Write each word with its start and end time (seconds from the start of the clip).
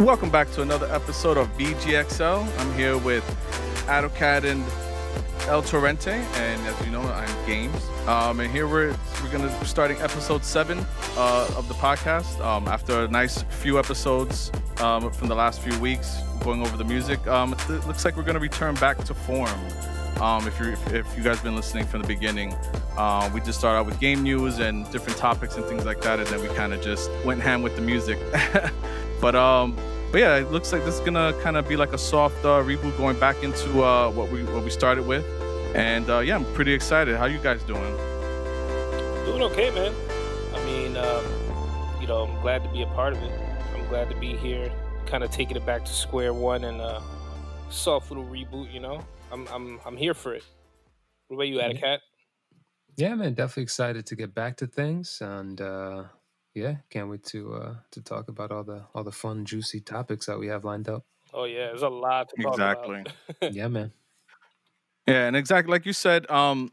Welcome 0.00 0.30
back 0.30 0.50
to 0.52 0.62
another 0.62 0.90
episode 0.90 1.36
of 1.36 1.46
BGXL. 1.58 2.58
I'm 2.58 2.74
here 2.74 2.96
with 2.96 3.22
Atokad 3.86 4.44
and 4.44 4.64
El 5.46 5.62
Torrente, 5.62 6.08
and 6.08 6.66
as 6.66 6.86
you 6.86 6.90
know, 6.90 7.02
I'm 7.02 7.46
Games. 7.46 7.76
Um, 8.06 8.40
and 8.40 8.50
here 8.50 8.66
we're 8.66 8.96
we're 9.22 9.30
gonna 9.30 9.54
be 9.60 9.66
starting 9.66 10.00
episode 10.00 10.42
seven 10.42 10.86
uh, 11.18 11.52
of 11.54 11.68
the 11.68 11.74
podcast. 11.74 12.40
Um, 12.40 12.66
after 12.66 13.04
a 13.04 13.08
nice 13.08 13.42
few 13.42 13.78
episodes 13.78 14.50
um, 14.78 15.12
from 15.12 15.28
the 15.28 15.34
last 15.34 15.60
few 15.60 15.78
weeks, 15.80 16.16
going 16.42 16.62
over 16.62 16.78
the 16.78 16.84
music, 16.84 17.26
um, 17.26 17.54
it 17.68 17.86
looks 17.86 18.02
like 18.02 18.16
we're 18.16 18.22
gonna 18.22 18.38
return 18.38 18.76
back 18.76 19.04
to 19.04 19.12
form. 19.12 19.60
Um, 20.18 20.48
if 20.48 20.58
you 20.58 20.78
if 20.96 21.14
you 21.14 21.22
guys 21.22 21.36
have 21.36 21.44
been 21.44 21.56
listening 21.56 21.84
from 21.84 22.00
the 22.00 22.08
beginning, 22.08 22.54
uh, 22.96 23.30
we 23.34 23.42
just 23.42 23.58
started 23.58 23.80
out 23.80 23.84
with 23.84 24.00
game 24.00 24.22
news 24.22 24.60
and 24.60 24.90
different 24.92 25.18
topics 25.18 25.56
and 25.56 25.64
things 25.66 25.84
like 25.84 26.00
that, 26.00 26.20
and 26.20 26.28
then 26.28 26.40
we 26.40 26.48
kind 26.54 26.72
of 26.72 26.80
just 26.80 27.10
went 27.22 27.42
ham 27.42 27.60
with 27.60 27.76
the 27.76 27.82
music. 27.82 28.18
but 29.20 29.34
um, 29.34 29.76
but 30.10 30.20
yeah, 30.20 30.36
it 30.36 30.50
looks 30.50 30.72
like 30.72 30.84
this 30.84 30.94
is 30.94 31.00
gonna 31.00 31.32
kind 31.42 31.56
of 31.56 31.68
be 31.68 31.76
like 31.76 31.92
a 31.92 31.98
soft 31.98 32.44
uh, 32.44 32.62
reboot, 32.62 32.96
going 32.96 33.18
back 33.18 33.42
into 33.42 33.82
uh, 33.82 34.10
what 34.10 34.30
we 34.30 34.42
what 34.44 34.64
we 34.64 34.70
started 34.70 35.06
with. 35.06 35.24
And 35.74 36.08
uh, 36.10 36.18
yeah, 36.18 36.34
I'm 36.34 36.44
pretty 36.54 36.72
excited. 36.72 37.16
How 37.16 37.26
you 37.26 37.38
guys 37.38 37.62
doing? 37.62 37.96
Doing 39.24 39.42
okay, 39.42 39.70
man. 39.70 39.94
I 40.54 40.64
mean, 40.64 40.96
um, 40.96 41.24
you 42.00 42.08
know, 42.08 42.24
I'm 42.24 42.40
glad 42.42 42.64
to 42.64 42.70
be 42.70 42.82
a 42.82 42.86
part 42.86 43.12
of 43.12 43.22
it. 43.22 43.32
I'm 43.74 43.86
glad 43.88 44.10
to 44.10 44.16
be 44.16 44.34
here, 44.36 44.72
kind 45.06 45.22
of 45.22 45.30
taking 45.30 45.56
it 45.56 45.64
back 45.64 45.84
to 45.84 45.92
square 45.92 46.34
one 46.34 46.64
and 46.64 46.80
a 46.80 47.00
soft 47.68 48.10
little 48.10 48.24
reboot. 48.24 48.72
You 48.72 48.80
know, 48.80 49.04
I'm 49.30 49.46
I'm 49.48 49.80
I'm 49.86 49.96
here 49.96 50.14
for 50.14 50.34
it. 50.34 50.44
What 51.28 51.36
about 51.36 51.48
you, 51.48 51.58
Atokad? 51.58 51.98
Yeah, 52.96 53.14
man, 53.14 53.34
definitely 53.34 53.62
excited 53.62 54.06
to 54.06 54.16
get 54.16 54.34
back 54.34 54.56
to 54.56 54.66
things, 54.66 55.18
and 55.20 55.60
uh, 55.60 56.04
yeah, 56.54 56.76
can't 56.90 57.08
wait 57.08 57.24
to 57.26 57.54
uh, 57.54 57.74
to 57.92 58.02
talk 58.02 58.28
about 58.28 58.50
all 58.50 58.64
the 58.64 58.84
all 58.94 59.04
the 59.04 59.12
fun, 59.12 59.44
juicy 59.44 59.80
topics 59.80 60.26
that 60.26 60.38
we 60.38 60.48
have 60.48 60.64
lined 60.64 60.88
up. 60.88 61.04
Oh 61.32 61.44
yeah, 61.44 61.66
there's 61.66 61.82
a 61.82 61.88
lot 61.88 62.28
to 62.30 62.42
talk 62.42 62.54
Exactly. 62.54 63.00
about. 63.00 63.52
yeah, 63.54 63.68
man. 63.68 63.92
Yeah, 65.06 65.26
and 65.26 65.36
exactly 65.36 65.70
like 65.70 65.86
you 65.86 65.92
said, 65.92 66.30
um, 66.30 66.70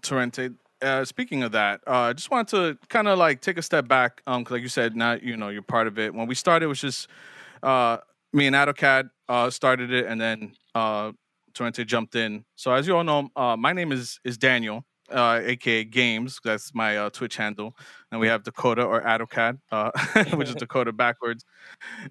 Torrente. 0.00 0.54
Uh, 0.82 1.04
speaking 1.04 1.42
of 1.42 1.52
that, 1.52 1.80
uh, 1.86 1.92
I 1.92 2.12
just 2.12 2.30
wanted 2.30 2.48
to 2.48 2.86
kind 2.88 3.08
of 3.08 3.18
like 3.18 3.40
take 3.40 3.56
a 3.56 3.62
step 3.62 3.88
back, 3.88 4.20
um, 4.26 4.44
cause 4.44 4.52
like 4.52 4.62
you 4.62 4.68
said, 4.68 4.94
now 4.94 5.14
you 5.14 5.36
know 5.36 5.48
you're 5.48 5.62
part 5.62 5.86
of 5.86 5.98
it. 5.98 6.12
When 6.14 6.26
we 6.26 6.34
started, 6.34 6.66
it 6.66 6.68
was 6.68 6.80
just 6.80 7.08
uh, 7.62 7.98
me 8.32 8.46
and 8.46 8.54
Atokad 8.54 9.08
uh, 9.28 9.48
started 9.48 9.90
it, 9.92 10.06
and 10.06 10.20
then 10.20 10.52
uh, 10.74 11.12
Torrente 11.54 11.86
jumped 11.86 12.16
in. 12.16 12.44
So 12.56 12.72
as 12.72 12.86
you 12.86 12.96
all 12.96 13.04
know, 13.04 13.30
uh, 13.34 13.56
my 13.56 13.72
name 13.72 13.92
is 13.92 14.20
is 14.24 14.36
Daniel, 14.36 14.84
uh, 15.10 15.40
aka 15.42 15.84
Games. 15.84 16.40
That's 16.44 16.74
my 16.74 16.96
uh, 16.96 17.10
Twitch 17.10 17.36
handle, 17.36 17.76
and 18.10 18.20
we 18.20 18.28
have 18.28 18.42
Dakota 18.42 18.82
or 18.84 19.02
Atokad, 19.02 19.58
uh, 19.70 19.90
which 20.34 20.48
is 20.48 20.54
Dakota 20.56 20.92
backwards, 20.92 21.44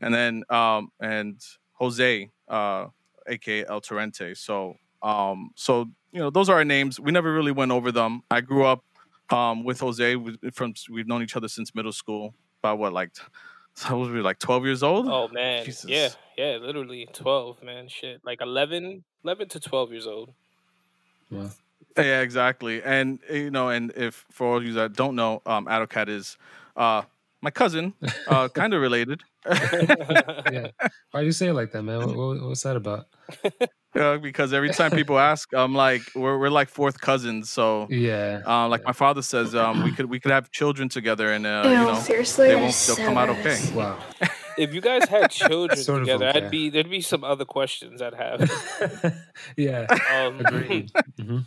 and 0.01 0.13
then 0.13 0.43
um, 0.49 0.89
and 0.99 1.39
Jose, 1.73 2.29
uh, 2.47 2.87
aka 3.27 3.65
El 3.67 3.81
Torrente. 3.81 4.37
So 4.37 4.75
um, 5.01 5.51
so 5.55 5.87
you 6.11 6.19
know 6.19 6.29
those 6.29 6.49
are 6.49 6.55
our 6.57 6.65
names. 6.65 6.99
We 6.99 7.11
never 7.11 7.33
really 7.33 7.51
went 7.51 7.71
over 7.71 7.91
them. 7.91 8.21
I 8.29 8.41
grew 8.41 8.65
up 8.65 8.83
um, 9.29 9.63
with 9.63 9.79
Jose 9.79 10.15
we- 10.15 10.37
from 10.53 10.73
we've 10.89 11.07
known 11.07 11.23
each 11.23 11.35
other 11.35 11.47
since 11.47 11.73
middle 11.75 11.93
school. 11.93 12.33
About 12.61 12.79
what 12.79 12.93
like 12.93 13.11
how 13.77 13.97
was 13.97 14.09
we 14.09 14.21
like 14.21 14.39
twelve 14.39 14.65
years 14.65 14.83
old? 14.83 15.07
Oh 15.07 15.27
man, 15.29 15.65
Jesus. 15.65 15.89
yeah, 15.89 16.09
yeah, 16.37 16.57
literally 16.61 17.07
12, 17.13 17.61
man. 17.63 17.87
Shit, 17.87 18.21
like 18.25 18.41
11, 18.41 19.03
11 19.23 19.49
to 19.49 19.59
12 19.59 19.91
years 19.91 20.07
old. 20.07 20.33
Yeah. 21.29 21.49
Yeah, 21.97 22.21
exactly. 22.21 22.81
And 22.83 23.19
you 23.29 23.51
know, 23.51 23.69
and 23.69 23.91
if 23.95 24.25
for 24.31 24.47
all 24.47 24.57
of 24.57 24.63
you 24.63 24.73
that 24.73 24.93
don't 24.93 25.15
know, 25.15 25.41
um, 25.45 25.65
Atokad 25.65 26.09
is 26.09 26.37
uh, 26.75 27.03
my 27.41 27.51
cousin, 27.51 27.93
uh, 28.27 28.47
kind 28.53 28.73
of 28.73 28.81
related. 28.81 29.21
yeah. 29.45 30.67
Why 31.11 31.19
do 31.19 31.25
you 31.25 31.31
say 31.31 31.47
it 31.47 31.53
like 31.53 31.71
that, 31.71 31.83
man? 31.83 31.99
What, 31.99 32.15
what, 32.15 32.41
what's 32.41 32.63
that 32.63 32.75
about? 32.75 33.05
Uh, 33.95 34.17
because 34.17 34.53
every 34.53 34.71
time 34.71 34.89
people 34.89 35.19
ask, 35.19 35.47
I'm 35.53 35.75
like, 35.75 36.01
we're 36.15 36.39
we're 36.39 36.49
like 36.49 36.67
fourth 36.67 36.99
cousins. 36.99 37.51
So, 37.51 37.85
Yeah. 37.91 38.41
uh, 38.43 38.67
like 38.67 38.83
my 38.83 38.91
father 38.91 39.21
says, 39.21 39.53
um, 39.53 39.83
we 39.83 39.91
could 39.91 40.07
we 40.07 40.19
could 40.19 40.31
have 40.31 40.49
children 40.49 40.89
together, 40.89 41.31
and 41.31 41.45
uh, 41.45 41.61
you 41.65 41.73
know, 41.75 41.99
seriously, 41.99 42.47
they 42.47 42.55
won't 42.55 42.69
is 42.69 42.75
still 42.75 42.95
so 42.95 43.05
come 43.05 43.19
out 43.19 43.29
okay. 43.29 43.59
Wow. 43.75 43.99
if 44.57 44.73
you 44.73 44.81
guys 44.81 45.07
had 45.07 45.29
children 45.43 45.77
Sort 45.77 45.99
together, 45.99 46.25
okay. 46.29 46.45
I'd 46.45 46.49
be 46.49 46.71
there'd 46.71 46.89
be 46.89 47.01
some 47.01 47.23
other 47.23 47.45
questions 47.45 48.01
I'd 48.01 48.15
have. 48.15 48.49
yeah. 49.57 49.85
Um, 50.11 50.39
Agreed. 50.39 50.91
hmm 51.21 51.39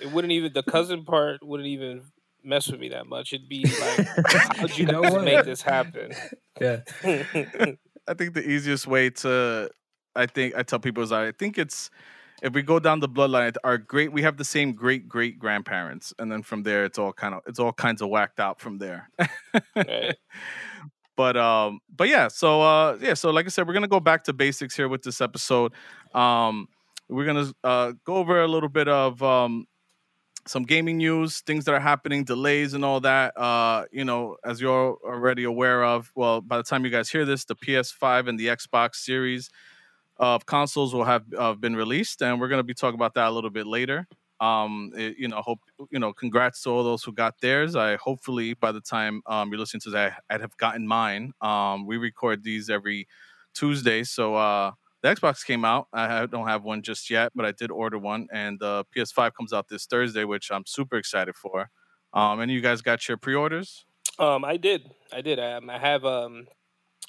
it 0.00 0.10
wouldn't 0.12 0.32
even 0.32 0.52
the 0.52 0.62
cousin 0.62 1.04
part 1.04 1.42
wouldn't 1.42 1.68
even 1.68 2.02
mess 2.42 2.70
with 2.70 2.80
me 2.80 2.90
that 2.90 3.06
much. 3.06 3.32
It'd 3.32 3.48
be 3.48 3.64
like, 3.64 4.06
how'd 4.56 4.76
you, 4.76 4.86
You 4.86 4.92
know 4.92 5.02
guys 5.02 5.12
what? 5.12 5.24
make 5.24 5.44
this 5.44 5.62
happen? 5.62 6.12
Yeah. 6.60 6.80
I 8.06 8.14
think 8.14 8.34
the 8.34 8.44
easiest 8.46 8.86
way 8.86 9.08
to, 9.10 9.70
I 10.14 10.26
think 10.26 10.54
I 10.54 10.62
tell 10.62 10.78
people 10.78 11.02
is 11.02 11.10
I 11.10 11.32
think 11.32 11.56
it's 11.58 11.90
if 12.42 12.52
we 12.52 12.62
go 12.62 12.78
down 12.78 13.00
the 13.00 13.08
bloodline, 13.08 13.54
our 13.64 13.78
great 13.78 14.12
we 14.12 14.22
have 14.22 14.36
the 14.36 14.44
same 14.44 14.72
great 14.72 15.08
great 15.08 15.38
grandparents, 15.38 16.12
and 16.18 16.30
then 16.30 16.42
from 16.42 16.62
there 16.62 16.84
it's 16.84 16.98
all 16.98 17.12
kind 17.12 17.34
of 17.34 17.40
it's 17.46 17.58
all 17.58 17.72
kinds 17.72 18.02
of 18.02 18.10
whacked 18.10 18.38
out 18.38 18.60
from 18.60 18.78
there. 18.78 19.08
Right. 19.74 20.14
but 21.16 21.36
um, 21.36 21.80
but 21.94 22.08
yeah, 22.08 22.28
so 22.28 22.60
uh, 22.60 22.98
yeah, 23.00 23.14
so 23.14 23.30
like 23.30 23.46
I 23.46 23.48
said, 23.48 23.66
we're 23.66 23.72
gonna 23.72 23.88
go 23.88 24.00
back 24.00 24.24
to 24.24 24.32
basics 24.32 24.76
here 24.76 24.88
with 24.88 25.02
this 25.02 25.20
episode. 25.20 25.72
Um, 26.12 26.68
we're 27.08 27.24
gonna 27.24 27.52
uh, 27.62 27.92
go 28.04 28.16
over 28.16 28.42
a 28.42 28.48
little 28.48 28.68
bit 28.68 28.88
of 28.88 29.22
um, 29.22 29.66
some 30.46 30.64
gaming 30.64 30.98
news, 30.98 31.40
things 31.40 31.64
that 31.64 31.74
are 31.74 31.80
happening, 31.80 32.24
delays, 32.24 32.74
and 32.74 32.84
all 32.84 33.00
that. 33.00 33.36
Uh, 33.38 33.84
you 33.92 34.04
know, 34.04 34.36
as 34.44 34.60
you're 34.60 34.98
already 35.04 35.44
aware 35.44 35.84
of, 35.84 36.10
well, 36.14 36.40
by 36.40 36.56
the 36.58 36.62
time 36.62 36.84
you 36.84 36.90
guys 36.90 37.08
hear 37.10 37.24
this, 37.24 37.44
the 37.44 37.56
PS5 37.56 38.28
and 38.28 38.38
the 38.38 38.48
Xbox 38.48 38.96
Series 38.96 39.50
of 40.18 40.46
consoles 40.46 40.94
will 40.94 41.04
have 41.04 41.24
uh, 41.36 41.54
been 41.54 41.74
released, 41.76 42.22
and 42.22 42.40
we're 42.40 42.48
going 42.48 42.60
to 42.60 42.64
be 42.64 42.74
talking 42.74 42.94
about 42.94 43.14
that 43.14 43.28
a 43.28 43.30
little 43.30 43.50
bit 43.50 43.66
later. 43.66 44.06
Um, 44.40 44.92
it- 44.96 45.16
you 45.18 45.28
know, 45.28 45.40
hope 45.42 45.60
you 45.90 45.98
know. 45.98 46.12
Congrats 46.12 46.62
to 46.62 46.70
all 46.70 46.84
those 46.84 47.02
who 47.02 47.12
got 47.12 47.40
theirs. 47.40 47.74
I 47.76 47.96
hopefully 47.96 48.54
by 48.54 48.72
the 48.72 48.80
time 48.80 49.22
um, 49.26 49.50
you're 49.50 49.58
listening 49.58 49.80
to 49.82 49.90
that, 49.90 50.22
I'd 50.30 50.40
have 50.40 50.56
gotten 50.56 50.86
mine. 50.86 51.32
Um, 51.40 51.86
we 51.86 51.96
record 51.96 52.42
these 52.44 52.68
every 52.70 53.08
Tuesday, 53.54 54.02
so 54.04 54.34
uh, 54.34 54.72
the 55.04 55.14
Xbox 55.14 55.44
came 55.44 55.66
out. 55.66 55.88
I 55.92 56.24
don't 56.24 56.48
have 56.48 56.64
one 56.64 56.80
just 56.80 57.10
yet, 57.10 57.30
but 57.34 57.44
I 57.44 57.52
did 57.52 57.70
order 57.70 57.98
one, 57.98 58.26
and 58.32 58.58
the 58.58 58.86
PS5 58.96 59.32
comes 59.34 59.52
out 59.52 59.68
this 59.68 59.84
Thursday, 59.84 60.24
which 60.24 60.50
I'm 60.50 60.64
super 60.66 60.96
excited 60.96 61.36
for. 61.36 61.68
Um, 62.14 62.40
and 62.40 62.50
you 62.50 62.62
guys 62.62 62.80
got 62.80 63.06
your 63.06 63.18
pre-orders? 63.18 63.84
Um, 64.18 64.46
I 64.46 64.56
did. 64.56 64.90
I 65.12 65.20
did. 65.20 65.38
Um, 65.38 65.68
I 65.68 65.78
have 65.78 66.06
um, 66.06 66.46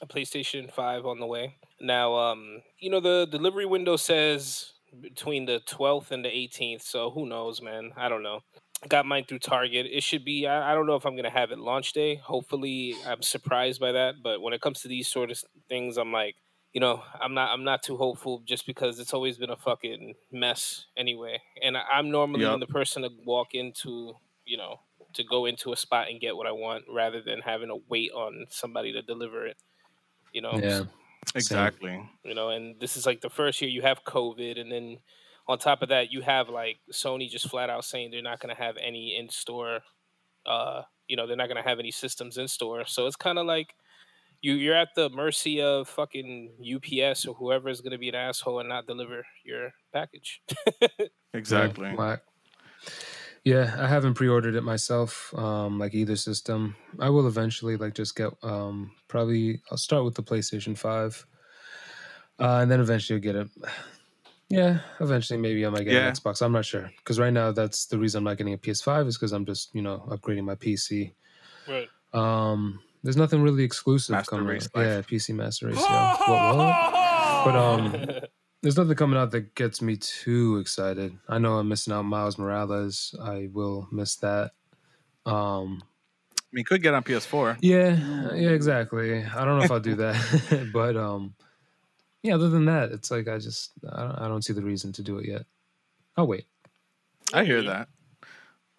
a 0.01 0.07
PlayStation 0.07 0.69
5 0.69 1.05
on 1.05 1.21
the 1.21 1.25
way. 1.25 1.55
Now, 1.79 2.15
um, 2.15 2.63
you 2.79 2.89
know, 2.89 2.99
the 2.99 3.27
delivery 3.31 3.65
window 3.65 3.95
says 3.95 4.73
between 4.99 5.45
the 5.45 5.61
12th 5.65 6.11
and 6.11 6.25
the 6.25 6.29
18th. 6.29 6.81
So 6.81 7.11
who 7.11 7.25
knows, 7.25 7.61
man? 7.61 7.91
I 7.95 8.09
don't 8.09 8.23
know. 8.23 8.41
Got 8.89 9.05
mine 9.05 9.23
through 9.25 9.39
Target. 9.39 9.85
It 9.89 10.03
should 10.03 10.25
be, 10.25 10.47
I, 10.47 10.73
I 10.73 10.75
don't 10.75 10.85
know 10.85 10.95
if 10.95 11.05
I'm 11.05 11.13
going 11.13 11.23
to 11.23 11.29
have 11.29 11.51
it 11.51 11.59
launch 11.59 11.93
day. 11.93 12.15
Hopefully, 12.15 12.93
I'm 13.07 13.21
surprised 13.21 13.79
by 13.79 13.93
that. 13.93 14.15
But 14.21 14.41
when 14.41 14.53
it 14.53 14.59
comes 14.59 14.81
to 14.81 14.89
these 14.89 15.07
sort 15.07 15.31
of 15.31 15.41
things, 15.69 15.95
I'm 15.95 16.11
like, 16.11 16.35
you 16.75 16.81
know, 16.81 17.01
I'm 17.21 17.33
not, 17.33 17.53
I'm 17.53 17.63
not 17.63 17.83
too 17.83 17.95
hopeful 17.95 18.43
just 18.45 18.67
because 18.67 18.99
it's 18.99 19.13
always 19.13 19.37
been 19.37 19.49
a 19.49 19.55
fucking 19.55 20.15
mess 20.29 20.87
anyway. 20.97 21.41
And 21.63 21.77
I, 21.77 21.83
I'm 21.93 22.11
normally 22.11 22.41
Yup. 22.41 22.59
the 22.59 22.67
person 22.67 23.03
to 23.03 23.09
walk 23.25 23.53
into, 23.53 24.15
you 24.45 24.57
know, 24.57 24.81
to 25.13 25.23
go 25.23 25.45
into 25.45 25.71
a 25.71 25.77
spot 25.77 26.09
and 26.09 26.19
get 26.19 26.35
what 26.35 26.47
I 26.47 26.51
want 26.51 26.83
rather 26.93 27.21
than 27.21 27.39
having 27.39 27.69
to 27.69 27.77
wait 27.87 28.11
on 28.11 28.47
somebody 28.49 28.91
to 28.91 29.01
deliver 29.01 29.47
it. 29.47 29.55
You 30.33 30.41
know, 30.41 30.59
Yeah. 30.61 30.81
Exactly. 31.33 31.97
you 32.25 32.35
know, 32.35 32.49
and 32.49 32.77
this 32.81 32.97
is 32.97 33.05
like 33.05 33.21
the 33.21 33.29
first 33.29 33.61
year 33.61 33.71
you 33.71 33.81
have 33.81 34.03
COVID, 34.03 34.59
and 34.59 34.69
then 34.69 34.97
on 35.47 35.57
top 35.57 35.81
of 35.81 35.89
that, 35.89 36.11
you 36.11 36.21
have 36.21 36.49
like 36.49 36.77
Sony 36.91 37.29
just 37.29 37.49
flat 37.49 37.69
out 37.69 37.85
saying 37.85 38.11
they're 38.11 38.21
not 38.21 38.41
going 38.41 38.53
to 38.53 38.61
have 38.61 38.75
any 38.77 39.15
in 39.17 39.29
store. 39.29 39.79
Uh, 40.45 40.83
you 41.07 41.15
know, 41.15 41.25
they're 41.25 41.37
not 41.37 41.47
going 41.47 41.61
to 41.61 41.67
have 41.67 41.79
any 41.79 41.89
systems 41.91 42.37
in 42.37 42.47
store, 42.49 42.85
so 42.85 43.07
it's 43.07 43.15
kind 43.15 43.39
of 43.39 43.45
like 43.45 43.73
you 44.41 44.53
you're 44.53 44.75
at 44.75 44.89
the 44.95 45.09
mercy 45.09 45.61
of 45.61 45.87
fucking 45.89 46.51
UPS 46.61 47.25
or 47.25 47.35
whoever 47.35 47.69
is 47.69 47.81
going 47.81 47.91
to 47.91 47.97
be 47.97 48.09
an 48.09 48.15
asshole 48.15 48.59
and 48.59 48.69
not 48.69 48.87
deliver 48.87 49.25
your 49.43 49.71
package. 49.93 50.41
Exactly. 51.33 51.87
Yeah, 51.89 51.95
whack. 51.95 52.21
Yeah, 53.43 53.75
I 53.77 53.87
haven't 53.87 54.15
pre-ordered 54.15 54.55
it 54.55 54.61
myself, 54.63 55.33
um, 55.37 55.77
like 55.77 55.93
either 55.93 56.15
system. 56.15 56.75
I 56.99 57.09
will 57.09 57.27
eventually, 57.27 57.77
like, 57.77 57.93
just 57.93 58.15
get 58.15 58.31
um, 58.41 58.91
probably. 59.07 59.61
I'll 59.69 59.77
start 59.77 60.03
with 60.05 60.15
the 60.15 60.23
PlayStation 60.23 60.77
Five, 60.77 61.25
uh, 62.39 62.59
and 62.61 62.71
then 62.71 62.79
eventually 62.79 63.19
get 63.19 63.35
it. 63.35 63.49
Yeah, 64.49 64.79
eventually 64.99 65.39
maybe 65.39 65.65
I 65.65 65.69
might 65.69 65.83
get 65.83 65.93
Yeah. 65.93 66.07
an 66.07 66.13
Xbox. 66.13 66.41
I'm 66.41 66.51
not 66.53 66.65
sure 66.65 66.89
because 66.97 67.19
right 67.19 67.33
now 67.33 67.51
that's 67.51 67.85
the 67.87 67.99
reason 67.99 68.19
I'm 68.19 68.23
not 68.23 68.37
getting 68.37 68.53
a 68.53 68.57
PS5 68.57 69.07
is 69.07 69.17
because 69.17 69.31
I'm 69.31 69.45
just 69.45 69.75
you 69.75 69.81
know 69.81 70.05
upgrading 70.09 70.45
my 70.45 70.55
PC. 70.55 71.13
right. 71.67 71.89
Um, 72.13 72.79
there's 73.05 73.15
nothing 73.17 73.41
really 73.43 73.63
exclusive 73.63 74.13
Master 74.13 74.31
coming. 74.31 74.47
Race 74.47 74.67
Yeah, 74.75 74.81
life. 74.97 75.07
PC 75.07 75.35
Master 75.35 75.67
Race. 75.67 75.79
Yeah. 75.79 76.15
What, 76.27 76.57
what? 76.57 77.45
But 77.45 77.55
um, 77.55 78.05
there's 78.63 78.77
nothing 78.77 78.95
coming 78.95 79.17
out 79.19 79.29
that 79.31 79.53
gets 79.53 79.79
me 79.81 79.95
too 79.95 80.57
excited. 80.57 81.15
I 81.29 81.37
know 81.37 81.59
I'm 81.59 81.67
missing 81.69 81.93
out 81.93 82.01
Miles 82.03 82.39
Morales. 82.39 83.13
I 83.21 83.47
will 83.53 83.87
miss 83.91 84.15
that. 84.17 84.51
Um, 85.27 85.83
I 86.37 86.47
mean, 86.51 86.65
could 86.65 86.81
get 86.81 86.95
on 86.95 87.03
PS4. 87.03 87.57
yeah, 87.61 88.33
yeah, 88.33 88.49
exactly. 88.49 89.23
I 89.23 89.45
don't 89.45 89.59
know 89.59 89.65
if 89.65 89.71
I'll 89.71 89.79
do 89.79 89.95
that, 89.95 90.69
but 90.73 90.97
um, 90.97 91.35
yeah, 92.23 92.33
other 92.35 92.49
than 92.49 92.65
that, 92.65 92.91
it's 92.91 93.11
like 93.11 93.27
I 93.27 93.37
just 93.37 93.71
I 93.91 94.01
don't, 94.03 94.15
I 94.21 94.27
don't 94.27 94.41
see 94.43 94.53
the 94.53 94.63
reason 94.63 94.91
to 94.93 95.03
do 95.03 95.19
it 95.19 95.27
yet. 95.27 95.45
Oh 96.17 96.23
wait, 96.23 96.45
I 97.33 97.43
hear 97.43 97.61
that. 97.63 97.87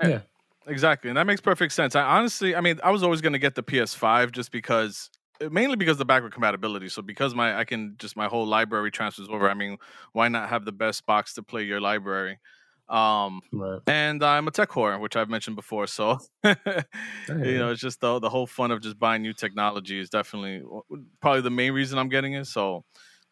yeah, 0.03 0.21
Exactly, 0.69 1.11
and 1.11 1.17
that 1.17 1.27
makes 1.27 1.41
perfect 1.41 1.73
sense. 1.73 1.95
I 1.95 2.03
honestly, 2.03 2.57
I 2.57 2.61
mean, 2.61 2.81
I 2.83 2.91
was 2.91 3.03
always 3.03 3.21
going 3.21 3.35
to 3.35 3.39
get 3.39 3.55
the 3.55 3.63
PS5 3.63 4.33
just 4.33 4.51
because, 4.51 5.11
uh, 5.41 5.49
mainly 5.49 5.77
because 5.77 5.93
of 5.93 5.99
the 5.99 6.05
backward 6.05 6.33
compatibility. 6.33 6.89
So 6.89 7.03
because 7.03 7.35
my, 7.37 7.57
I 7.57 7.65
can 7.65 7.95
just 7.99 8.17
my 8.17 8.27
whole 8.27 8.47
library 8.47 8.91
transfers 8.91 9.29
over. 9.29 9.49
I 9.49 9.55
mean, 9.55 9.77
why 10.13 10.27
not 10.29 10.49
have 10.49 10.65
the 10.65 10.73
best 10.73 11.07
box 11.07 11.35
to 11.35 11.43
play 11.45 11.63
your 11.63 11.81
library? 11.81 12.41
Um, 12.89 13.43
right. 13.53 13.81
and 13.87 14.23
I'm 14.25 14.49
a 14.49 14.51
tech 14.51 14.71
whore, 14.71 14.99
which 15.01 15.15
I've 15.17 15.29
mentioned 15.29 15.55
before. 15.57 15.87
So, 15.87 16.19
you 16.45 16.55
know, 17.29 17.71
it's 17.71 17.81
just 17.81 18.01
the 18.01 18.19
the 18.19 18.31
whole 18.31 18.47
fun 18.47 18.73
of 18.73 18.81
just 18.81 18.99
buying 18.99 19.23
new 19.23 19.33
technology 19.35 20.01
is 20.01 20.11
definitely 20.11 20.63
probably 21.21 21.43
the 21.43 21.51
main 21.51 21.73
reason 21.73 21.99
I'm 21.99 22.09
getting 22.09 22.35
it. 22.35 22.47
So, 22.47 22.85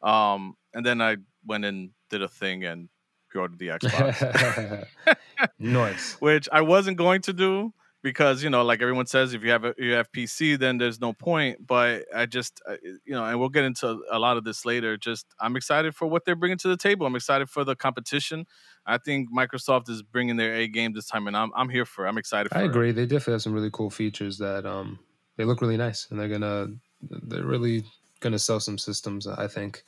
um, 0.02 0.54
and 0.72 0.86
then 0.86 1.00
I 1.02 1.16
went 1.44 1.64
and 1.64 1.90
did 2.10 2.22
a 2.22 2.28
thing 2.28 2.64
and 2.64 2.88
pre-ordered 3.34 3.58
the 3.58 3.68
Xbox 3.68 4.86
nice. 5.58 6.14
which 6.20 6.48
I 6.52 6.60
wasn't 6.60 6.96
going 6.96 7.20
to 7.22 7.32
do 7.32 7.72
because 8.02 8.44
you 8.44 8.50
know, 8.50 8.62
like 8.62 8.82
everyone 8.82 9.06
says, 9.06 9.32
if 9.34 9.42
you 9.42 9.50
have 9.50 9.64
a 9.64 9.74
you 9.78 9.92
have 9.92 10.12
PC, 10.12 10.58
then 10.58 10.78
there's 10.78 11.00
no 11.00 11.12
point. 11.12 11.66
But 11.66 12.04
I 12.14 12.26
just, 12.26 12.60
you 12.82 13.14
know, 13.14 13.24
and 13.24 13.40
we'll 13.40 13.48
get 13.48 13.64
into 13.64 13.98
a 14.10 14.18
lot 14.18 14.36
of 14.36 14.44
this 14.44 14.64
later. 14.64 14.96
Just 14.96 15.26
I'm 15.40 15.56
excited 15.56 15.94
for 15.96 16.06
what 16.06 16.24
they're 16.24 16.36
bringing 16.36 16.58
to 16.58 16.68
the 16.68 16.76
table. 16.76 17.06
I'm 17.06 17.16
excited 17.16 17.48
for 17.50 17.64
the 17.64 17.74
competition. 17.74 18.46
I 18.86 18.98
think 18.98 19.30
Microsoft 19.32 19.88
is 19.88 20.02
bringing 20.02 20.36
their 20.36 20.54
A 20.54 20.68
game 20.68 20.92
this 20.92 21.06
time, 21.06 21.26
and 21.26 21.36
I'm 21.36 21.50
I'm 21.56 21.68
here 21.70 21.86
for. 21.86 22.04
it. 22.06 22.08
I'm 22.10 22.18
excited. 22.18 22.50
for 22.52 22.58
I 22.58 22.62
it. 22.62 22.66
agree. 22.66 22.92
They 22.92 23.06
definitely 23.06 23.34
have 23.34 23.42
some 23.42 23.54
really 23.54 23.70
cool 23.72 23.90
features 23.90 24.38
that 24.38 24.66
um 24.66 24.98
they 25.36 25.44
look 25.44 25.60
really 25.62 25.78
nice, 25.78 26.06
and 26.10 26.20
they're 26.20 26.28
gonna 26.28 26.68
they're 27.00 27.42
really 27.44 27.84
gonna 28.20 28.38
sell 28.38 28.60
some 28.60 28.76
systems. 28.78 29.26
I 29.26 29.48
think, 29.48 29.82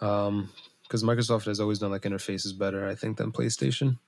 um, 0.00 0.50
because 0.88 1.04
Microsoft 1.04 1.44
has 1.44 1.60
always 1.60 1.78
done 1.78 1.90
like 1.90 2.02
interfaces 2.02 2.56
better, 2.56 2.88
I 2.88 2.94
think, 2.94 3.18
than 3.18 3.30
PlayStation, 3.30 3.98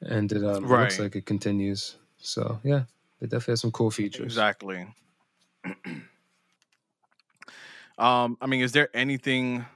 and 0.00 0.32
it, 0.32 0.42
um, 0.42 0.64
it 0.64 0.68
looks 0.68 0.98
like 0.98 1.14
it 1.14 1.26
continues. 1.26 1.96
So 2.18 2.58
yeah, 2.64 2.84
they 3.20 3.26
definitely 3.26 3.52
have 3.52 3.58
some 3.60 3.72
cool 3.72 3.90
features. 3.90 4.24
Exactly. 4.24 4.86
um, 7.98 8.38
I 8.40 8.46
mean, 8.46 8.62
is 8.62 8.72
there 8.72 8.88
anything? 8.94 9.66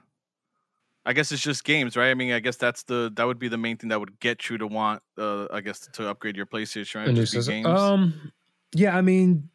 I 1.07 1.13
guess 1.13 1.31
it's 1.33 1.43
just 1.43 1.65
games, 1.65 1.99
right? 1.99 2.11
I 2.11 2.15
mean, 2.15 2.33
I 2.33 2.41
guess 2.41 2.57
that's 2.57 2.85
the 2.85 3.13
that 3.17 3.27
would 3.27 3.39
be 3.39 3.49
the 3.49 3.59
main 3.59 3.77
thing 3.77 3.91
that 3.91 4.01
would 4.01 4.19
get 4.21 4.49
you 4.49 4.57
to 4.59 4.67
want, 4.67 5.03
uh, 5.19 5.47
I 5.53 5.61
guess, 5.61 5.87
to 5.93 6.09
upgrade 6.09 6.37
your 6.37 6.47
PlayStation. 6.47 6.97
Right? 6.97 7.09
A 7.09 7.13
new 7.13 7.27
Just 7.27 7.47
games. 7.47 7.67
Um, 7.67 8.33
yeah, 8.75 8.97
I 8.97 9.03
mean, 9.03 9.51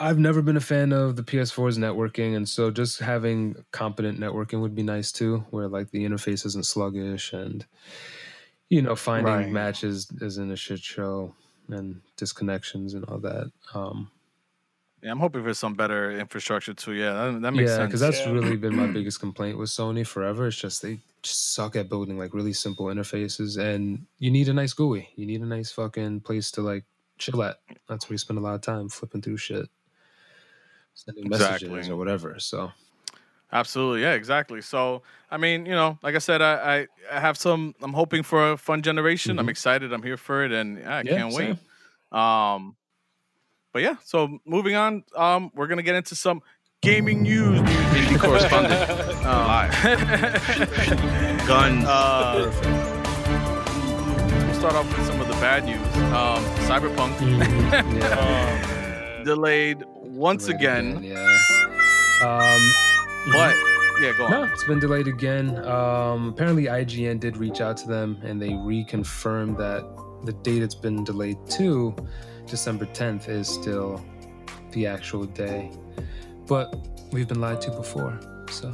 I've 0.00 0.18
never 0.18 0.42
been 0.42 0.56
a 0.56 0.60
fan 0.60 0.92
of 0.92 1.16
the 1.16 1.22
PS4's 1.22 1.78
networking, 1.78 2.36
and 2.36 2.48
so 2.48 2.70
just 2.70 2.98
having 2.98 3.64
competent 3.70 4.18
networking 4.18 4.60
would 4.60 4.74
be 4.74 4.82
nice 4.82 5.12
too, 5.12 5.44
where 5.50 5.68
like 5.68 5.90
the 5.90 6.04
interface 6.04 6.44
isn't 6.46 6.66
sluggish 6.66 7.32
and 7.32 7.64
you 8.68 8.82
know 8.82 8.96
finding 8.96 9.24
Right. 9.24 9.50
matches 9.52 10.10
isn't 10.20 10.50
a 10.50 10.56
shit 10.56 10.80
show 10.80 11.34
and 11.68 12.00
disconnections 12.16 12.94
and 12.94 13.04
all 13.06 13.18
that. 13.20 13.52
Um, 13.72 14.10
Yeah, 15.02 15.12
I'm 15.12 15.20
hoping 15.20 15.42
for 15.44 15.54
some 15.54 15.74
better 15.74 16.10
infrastructure 16.10 16.74
too. 16.74 16.92
Yeah, 16.94 17.12
that, 17.12 17.42
that 17.42 17.52
makes 17.52 17.70
yeah, 17.70 17.76
sense. 17.76 17.88
because 17.88 18.00
that's 18.00 18.26
Yeah. 18.26 18.32
really 18.32 18.56
been 18.56 18.74
my 18.74 18.86
biggest 18.92 19.20
complaint 19.20 19.58
with 19.58 19.68
Sony 19.70 20.06
forever. 20.06 20.46
It's 20.48 20.56
just 20.56 20.82
they 20.82 20.98
just 21.22 21.54
suck 21.54 21.76
at 21.76 21.88
building 21.88 22.18
like 22.18 22.34
really 22.34 22.52
simple 22.52 22.86
interfaces, 22.86 23.56
and 23.58 24.06
you 24.18 24.30
need 24.30 24.48
a 24.48 24.52
nice 24.54 24.72
GUI. 24.72 25.08
You 25.16 25.26
need 25.26 25.40
a 25.42 25.46
nice 25.46 25.70
fucking 25.70 26.20
place 26.20 26.50
to 26.52 26.62
like 26.62 26.84
chill 27.18 27.42
at. 27.42 27.58
That's 27.88 28.08
where 28.08 28.14
you 28.14 28.18
spend 28.18 28.38
a 28.38 28.42
lot 28.42 28.54
of 28.56 28.62
time 28.62 28.88
flipping 28.88 29.22
through 29.22 29.36
shit, 29.36 29.68
sending 30.94 31.28
messages 31.28 31.62
Exactly. 31.62 31.90
or 31.90 31.96
whatever. 31.96 32.36
So 32.38 32.72
Absolutely, 33.52 34.02
yeah, 34.02 34.14
exactly. 34.14 34.60
So, 34.60 35.02
I 35.30 35.36
mean, 35.36 35.64
you 35.64 35.72
know, 35.72 35.96
like 36.02 36.16
I 36.16 36.18
said, 36.18 36.42
I 36.42 36.54
I, 36.54 36.86
I 37.12 37.20
have 37.20 37.36
some. 37.38 37.74
I'm 37.82 37.92
hoping 37.92 38.24
for 38.24 38.52
a 38.52 38.56
fun 38.56 38.82
generation. 38.82 39.38
I'm 39.38 39.46
Mhm. 39.46 39.50
excited. 39.50 39.92
I'm 39.92 40.02
here 40.02 40.16
for 40.16 40.42
it, 40.44 40.50
and 40.50 40.78
yeah, 40.78 40.96
I 40.96 41.02
Yeah, 41.02 41.16
can't 41.18 41.32
wait. 41.34 41.56
same. 42.10 42.18
Um, 42.18 42.74
but 43.72 43.82
yeah, 43.82 43.96
so 44.04 44.38
moving 44.44 44.74
on, 44.74 45.04
um, 45.14 45.52
we're 45.54 45.68
gonna 45.68 45.82
get 45.84 45.94
into 45.94 46.16
some 46.16 46.42
gaming 46.82 47.22
news. 47.22 47.60
Indie 47.60 48.18
correspondent. 48.26 48.90
Um, 49.24 49.70
Guns. 51.46 51.84
uh, 51.84 52.50
we'll 54.46 54.54
start 54.54 54.74
off 54.74 54.96
with 54.98 55.06
some 55.06 55.20
of 55.20 55.28
the 55.28 55.34
bad 55.34 55.64
news. 55.64 55.78
Um, 56.12 56.42
Cyberpunk 56.66 57.14
Mm-hmm. 57.18 57.98
yeah. 57.98 58.16
Oh, 58.18 59.24
delayed 59.24 59.84
once 60.14 60.46
Delayed 60.46 60.60
again, 60.60 61.02
Yeah. 61.02 61.38
Um, 62.22 62.72
but 63.32 63.54
yeah, 64.00 64.12
go 64.16 64.24
on. 64.24 64.30
No, 64.30 64.44
it's 64.44 64.64
been 64.64 64.80
delayed 64.80 65.08
again. 65.08 65.56
Um, 65.64 66.28
apparently, 66.28 66.64
IGN 66.64 67.20
did 67.20 67.36
reach 67.36 67.60
out 67.60 67.76
to 67.78 67.88
them 67.88 68.18
and 68.22 68.40
they 68.40 68.50
reconfirmed 68.50 69.56
that 69.58 69.84
the 70.24 70.32
date 70.32 70.62
it's 70.62 70.74
been 70.74 71.04
delayed 71.04 71.38
to, 71.50 71.94
December 72.46 72.86
10th, 72.86 73.28
is 73.28 73.48
still 73.48 74.04
the 74.72 74.86
actual 74.86 75.24
day. 75.24 75.70
But 76.46 76.74
we've 77.12 77.28
been 77.28 77.40
lied 77.40 77.60
to 77.62 77.70
before. 77.70 78.18
So, 78.50 78.68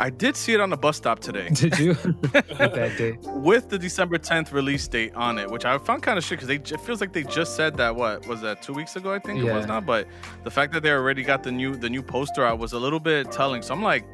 I 0.00 0.10
did 0.10 0.34
see 0.34 0.54
it 0.54 0.60
on 0.60 0.70
the 0.70 0.76
bus 0.76 0.96
stop 0.96 1.20
today. 1.20 1.48
did 1.52 1.78
you? 1.78 1.88
With 1.90 2.22
that 2.58 2.94
date. 2.98 3.18
with 3.22 3.68
the 3.68 3.78
December 3.78 4.18
10th 4.18 4.52
release 4.52 4.88
date 4.88 5.14
on 5.14 5.38
it, 5.38 5.50
which 5.50 5.64
I 5.64 5.76
found 5.78 6.02
kind 6.02 6.16
of 6.18 6.24
shit 6.24 6.40
because 6.40 6.48
they 6.48 6.56
it 6.56 6.80
feels 6.80 7.00
like 7.00 7.12
they 7.12 7.22
just 7.24 7.54
said 7.54 7.76
that 7.76 7.94
what 7.94 8.26
was 8.26 8.40
that 8.40 8.62
two 8.62 8.72
weeks 8.72 8.96
ago 8.96 9.12
I 9.12 9.18
think 9.18 9.38
it 9.44 9.52
was 9.52 9.66
not, 9.66 9.84
but 9.86 10.08
the 10.42 10.50
fact 10.50 10.72
that 10.72 10.82
they 10.82 10.90
already 10.90 11.22
got 11.22 11.42
the 11.42 11.52
new 11.52 11.76
the 11.76 11.90
new 11.90 12.02
poster 12.02 12.44
out 12.44 12.58
was 12.58 12.72
a 12.72 12.78
little 12.78 13.00
bit 13.00 13.30
telling. 13.30 13.62
So 13.62 13.74
I'm 13.74 13.82
like, 13.82 14.04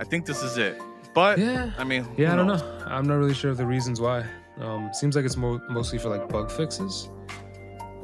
I 0.00 0.04
think 0.04 0.26
this 0.26 0.42
is 0.42 0.58
it. 0.58 0.80
But 1.14 1.38
Yeah. 1.38 1.70
I 1.78 1.84
mean, 1.84 2.06
Yeah, 2.16 2.32
I 2.32 2.36
don't 2.36 2.46
know. 2.48 2.82
I'm 2.86 3.06
not 3.06 3.14
really 3.14 3.32
sure 3.34 3.50
of 3.52 3.56
the 3.56 3.64
reasons 3.66 4.00
why. 4.00 4.24
Um, 4.60 4.90
seems 4.92 5.14
like 5.16 5.24
it's 5.24 5.36
mo- 5.36 5.60
mostly 5.70 5.98
for 5.98 6.08
like 6.08 6.28
bug 6.28 6.50
fixes. 6.50 7.08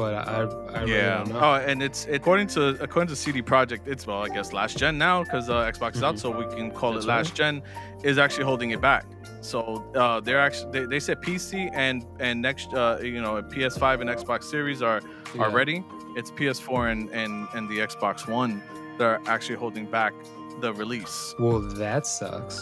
But 0.02 0.14
I, 0.28 0.34
I, 0.78 0.81
really 0.82 0.93
Yeah. 0.93 1.19
don't 1.19 1.28
know. 1.28 1.40
Oh, 1.40 1.54
and 1.70 1.81
it's 1.82 2.06
according 2.19 2.49
to 2.54 2.60
according 2.82 3.08
to 3.08 3.16
CD 3.16 3.40
Projekt, 3.43 3.87
it's 3.87 4.04
well, 4.06 4.22
I 4.22 4.28
guess 4.37 4.52
last 4.52 4.76
gen 4.78 4.99
now 4.99 5.22
because 5.22 5.49
uh, 5.49 5.70
Xbox 5.72 5.94
is 5.96 6.02
out, 6.02 6.19
so 6.19 6.31
we 6.31 6.44
can 6.56 6.70
call 6.72 6.93
That's 6.94 7.04
it 7.04 7.08
last 7.08 7.34
gen. 7.37 7.62
Is 8.02 8.19
actually 8.19 8.44
holding 8.44 8.70
it 8.72 8.81
back. 8.81 9.04
So 9.43 9.84
uh, 9.94 10.19
they're 10.20 10.40
actually 10.40 10.70
they, 10.72 10.84
they 10.87 11.00
said 11.00 11.20
PC 11.22 11.70
and 11.72 12.04
and 12.19 12.43
next 12.43 12.75
uh, 12.75 12.99
you 13.00 13.20
know 13.22 13.34
PS5 13.43 14.00
and 14.00 14.10
Xbox 14.10 14.42
Series 14.44 14.82
are 14.82 15.00
are 15.38 15.49
Yeah. 15.50 15.54
ready. 15.61 15.85
It's 16.16 16.30
PS4 16.32 16.90
and 16.92 17.02
and 17.11 17.47
and 17.54 17.68
the 17.71 17.78
Xbox 17.78 18.26
One 18.28 18.61
that 18.99 19.04
are 19.04 19.21
actually 19.26 19.56
holding 19.56 19.87
back 19.87 20.14
the 20.61 20.73
release. 20.75 21.35
Well, 21.38 21.61
that 21.61 22.06
sucks. 22.06 22.56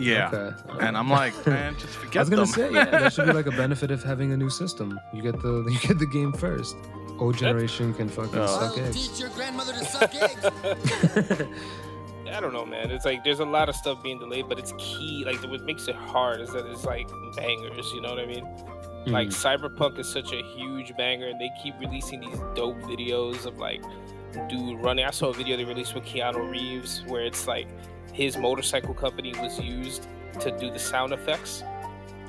Yeah. 0.00 0.30
Okay. 0.32 0.86
And 0.86 0.96
I'm 0.96 1.08
like, 1.10 1.34
man, 1.46 1.76
just 1.78 1.98
I 2.16 2.18
was 2.20 2.28
gonna 2.30 2.42
them. 2.42 2.46
say, 2.46 2.72
yeah, 2.72 2.84
that 2.86 3.12
should 3.12 3.26
be 3.26 3.32
like 3.32 3.46
a 3.46 3.50
benefit 3.64 3.90
of 3.90 4.02
having 4.02 4.32
a 4.32 4.36
new 4.36 4.50
system. 4.50 4.98
You 5.12 5.22
get 5.22 5.40
the 5.42 5.64
you 5.70 5.78
get 5.80 5.98
the 5.98 6.06
game 6.06 6.32
first. 6.32 6.76
Old 7.18 7.36
generation 7.36 7.92
can 7.94 8.08
fucking 8.08 8.38
Oh. 8.38 8.46
suck 8.46 8.76
Well, 8.76 8.86
eggs. 8.86 9.08
teach 9.08 9.20
your 9.20 9.28
grandmother 9.30 9.72
to 9.74 9.84
suck 9.84 10.14
eggs. 10.14 11.46
I 12.32 12.38
don't 12.40 12.52
know, 12.52 12.64
man. 12.64 12.90
It's 12.90 13.04
like 13.04 13.24
there's 13.24 13.40
a 13.40 13.44
lot 13.44 13.68
of 13.68 13.74
stuff 13.74 14.02
being 14.02 14.18
delayed, 14.18 14.48
but 14.48 14.58
it's 14.58 14.72
key. 14.78 15.24
Like 15.26 15.42
what 15.50 15.62
makes 15.64 15.88
it 15.88 15.96
hard 15.96 16.40
is 16.40 16.50
that 16.52 16.64
it's 16.66 16.84
like 16.84 17.08
bangers. 17.36 17.90
You 17.92 18.00
know 18.02 18.10
what 18.10 18.20
I 18.20 18.26
mean? 18.26 18.44
Like 19.06 19.28
Mm. 19.28 19.32
Cyberpunk 19.32 19.98
is 19.98 20.08
such 20.08 20.32
a 20.32 20.42
huge 20.54 20.94
banger, 20.96 21.26
and 21.28 21.40
they 21.40 21.50
keep 21.62 21.74
releasing 21.80 22.20
these 22.20 22.38
dope 22.54 22.78
videos 22.82 23.46
of 23.46 23.58
like 23.58 23.82
dude 24.48 24.80
running. 24.80 25.04
I 25.04 25.10
saw 25.10 25.28
a 25.30 25.32
video 25.34 25.56
they 25.56 25.64
released 25.64 25.94
with 25.94 26.04
Keanu 26.04 26.50
Reeves 26.50 27.02
where 27.08 27.24
it's 27.24 27.46
like 27.48 27.66
his 28.20 28.36
motorcycle 28.36 28.92
company 28.92 29.32
was 29.40 29.58
used 29.58 30.06
to 30.40 30.50
do 30.58 30.70
the 30.70 30.78
sound 30.78 31.10
effects. 31.14 31.64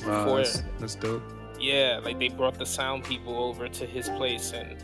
Wow, 0.05 0.23
for 0.23 0.37
that's, 0.37 0.63
that's 0.79 0.95
dope. 0.95 1.21
Yeah, 1.59 1.99
like 2.01 2.17
they 2.17 2.29
brought 2.29 2.57
the 2.57 2.65
sound 2.65 3.03
people 3.03 3.35
over 3.35 3.67
to 3.67 3.85
his 3.85 4.07
place 4.07 4.53
and 4.53 4.77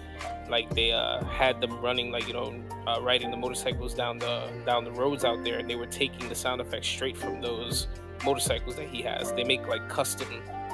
like 0.50 0.70
they 0.76 0.92
uh, 0.92 1.24
had 1.24 1.62
them 1.62 1.80
running 1.80 2.12
like 2.12 2.28
you 2.28 2.34
know 2.34 2.54
uh, 2.86 3.00
riding 3.02 3.32
the 3.32 3.38
motorcycles 3.38 3.94
down 3.94 4.20
the 4.20 4.52
down 4.66 4.84
the 4.84 4.92
roads 4.92 5.24
out 5.24 5.46
there 5.46 5.60
and 5.60 5.70
they 5.70 5.76
were 5.76 5.86
taking 5.86 6.28
the 6.28 6.36
sound 6.36 6.60
effects 6.60 6.88
straight 6.88 7.16
from 7.16 7.40
those 7.40 7.88
motorcycles 8.26 8.76
that 8.76 8.90
he 8.90 9.02
has. 9.02 9.32
They 9.32 9.46
make 9.46 9.66
like 9.66 9.88
custom 9.88 10.28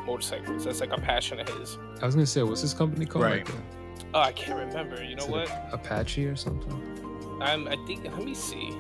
motorcycles. 0.08 0.66
That's 0.66 0.82
like 0.82 0.94
a 0.94 1.00
passion 1.00 1.40
of 1.42 1.48
his. 1.60 1.78
I 2.02 2.08
was 2.08 2.16
gonna 2.16 2.26
say, 2.26 2.42
what's 2.42 2.64
this 2.64 2.74
company 2.74 3.06
called? 3.06 3.26
Right. 3.26 3.46
Like, 3.46 3.56
Oh, 4.16 4.22
I 4.22 4.32
can't 4.32 4.60
remember. 4.60 5.04
You 5.04 5.16
know 5.16 5.24
is 5.24 5.30
it 5.30 5.32
what? 5.32 5.70
Apache 5.72 6.26
or 6.26 6.36
something? 6.36 7.40
I'm. 7.40 7.68
I 7.68 7.76
think. 7.86 8.04
Let 8.04 8.24
me 8.24 8.34
see. 8.34 8.76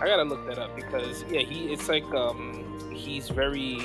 I 0.00 0.06
gotta 0.06 0.24
look 0.24 0.44
that 0.46 0.58
up 0.58 0.74
because 0.76 1.24
yeah, 1.30 1.40
he. 1.40 1.72
It's 1.72 1.88
like 1.88 2.04
um, 2.14 2.64
he's 2.92 3.28
very 3.28 3.80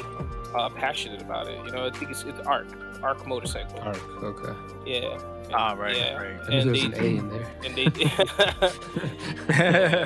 uh, 0.55 0.69
passionate 0.69 1.21
about 1.21 1.47
it. 1.47 1.63
You 1.65 1.71
know, 1.71 1.85
I 1.85 1.91
think 1.91 2.11
it's 2.11 2.23
it's 2.23 2.39
Arc 2.41 2.67
Arc 3.03 3.25
motorcycle. 3.27 3.79
Arc. 3.79 4.23
Okay. 4.23 4.53
Yeah. 4.85 5.17
Ah, 5.53 5.73
right, 5.73 5.97
yeah. 5.97 6.15
right. 6.15 6.39
I 6.49 6.53
And 6.53 6.73
there 6.75 6.81
was 6.81 6.81
they 6.81 6.85
an 6.85 6.93
A 6.93 7.17
in 7.19 7.29
there. 7.29 7.47
and 7.65 7.75
they 7.75 7.85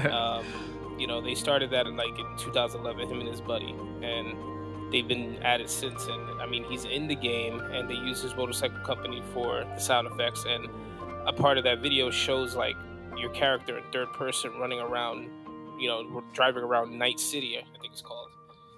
um, 0.12 0.44
you 0.98 1.08
know 1.08 1.22
they 1.22 1.36
started 1.36 1.70
that 1.72 1.88
in 1.88 1.96
like 1.96 2.18
in 2.18 2.25
2011 2.38 3.08
him 3.10 3.20
and 3.20 3.30
his 3.30 3.42
buddy 3.42 3.75
and 4.01 4.36
they've 4.92 5.08
been 5.08 5.36
at 5.44 5.60
it 5.62 5.70
since 5.70 6.06
and 6.08 6.42
i 6.42 6.46
mean 6.46 6.63
he's 6.65 6.86
in 6.86 7.08
the 7.08 7.15
game 7.15 7.60
and 7.60 7.89
they 7.89 7.94
use 7.96 8.22
his 8.22 8.36
motorcycle 8.36 8.80
company 8.86 9.22
for 9.34 9.63
the 9.75 9.80
sound 9.80 10.08
effects 10.08 10.46
and 10.48 10.68
a 11.27 11.34
part 11.34 11.58
of 11.58 11.63
that 11.63 11.80
video 11.80 12.10
shows 12.10 12.56
like 12.56 12.75
your 13.18 13.30
character 13.32 13.77
in 13.77 13.84
third 13.92 14.12
person 14.13 14.51
running 14.60 14.80
around 14.80 15.30
you 15.79 15.88
know, 15.88 16.08
we're 16.12 16.22
driving 16.34 16.63
around 16.63 16.98
Night 16.98 17.20
City, 17.20 17.58
I 17.58 17.62
think 17.62 17.86
it's 17.91 18.01
called, 18.01 18.29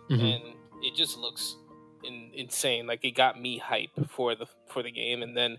Mhm. 0.09 0.35
and 0.35 0.43
it 0.83 0.95
just 0.95 1.17
looks 1.17 1.55
in, 2.03 2.31
insane. 2.33 2.87
Like 2.87 3.03
it 3.03 3.11
got 3.11 3.39
me 3.41 3.57
hype 3.57 3.91
for 4.09 4.35
the 4.35 4.45
for 4.67 4.83
the 4.83 4.91
game, 4.91 5.21
and 5.23 5.35
then 5.35 5.57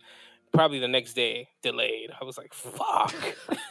probably 0.53 0.79
the 0.79 0.89
next 0.89 1.13
day 1.15 1.49
delayed. 1.63 2.11
I 2.21 2.25
was 2.25 2.39
like, 2.39 2.55
fuck. 2.55 3.15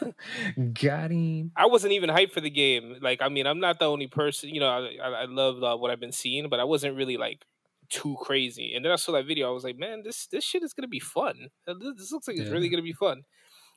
Got 0.80 1.10
him. 1.10 1.52
I 1.56 1.66
wasn't 1.66 1.92
even 1.92 2.10
hyped 2.10 2.32
for 2.32 2.40
the 2.40 2.50
game. 2.50 2.96
Like, 3.00 3.20
I 3.22 3.28
mean, 3.28 3.46
I'm 3.46 3.60
not 3.60 3.78
the 3.78 3.86
only 3.86 4.06
person. 4.06 4.50
You 4.50 4.60
know, 4.60 4.68
I 4.68 4.96
I, 5.02 5.08
I 5.08 5.24
love 5.24 5.62
uh, 5.62 5.76
what 5.76 5.90
I've 5.90 6.00
been 6.00 6.12
seeing, 6.12 6.48
but 6.48 6.60
I 6.60 6.64
wasn't 6.64 6.96
really 6.96 7.16
like 7.16 7.44
too 7.88 8.16
crazy. 8.20 8.74
And 8.74 8.84
then 8.84 8.92
I 8.92 8.96
saw 8.96 9.12
that 9.12 9.26
video. 9.26 9.48
I 9.48 9.52
was 9.52 9.64
like, 9.64 9.78
man, 9.78 10.02
this 10.04 10.26
this 10.26 10.44
shit 10.44 10.62
is 10.62 10.72
gonna 10.72 10.88
be 10.88 11.00
fun. 11.00 11.48
This, 11.66 11.76
this 11.96 12.12
looks 12.12 12.28
like 12.28 12.36
it's 12.38 12.50
really 12.50 12.68
gonna 12.68 12.82
be 12.82 12.92
fun. 12.92 13.22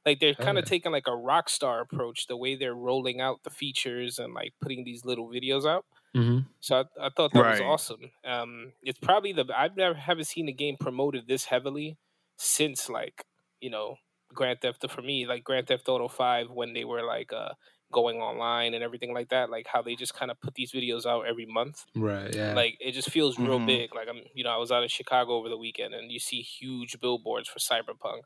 Like 0.05 0.19
they're 0.19 0.35
kind 0.35 0.57
of 0.57 0.63
yeah. 0.63 0.65
taking 0.65 0.91
like 0.91 1.07
a 1.07 1.15
rock 1.15 1.49
star 1.49 1.81
approach, 1.81 2.27
the 2.27 2.37
way 2.37 2.55
they're 2.55 2.75
rolling 2.75 3.21
out 3.21 3.43
the 3.43 3.49
features 3.51 4.17
and 4.19 4.33
like 4.33 4.53
putting 4.61 4.83
these 4.83 5.05
little 5.05 5.29
videos 5.29 5.65
out. 5.69 5.85
hmm 6.15 6.45
So 6.59 6.81
I, 6.99 7.07
I 7.07 7.09
thought 7.15 7.33
that 7.33 7.45
was 7.47 7.59
awesome. 7.59 8.11
Um, 8.23 8.73
it's 8.83 8.99
probably 8.99 9.33
the 9.33 9.45
I've 9.55 9.75
never 9.77 9.95
haven't 9.95 10.25
seen 10.25 10.47
a 10.49 10.53
game 10.53 10.77
promoted 10.79 11.27
this 11.27 11.45
heavily 11.45 11.97
since 12.37 12.89
like 12.89 13.25
you 13.61 13.69
know 13.69 13.97
Grand 14.33 14.61
Theft 14.61 14.89
for 14.89 15.01
me 15.01 15.25
like 15.25 15.43
Grand 15.43 15.67
Theft 15.67 15.89
Auto 15.89 16.07
Five 16.07 16.51
when 16.51 16.73
they 16.73 16.85
were 16.85 17.03
like 17.03 17.33
uh 17.33 17.53
going 17.91 18.17
online 18.19 18.73
and 18.73 18.83
everything 18.83 19.13
like 19.13 19.29
that. 19.29 19.49
Like 19.49 19.67
how 19.67 19.81
they 19.81 19.95
just 19.95 20.13
kind 20.13 20.31
of 20.31 20.39
put 20.39 20.53
these 20.55 20.71
videos 20.71 21.05
out 21.05 21.27
every 21.27 21.45
month. 21.45 21.85
Right. 21.95 22.33
Yeah. 22.35 22.55
Like 22.55 22.77
it 22.79 22.91
just 22.93 23.09
feels 23.09 23.39
real 23.39 23.59
Mhm. 23.59 23.65
big. 23.65 23.95
Like 23.95 24.07
I'm 24.09 24.23
you 24.33 24.43
know 24.43 24.51
I 24.51 24.57
was 24.57 24.71
out 24.71 24.83
in 24.83 24.89
Chicago 24.89 25.33
over 25.33 25.49
the 25.49 25.57
weekend 25.57 25.93
and 25.93 26.11
you 26.11 26.19
see 26.19 26.41
huge 26.41 26.99
billboards 26.99 27.49
for 27.49 27.59
Cyberpunk. 27.59 28.21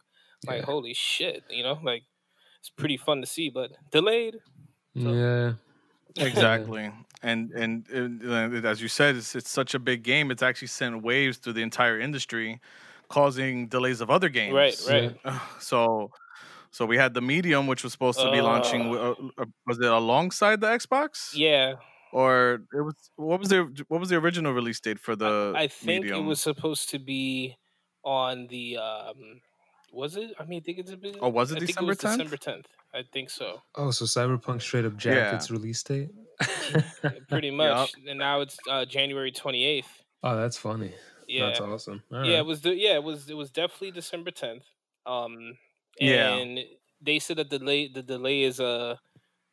Like 0.48 0.60
Yeah. 0.60 0.65
holy 0.65 0.94
shit, 0.94 1.44
you 1.50 1.63
know 1.63 1.80
like. 1.84 2.04
It's 2.60 2.70
pretty 2.72 2.98
fun 2.98 3.22
to 3.22 3.27
see, 3.27 3.50
but 3.51 3.72
delayed. 3.92 4.38
so- 5.00 5.13
yeah. 5.13 5.54
Exactly, 6.18 6.89
and 7.22 7.51
and 7.51 7.86
uh, 7.94 8.68
as 8.68 8.82
you 8.82 8.88
said, 8.88 9.15
it's, 9.18 9.36
it's 9.36 9.50
such 9.50 9.74
a 9.75 9.80
big 9.80 10.01
game. 10.01 10.32
It's 10.32 10.42
actually 10.42 10.70
sent 10.70 11.04
waves 11.04 11.38
through 11.38 11.54
the 11.54 11.62
entire 11.62 12.00
industry, 12.00 12.62
causing 13.10 13.68
delays 13.68 14.00
of 14.01 14.10
other 14.10 14.30
games. 14.30 14.54
Right, 14.56 14.80
right. 14.89 15.39
So, 15.60 16.12
so 16.72 16.86
we 16.86 16.96
had 16.98 17.13
the 17.13 17.22
Medium, 17.22 17.68
which 17.68 17.84
was 17.84 17.92
supposed 17.92 18.20
to 18.20 18.32
be 18.32 18.39
launching. 18.42 18.96
Uh, 18.96 19.13
uh, 19.38 19.46
was 19.68 19.77
it 19.80 19.92
alongside 19.92 20.62
the 20.62 20.68
Xbox? 20.68 21.32
Yeah, 21.36 21.74
Or 22.13 22.62
it 22.74 22.82
was 22.82 22.96
what 23.18 23.39
was 23.42 23.50
the 23.50 23.68
what 23.89 24.00
was 24.00 24.08
the 24.10 24.15
original 24.15 24.54
release 24.54 24.80
date 24.80 25.00
for 25.00 25.15
the? 25.18 25.51
I 25.56 25.68
think 25.68 26.04
Medium? 26.06 26.20
it 26.24 26.27
was 26.27 26.39
supposed 26.39 26.89
to 26.92 27.00
be 27.00 27.58
on 28.06 28.48
the. 28.48 28.77
um 28.77 29.42
Was 29.92 30.15
it? 30.18 30.32
I 30.39 30.44
mean, 30.46 30.62
I 30.62 30.63
think 30.65 30.80
it's 30.80 30.92
a 30.92 30.98
bit. 30.98 31.18
Oh, 31.22 31.30
was 31.30 31.51
it 31.51 31.56
I 31.56 31.60
think 31.60 31.70
December 31.70 31.88
was 31.89 31.98
10th? 32.00 32.12
December 32.18 32.38
tenth. 32.38 32.68
I 32.94 33.04
think 33.13 33.30
so. 33.30 33.62
Oh, 33.75 33.92
so 33.92 34.06
Cyberpunk 34.06 34.62
straight 34.62 34.86
up 34.86 34.98
jacked 34.98 35.15
Yeah. 35.18 35.36
its 35.36 35.51
release 35.51 35.84
date. 35.84 36.10
Pretty 37.30 37.51
much. 37.63 37.94
And 38.08 38.20
now 38.20 38.42
it's 38.42 38.58
uh, 38.70 38.86
January 38.86 39.32
twenty 39.32 39.65
eighth. 39.65 40.04
oh, 40.24 40.36
that's 40.36 40.58
funny. 40.58 40.94
Yeah, 41.27 41.48
That's 41.48 41.60
awesome. 41.60 42.04
All 42.12 42.24
yeah. 42.25 42.38
It 42.39 42.46
was. 42.46 42.62
The, 42.62 42.75
yeah, 42.75 42.96
it 42.96 43.04
was. 43.04 43.30
It 43.30 43.36
was 43.36 43.50
definitely 43.50 43.92
December 43.92 44.32
tenth. 44.32 44.63
Um, 45.06 45.58
Yeah. 46.00 46.36
and 46.36 46.60
they 47.01 47.20
said 47.20 47.38
that 47.38 47.50
the 47.50 47.60
delay 47.60 47.88
the 47.88 48.04
delay 48.04 48.42
is 48.44 48.60
uh, 48.60 48.96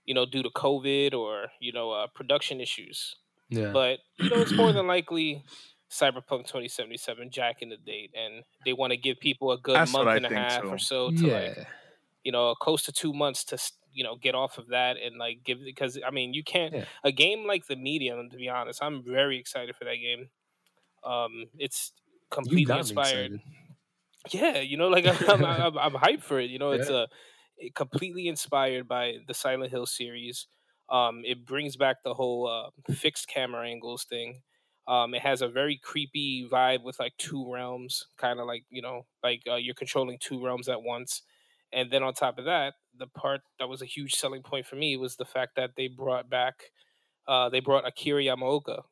you 0.04 0.14
know, 0.14 0.26
due 0.26 0.42
to 0.42 0.50
COVID 0.50 1.14
or 1.14 1.46
you 1.60 1.72
know, 1.72 1.90
uh, 1.92 2.06
production 2.14 2.60
issues. 2.60 3.16
yeah. 3.48 3.70
but 3.72 3.98
you 4.18 4.28
know 4.30 4.40
it's 4.42 4.52
more 4.52 4.72
than 4.72 4.86
likely 4.86 5.42
cyberpunk 5.92 6.46
2077 6.46 7.30
jacking 7.30 7.68
the 7.68 7.76
date 7.76 8.10
and 8.16 8.44
they 8.64 8.72
want 8.72 8.92
to 8.92 8.96
give 8.96 9.20
people 9.20 9.52
a 9.52 9.58
good 9.58 9.76
That's 9.76 9.92
month 9.92 10.08
and 10.08 10.26
a 10.26 10.30
half 10.30 10.62
so. 10.62 10.68
or 10.70 10.78
so 10.78 11.10
to 11.12 11.26
yeah. 11.26 11.32
like 11.34 11.66
you 12.24 12.32
know 12.32 12.54
close 12.54 12.82
to 12.84 12.92
two 12.92 13.12
months 13.12 13.44
to 13.44 13.58
you 13.92 14.02
know 14.02 14.16
get 14.16 14.34
off 14.34 14.56
of 14.58 14.68
that 14.68 14.96
and 14.96 15.18
like 15.18 15.44
give 15.44 15.58
because 15.62 15.98
i 16.06 16.10
mean 16.10 16.32
you 16.32 16.42
can't 16.42 16.72
Yeah. 16.74 16.84
a 17.04 17.12
game 17.12 17.46
like 17.46 17.66
the 17.66 17.76
medium 17.76 18.30
to 18.30 18.36
be 18.38 18.48
honest 18.48 18.82
i'm 18.82 19.04
very 19.04 19.38
excited 19.38 19.76
for 19.76 19.84
that 19.84 19.96
game 19.96 20.30
um 21.04 21.46
it's 21.58 21.92
completely 22.30 22.78
inspired 22.78 23.40
yeah, 24.30 24.58
you 24.58 24.76
know, 24.76 24.88
like 24.88 25.06
I'm, 25.06 25.16
I'm, 25.28 25.44
I'm, 25.76 25.78
I'm 25.78 25.92
hyped 25.94 26.22
for 26.22 26.38
it. 26.38 26.50
You 26.50 26.58
know, 26.58 26.72
it's 26.72 26.88
Yeah. 26.88 27.04
a 27.04 27.06
it 27.58 27.74
completely 27.74 28.28
inspired 28.28 28.88
by 28.88 29.18
the 29.26 29.34
Silent 29.34 29.70
Hill 29.70 29.86
series. 29.86 30.46
Um, 30.88 31.22
it 31.24 31.44
brings 31.46 31.76
back 31.76 32.02
the 32.02 32.14
whole 32.14 32.46
uh, 32.48 32.70
fixed 32.94 33.28
camera 33.28 33.66
angles 33.68 34.04
thing. 34.04 34.42
Um, 34.88 35.14
it 35.14 35.22
has 35.22 35.42
a 35.42 35.48
very 35.48 35.78
creepy 35.82 36.48
vibe 36.50 36.82
with 36.82 36.98
like 36.98 37.16
two 37.18 37.50
realms, 37.52 38.04
kind 38.18 38.40
of 38.40 38.46
like 38.46 38.64
you 38.70 38.82
know, 38.82 39.06
like 39.22 39.42
uh, 39.50 39.56
you're 39.56 39.74
controlling 39.74 40.18
two 40.20 40.44
realms 40.44 40.68
at 40.68 40.82
once. 40.82 41.22
And 41.72 41.90
then 41.90 42.02
on 42.02 42.12
top 42.14 42.38
of 42.38 42.44
that, 42.46 42.74
the 42.98 43.06
part 43.06 43.40
that 43.58 43.68
was 43.68 43.80
a 43.80 43.86
huge 43.86 44.14
selling 44.14 44.42
point 44.42 44.66
for 44.66 44.76
me 44.76 44.96
was 44.96 45.16
the 45.16 45.24
fact 45.24 45.56
that 45.56 45.70
they 45.76 45.88
brought 45.88 46.28
back, 46.28 46.64
uh, 47.28 47.48
they 47.48 47.60
brought 47.60 47.86
Akira 47.86 48.22
Yamaoka, 48.22 48.82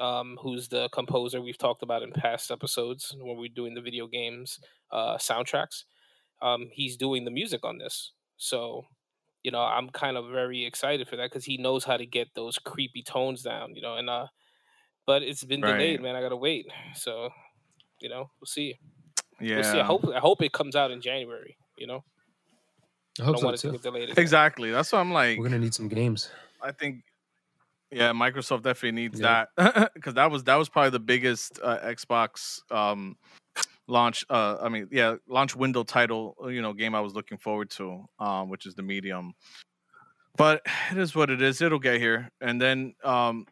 um, 0.00 0.38
who's 0.42 0.68
the 0.68 0.88
composer 0.90 1.40
we've 1.40 1.58
talked 1.58 1.82
about 1.82 2.02
in 2.02 2.12
past 2.12 2.50
episodes 2.50 3.14
when 3.18 3.36
we're 3.36 3.48
doing 3.54 3.74
the 3.74 3.80
video 3.82 4.06
games 4.06 4.58
uh, 4.90 5.16
soundtracks. 5.18 5.84
Um, 6.42 6.68
he's 6.72 6.96
doing 6.96 7.24
the 7.24 7.30
music 7.30 7.64
on 7.64 7.78
this, 7.78 8.12
so 8.36 8.86
you 9.42 9.50
know 9.50 9.60
I'm 9.60 9.90
kind 9.90 10.16
of 10.16 10.30
very 10.30 10.64
excited 10.66 11.08
for 11.08 11.16
that 11.16 11.30
because 11.30 11.44
he 11.46 11.56
knows 11.58 11.84
how 11.84 11.96
to 11.96 12.06
get 12.06 12.28
those 12.34 12.58
creepy 12.58 13.02
tones 13.02 13.42
down. 13.42 13.74
You 13.76 13.82
know, 13.82 13.96
and 13.96 14.10
uh, 14.10 14.26
but 15.06 15.22
it's 15.22 15.44
been 15.44 15.60
delayed, 15.60 16.00
man. 16.02 16.14
I 16.16 16.20
gotta 16.20 16.36
wait. 16.36 16.66
So 16.94 17.30
you 18.00 18.08
know, 18.08 18.30
we'll 18.40 18.46
see. 18.46 18.78
yeah. 19.40 19.56
We'll 19.56 19.64
see. 19.64 19.80
I 19.80 19.84
hope 19.84 20.04
I 20.14 20.18
hope 20.18 20.42
it 20.42 20.52
comes 20.52 20.74
out 20.76 20.90
in 20.90 21.00
January. 21.00 21.56
You 21.78 21.86
know, 21.86 22.04
I 23.18 23.22
I 23.22 23.24
hope 23.24 23.34
don't 23.36 23.40
so 23.40 23.46
want 23.46 23.54
it 23.54 23.60
to 23.60 23.66
too. 23.68 23.72
get 23.72 23.82
delayed. 23.82 24.02
again. 24.10 24.14
Exactly. 24.22 24.70
That's 24.70 24.92
what 24.92 24.98
I'm 24.98 25.12
like. 25.12 25.38
We're 25.38 25.44
gonna 25.44 25.58
need 25.58 25.74
some 25.74 25.88
games. 25.88 26.30
I 26.62 26.70
think, 26.72 27.02
yeah, 27.90 28.12
Microsoft 28.12 28.62
definitely 28.62 28.92
needs 28.92 29.18
Yeah. 29.20 29.46
that 29.56 29.92
because 29.94 30.14
that 30.14 30.30
was 30.30 30.44
that 30.44 30.54
was 30.56 30.68
probably 30.68 30.90
the 30.90 31.00
biggest 31.00 31.58
uh, 31.62 31.78
Xbox 31.80 32.60
um, 32.70 33.16
launch. 33.88 34.24
Uh, 34.30 34.58
I 34.62 34.68
mean, 34.68 34.88
yeah, 34.92 35.16
launch 35.28 35.56
window 35.56 35.82
title. 35.82 36.36
You 36.44 36.62
know, 36.62 36.72
game 36.72 36.94
I 36.94 37.00
was 37.00 37.14
looking 37.14 37.38
forward 37.38 37.70
to, 37.70 38.04
um, 38.18 38.48
which 38.48 38.66
is 38.66 38.74
the 38.74 38.82
Medium. 38.82 39.32
But 40.36 40.62
it 40.90 40.98
is 40.98 41.14
what 41.14 41.30
it 41.30 41.42
is. 41.42 41.60
It'll 41.60 41.78
get 41.78 42.00
here, 42.00 42.30
and 42.40 42.60
then 42.60 42.94
um, 43.04 43.46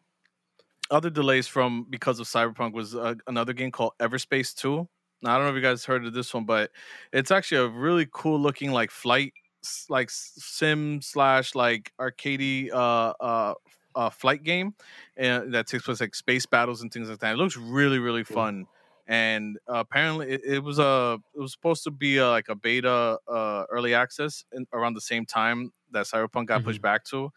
other 0.91 1.11
delays 1.11 1.47
from 1.47 1.87
because 1.89 2.21
of 2.21 2.27
Cyberpunk 2.27 2.73
was 2.73 2.95
uh, 2.95 3.15
another 3.27 3.53
game 3.53 3.71
called 3.71 3.93
Everspace 4.01 4.55
Two. 4.55 4.89
Now, 5.23 5.35
I 5.35 5.37
don't 5.37 5.47
know 5.47 5.51
if 5.51 5.57
you 5.57 5.63
guys 5.63 5.85
heard 5.85 6.05
of 6.07 6.13
this 6.15 6.33
one, 6.33 6.45
but 6.45 6.71
it's 7.13 7.31
actually 7.31 7.59
a 7.59 7.69
really 7.69 8.07
cool 8.13 8.41
looking 8.41 8.73
like 8.73 8.91
flight 8.91 9.33
like 9.91 10.09
sim 10.11 11.03
slash 11.03 11.55
like 11.55 11.93
arcadey 12.01 12.71
uh 12.73 13.13
uh 13.21 13.55
uh 13.95 14.09
flight 14.09 14.43
game 14.43 14.75
and 15.17 15.53
that 15.53 15.67
takes 15.67 15.85
place 15.85 16.01
like 16.01 16.15
space 16.15 16.47
battles 16.47 16.81
and 16.83 16.93
things 16.93 17.11
like 17.11 17.19
that. 17.19 17.35
It 17.35 17.37
looks 17.37 17.57
really 17.57 17.99
really 17.99 18.25
fun 18.25 18.67
and 19.07 19.59
uh, 19.69 19.79
apparently 19.79 20.31
it, 20.31 20.41
it 20.45 20.59
was 20.61 20.79
a 20.79 21.19
it 21.35 21.41
was 21.41 21.53
supposed 21.53 21.85
to 21.85 21.91
be 21.91 22.17
a, 22.19 22.29
like 22.29 22.49
a 22.49 22.55
beta 22.55 23.19
uh 23.29 23.65
early 23.71 23.93
access 23.93 24.45
in, 24.53 24.67
around 24.73 24.95
the 24.95 25.01
same 25.01 25.27
time 25.27 25.73
that 25.91 26.07
cyberpunk 26.07 26.47
got 26.47 26.65
pushed 26.65 26.81
back 26.81 27.05
to. 27.05 27.31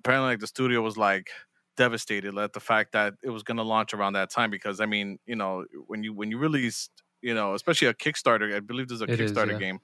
Apparently 0.00 0.30
like 0.30 0.40
the 0.40 0.46
studio 0.46 0.82
was 0.82 0.98
like 0.98 1.30
devastated 1.76 2.36
at 2.38 2.52
the 2.52 2.60
fact 2.60 2.92
that 2.92 3.14
it 3.22 3.30
was 3.30 3.42
going 3.42 3.56
to 3.56 3.62
launch 3.62 3.94
around 3.94 4.12
that 4.12 4.30
time 4.30 4.50
because 4.50 4.80
i 4.80 4.86
mean 4.86 5.18
you 5.26 5.36
know 5.36 5.64
when 5.86 6.02
you 6.02 6.12
when 6.12 6.30
you 6.30 6.38
release 6.38 6.90
you 7.22 7.34
know 7.34 7.54
especially 7.54 7.88
a 7.88 7.94
kickstarter 7.94 8.54
i 8.54 8.60
believe 8.60 8.88
there's 8.88 9.00
a 9.00 9.04
It 9.04 9.20
is, 9.20 9.32
kickstarter 9.32 9.52
yeah. 9.52 9.58
game 9.58 9.78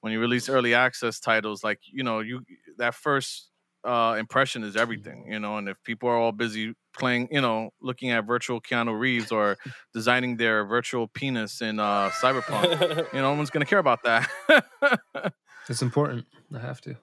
when 0.00 0.12
you 0.12 0.20
release 0.20 0.48
early 0.48 0.74
access 0.74 1.20
titles 1.20 1.62
like 1.62 1.80
you 1.92 2.02
know 2.02 2.20
you 2.20 2.42
that 2.78 2.94
first 2.94 3.50
uh 3.84 4.16
impression 4.18 4.64
is 4.64 4.74
everything 4.76 5.26
you 5.30 5.38
know 5.38 5.56
and 5.58 5.68
if 5.68 5.76
people 5.84 6.08
are 6.08 6.16
all 6.16 6.32
busy 6.32 6.74
playing 6.98 7.28
you 7.30 7.40
know 7.40 7.70
looking 7.80 8.10
at 8.10 8.24
virtual 8.24 8.60
keanu 8.60 8.98
reeves 8.98 9.30
or 9.30 9.56
designing 9.94 10.36
their 10.36 10.64
virtual 10.64 11.06
penis 11.06 11.60
in 11.60 11.78
uh 11.78 12.10
cyberpunk 12.20 12.66
you 13.12 13.20
know 13.20 13.30
no 13.30 13.34
one's 13.34 13.50
gonna 13.50 13.64
care 13.66 13.78
about 13.78 14.00
that 14.02 14.28
It's 15.68 15.82
important. 15.82 16.24
I 16.54 16.60
have 16.60 16.80
to. 16.82 16.96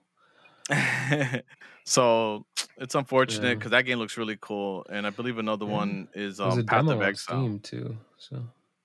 so 1.85 2.45
it's 2.77 2.95
unfortunate 2.95 3.47
Yeah. 3.49 3.53
because 3.55 3.71
that 3.71 3.83
game 3.83 3.99
looks 3.99 4.17
really 4.17 4.37
cool 4.41 4.85
and 4.89 5.05
i 5.05 5.09
believe 5.09 5.37
another 5.37 5.65
Yeah. 5.65 5.71
one 5.71 6.07
is 6.15 6.39
a 6.39 6.45
um 6.45 6.65
path 6.65 6.87
of 6.87 7.01
exile 7.01 7.59
too. 7.61 7.97
So 8.17 8.43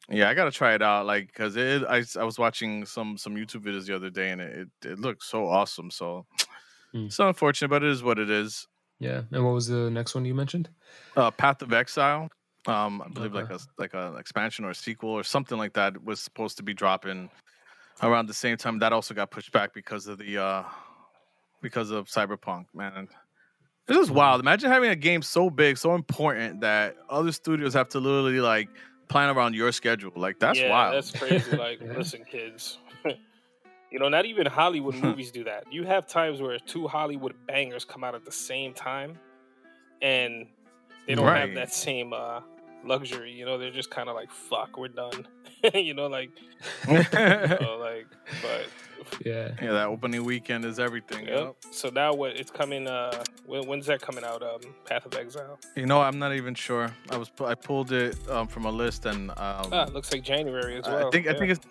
yeah 0.08 0.28
i 0.28 0.34
gotta 0.34 0.50
try 0.50 0.74
it 0.74 0.82
out 0.82 1.06
like 1.06 1.28
because 1.28 1.56
it 1.56 1.82
I, 1.88 2.02
I 2.18 2.24
was 2.24 2.38
watching 2.38 2.84
some 2.84 3.16
some 3.16 3.34
youtube 3.34 3.64
videos 3.64 3.86
the 3.86 3.96
other 3.96 4.10
day 4.10 4.30
and 4.30 4.40
it, 4.40 4.68
it, 4.84 4.88
it 4.92 4.98
looks 4.98 5.26
so 5.28 5.46
awesome 5.48 5.90
so 5.90 6.26
Hmm. 6.92 7.06
it's 7.06 7.18
unfortunate 7.18 7.68
but 7.68 7.82
it 7.84 7.90
is 7.90 8.02
what 8.02 8.18
it 8.18 8.28
is 8.30 8.66
yeah. 8.98 9.22
And 9.32 9.42
what 9.46 9.54
was 9.54 9.66
the 9.68 9.88
next 9.90 10.14
one 10.14 10.26
you 10.26 10.34
mentioned? 10.34 10.68
uh, 11.16 11.30
Path 11.30 11.62
of 11.62 11.72
Exile. 11.72 12.28
Um, 12.66 13.00
I 13.00 13.08
believe 13.08 13.32
like 13.32 13.44
Okay. 13.46 13.52
a 13.52 13.54
s- 13.54 13.66
like 13.78 13.94
an 13.94 14.16
expansion 14.18 14.66
or 14.66 14.70
a 14.70 14.74
sequel 14.74 15.08
or 15.08 15.22
something 15.24 15.56
like 15.56 15.72
that 15.72 16.04
was 16.04 16.20
supposed 16.20 16.58
to 16.58 16.62
be 16.62 16.74
dropping 16.74 17.30
around 18.02 18.26
the 18.26 18.34
same 18.34 18.58
time. 18.58 18.78
That 18.80 18.92
also 18.92 19.14
got 19.14 19.30
pushed 19.30 19.52
back 19.52 19.72
because 19.72 20.06
of 20.06 20.18
the 20.18 20.36
uh 20.36 20.64
because 21.60 21.90
of 21.90 22.08
Cyberpunk. 22.08 22.66
Man, 22.74 23.08
this 23.86 23.98
is 23.98 24.10
wild. 24.10 24.40
Imagine 24.40 24.70
having 24.70 24.90
a 24.90 24.96
game 24.96 25.22
so 25.22 25.50
big, 25.50 25.76
so 25.76 25.94
important 25.94 26.60
that 26.60 26.96
other 27.08 27.32
studios 27.32 27.74
have 27.74 27.88
to 27.90 27.98
literally 28.00 28.40
like 28.40 28.68
plan 29.08 29.34
around 29.34 29.54
your 29.54 29.72
schedule. 29.72 30.12
Like 30.14 30.38
that's 30.38 30.58
yeah, 30.58 30.70
wild. 30.70 30.94
That's 30.94 31.10
crazy. 31.10 31.56
Like, 31.56 31.80
listen, 31.96 32.24
kids. 32.24 32.78
You 33.92 33.98
know, 33.98 34.08
not 34.08 34.24
even 34.24 34.46
Hollywood 34.46 34.94
movies 35.02 35.32
do 35.32 35.42
that. 35.44 35.64
You 35.72 35.84
have 35.84 36.06
times 36.06 36.40
where 36.40 36.58
two 36.60 36.86
Hollywood 36.86 37.34
bangers 37.48 37.84
come 37.84 38.04
out 38.04 38.14
at 38.14 38.24
the 38.24 38.30
same 38.30 38.72
time, 38.72 39.18
and 40.00 40.46
they 41.08 41.16
don't 41.16 41.26
have 41.26 41.54
that 41.54 41.72
same 41.72 42.12
uh, 42.12 42.40
luxury. 42.84 43.32
You 43.32 43.44
know, 43.44 43.58
they're 43.58 43.70
just 43.70 43.90
kind 43.90 44.08
of 44.08 44.14
like, 44.14 44.30
"Fuck, 44.30 44.76
we're 44.76 44.88
done." 44.88 45.26
you 45.74 45.94
know, 45.94 46.06
like, 46.06 46.30
you 46.88 46.94
know, 47.12 47.78
like, 47.80 48.06
but 48.42 48.66
Yeah. 49.24 49.50
Yeah, 49.60 49.72
that 49.72 49.86
opening 49.86 50.24
weekend 50.24 50.64
is 50.64 50.78
everything. 50.78 51.26
Yep. 51.26 51.38
Yep. 51.38 51.56
So 51.70 51.88
now 51.90 52.14
what? 52.14 52.36
It's 52.36 52.50
coming. 52.50 52.86
Uh, 52.86 53.22
when, 53.46 53.66
when's 53.66 53.86
that 53.86 54.00
coming 54.00 54.24
out? 54.24 54.42
Um, 54.42 54.60
Path 54.84 55.06
of 55.06 55.14
Exile. 55.14 55.58
You 55.76 55.86
know, 55.86 56.00
I'm 56.00 56.18
not 56.18 56.34
even 56.34 56.54
sure. 56.54 56.92
I 57.10 57.16
was 57.16 57.30
I 57.44 57.54
pulled 57.54 57.92
it 57.92 58.16
um, 58.28 58.46
from 58.46 58.64
a 58.66 58.70
list 58.70 59.06
and 59.06 59.30
um, 59.30 59.36
Ah, 59.72 59.84
it 59.84 59.92
looks 59.92 60.12
like 60.12 60.22
January 60.22 60.76
as 60.78 60.84
well. 60.86 61.08
I 61.08 61.10
think 61.10 61.26
I 61.26 61.34
think 61.34 61.52
it's 61.52 61.66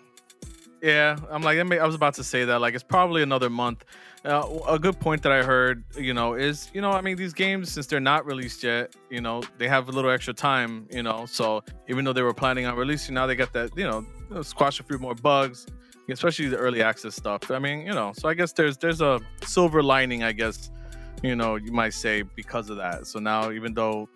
yeah. 0.82 1.16
I'm 1.30 1.42
like 1.42 1.58
I 1.58 1.86
was 1.86 1.94
about 1.94 2.14
to 2.14 2.24
say 2.24 2.44
that 2.44 2.60
like 2.60 2.74
it's 2.74 2.84
probably 2.84 3.22
another 3.22 3.50
month. 3.50 3.84
Uh, 4.24 4.46
a 4.68 4.78
good 4.78 5.00
point 5.00 5.22
that 5.22 5.32
I 5.32 5.42
heard, 5.42 5.82
you 5.96 6.12
know, 6.12 6.34
is 6.34 6.70
you 6.74 6.80
know 6.80 6.90
I 6.90 7.00
mean 7.00 7.16
these 7.16 7.32
games 7.32 7.72
since 7.72 7.86
they're 7.86 8.00
not 8.00 8.26
released 8.26 8.62
yet, 8.62 8.94
you 9.08 9.20
know 9.20 9.42
they 9.58 9.68
have 9.68 9.88
a 9.88 9.92
little 9.92 10.10
extra 10.10 10.34
time, 10.34 10.86
you 10.90 11.02
know. 11.02 11.26
So 11.26 11.62
even 11.88 12.04
though 12.04 12.12
they 12.12 12.22
were 12.22 12.34
planning 12.34 12.66
on 12.66 12.76
releasing, 12.76 13.14
now 13.14 13.26
they 13.26 13.34
got 13.34 13.52
that 13.52 13.76
you 13.76 13.84
know 13.84 14.42
squash 14.42 14.80
a 14.80 14.82
few 14.82 14.98
more 14.98 15.14
bugs, 15.14 15.66
especially 16.08 16.48
the 16.48 16.58
early 16.58 16.82
access 16.82 17.14
stuff. 17.14 17.50
I 17.50 17.58
mean 17.58 17.86
you 17.86 17.92
know, 17.92 18.12
so 18.14 18.28
I 18.28 18.34
guess 18.34 18.52
there's 18.52 18.76
there's 18.76 19.00
a 19.00 19.20
silver 19.42 19.82
lining, 19.82 20.22
I 20.22 20.32
guess, 20.32 20.70
you 21.22 21.34
know 21.34 21.56
you 21.56 21.72
might 21.72 21.94
say 21.94 22.22
because 22.22 22.70
of 22.70 22.76
that. 22.76 23.06
So 23.06 23.18
now 23.20 23.50
even 23.50 23.74
though 23.74 24.08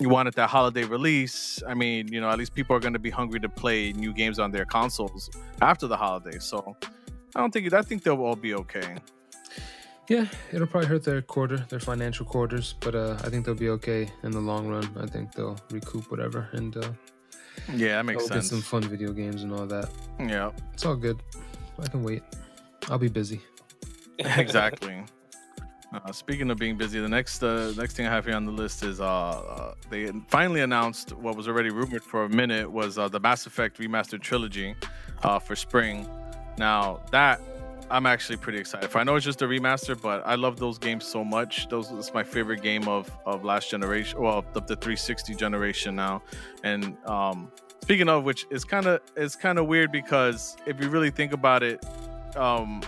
you 0.00 0.08
wanted 0.08 0.34
that 0.34 0.48
holiday 0.48 0.84
release, 0.84 1.62
I 1.66 1.74
mean, 1.74 2.08
you 2.08 2.20
know, 2.20 2.30
at 2.30 2.38
least 2.38 2.54
people 2.54 2.74
are 2.74 2.80
going 2.80 2.94
to 2.94 2.98
be 2.98 3.10
hungry 3.10 3.38
to 3.40 3.48
play 3.48 3.92
new 3.92 4.12
games 4.12 4.38
on 4.38 4.50
their 4.50 4.64
consoles 4.64 5.30
after 5.60 5.86
the 5.86 5.96
holiday. 5.96 6.38
So 6.38 6.76
I 7.34 7.40
don't 7.40 7.52
think 7.52 7.72
I 7.72 7.82
think 7.82 8.02
they'll 8.02 8.22
all 8.22 8.36
be 8.36 8.54
okay. 8.54 8.96
Yeah, 10.08 10.26
it'll 10.52 10.66
probably 10.66 10.88
hurt 10.88 11.04
their 11.04 11.22
quarter, 11.22 11.58
their 11.68 11.78
financial 11.78 12.26
quarters, 12.26 12.74
but 12.80 12.96
uh, 12.96 13.16
I 13.22 13.28
think 13.28 13.46
they'll 13.46 13.54
be 13.54 13.68
okay 13.68 14.10
in 14.24 14.32
the 14.32 14.40
long 14.40 14.66
run. 14.66 14.90
I 14.98 15.06
think 15.06 15.32
they'll 15.34 15.56
recoup 15.70 16.10
whatever 16.10 16.48
and 16.52 16.76
uh, 16.76 16.88
Yeah, 17.76 17.96
that 17.96 18.06
makes 18.06 18.26
they'll 18.26 18.40
get 18.40 18.44
some 18.44 18.60
fun 18.60 18.82
video 18.82 19.12
games 19.12 19.44
and 19.44 19.52
all 19.52 19.66
that. 19.66 19.88
Yeah, 20.18 20.50
It's 20.72 20.84
all 20.84 20.96
good. 20.96 21.22
I 21.80 21.86
can 21.86 22.02
wait. 22.02 22.22
I'll 22.88 22.98
be 22.98 23.08
busy. 23.08 23.40
exactly. 24.18 25.04
Uh, 25.92 26.12
speaking 26.12 26.50
of 26.50 26.58
being 26.58 26.76
busy, 26.76 27.00
the 27.00 27.08
next 27.08 27.42
uh, 27.42 27.72
next 27.76 27.94
thing 27.94 28.06
I 28.06 28.10
have 28.10 28.24
here 28.24 28.36
on 28.36 28.44
the 28.44 28.52
list 28.52 28.84
is 28.84 29.00
uh, 29.00 29.04
uh, 29.04 29.74
they 29.90 30.06
finally 30.28 30.60
announced 30.60 31.12
what 31.16 31.36
was 31.36 31.48
already 31.48 31.70
rumored 31.70 32.04
for 32.04 32.24
a 32.24 32.28
minute 32.28 32.70
was 32.70 32.96
uh, 32.96 33.08
the 33.08 33.18
Mass 33.18 33.46
Effect 33.46 33.78
remastered 33.78 34.20
trilogy 34.20 34.76
uh, 35.24 35.40
for 35.40 35.56
spring. 35.56 36.08
Now 36.58 37.00
that 37.10 37.40
I'm 37.90 38.06
actually 38.06 38.36
pretty 38.36 38.58
excited 38.58 38.88
for. 38.88 38.98
I 38.98 39.04
know 39.04 39.16
it's 39.16 39.24
just 39.24 39.42
a 39.42 39.46
remaster, 39.46 40.00
but 40.00 40.24
I 40.24 40.36
love 40.36 40.60
those 40.60 40.78
games 40.78 41.04
so 41.04 41.24
much. 41.24 41.68
Those 41.68 41.90
it's 41.90 42.14
my 42.14 42.22
favorite 42.22 42.62
game 42.62 42.86
of 42.86 43.10
of 43.26 43.44
last 43.44 43.68
generation, 43.68 44.20
well, 44.20 44.44
of 44.54 44.66
the 44.68 44.76
360 44.76 45.34
generation 45.34 45.96
now. 45.96 46.22
And 46.62 46.96
um, 47.04 47.50
speaking 47.82 48.08
of 48.08 48.22
which, 48.22 48.46
it's 48.50 48.62
kind 48.62 48.86
of 48.86 49.00
it's 49.16 49.34
kind 49.34 49.58
of 49.58 49.66
weird 49.66 49.90
because 49.90 50.56
if 50.66 50.80
you 50.80 50.88
really 50.88 51.10
think 51.10 51.32
about 51.32 51.64
it, 51.64 51.84
um, 52.36 52.80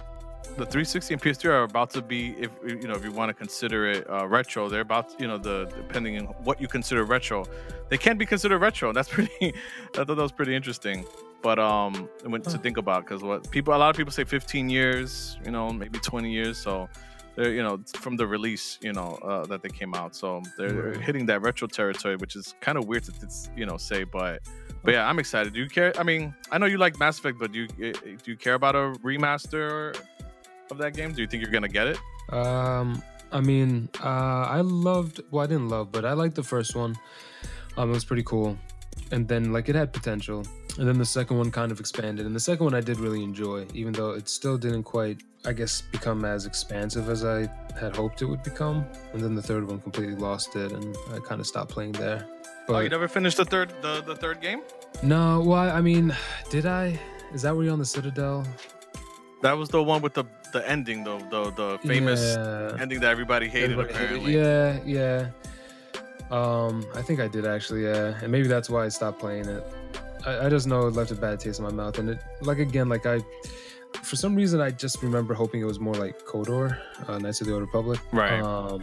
the 0.57 0.67
360 0.67 1.15
and 1.15 1.23
PS3 1.23 1.45
are 1.47 1.63
about 1.63 1.91
to 1.91 2.03
be, 2.03 2.35
if 2.39 2.51
you 2.67 2.87
know, 2.87 2.95
if 2.95 3.05
you 3.05 3.13
want 3.13 3.31
to 3.31 3.35
consider 3.35 3.91
it 3.91 4.09
uh, 4.11 4.27
retro, 4.27 4.69
they're 4.69 4.83
about, 4.83 5.19
you 5.19 5.27
know, 5.27 5.39
the 5.39 5.65
depending 5.77 6.19
on 6.19 6.27
what 6.45 6.61
you 6.61 6.69
consider 6.69 7.05
retro, 7.05 7.45
they 7.89 7.99
can 7.99 8.19
be 8.19 8.27
considered 8.27 8.59
retro. 8.59 8.93
That's 8.93 9.09
pretty. 9.17 9.55
I 9.95 10.05
thought 10.05 10.09
that 10.09 10.17
was 10.17 10.33
pretty 10.33 10.55
interesting. 10.55 11.07
But 11.43 11.59
um, 11.59 12.09
when 12.25 12.43
to 12.43 12.59
think 12.59 12.77
about 12.77 13.05
because 13.05 13.23
what 13.23 13.51
people, 13.51 13.75
a 13.75 13.77
lot 13.77 13.91
of 13.91 13.97
people 13.97 14.13
say 14.13 14.25
15 14.25 14.69
years, 14.69 15.39
you 15.45 15.51
know, 15.51 15.71
maybe 15.71 15.99
20 15.99 16.31
years. 16.31 16.57
So 16.57 16.89
they're, 17.35 17.53
you 17.53 17.63
know, 17.63 17.81
from 17.95 18.17
the 18.17 18.27
release, 18.27 18.79
you 18.81 18.93
know, 18.93 19.19
uh, 19.23 19.45
that 19.47 19.63
they 19.63 19.69
came 19.69 19.95
out. 19.95 20.15
So 20.15 20.43
they're 20.57 20.93
hitting 20.93 21.27
that 21.27 21.43
retro 21.43 21.67
territory, 21.67 22.17
which 22.17 22.37
is 22.37 22.55
kind 22.61 22.79
of 22.79 22.87
weird 22.87 23.05
to, 23.05 23.13
to, 23.13 23.27
you 23.57 23.67
know, 23.67 23.77
say, 23.77 24.05
but. 24.05 24.43
But 24.85 24.95
yeah, 24.95 25.09
I'm 25.09 25.21
excited. 25.21 25.53
Do 25.53 25.61
you 25.61 25.69
care? 25.69 25.93
I 25.97 26.03
mean, 26.03 26.35
I 26.51 26.59
know 26.59 26.67
you 26.67 26.77
like 26.77 26.99
Mass 26.99 27.17
Effect, 27.17 27.39
but 27.39 27.53
do 27.53 27.61
you 27.61 27.69
eh, 27.81 27.93
do 28.03 28.33
you 28.33 28.37
care 28.37 28.55
about 28.55 28.75
a 28.75 28.99
remaster 29.05 29.97
of 30.73 30.79
that 30.79 30.95
game? 30.95 31.13
Do 31.13 31.23
you 31.23 31.29
think 31.29 31.43
you're 31.43 31.53
gonna 31.53 31.69
get 31.69 31.87
it? 31.87 31.99
Um, 32.33 33.03
I 33.31 33.41
mean, 33.41 33.89
uh, 34.03 34.47
I 34.59 34.61
loved. 34.61 35.21
Well, 35.31 35.45
I 35.45 35.47
didn't 35.47 35.69
love, 35.69 35.93
but 35.93 36.05
I 36.05 36.13
liked 36.13 36.35
the 36.35 36.43
first 36.43 36.75
one. 36.75 36.97
Um, 37.77 37.91
it 37.91 37.95
was 37.95 38.05
pretty 38.05 38.25
cool, 38.25 38.59
and 39.11 39.27
then 39.27 39.53
like 39.53 39.69
it 39.69 39.75
had 39.75 39.93
potential, 39.93 40.45
and 40.79 40.87
then 40.87 40.99
the 40.99 41.07
second 41.07 41.39
one 41.39 41.51
kind 41.51 41.73
of 41.73 41.81
expanded, 41.81 42.27
and 42.27 42.35
the 42.35 42.41
second 42.41 42.65
one 42.65 42.75
I 42.75 42.81
did 42.81 42.99
really 42.99 43.23
enjoy, 43.23 43.67
even 43.73 43.93
though 43.93 44.11
it 44.11 44.29
still 44.29 44.59
didn't 44.59 44.83
quite, 44.83 45.23
I 45.47 45.53
guess, 45.53 45.81
become 45.81 46.25
as 46.25 46.45
expansive 46.45 47.09
as 47.09 47.25
I 47.25 47.49
had 47.79 47.97
hoped 47.97 48.21
it 48.21 48.27
would 48.27 48.43
become. 48.43 48.85
And 49.15 49.23
then 49.23 49.35
the 49.35 49.43
third 49.43 49.67
one 49.67 49.81
completely 49.81 50.17
lost 50.17 50.55
it, 50.57 50.73
and 50.73 50.97
I 51.15 51.19
kind 51.21 51.41
of 51.41 51.47
stopped 51.47 51.71
playing 51.71 51.93
there. 51.93 52.27
But 52.67 52.75
oh, 52.75 52.81
you 52.81 52.89
never 52.91 53.09
finished 53.09 53.39
the 53.39 53.45
third 53.45 53.73
the, 53.81 54.03
the 54.03 54.15
third 54.15 54.41
game? 54.41 54.63
no, 55.03 55.41
well, 55.41 55.71
I 55.71 55.81
mean, 55.81 56.15
did 56.51 56.67
I? 56.67 56.99
Is 57.33 57.43
that 57.43 57.55
where 57.55 57.65
you're 57.65 57.73
on 57.73 57.79
the 57.79 57.87
Citadel? 57.87 58.47
That 59.43 59.59
was 59.59 59.69
the 59.69 59.83
one 59.83 60.01
with 60.03 60.15
the 60.15 60.25
the 60.53 60.69
ending, 60.69 61.05
though, 61.05 61.19
the 61.19 61.51
the 61.51 61.79
famous 61.87 62.21
Yeah. 62.37 62.77
ending 62.81 63.01
that 63.01 63.11
everybody 63.11 63.49
hated. 63.49 63.73
Everybody 63.73 63.93
hated- 63.95 64.17
apparently, 64.19 64.35
Yeah, 64.37 64.79
yeah. 64.85 65.27
Um, 66.31 66.87
I 66.95 67.03
think 67.03 67.21
I 67.21 67.29
did 67.29 67.47
actually, 67.47 67.85
yeah, 67.85 68.15
and 68.23 68.31
maybe 68.33 68.49
that's 68.49 68.71
why 68.71 68.85
I 68.85 68.89
stopped 68.89 69.19
playing 69.19 69.47
it. 69.49 69.65
I, 70.25 70.47
I 70.47 70.49
just 70.49 70.67
know 70.67 70.87
it 70.87 70.95
left 70.95 71.11
a 71.11 71.15
bad 71.15 71.41
taste 71.41 71.59
in 71.59 71.65
my 71.67 71.73
mouth, 71.73 71.99
and 71.99 72.09
it, 72.11 72.19
like 72.41 72.59
again, 72.59 72.89
like 72.89 73.05
I, 73.05 73.19
for 74.03 74.17
some 74.17 74.35
reason, 74.35 74.61
I 74.61 74.71
just 74.71 75.03
remember 75.03 75.35
hoping 75.35 75.61
it 75.61 75.65
was 75.67 75.79
more 75.81 75.95
like 75.95 76.25
KOTOR, 76.25 76.79
uh, 77.09 77.19
Knights 77.19 77.41
of 77.43 77.49
the 77.49 77.53
Old 77.55 77.63
Republic, 77.63 77.99
Right. 78.13 78.41
Um, 78.41 78.81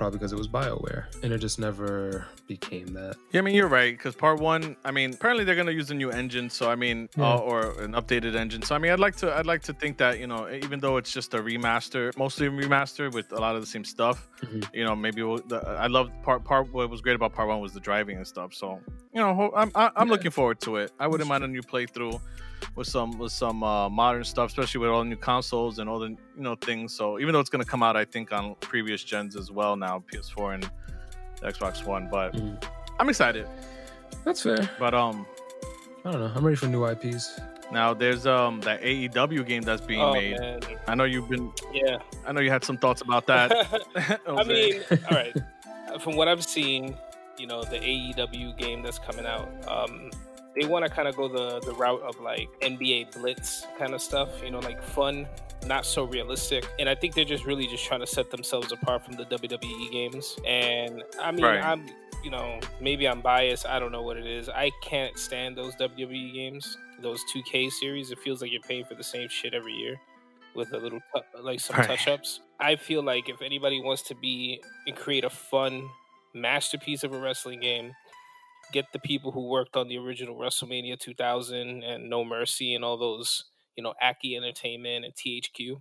probably 0.00 0.18
because 0.18 0.32
it 0.32 0.38
was 0.38 0.48
Bioware, 0.48 1.04
and 1.22 1.30
it 1.30 1.36
just 1.38 1.58
never 1.58 2.24
became 2.46 2.86
that. 2.94 3.16
Yeah, 3.32 3.40
I 3.40 3.44
mean 3.44 3.54
you're 3.54 3.68
right 3.68 3.94
because 3.94 4.14
part 4.16 4.40
one. 4.40 4.74
I 4.82 4.90
mean, 4.90 5.12
apparently 5.12 5.44
they're 5.44 5.54
gonna 5.62 5.72
use 5.82 5.90
a 5.90 5.94
new 5.94 6.10
engine, 6.10 6.48
so 6.48 6.70
I 6.70 6.74
mean, 6.74 7.10
Yeah. 7.18 7.34
uh, 7.34 7.38
or 7.50 7.58
an 7.82 7.92
updated 7.92 8.34
engine. 8.34 8.62
So 8.62 8.74
I 8.74 8.78
mean, 8.78 8.92
I'd 8.92 8.98
like 8.98 9.14
to, 9.16 9.36
I'd 9.36 9.44
like 9.44 9.60
to 9.64 9.74
think 9.74 9.98
that 9.98 10.18
you 10.18 10.26
know, 10.26 10.48
even 10.50 10.80
though 10.80 10.96
it's 10.96 11.12
just 11.12 11.34
a 11.34 11.38
remaster, 11.38 12.16
mostly 12.16 12.46
a 12.46 12.50
remaster 12.50 13.12
with 13.12 13.30
a 13.32 13.40
lot 13.44 13.56
of 13.56 13.60
the 13.60 13.66
same 13.66 13.84
stuff, 13.84 14.26
Mhm. 14.40 14.66
you 14.72 14.84
know, 14.84 14.96
maybe 14.96 15.22
we'll, 15.22 15.36
the, 15.52 15.58
I 15.68 15.86
love 15.88 16.10
part 16.22 16.44
part. 16.44 16.72
What 16.72 16.88
was 16.88 17.02
great 17.02 17.14
about 17.16 17.34
part 17.34 17.48
one 17.48 17.60
was 17.60 17.74
the 17.74 17.80
driving 17.80 18.16
and 18.16 18.26
stuff. 18.26 18.54
So 18.54 18.80
you 19.12 19.20
know, 19.20 19.52
I'm 19.54 19.70
I, 19.74 19.90
I'm 19.96 20.06
Yeah. 20.08 20.12
looking 20.14 20.30
forward 20.30 20.60
to 20.60 20.76
it. 20.76 20.92
I 20.98 21.06
wouldn't 21.08 21.28
That's 21.28 21.40
mind 21.40 21.44
a 21.44 21.48
new 21.48 21.62
playthrough 21.62 22.18
with 22.74 22.86
some 22.86 23.18
with 23.18 23.32
some 23.32 23.62
uh, 23.62 23.88
modern 23.88 24.24
stuff, 24.24 24.48
especially 24.50 24.80
with 24.80 24.90
all 24.90 25.00
the 25.00 25.08
new 25.08 25.16
consoles 25.16 25.78
and 25.78 25.88
all 25.88 25.98
the 25.98 26.08
you 26.08 26.18
know 26.36 26.54
things. 26.56 26.92
So 26.94 27.18
even 27.18 27.32
though 27.32 27.40
it's 27.40 27.50
gonna 27.50 27.64
come 27.64 27.82
out, 27.82 27.96
I 27.96 28.04
think 28.04 28.32
on 28.32 28.54
previous 28.60 29.02
gens 29.04 29.36
as 29.36 29.50
well 29.50 29.76
now, 29.76 30.02
PS4 30.12 30.54
and 30.54 30.70
the 31.40 31.48
Xbox 31.52 31.84
One, 31.86 32.08
but. 32.10 32.34
Mhm. 32.34 32.62
I'm 32.98 33.08
excited. 33.08 33.46
That's 34.26 34.42
fair. 34.42 34.68
But 34.78 34.92
um, 34.92 35.24
I 36.04 36.10
don't 36.12 36.20
know. 36.20 36.32
I'm 36.34 36.44
ready 36.44 36.56
for 36.56 36.66
new 36.66 36.84
IPs. 36.86 37.40
now 37.72 37.94
there's 37.94 38.26
um 38.26 38.60
that 38.60 38.82
AEW 38.82 39.46
game 39.46 39.62
that's 39.62 39.80
being 39.80 40.00
oh 40.02 40.12
made. 40.12 40.38
man, 40.38 40.60
I 40.86 40.94
know 40.94 41.04
you've 41.04 41.28
been. 41.30 41.50
yeah. 41.72 41.98
I 42.26 42.32
know 42.32 42.40
you 42.42 42.50
had 42.50 42.62
some 42.64 42.76
thoughts 42.76 43.00
about 43.00 43.26
that. 43.28 43.52
I 44.28 44.44
mean, 44.44 44.82
all 44.90 45.16
right. 45.16 45.34
From 46.02 46.14
what 46.16 46.28
I've 46.28 46.44
seen, 46.44 46.94
you 47.38 47.46
know, 47.46 47.62
the 47.64 47.78
AEW 47.78 48.56
game 48.58 48.82
that's 48.82 48.98
coming 48.98 49.24
out, 49.24 49.48
um, 49.66 50.10
they 50.58 50.66
want 50.66 50.84
to 50.84 50.90
kind 50.90 51.06
of 51.08 51.16
go 51.16 51.28
the 51.28 51.60
the 51.60 51.72
route 51.74 52.02
of 52.02 52.18
like 52.20 52.48
NBA 52.60 53.12
Blitz 53.14 53.66
kind 53.78 53.94
of 53.94 54.00
stuff. 54.02 54.42
You 54.42 54.50
know, 54.50 54.58
like 54.60 54.82
fun, 54.82 55.26
not 55.66 55.86
so 55.86 56.04
realistic. 56.04 56.66
And 56.78 56.88
I 56.88 56.94
think 56.94 57.14
they're 57.14 57.24
just 57.24 57.44
really 57.44 57.66
just 57.66 57.84
trying 57.84 58.00
to 58.00 58.06
set 58.06 58.30
themselves 58.30 58.72
apart 58.72 59.04
from 59.04 59.14
the 59.14 59.24
WWE 59.26 59.90
games. 59.92 60.36
And 60.46 61.02
I 61.20 61.30
mean, 61.30 61.44
Right. 61.44 61.62
I'm, 61.64 61.86
you 62.24 62.30
know, 62.30 62.58
maybe 62.80 63.06
I'm 63.08 63.20
biased. 63.20 63.64
I 63.66 63.78
don't 63.78 63.92
know 63.92 64.02
what 64.02 64.16
it 64.16 64.26
is. 64.26 64.48
I 64.48 64.70
can't 64.82 65.16
stand 65.18 65.56
those 65.56 65.74
WWE 65.76 66.34
games, 66.34 66.76
those 67.00 67.22
2K 67.32 67.70
series. 67.70 68.10
It 68.10 68.18
feels 68.18 68.42
like 68.42 68.50
you're 68.52 68.60
paying 68.60 68.84
for 68.84 68.94
the 68.94 69.04
same 69.04 69.28
shit 69.28 69.54
every 69.54 69.72
year 69.72 69.98
with 70.54 70.72
a 70.72 70.78
little 70.78 70.98
like 71.40 71.60
some 71.60 71.76
Right. 71.76 71.86
touch 71.86 72.08
ups. 72.08 72.40
I 72.58 72.74
feel 72.76 73.02
like 73.02 73.28
if 73.28 73.40
anybody 73.40 73.80
wants 73.80 74.02
to 74.02 74.14
be 74.16 74.60
and 74.86 74.96
create 74.96 75.24
a 75.24 75.30
fun 75.30 75.88
masterpiece 76.34 77.04
of 77.04 77.12
a 77.12 77.18
wrestling 77.20 77.60
game, 77.60 77.92
get 78.72 78.92
the 78.92 78.98
people 78.98 79.32
who 79.32 79.48
worked 79.48 79.76
on 79.76 79.88
the 79.88 79.98
original 79.98 80.36
WrestleMania 80.36 80.98
2000 80.98 81.82
and 81.82 82.10
No 82.10 82.24
Mercy 82.24 82.74
and 82.74 82.84
all 82.84 82.96
those, 82.96 83.44
you 83.76 83.82
know, 83.82 83.94
Aki 84.00 84.36
Entertainment 84.36 85.04
and 85.04 85.14
THQ. 85.14 85.80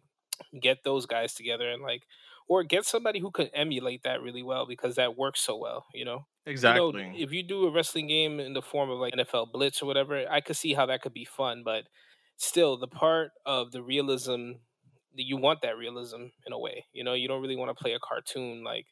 Get 0.61 0.83
those 0.83 1.05
guys 1.05 1.33
together 1.33 1.69
and 1.69 1.81
like, 1.81 2.03
or 2.47 2.63
get 2.63 2.85
somebody 2.85 3.19
who 3.19 3.29
could 3.29 3.51
emulate 3.53 4.03
that 4.03 4.21
really 4.21 4.41
well 4.41 4.65
because 4.65 4.95
that 4.95 5.17
works 5.17 5.41
so 5.41 5.55
well, 5.55 5.85
you 5.93 6.03
know. 6.03 6.25
exactly. 6.45 7.03
You 7.03 7.09
know, 7.11 7.17
if 7.17 7.31
you 7.31 7.43
do 7.43 7.67
a 7.67 7.71
wrestling 7.71 8.07
game 8.07 8.39
in 8.39 8.53
the 8.53 8.61
form 8.61 8.89
of 8.89 8.99
like 8.99 9.13
NFL 9.13 9.51
Blitz 9.51 9.81
or 9.81 9.85
whatever, 9.85 10.25
I 10.29 10.41
could 10.41 10.57
see 10.57 10.73
how 10.73 10.85
that 10.87 11.01
could 11.01 11.13
be 11.13 11.25
fun. 11.25 11.61
But 11.63 11.83
still, 12.37 12.77
the 12.77 12.87
part 12.87 13.31
of 13.45 13.71
the 13.71 13.83
realism, 13.83 14.53
that 15.15 15.25
you 15.25 15.37
want 15.37 15.61
that 15.61 15.77
realism 15.77 16.27
in 16.45 16.53
a 16.53 16.59
way. 16.59 16.85
You 16.93 17.03
know, 17.03 17.13
you 17.13 17.27
don't 17.27 17.41
really 17.41 17.55
want 17.55 17.75
to 17.75 17.81
play 17.81 17.93
a 17.93 17.99
cartoon 17.99 18.63
like, 18.63 18.87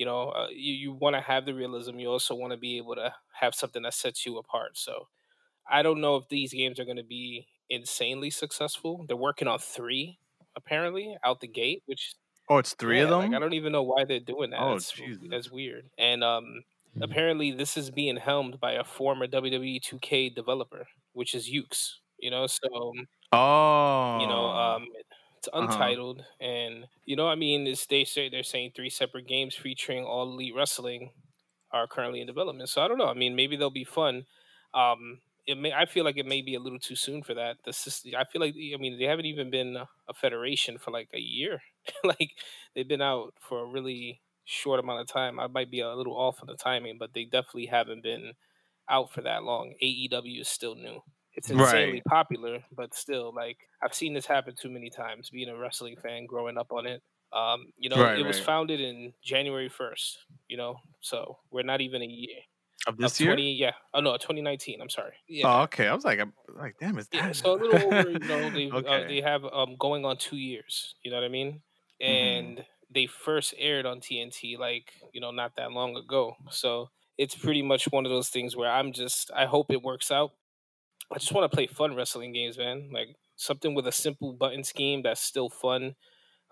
you 0.00 0.06
know, 0.06 0.30
uh, 0.30 0.48
you, 0.50 0.74
you 0.74 0.92
want 0.94 1.14
to 1.16 1.20
have 1.22 1.44
the 1.46 1.54
realism. 1.54 1.98
You 1.98 2.10
also 2.10 2.34
want 2.34 2.52
to 2.52 2.56
be 2.58 2.78
able 2.78 2.96
to 2.96 3.14
have 3.40 3.54
something 3.54 3.82
that 3.84 3.94
sets 3.94 4.26
you 4.26 4.38
apart. 4.38 4.78
So 4.78 5.08
I 5.70 5.82
don't 5.82 6.00
know 6.00 6.16
if 6.16 6.28
these 6.28 6.52
games 6.54 6.80
are 6.80 6.86
going 6.86 6.96
to 6.98 7.04
be 7.20 7.48
insanely 7.70 8.30
successful. 8.30 9.06
They're 9.06 9.16
working 9.16 9.48
on 9.48 9.58
three 9.60 10.18
apparently 10.56 11.16
out 11.24 11.40
the 11.40 11.48
gate, 11.48 11.82
which 11.86 12.14
Oh, 12.48 12.58
it's 12.58 12.74
three 12.74 13.00
of 13.00 13.08
them. 13.08 13.18
Like, 13.18 13.32
I 13.34 13.38
don't 13.38 13.54
even 13.54 13.72
know 13.72 13.82
why 13.82 14.04
they're 14.04 14.20
doing 14.20 14.50
that. 14.50 14.64
Oh, 14.64 14.68
that's, 14.68 14.92
Jesus. 14.92 15.26
that's 15.30 15.50
weird. 15.50 15.90
And 15.98 16.24
um, 16.24 16.64
Mhm. 16.94 17.02
apparently 17.02 17.52
this 17.52 17.76
is 17.76 17.90
being 17.90 18.16
helmed 18.16 18.60
by 18.60 18.72
a 18.72 18.84
former 18.84 19.26
WWE 19.26 19.80
2K 19.80 20.28
developer, 20.30 20.86
which 21.12 21.34
is 21.34 21.50
Yuke's. 21.50 22.00
You 22.18 22.30
know, 22.30 22.46
so 22.46 22.94
oh, 23.32 23.38
you 24.14 24.26
know, 24.26 24.50
um, 24.50 24.86
it's 25.40 25.48
Uh-huh. 25.58 25.94
untitled, 25.94 26.24
and 26.40 26.88
you 27.04 27.16
know, 27.16 27.28
I 27.28 27.34
mean, 27.34 27.66
it's, 27.66 27.86
they 27.86 28.04
say 28.04 28.28
they're 28.28 28.42
saying 28.42 28.72
three 28.76 28.90
separate 28.90 29.26
games 29.26 29.54
featuring 29.56 30.04
all 30.04 30.30
elite 30.32 30.54
wrestling 30.54 31.12
are 31.72 31.86
currently 31.86 32.20
in 32.20 32.26
development. 32.26 32.68
So 32.68 32.82
I 32.82 32.88
don't 32.88 32.98
know. 32.98 33.08
I 33.08 33.14
mean, 33.14 33.36
maybe 33.36 33.56
they'll 33.56 33.70
be 33.70 33.84
fun. 33.84 34.26
Um, 34.74 35.20
it 35.46 35.56
may. 35.56 35.72
I 35.72 35.86
feel 35.86 36.04
like 36.04 36.16
it 36.18 36.26
may 36.26 36.42
be 36.42 36.54
a 36.54 36.60
little 36.60 36.78
too 36.78 36.96
soon 36.96 37.22
for 37.22 37.34
that. 37.34 37.58
The 37.64 37.72
system. 37.72 38.12
I 38.16 38.24
feel 38.24 38.40
like. 38.40 38.54
I 38.54 38.76
mean, 38.78 38.98
they 38.98 39.06
haven't 39.06 39.26
even 39.26 39.50
been 39.50 39.76
a 39.76 40.14
federation 40.14 40.78
for 40.78 40.90
like 40.90 41.10
a 41.14 41.20
year. 41.20 41.62
like 42.04 42.32
they've 42.74 42.88
been 42.88 43.02
out 43.02 43.34
for 43.40 43.60
a 43.60 43.66
really 43.66 44.22
short 44.44 44.80
amount 44.80 45.00
of 45.00 45.06
time. 45.08 45.40
I 45.40 45.46
might 45.46 45.70
be 45.70 45.80
a 45.80 45.94
little 45.94 46.16
off 46.16 46.40
on 46.42 46.46
the 46.48 46.56
timing, 46.56 46.98
but 46.98 47.14
they 47.14 47.24
definitely 47.24 47.66
haven't 47.66 48.02
been 48.02 48.34
out 48.88 49.12
for 49.12 49.22
that 49.22 49.44
long. 49.44 49.74
AEW 49.80 50.40
is 50.40 50.48
still 50.48 50.74
new. 50.74 51.02
It's 51.34 51.50
insanely 51.50 52.00
Right. 52.00 52.02
popular, 52.08 52.64
but 52.72 52.94
still, 52.94 53.32
like 53.34 53.58
I've 53.82 53.94
seen 53.94 54.14
this 54.14 54.26
happen 54.26 54.54
too 54.56 54.70
many 54.70 54.90
times. 54.90 55.30
Being 55.30 55.48
a 55.48 55.56
wrestling 55.56 55.96
fan, 55.96 56.26
growing 56.26 56.58
up 56.58 56.72
on 56.72 56.86
it, 56.86 57.02
um, 57.32 57.72
you 57.76 57.88
know, 57.88 58.02
Right, 58.02 58.16
it 58.16 58.24
was 58.24 58.38
founded 58.40 58.80
in 58.80 59.14
January 59.22 59.68
first. 59.68 60.18
You 60.48 60.56
know, 60.56 60.76
so 61.00 61.38
we're 61.50 61.62
not 61.62 61.80
even 61.80 62.02
a 62.02 62.06
year. 62.06 62.40
of 62.86 62.96
Of 63.02 63.14
this 63.16 63.20
year. 63.20 63.42
yeah. 63.58 63.74
Oh 63.94 64.00
no, 64.00 64.16
2019. 64.18 64.80
I'm 64.82 64.90
sorry. 64.90 65.16
Yeah. 65.28 65.46
Oh, 65.46 65.62
okay. 65.62 65.88
I 65.88 65.94
was 65.94 66.04
like, 66.04 66.18
I'm 66.20 66.34
like, 66.48 66.76
damn, 66.78 66.98
is 66.98 67.08
Yeah, 67.12 67.22
that? 67.22 67.32
so 67.32 67.52
a 67.54 67.58
little 67.58 67.82
over, 67.88 68.10
you 68.10 68.26
know, 68.26 68.50
they 68.50 68.72
uh, 68.86 69.02
Okay. 69.02 69.06
they 69.06 69.20
have 69.20 69.44
um 69.44 69.76
going 69.78 70.04
on 70.04 70.16
two 70.16 70.36
years. 70.36 70.94
You 71.02 71.10
know 71.10 71.16
what 71.16 71.24
I 71.24 71.28
mean? 71.28 71.62
Mm-hmm. 72.06 72.52
And 72.54 72.64
they 72.88 73.06
first 73.06 73.54
aired 73.58 73.84
on 73.86 74.00
TNT 74.00 74.56
like 74.56 74.92
you 75.12 75.20
know 75.20 75.30
not 75.32 75.56
that 75.56 75.72
long 75.72 75.96
ago. 75.96 76.36
So 76.50 76.90
it's 77.18 77.34
pretty 77.34 77.62
much 77.62 77.86
one 77.90 78.06
of 78.06 78.10
those 78.10 78.28
things 78.28 78.54
where 78.56 78.70
I'm 78.70 78.92
just 78.92 79.30
I 79.34 79.46
hope 79.46 79.72
it 79.72 79.82
works 79.82 80.10
out. 80.12 80.32
I 81.12 81.18
just 81.18 81.32
want 81.32 81.50
to 81.50 81.54
play 81.54 81.66
fun 81.66 81.94
wrestling 81.94 82.32
games, 82.32 82.56
man. 82.58 82.90
Like 82.92 83.16
something 83.36 83.74
with 83.74 83.86
a 83.86 83.92
simple 83.92 84.32
button 84.32 84.64
scheme 84.64 85.02
that's 85.02 85.20
still 85.20 85.48
fun. 85.50 85.96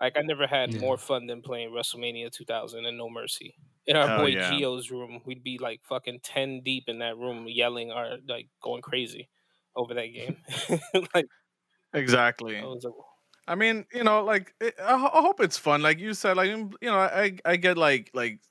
Like 0.01 0.17
I 0.17 0.21
never 0.21 0.47
had 0.47 0.71
Yeah. 0.71 0.79
more 0.79 0.97
fun 0.97 1.27
than 1.27 1.41
playing 1.43 1.71
WrestleMania 1.71 2.31
2000 2.31 2.85
and 2.85 2.97
No 2.97 3.09
Mercy. 3.09 3.55
In 3.87 3.97
our 3.97 4.07
Hell 4.07 4.09
boy 4.09 4.33
yeah. 4.33 4.59
Gio's 4.59 4.91
room, 4.91 5.21
we'd 5.25 5.43
be 5.43 5.57
like 5.59 5.83
fucking 5.85 6.21
ten 6.23 6.61
deep 6.63 6.85
in 6.87 6.99
that 6.99 7.17
room, 7.17 7.47
yelling 7.47 7.91
or 7.91 8.17
like 8.27 8.49
going 8.61 8.81
crazy 8.81 9.29
over 9.75 9.93
that 9.95 10.07
game. 10.07 10.37
like 11.15 11.27
exactly. 11.93 12.57
I 12.61 12.65
was 12.67 12.83
like, 12.83 12.93
I 13.47 13.55
mean, 13.55 13.85
you 13.93 14.03
know, 14.03 14.23
like 14.23 14.53
it, 14.61 14.75
I, 14.79 14.93
I 14.95 15.21
hope 15.21 15.39
it's 15.39 15.57
fun. 15.57 15.81
Like 15.81 15.99
you 15.99 16.13
said, 16.13 16.37
like 16.37 16.49
you 16.49 16.71
know, 16.83 16.97
I 16.97 17.37
I 17.45 17.55
get 17.57 17.77
like 17.77 18.11
like 18.13 18.41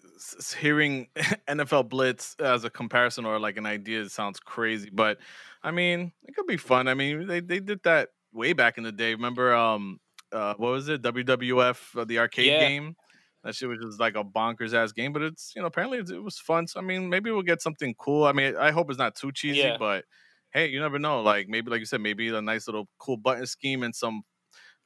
hearing 0.55 1.09
NFL 1.49 1.89
Blitz 1.89 2.37
as 2.41 2.65
a 2.65 2.71
comparison 2.71 3.25
or 3.25 3.39
like 3.39 3.57
an 3.57 3.67
idea 3.67 4.09
sounds 4.09 4.41
crazy, 4.41 4.91
but 4.93 5.19
I 5.63 5.71
mean, 5.71 6.13
it 6.27 6.35
could 6.35 6.47
be 6.47 6.57
fun. 6.57 6.89
I 6.89 6.95
mean, 6.95 7.27
they 7.27 7.41
they 7.41 7.61
did 7.61 7.83
that 7.85 8.11
way 8.33 8.53
back 8.53 8.79
in 8.79 8.85
the 8.85 8.93
day. 8.93 9.15
Remember, 9.15 9.55
um, 9.55 10.01
uh, 10.33 10.55
what 10.57 10.71
was 10.71 10.89
it? 10.89 11.03
WWF, 11.03 11.97
uh, 12.01 12.05
the 12.05 12.19
arcade 12.19 12.47
Yeah. 12.47 12.59
game. 12.61 12.97
That 13.45 13.55
shit 13.55 13.69
was 13.69 13.79
just 13.81 14.01
like 14.01 14.17
a 14.17 14.25
bonkers 14.25 14.75
ass 14.75 14.93
game, 14.93 15.13
but 15.13 15.23
it's 15.23 15.53
you 15.55 15.63
know 15.63 15.67
apparently 15.69 15.99
it, 15.99 16.11
it 16.11 16.23
was 16.23 16.39
fun. 16.39 16.67
So 16.67 16.81
I 16.81 16.83
mean, 16.83 17.09
maybe 17.09 17.31
we'll 17.31 17.43
get 17.43 17.63
something 17.63 17.95
cool. 17.99 18.25
I 18.25 18.33
mean, 18.33 18.57
I 18.57 18.71
hope 18.73 18.91
it's 18.91 18.99
not 18.99 19.15
too 19.15 19.33
cheesy, 19.33 19.59
Yeah. 19.59 19.77
but 19.79 20.05
hey, 20.53 20.67
you 20.69 20.81
never 20.81 20.99
know. 20.99 21.23
Like 21.23 21.49
maybe, 21.49 21.71
like 21.71 21.81
you 21.81 21.87
said, 21.87 22.01
maybe 22.01 22.29
a 22.29 22.43
nice 22.43 22.67
little 22.67 22.89
cool 22.99 23.17
button 23.17 23.47
scheme 23.47 23.83
and 23.83 23.95
some 23.95 24.23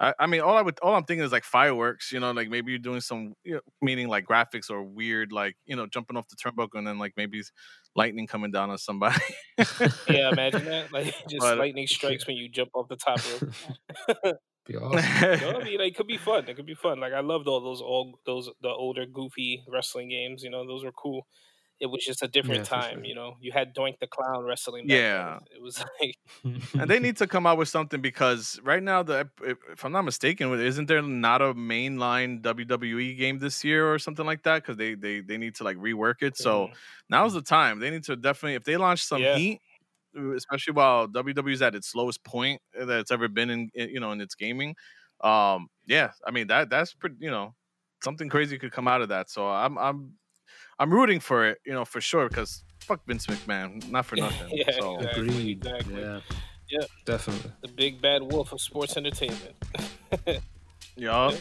I, 0.01 0.15
I 0.19 0.27
mean, 0.27 0.41
all 0.41 0.57
I 0.57 0.63
would, 0.63 0.79
all 0.81 0.95
I'm 0.95 1.05
thinking 1.05 1.25
is 1.25 1.33
like 1.33 1.45
fireworks. 1.45 2.11
You 2.13 2.21
know, 2.21 2.33
like 2.33 2.49
maybe 2.49 2.73
you're 2.73 2.79
doing 2.79 3.01
some, 3.01 3.35
you 3.45 3.55
know, 3.55 3.61
meaning 3.81 4.09
like 4.09 4.27
graphics 4.27 4.71
or 4.71 4.83
weird, 4.83 5.33
like 5.33 5.57
you 5.65 5.77
know, 5.77 5.87
jumping 5.87 6.17
off 6.17 6.27
the 6.29 6.37
turnbuckle 6.37 6.75
and 6.79 6.87
then 6.87 6.99
like 6.99 7.13
maybe 7.17 7.43
lightning 7.95 8.27
coming 8.27 8.51
down 8.51 8.71
on 8.71 8.79
somebody. 8.79 9.21
yeah, 10.09 10.31
imagine 10.33 10.65
that. 10.65 10.93
Like 10.93 11.07
just 11.29 11.41
But- 11.41 11.55
uh, 11.55 11.57
lightning 11.57 11.87
strikes 11.87 12.27
when 12.27 12.37
you 12.37 12.49
jump 12.49 12.71
off 12.75 12.89
the 12.89 12.97
top 12.97 13.21
rope. 13.41 14.37
Be 14.67 14.77
awesome. 14.77 15.41
No, 15.41 15.59
I 15.61 15.65
mean, 15.65 15.79
like, 15.81 15.89
it 15.89 15.97
could 15.97 16.07
be 16.07 16.17
fun. 16.19 16.49
It 16.49 16.55
could 16.55 16.67
be 16.67 16.75
fun. 16.75 17.01
Like 17.01 17.13
I 17.13 17.19
loved 17.19 17.49
all 17.49 17.61
those 17.61 17.83
old 17.83 18.15
those 18.25 18.49
the 18.61 18.69
older 18.69 19.07
goofy 19.07 19.65
wrestling 19.67 20.09
games. 20.09 20.45
You 20.45 20.51
know, 20.51 20.65
those 20.65 20.85
were 20.85 20.93
cool. 20.93 21.27
It 21.83 21.89
was 21.89 22.05
just 22.05 22.23
a 22.23 22.29
different 22.29 22.65
Yeah, 22.65 22.79
time. 22.79 23.05
sure. 23.05 23.05
You 23.05 23.15
know, 23.17 23.37
you 23.41 23.53
had 23.53 23.75
Doink 23.75 23.99
the 24.01 24.09
Clown 24.09 24.45
wrestling. 24.45 24.89
Back 24.89 25.05
Yeah. 25.09 25.41
then. 25.41 25.41
it 25.57 25.63
was 25.63 25.79
like 26.01 26.17
and 26.79 26.91
they 26.91 26.99
need 26.99 27.17
to 27.19 27.27
come 27.27 27.47
out 27.47 27.59
with 27.59 27.69
something 27.69 28.01
because 28.01 28.59
right 28.63 28.83
now, 28.83 29.03
the 29.03 29.29
if, 29.43 29.85
I'm 29.85 29.93
not 29.93 30.03
mistaken, 30.03 30.51
isn't 30.59 30.87
there 30.87 31.03
not 31.03 31.43
a 31.43 31.55
mainline 31.55 32.41
WWE 32.43 33.15
game 33.17 33.39
this 33.39 33.63
year 33.63 33.93
or 33.93 33.99
something 33.99 34.27
like 34.27 34.43
that? 34.45 34.63
Because 34.63 34.77
they 34.79 34.95
they 34.95 35.21
they 35.21 35.37
need 35.39 35.55
to 35.57 35.65
like 35.65 35.77
rework 35.77 36.23
it. 36.23 36.37
So 36.37 36.69
mhm. 36.69 36.75
now's 37.11 37.35
the 37.35 37.43
time. 37.43 37.79
They 37.81 37.91
need 37.91 38.05
to 38.05 38.17
definitely 38.17 38.55
if 38.55 38.65
they 38.65 38.77
launch 38.79 39.03
some 39.05 39.25
Yeah. 39.25 39.27
heat, 39.27 39.61
especially 40.37 40.75
while 40.75 41.09
WWE's 41.09 41.63
at 41.63 41.75
its 41.75 41.95
lowest 41.95 42.25
point 42.25 42.63
uh, 42.81 42.85
that 42.87 43.01
it's 43.01 43.11
ever 43.11 43.29
been 43.29 43.51
in, 43.51 43.71
in 43.75 43.91
you 43.91 44.01
know 44.01 44.13
in 44.13 44.21
its 44.21 44.35
gaming. 44.35 44.77
Um, 45.23 45.69
yeah, 45.87 46.13
I 46.27 46.31
mean 46.33 46.49
that 46.49 46.71
that's 46.71 46.95
pretty 46.95 47.17
you 47.21 47.31
know 47.31 47.55
something 48.03 48.29
crazy 48.29 48.59
could 48.59 48.73
come 48.73 48.89
out 48.89 49.03
of 49.03 49.09
that. 49.11 49.31
So 49.31 49.49
I'm 49.49 49.79
I'm 49.79 50.19
I'm 50.83 50.93
rooting 50.93 51.21
for 51.21 51.49
it, 51.49 51.61
you 51.65 51.73
know, 51.73 51.85
for 51.85 52.01
sure 52.01 52.29
because 52.29 52.65
fuck 52.81 53.07
Vince 53.07 53.29
McMahon, 53.29 53.89
not 53.89 54.05
for 54.05 54.17
nothing. 54.27 54.49
Yeah, 54.51 54.73
so 54.81 54.97
exactly. 54.97 55.29
Agreed. 55.29 55.65
exactly. 55.65 56.01
Yeah. 56.01 56.21
Yeah. 56.69 56.87
Definitely. 57.05 57.53
the 57.61 57.69
big 57.69 58.03
bad 58.03 58.23
wolf 58.23 58.53
of 58.53 58.61
sports 58.61 58.97
entertainment. 58.97 59.55
yeah. 60.97 61.37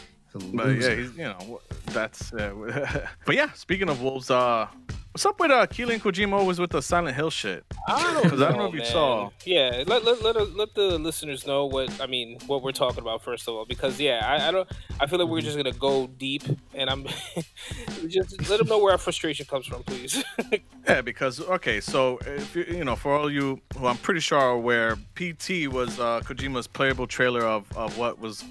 But 0.53 0.67
yeah, 0.77 0.95
he's 0.95 1.17
you 1.17 1.23
know 1.23 1.59
that's. 1.87 2.31
Uh, 2.31 2.53
but 3.25 3.35
yeah, 3.35 3.51
speaking 3.53 3.89
of 3.89 3.99
wolves, 4.03 4.29
uh, 4.29 4.67
what's 5.11 5.25
up 5.25 5.39
with 5.39 5.51
uh 5.51 5.65
Keighley 5.67 5.95
and 5.95 6.03
Kojima 6.03 6.33
always 6.33 6.59
with 6.59 6.71
the 6.71 6.81
Silent 6.81 7.15
Hill 7.15 7.29
shit? 7.29 7.65
I 7.87 8.01
don't 8.01 8.13
know. 8.39 8.45
I 8.45 8.49
don't 8.49 8.57
know 8.57 8.65
if 8.67 8.73
you 8.73 8.85
saw. 8.85 9.29
Yeah, 9.45 9.83
let 9.85 10.03
let 10.03 10.21
let, 10.21 10.55
let 10.55 10.73
the 10.73 10.97
listeners 10.97 11.45
know 11.45 11.65
what 11.65 11.99
I 12.01 12.07
mean, 12.07 12.37
what 12.47 12.63
we're 12.63 12.71
talking 12.71 12.99
about 12.99 13.21
first 13.23 13.47
of 13.47 13.55
all, 13.55 13.65
because 13.65 13.99
yeah, 13.99 14.25
I, 14.25 14.47
I 14.47 14.51
don't. 14.51 14.69
I 14.99 15.07
feel 15.07 15.19
like 15.19 15.27
we're 15.27 15.41
just 15.41 15.57
gonna 15.57 15.71
go 15.71 16.07
deep, 16.07 16.43
and 16.73 16.89
I'm 16.89 17.05
just 18.07 18.49
let 18.49 18.59
them 18.59 18.67
know 18.67 18.79
where 18.79 18.93
our 18.93 18.97
frustration 18.97 19.45
comes 19.45 19.65
from, 19.65 19.83
please. 19.83 20.23
Yeah, 20.87 21.01
because 21.01 21.39
okay, 21.39 21.79
so 21.79 22.17
if 22.25 22.55
you, 22.55 22.63
you 22.63 22.83
know, 22.83 22.95
for 22.95 23.15
all 23.15 23.31
you 23.31 23.61
who 23.77 23.85
I'm 23.85 23.97
pretty 23.97 24.19
sure 24.19 24.39
are 24.39 24.51
aware, 24.51 24.95
PT 25.15 25.67
was 25.71 25.99
uh, 25.99 26.21
Kojima's 26.21 26.65
playable 26.65 27.05
trailer 27.05 27.43
of, 27.43 27.71
of 27.77 27.99
what 27.99 28.19
was 28.19 28.43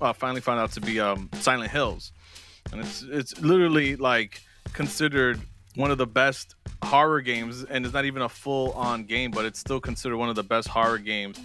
uh, 0.00 0.14
finally 0.14 0.40
found 0.40 0.58
out 0.58 0.72
to 0.72 0.80
be 0.80 0.98
um, 0.98 1.28
Silent 1.34 1.70
Hills, 1.70 2.12
and 2.72 2.80
it's 2.80 3.02
it's 3.02 3.38
literally 3.40 3.94
like 3.94 4.40
considered 4.72 5.38
one 5.76 5.90
of 5.90 5.98
the 5.98 6.06
best 6.06 6.54
horror 6.82 7.20
games, 7.20 7.64
and 7.64 7.84
it's 7.84 7.94
not 7.94 8.04
even 8.04 8.22
a 8.22 8.28
full 8.28 8.72
on 8.72 9.04
game, 9.04 9.30
but 9.30 9.44
it's 9.44 9.58
still 9.58 9.80
considered 9.80 10.16
one 10.16 10.28
of 10.28 10.34
the 10.36 10.42
best 10.42 10.68
horror 10.68 10.98
games 10.98 11.38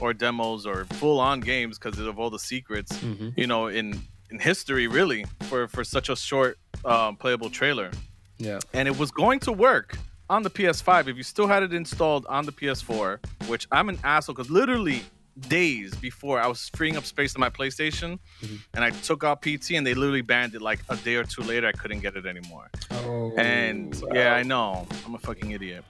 or 0.00 0.12
demos 0.12 0.66
or 0.66 0.84
full 0.86 1.20
on 1.20 1.40
games 1.40 1.78
because 1.78 1.98
of 2.00 2.18
all 2.18 2.28
the 2.30 2.38
secrets 2.38 2.92
Mhm. 2.98 3.32
you 3.36 3.46
know 3.46 3.68
in 3.68 4.00
in 4.30 4.38
history 4.40 4.88
really 4.88 5.24
for 5.48 5.68
for 5.68 5.84
such 5.84 6.08
a 6.08 6.16
short 6.16 6.58
um, 6.84 7.14
playable 7.16 7.48
trailer 7.48 7.90
Yeah. 8.38 8.58
and 8.72 8.88
it 8.88 8.98
was 8.98 9.12
going 9.12 9.38
to 9.40 9.52
work 9.52 9.96
on 10.28 10.42
the 10.42 10.50
PS5 10.50 11.06
if 11.06 11.16
you 11.16 11.22
still 11.22 11.46
had 11.46 11.62
it 11.62 11.72
installed 11.72 12.26
on 12.26 12.44
the 12.46 12.50
PS4, 12.52 13.20
which 13.46 13.68
I'm 13.70 13.88
an 13.88 13.98
asshole 14.02 14.34
because 14.34 14.50
literally 14.50 15.04
days 15.48 15.94
before 15.96 16.40
I 16.40 16.46
was 16.46 16.70
freeing 16.76 16.96
up 16.96 17.04
space 17.04 17.34
on 17.34 17.40
my 17.40 17.50
PlayStation 17.50 18.18
Mhm. 18.42 18.58
and 18.74 18.84
I 18.84 18.90
took 18.90 19.24
out 19.24 19.42
PT 19.42 19.76
and 19.76 19.86
they 19.86 19.94
literally 19.94 20.22
banned 20.22 20.54
it 20.54 20.62
like 20.62 20.80
a 20.88 20.96
day 20.96 21.16
or 21.16 21.24
two 21.24 21.42
later. 21.42 21.66
I 21.66 21.72
couldn't 21.72 22.00
get 22.00 22.16
it 22.16 22.26
anymore. 22.26 22.70
Oh. 22.90 23.32
And 23.36 24.00
yeah, 24.12 24.34
I 24.34 24.42
know. 24.42 24.86
I'm 25.04 25.14
a 25.14 25.18
fucking 25.18 25.50
idiot. 25.50 25.84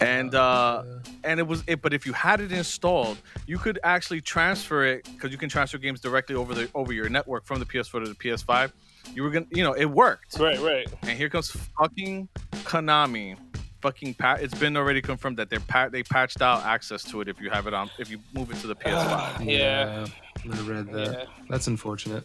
And 0.00 0.34
uh 0.34 0.82
and 1.24 1.40
it 1.40 1.46
was 1.46 1.62
it 1.66 1.80
but 1.80 1.94
if 1.94 2.04
you 2.06 2.12
had 2.12 2.40
it 2.40 2.52
installed, 2.52 3.16
you 3.46 3.56
could 3.56 3.78
actually 3.82 4.20
transfer 4.20 4.84
it 4.84 5.04
because 5.14 5.30
you 5.32 5.38
can 5.38 5.48
transfer 5.48 5.78
games 5.78 6.00
directly 6.00 6.34
over 6.34 6.54
the 6.54 6.68
over 6.74 6.92
your 6.92 7.08
network 7.08 7.46
from 7.46 7.60
the 7.60 7.64
PS4 7.66 8.02
to 8.04 8.08
the 8.08 8.14
PS5. 8.14 8.72
You 9.14 9.22
were 9.22 9.30
gonna 9.30 9.46
you 9.52 9.62
know, 9.62 9.72
it 9.72 9.86
worked. 9.86 10.38
right, 10.38 10.60
right. 10.60 10.86
And 11.02 11.16
here 11.16 11.28
comes 11.30 11.50
fucking 11.78 12.28
Konami. 12.64 13.36
Fucking 13.82 14.14
pat. 14.14 14.42
It's 14.42 14.54
been 14.58 14.76
already 14.76 15.02
confirmed 15.02 15.36
that 15.36 15.50
they're 15.50 15.60
pat. 15.60 15.92
They 15.92 16.02
patched 16.02 16.40
out 16.42 16.64
access 16.64 17.02
to 17.04 17.20
it 17.20 17.28
if 17.28 17.40
you 17.40 17.50
have 17.50 17.66
it 17.66 17.74
on. 17.74 17.90
If 17.98 18.10
you 18.10 18.18
move 18.34 18.50
it 18.50 18.56
to 18.58 18.66
the 18.66 18.74
PS5, 18.76 19.44
Yeah. 19.48 20.06
I 20.44 20.60
read 20.62 20.92
that. 20.92 21.12
Yeah. 21.12 21.24
That's 21.48 21.66
unfortunate. 21.66 22.24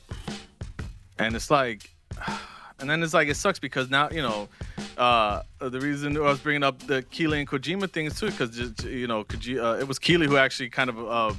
and 1.19 1.35
it's 1.35 1.51
like, 1.51 1.89
and 2.79 2.89
then 2.89 3.03
it's 3.03 3.13
like 3.13 3.27
it 3.27 3.35
sucks 3.35 3.59
because 3.59 3.89
now 3.89 4.09
you 4.09 4.21
know, 4.21 4.47
uh, 4.97 5.41
the 5.59 5.79
reason 5.79 6.15
I 6.17 6.21
was 6.21 6.39
bringing 6.39 6.63
up 6.63 6.79
the 6.79 7.03
Keighley 7.03 7.39
and 7.39 7.47
Kojima 7.47 7.89
things 7.91 8.19
too, 8.19 8.27
because 8.31 8.57
you 8.85 9.07
know, 9.07 9.23
Koji, 9.23 9.61
uh, 9.61 9.77
it 9.79 9.87
was 9.87 9.99
Keighley 9.99 10.27
who 10.27 10.37
actually 10.37 10.69
kind 10.69 10.89
of 10.89 10.99
uh, 10.99 11.33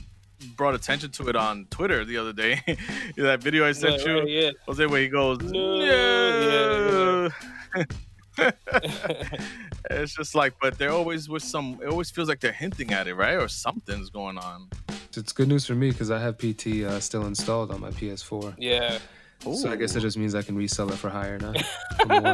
brought 0.57 0.75
attention 0.75 1.11
to 1.13 1.29
it 1.29 1.37
on 1.37 1.67
Twitter 1.71 2.05
the 2.05 2.19
other 2.19 2.33
day. 2.33 2.61
that 3.17 3.43
video 3.43 3.67
I 3.67 3.73
sent 3.73 3.99
Right, 3.99 4.07
you. 4.07 4.19
right, 4.19 4.29
yeah. 4.29 4.51
Jose, 4.67 4.87
where 4.87 5.01
he 5.01 5.09
goes, 5.09 5.39
No. 5.41 5.79
no. 5.81 7.29
it's 9.91 10.15
just 10.15 10.35
like, 10.35 10.55
but 10.61 10.79
there 10.79 10.91
always 10.91 11.29
was 11.29 11.45
some. 11.45 11.79
It 11.83 11.89
always 11.89 12.11
feels 12.11 12.29
like 12.29 12.41
they're 12.41 12.53
hinting 12.53 12.93
at 12.93 13.07
it, 13.07 13.15
right? 13.15 13.35
Or 13.35 13.49
something's 13.49 14.11
going 14.11 14.39
on. 14.39 14.69
It's 15.17 15.33
good 15.33 15.49
news 15.49 15.67
for 15.67 15.75
me 15.75 15.91
because 15.91 16.11
I 16.11 16.19
have 16.19 16.39
PT 16.39 16.85
uh, 16.85 17.01
still 17.01 17.27
installed 17.27 17.71
on 17.71 17.81
my 17.81 17.91
PS4. 17.91 18.55
Yeah. 18.59 18.99
So 19.43 19.73
I 19.73 19.75
guess 19.77 19.97
it 19.97 20.01
just 20.01 20.17
means 20.17 20.37
I 20.37 20.43
can 20.43 20.55
resell 20.57 20.89
it 20.93 20.99
for 20.99 21.11
higher 21.11 21.37
now. 21.37 21.53
I 21.99 22.05
mean, 22.05 22.25
I 22.25 22.29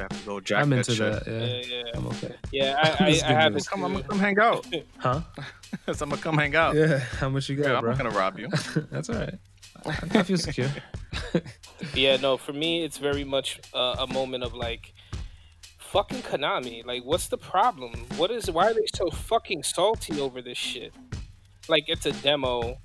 have 0.00 0.08
to 0.08 0.24
go 0.24 0.40
jack 0.40 0.62
I'm 0.62 0.72
into 0.72 0.94
shit. 0.94 1.12
that. 1.12 1.26
Yeah, 1.30 1.46
Yeah, 1.46 1.82
yeah. 1.84 1.90
I'm 1.94 2.06
okay. 2.06 2.34
Yeah, 2.52 2.94
I, 2.98 3.04
I, 3.04 3.06
I 3.08 3.32
have 3.34 3.52
news. 3.52 3.66
it. 3.66 3.68
Come, 3.70 3.84
I'm 3.84 3.92
gonna 3.92 4.04
come 4.04 4.18
hang 4.18 4.38
out. 4.38 4.66
Huh? 4.96 5.20
so 5.92 6.04
I'm 6.04 6.08
gonna 6.08 6.22
come 6.22 6.38
hang 6.38 6.56
out. 6.56 6.74
Yeah. 6.74 7.00
How 7.00 7.28
much 7.28 7.50
you 7.50 7.56
got, 7.56 7.66
Yeah, 7.66 7.78
I'm 7.78 7.84
not 7.84 7.98
gonna 7.98 8.10
rob 8.10 8.38
you. 8.38 8.48
That's 8.90 9.10
all 9.10 9.16
right. 9.16 9.34
I, 9.84 9.90
I 10.20 10.22
feel 10.22 10.38
secure. 10.38 10.70
Yeah, 11.94 12.16
no, 12.16 12.38
for 12.38 12.54
me, 12.54 12.82
it's 12.82 12.96
very 12.96 13.24
much 13.24 13.60
uh, 13.74 13.96
a 13.98 14.06
moment 14.06 14.42
of 14.42 14.54
like, 14.54 14.93
fucking 15.94 16.22
Konami. 16.22 16.84
Like, 16.84 17.04
what's 17.04 17.28
the 17.28 17.38
problem? 17.38 17.92
What 18.16 18.32
is? 18.32 18.50
Why 18.50 18.70
are 18.70 18.74
they 18.74 18.86
so 18.96 19.10
fucking 19.10 19.62
salty 19.62 20.20
over 20.20 20.42
this 20.42 20.58
shit? 20.58 20.92
Like, 21.68 21.84
it's 21.86 22.04
a 22.04 22.10
demo. 22.14 22.78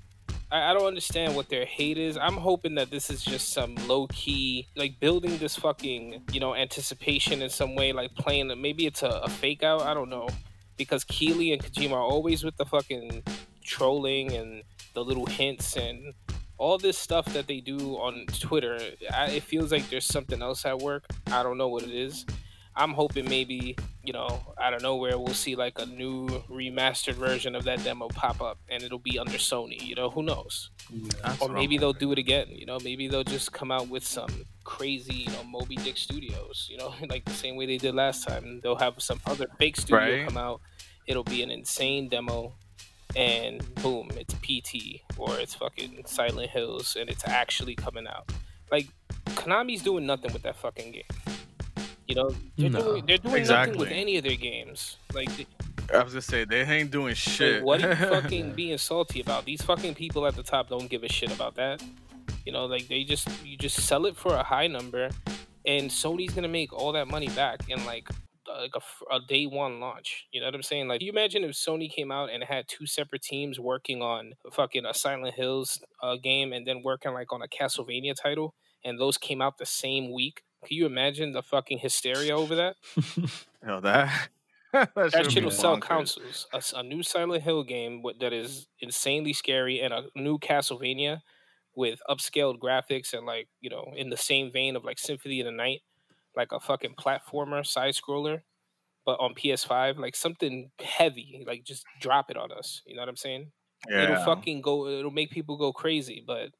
I, 0.48 0.70
I 0.70 0.74
don't 0.74 0.86
understand 0.86 1.34
what 1.34 1.48
their 1.48 1.64
hate 1.64 1.98
is. 1.98 2.16
I'm 2.16 2.36
hoping 2.36 2.76
that 2.76 2.92
this 2.92 3.10
is 3.10 3.24
just 3.24 3.52
some 3.52 3.74
low 3.88 4.06
key, 4.12 4.68
like 4.76 5.00
building 5.00 5.38
this 5.38 5.56
fucking, 5.56 6.22
you 6.32 6.38
know, 6.38 6.54
anticipation 6.54 7.42
in 7.42 7.50
some 7.50 7.74
way, 7.74 7.92
like 7.92 8.14
playing. 8.14 8.46
Maybe 8.62 8.86
it's 8.86 9.02
a, 9.02 9.08
a 9.24 9.28
fake 9.28 9.64
out. 9.64 9.82
I 9.82 9.92
don't 9.92 10.08
know, 10.08 10.28
because 10.76 11.02
Keighley 11.02 11.52
and 11.52 11.60
Kojima 11.60 11.92
are 11.92 11.98
always 11.98 12.44
with 12.44 12.56
the 12.58 12.64
fucking 12.64 13.24
trolling 13.64 14.32
and 14.32 14.62
the 14.94 15.04
little 15.04 15.26
hints 15.26 15.76
and 15.76 16.14
all 16.58 16.78
this 16.78 16.96
stuff 16.96 17.24
that 17.32 17.48
they 17.48 17.58
do 17.58 17.94
on 17.96 18.26
Twitter, 18.38 18.78
I, 19.12 19.30
it 19.30 19.42
feels 19.42 19.72
like 19.72 19.90
there's 19.90 20.06
something 20.06 20.40
else 20.42 20.64
at 20.64 20.78
work. 20.78 21.06
I 21.26 21.42
don't 21.42 21.58
know 21.58 21.68
what 21.68 21.82
it 21.82 21.90
is. 21.90 22.24
I'm 22.80 22.94
hoping 22.94 23.28
maybe, 23.28 23.76
you 24.02 24.12
know, 24.14 24.40
out 24.60 24.72
of 24.72 24.80
nowhere 24.82 25.18
we'll 25.18 25.34
see 25.34 25.54
like 25.54 25.78
a 25.78 25.84
new 25.84 26.26
remastered 26.48 27.14
version 27.14 27.54
of 27.54 27.64
that 27.64 27.84
demo 27.84 28.08
pop 28.08 28.40
up 28.40 28.58
and 28.70 28.82
it'll 28.82 28.98
be 28.98 29.18
under 29.18 29.36
Sony, 29.36 29.80
you 29.82 29.94
know, 29.94 30.08
who 30.08 30.22
knows? 30.22 30.70
That's 31.22 31.42
Or 31.42 31.50
maybe 31.50 31.76
they'll 31.76 31.92
do 31.92 32.10
it 32.12 32.18
again, 32.18 32.46
you 32.48 32.64
know, 32.64 32.78
maybe 32.82 33.06
they'll 33.06 33.22
just 33.22 33.52
come 33.52 33.70
out 33.70 33.88
with 33.88 34.04
some 34.04 34.30
crazy, 34.64 35.14
you 35.14 35.30
know, 35.32 35.44
Moby 35.44 35.76
Dick 35.76 35.98
Studios, 35.98 36.68
you 36.70 36.78
know, 36.78 36.94
like 37.10 37.26
the 37.26 37.32
same 37.34 37.56
way 37.56 37.66
they 37.66 37.76
did 37.76 37.94
last 37.94 38.26
time. 38.26 38.60
They'll 38.62 38.76
have 38.76 38.94
some 38.98 39.20
other 39.26 39.46
fake 39.58 39.76
studio 39.76 39.98
Right. 39.98 40.26
come 40.26 40.38
out. 40.38 40.62
It'll 41.06 41.24
be 41.24 41.42
an 41.42 41.50
insane 41.50 42.08
demo 42.08 42.54
and 43.14 43.62
boom, 43.82 44.08
it's 44.16 44.32
PT 44.34 45.02
or 45.18 45.38
it's 45.38 45.54
fucking 45.54 46.04
Silent 46.06 46.50
Hills 46.50 46.96
and 46.98 47.10
it's 47.10 47.26
actually 47.28 47.74
coming 47.74 48.06
out. 48.06 48.30
Like 48.72 48.86
Konami's 49.26 49.82
doing 49.82 50.06
nothing 50.06 50.32
with 50.32 50.42
that 50.42 50.56
fucking 50.56 50.92
game. 50.92 51.02
You 52.10 52.16
know, 52.16 52.30
they're 52.58 52.70
No. 52.70 52.82
doing 52.82 53.06
they're 53.06 53.18
doing 53.18 53.46
nothing 53.46 53.78
with 53.78 53.90
any 53.92 54.16
of 54.16 54.24
their 54.24 54.34
games. 54.36 54.96
Like, 55.14 55.34
they- 55.36 55.46
I 55.94 56.02
was 56.02 56.12
gonna 56.12 56.22
say 56.22 56.44
they 56.44 56.62
ain't 56.62 56.90
doing 56.90 57.14
shit. 57.14 57.56
like, 57.56 57.64
what 57.64 57.84
are 57.84 57.90
you 57.90 57.94
fucking 58.22 58.52
being 58.54 58.78
salty 58.78 59.20
about? 59.20 59.44
These 59.44 59.62
fucking 59.62 59.94
people 59.94 60.26
at 60.26 60.34
the 60.34 60.42
top 60.42 60.68
don't 60.68 60.88
give 60.88 61.04
a 61.04 61.08
shit 61.08 61.32
about 61.32 61.54
that. 61.54 61.82
You 62.44 62.52
know, 62.52 62.66
like 62.66 62.88
they 62.88 63.04
just 63.04 63.28
you 63.44 63.56
just 63.56 63.80
sell 63.80 64.06
it 64.06 64.16
for 64.16 64.34
a 64.34 64.42
high 64.42 64.66
number, 64.66 65.10
and 65.66 65.88
Sony's 65.90 66.34
gonna 66.34 66.48
make 66.48 66.72
all 66.72 66.92
that 66.92 67.06
money 67.08 67.28
back 67.28 67.60
in 67.68 67.84
like 67.86 68.08
uh, 68.48 68.62
like 68.62 68.72
a 69.12 69.20
day 69.28 69.46
one 69.46 69.78
launch. 69.78 70.26
You 70.32 70.40
know 70.40 70.46
what 70.48 70.54
I'm 70.56 70.62
saying? 70.64 70.88
Like, 70.88 71.02
you 71.02 71.10
imagine 71.10 71.44
if 71.44 71.52
Sony 71.52 71.88
came 71.90 72.10
out 72.10 72.30
and 72.30 72.42
had 72.42 72.66
two 72.66 72.86
separate 72.86 73.22
teams 73.22 73.60
working 73.60 74.02
on 74.02 74.32
fucking 74.52 74.84
a 74.84 74.92
Silent 74.94 75.34
Hills 75.34 75.80
uh, 76.02 76.16
game 76.16 76.52
and 76.52 76.66
then 76.66 76.82
working 76.82 77.12
like 77.12 77.32
on 77.32 77.42
a 77.42 77.46
Castlevania 77.48 78.14
title, 78.20 78.54
and 78.84 78.98
those 78.98 79.16
came 79.18 79.40
out 79.40 79.58
the 79.58 79.66
same 79.66 80.12
week. 80.12 80.42
Can 80.66 80.76
you 80.76 80.86
imagine 80.86 81.32
the 81.32 81.42
fucking 81.42 81.78
hysteria 81.78 82.36
over 82.36 82.54
that? 82.56 82.76
Yo, 83.66 83.80
that 83.80 84.28
that, 84.72 84.94
That 84.94 85.30
shit 85.32 85.42
will 85.44 85.50
sell 85.50 85.76
bonkers. 85.76 85.80
consoles. 85.80 86.46
A, 86.52 86.62
a 86.78 86.82
new 86.82 87.02
Silent 87.02 87.42
Hill 87.42 87.64
game 87.64 88.02
with, 88.02 88.18
that 88.20 88.32
is 88.32 88.68
insanely 88.80 89.32
scary, 89.32 89.80
and 89.80 89.92
a 89.92 90.04
new 90.14 90.38
Castlevania 90.38 91.20
with 91.74 92.00
upscaled 92.08 92.58
graphics 92.58 93.12
and 93.14 93.24
like 93.26 93.48
you 93.60 93.70
know 93.70 93.92
in 93.96 94.10
the 94.10 94.16
same 94.16 94.50
vein 94.52 94.76
of 94.76 94.84
like 94.84 94.98
Symphony 94.98 95.40
of 95.40 95.46
the 95.46 95.52
Night, 95.52 95.80
like 96.36 96.52
a 96.52 96.60
fucking 96.60 96.94
platformer 96.98 97.64
side 97.66 97.94
scroller, 97.94 98.42
but 99.06 99.18
on 99.20 99.34
PS5, 99.34 99.98
like 99.98 100.14
something 100.14 100.70
heavy. 100.80 101.42
Like 101.46 101.64
just 101.64 101.84
drop 102.00 102.30
it 102.30 102.36
on 102.36 102.52
us. 102.52 102.82
You 102.86 102.96
know 102.96 103.02
what 103.02 103.08
I'm 103.08 103.16
saying? 103.16 103.52
Yeah. 103.88 104.02
It'll 104.04 104.24
fucking 104.24 104.60
go. 104.60 104.86
It'll 104.88 105.10
make 105.10 105.30
people 105.30 105.56
go 105.56 105.72
crazy. 105.72 106.22
But 106.24 106.50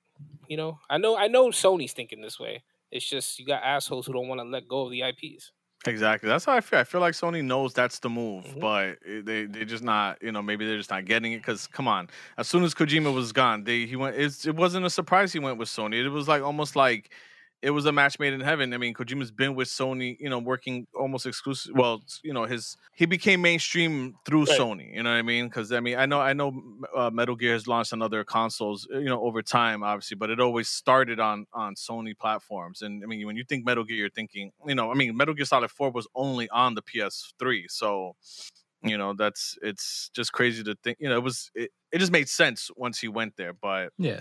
you 0.48 0.56
know, 0.56 0.78
I 0.88 0.98
know, 0.98 1.16
I 1.16 1.28
know 1.28 1.48
Sony's 1.48 1.92
thinking 1.92 2.22
this 2.22 2.40
way. 2.40 2.62
It's 2.90 3.08
just 3.08 3.38
you 3.38 3.46
got 3.46 3.62
assholes 3.62 4.06
who 4.06 4.12
don't 4.12 4.28
want 4.28 4.40
to 4.40 4.44
let 4.44 4.66
go 4.68 4.82
of 4.86 4.90
the 4.90 5.02
IPs. 5.02 5.52
Exactly. 5.86 6.28
That's 6.28 6.44
how 6.44 6.52
I 6.52 6.60
feel. 6.60 6.78
I 6.78 6.84
feel 6.84 7.00
like 7.00 7.14
Sony 7.14 7.42
knows 7.42 7.72
that's 7.72 8.00
the 8.00 8.10
move, 8.10 8.44
Mhm. 8.44 8.60
but 8.60 8.98
they 9.24 9.46
they're 9.46 9.64
just 9.64 9.82
not. 9.82 10.22
You 10.22 10.30
know, 10.30 10.42
maybe 10.42 10.66
they're 10.66 10.76
just 10.76 10.90
not 10.90 11.06
getting 11.06 11.32
it. 11.32 11.38
Because 11.38 11.66
come 11.66 11.88
on, 11.88 12.10
as 12.36 12.48
soon 12.48 12.64
as 12.64 12.74
Kojima 12.74 13.14
was 13.14 13.32
gone, 13.32 13.64
they 13.64 13.86
he 13.86 13.96
went. 13.96 14.16
It's, 14.16 14.44
it 14.46 14.54
wasn't 14.56 14.84
a 14.84 14.90
surprise 14.90 15.32
he 15.32 15.38
went 15.38 15.56
with 15.56 15.68
Sony. 15.70 15.94
It 16.04 16.08
was 16.10 16.28
like 16.28 16.42
almost 16.42 16.76
like 16.76 17.12
it 17.62 17.70
was 17.70 17.84
a 17.84 17.92
match 17.92 18.18
made 18.18 18.32
in 18.32 18.40
heaven. 18.40 18.72
I 18.72 18.78
mean, 18.78 18.94
Kojima's 18.94 19.30
been 19.30 19.54
with 19.54 19.68
Sony. 19.68 20.16
You 20.18 20.30
know, 20.30 20.38
working 20.38 20.86
almost 20.94 21.26
exclusive. 21.26 21.72
Well, 21.74 22.02
you 22.22 22.32
know, 22.32 22.44
his 22.44 22.76
he 22.94 23.06
became 23.06 23.42
mainstream 23.42 24.14
through 24.24 24.44
Right. 24.46 24.58
Sony. 24.58 24.94
You 24.94 25.02
know 25.02 25.10
what 25.10 25.16
I 25.18 25.22
mean? 25.22 25.46
Because 25.48 25.70
I 25.72 25.80
mean, 25.80 25.98
I 25.98 26.06
know 26.06 26.20
I 26.20 26.32
know 26.32 26.52
uh, 26.96 27.10
Metal 27.10 27.36
Gear 27.36 27.52
has 27.52 27.66
launched 27.66 27.92
on 27.92 28.00
other 28.02 28.24
consoles. 28.24 28.88
You 28.90 29.04
know, 29.04 29.22
over 29.22 29.42
time, 29.42 29.82
obviously, 29.82 30.16
but 30.16 30.30
it 30.30 30.40
always 30.40 30.68
started 30.68 31.20
on 31.20 31.46
on 31.52 31.74
Sony 31.74 32.16
platforms. 32.16 32.82
And 32.82 33.02
I 33.04 33.06
mean, 33.06 33.26
when 33.26 33.36
you 33.36 33.44
think 33.44 33.64
Metal 33.66 33.84
Gear, 33.84 33.96
you're 33.96 34.10
thinking, 34.10 34.52
you 34.66 34.74
know, 34.74 34.90
I 34.90 34.94
mean, 34.94 35.16
Metal 35.16 35.34
Gear 35.34 35.44
Solid 35.44 35.70
Four 35.70 35.90
was 35.90 36.06
only 36.14 36.48
on 36.50 36.74
the 36.74 36.82
PS3, 36.82 37.64
so 37.68 38.16
you 38.82 38.96
know 38.96 39.12
that's 39.12 39.58
it's 39.60 40.08
just 40.14 40.32
crazy 40.32 40.62
to 40.64 40.74
think. 40.82 40.96
You 41.00 41.10
know, 41.10 41.16
it 41.16 41.22
was 41.22 41.50
it, 41.54 41.70
it 41.92 41.98
just 41.98 42.12
made 42.12 42.28
sense 42.30 42.70
once 42.76 42.98
he 42.98 43.08
went 43.08 43.36
there. 43.36 43.52
But 43.52 43.92
Yeah. 43.98 44.20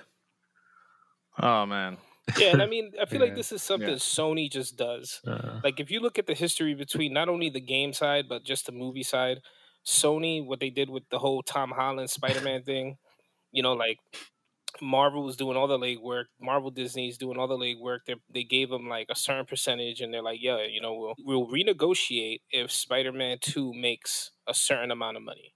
oh 1.42 1.66
man, 1.66 1.98
Yeah, 2.36 2.52
and 2.52 2.62
I 2.62 2.66
mean, 2.74 2.92
I 3.02 3.06
feel 3.06 3.22
like 3.22 3.36
this 3.36 3.52
is 3.52 3.62
something 3.64 3.94
Yeah. 3.94 3.96
Sony 3.96 4.50
just 4.52 4.78
does. 4.78 5.22
Uh, 5.26 5.60
Like 5.64 5.80
if 5.80 5.92
you 5.92 6.00
look 6.00 6.18
at 6.20 6.28
the 6.28 6.34
history 6.34 6.74
between 6.74 7.14
not 7.14 7.30
only 7.30 7.50
the 7.50 7.62
game 7.62 7.94
side 7.94 8.28
but 8.30 8.44
just 8.44 8.66
the 8.66 8.72
movie 8.72 9.04
side, 9.04 9.40
Sony 9.86 10.46
what 10.46 10.60
they 10.60 10.70
did 10.70 10.90
with 10.90 11.04
the 11.10 11.20
whole 11.20 11.42
Tom 11.44 11.72
Holland 11.72 12.10
Spider-Man 12.10 12.64
thing, 12.64 12.98
you 13.52 13.64
know, 13.64 13.74
like 13.74 14.00
Marvel 14.82 15.24
was 15.24 15.36
doing 15.38 15.58
all 15.58 15.68
the 15.68 15.78
legwork, 15.80 16.26
Marvel 16.40 16.72
Disney's 16.72 17.18
doing 17.18 17.38
all 17.38 17.48
the 17.48 17.58
legwork. 17.58 18.00
They 18.06 18.16
they 18.30 18.44
gave 18.44 18.70
them 18.70 18.88
like 18.88 19.08
a 19.10 19.16
certain 19.16 19.46
percentage, 19.46 20.02
and 20.02 20.14
they're 20.14 20.22
like, 20.24 20.40
yeah, 20.42 20.64
you 20.66 20.82
know, 20.82 20.94
we'll 20.96 21.16
we'll 21.20 21.48
renegotiate 21.48 22.42
if 22.52 22.72
Spider-Man 22.72 23.40
Two 23.42 23.74
makes 23.74 24.32
a 24.48 24.54
certain 24.54 24.92
amount 24.92 25.18
of 25.18 25.24
money, 25.24 25.54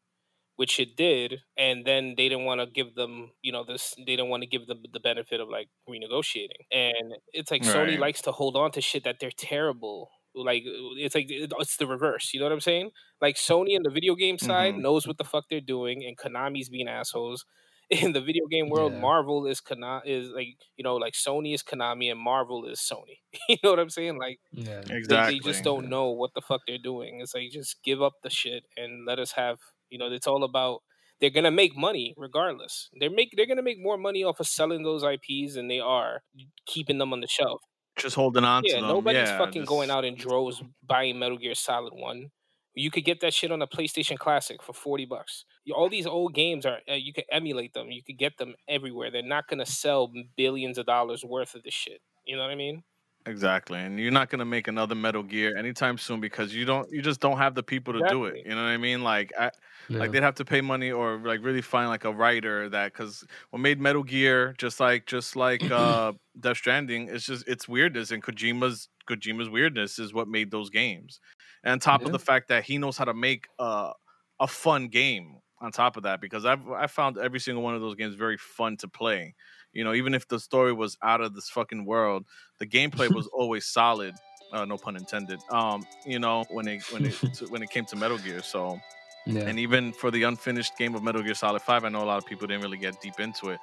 which 0.56 0.80
it 0.80 0.96
did, 0.96 1.42
and 1.58 1.86
then 1.86 2.13
they 2.18 2.30
didn't 2.30 2.46
want 2.46 2.62
to 2.62 2.68
give 2.68 2.96
them, 2.96 3.32
you 3.42 3.52
know, 3.52 3.63
this 3.63 3.94
they 3.98 4.16
didn't 4.16 4.30
want 4.30 4.44
to 4.44 4.48
give 4.48 4.68
them 4.68 4.84
the 4.94 5.00
benefit 5.00 5.39
of 5.42 5.50
like 5.50 5.70
renegotiating, 5.89 6.66
and 6.72 7.13
it's 7.34 7.52
like 7.52 7.63
Sony 7.63 7.98
likes 8.00 8.22
to 8.24 8.32
hold 8.32 8.56
on 8.56 8.72
to 8.72 8.82
shit 8.82 9.04
that 9.04 9.18
they're 9.20 9.32
terrible. 9.32 10.12
Like 10.36 10.63
it's 10.66 11.16
like 11.16 11.28
it's 11.30 11.78
the 11.78 11.86
reverse. 11.88 12.32
You 12.34 12.39
know 12.39 12.48
what 12.48 12.54
I'm 12.54 12.60
saying? 12.60 12.92
Like 13.22 13.36
Sony 13.36 13.76
in 13.76 13.84
the 13.84 13.92
video 13.92 14.16
game 14.16 14.38
side 14.39 14.74
Mhm. 14.76 14.82
knows 14.82 15.06
what 15.08 15.18
the 15.20 15.24
fuck 15.24 15.46
they're 15.50 15.62
doing, 15.62 16.04
and 16.06 16.18
Konami's 16.18 16.70
being 16.70 16.88
assholes. 16.88 17.46
In 17.89 18.13
the 18.13 18.22
video 18.22 18.46
game 18.48 18.70
world, 18.70 18.94
Yeah. 18.94 19.00
Marvel 19.02 19.46
is 19.46 19.60
Kana 19.60 20.02
is 20.06 20.30
like 20.30 20.56
you 20.78 20.84
know 20.84 20.96
like 20.96 21.13
Sony 21.13 21.54
is 21.54 21.62
Konami 21.62 22.10
and 22.10 22.20
Marvel 22.20 22.66
is 22.66 22.80
Sony. 22.80 23.20
you 23.50 23.58
know 23.63 23.72
what 23.72 23.80
I'm 23.80 23.89
saying? 23.92 24.18
Like 24.18 24.39
yeah. 24.52 24.82
exactly. 24.89 25.38
they 25.38 25.39
just 25.52 25.63
don't 25.63 25.89
know 25.89 26.10
what 26.10 26.34
the 26.34 26.42
fuck 26.42 26.62
they're 26.66 26.78
doing. 26.92 27.20
It's 27.22 27.36
like 27.36 27.52
just 27.52 27.84
give 27.84 28.02
up 28.02 28.13
the 28.24 28.30
shit 28.32 28.63
and 28.78 29.06
let 29.06 29.20
us 29.20 29.34
have. 29.34 29.60
You 29.89 29.98
know, 30.00 30.12
it's 30.12 30.28
all 30.28 30.43
about. 30.43 30.82
They're 31.22 31.30
gonna 31.30 31.52
make 31.52 31.78
money 31.78 32.13
regardless. 32.17 32.89
They're 33.00 33.10
make 33.10 33.30
they're 33.38 33.46
gonna 33.46 33.62
make 33.62 33.80
more 33.80 33.98
money 33.98 34.24
off 34.24 34.39
of 34.41 34.48
selling 34.48 34.84
those 34.84 35.04
IPs 35.04 35.56
than 35.56 35.67
they 35.69 35.80
are 35.80 36.22
keeping 36.65 36.98
them 36.98 37.13
on 37.13 37.22
the 37.22 37.28
shelf. 37.28 37.62
just 37.98 38.15
holding 38.15 38.43
on 38.43 38.63
Yeah, 38.65 38.76
to 38.78 38.82
them. 38.82 38.89
nobody's 38.89 39.30
yeah, 39.30 39.38
fucking 39.38 39.65
going 39.65 39.89
out 39.91 40.04
in 40.04 40.15
droves 40.15 40.62
buying 40.82 41.19
Metal 41.19 41.38
Gear 41.38 41.56
Solid 41.56 41.93
One. 41.93 42.32
You 42.76 42.89
could 42.89 43.06
get 43.06 43.19
that 43.22 43.34
shit 43.36 43.52
on 43.52 43.62
a 43.62 43.67
PlayStation 43.67 44.17
Classic 44.17 44.62
for 44.63 44.74
forty 44.74 45.06
bucks. 45.06 45.46
All 45.74 45.89
these 45.89 46.08
old 46.08 46.34
games 46.34 46.65
are 46.65 46.80
uh, 46.89 46.96
you 46.96 47.13
can 47.13 47.24
emulate 47.32 47.74
them. 47.74 47.91
You 47.91 48.04
could 48.04 48.17
get 48.17 48.38
them 48.38 48.56
everywhere. 48.67 49.12
They're 49.12 49.22
not 49.22 49.48
gonna 49.48 49.65
sell 49.65 50.12
billions 50.36 50.78
of 50.80 50.88
dollars 50.88 51.24
worth 51.24 51.54
of 51.56 51.63
this 51.63 51.74
shit. 51.76 52.02
You 52.26 52.36
know 52.36 52.41
what 52.41 52.52
I 52.52 52.56
mean? 52.56 52.84
Exactly, 53.26 53.80
and 53.80 53.98
you're 53.98 54.12
not 54.12 54.30
gonna 54.30 54.44
make 54.44 54.68
another 54.68 54.96
Metal 54.96 55.24
Gear 55.24 55.56
anytime 55.56 55.98
soon 55.98 56.20
because 56.20 56.54
you 56.54 56.66
don't, 56.66 56.92
you 56.92 57.02
just 57.02 57.22
don't 57.22 57.38
have 57.38 57.56
the 57.56 57.64
people 57.64 57.94
to 57.94 58.02
do 58.02 58.26
it. 58.26 58.42
You 58.44 58.50
know 58.50 58.58
what 58.64 58.68
I 58.70 58.76
mean? 58.76 59.02
Like, 59.02 59.32
I, 59.40 59.50
yeah. 59.88 60.02
like 60.02 60.12
they'd 60.12 60.24
have 60.24 60.36
to 60.36 60.46
pay 60.46 60.60
money 60.60 60.92
or 60.92 61.18
like 61.20 61.40
really 61.42 61.62
find 61.62 61.88
like 61.88 62.04
a 62.04 62.12
writer 62.12 62.68
that 62.68 62.92
because 62.92 63.26
what 63.52 63.60
made 63.60 63.80
Metal 63.80 64.04
Gear 64.04 64.54
just 64.58 64.82
like 64.82 65.06
just 65.06 65.38
like 65.38 65.72
uh 65.72 66.12
Death 66.38 66.58
Stranding 66.58 67.08
it's 67.08 67.26
just 67.26 67.48
it's 67.48 67.66
weirdness 67.66 68.12
and 68.12 68.22
Kojima's 68.22 68.90
Kojima's 69.10 69.50
weirdness 69.50 70.00
is 70.00 70.14
what 70.14 70.28
made 70.28 70.52
those 70.52 70.70
games. 70.70 71.22
And 71.64 71.72
on 71.74 71.80
top 71.80 72.04
Yeah. 72.04 72.06
of 72.06 72.12
the 72.12 72.20
fact 72.20 72.50
that 72.50 72.66
he 72.66 72.78
knows 72.78 72.98
how 72.98 73.06
to 73.06 73.14
make 73.14 73.48
uh, 73.58 73.94
a 74.42 74.48
fun 74.48 74.90
game 74.90 75.40
on 75.60 75.72
top 75.72 75.96
of 75.96 76.04
that 76.04 76.20
because 76.20 76.44
I've 76.46 76.68
I 76.70 76.88
found 76.88 77.18
every 77.18 77.40
single 77.40 77.64
one 77.64 77.74
of 77.76 77.80
those 77.82 77.96
games 77.96 78.16
very 78.16 78.38
fun 78.38 78.76
to 78.78 78.88
play. 78.90 79.34
You 79.74 79.84
know, 79.84 79.94
even 79.94 80.14
if 80.14 80.28
the 80.28 80.40
story 80.40 80.74
was 80.74 80.98
out 81.02 81.22
of 81.22 81.34
this 81.36 81.50
fucking 81.50 81.86
world, 81.86 82.26
the 82.60 82.68
gameplay 82.68 83.14
was 83.14 83.28
always 83.34 83.66
solid. 83.66 84.16
Uh, 84.52 84.66
no 84.66 84.78
pun 84.78 84.96
intended. 84.96 85.40
Um, 85.50 85.84
you 86.06 86.20
know, 86.20 86.46
when 86.52 86.68
it 86.68 86.84
when 86.94 87.06
it 87.06 87.14
when 87.50 87.64
it 87.64 87.70
came 87.72 87.86
to 87.86 87.96
Metal 87.96 88.18
Gear, 88.20 88.42
so 88.44 88.80
Yeah. 89.26 89.42
And 89.48 89.58
even 89.58 89.94
for 89.94 90.12
the 90.12 90.24
unfinished 90.24 90.78
game 90.78 90.94
of 90.96 91.02
Metal 91.02 91.24
Gear 91.24 91.34
Solid 91.34 91.62
5, 91.62 91.86
I 91.86 91.90
know 91.90 92.04
a 92.04 92.10
lot 92.14 92.18
of 92.18 92.26
people 92.26 92.46
didn't 92.48 92.62
really 92.62 92.78
get 92.78 93.00
deep 93.02 93.20
into 93.20 93.50
it. 93.50 93.60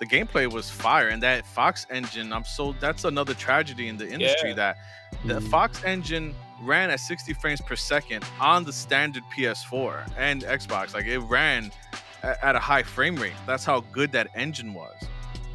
The 0.00 0.06
gameplay 0.06 0.52
was 0.52 0.68
fire, 0.68 1.08
and 1.08 1.22
that 1.22 1.46
Fox 1.46 1.86
engine, 1.88 2.32
I'm 2.32 2.44
so 2.44 2.74
that's 2.80 3.04
another 3.04 3.32
tragedy 3.32 3.86
in 3.88 3.96
the 3.96 4.08
industry 4.08 4.50
Yeah. 4.50 4.56
that 4.56 4.76
the 5.24 5.38
Mhm. 5.40 5.48
Fox 5.50 5.82
engine 5.84 6.34
ran 6.60 6.90
at 6.90 6.98
60 7.00 7.32
frames 7.34 7.60
per 7.60 7.76
second 7.76 8.24
on 8.40 8.64
the 8.64 8.72
standard 8.72 9.22
PS4 9.34 10.04
and 10.18 10.42
Xbox. 10.42 10.92
Like 10.94 11.06
it 11.06 11.20
ran 11.20 11.70
at 12.22 12.56
a 12.56 12.58
high 12.58 12.82
frame 12.82 13.16
rate. 13.16 13.36
That's 13.46 13.64
how 13.64 13.80
good 13.92 14.10
that 14.12 14.28
engine 14.34 14.74
was. 14.74 14.96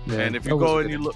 Yeah, 0.10 0.20
and 0.22 0.36
if 0.36 0.46
you 0.46 0.58
go 0.58 0.78
and 0.80 0.88
good- 0.88 0.92
you 0.92 1.04
look, 1.04 1.16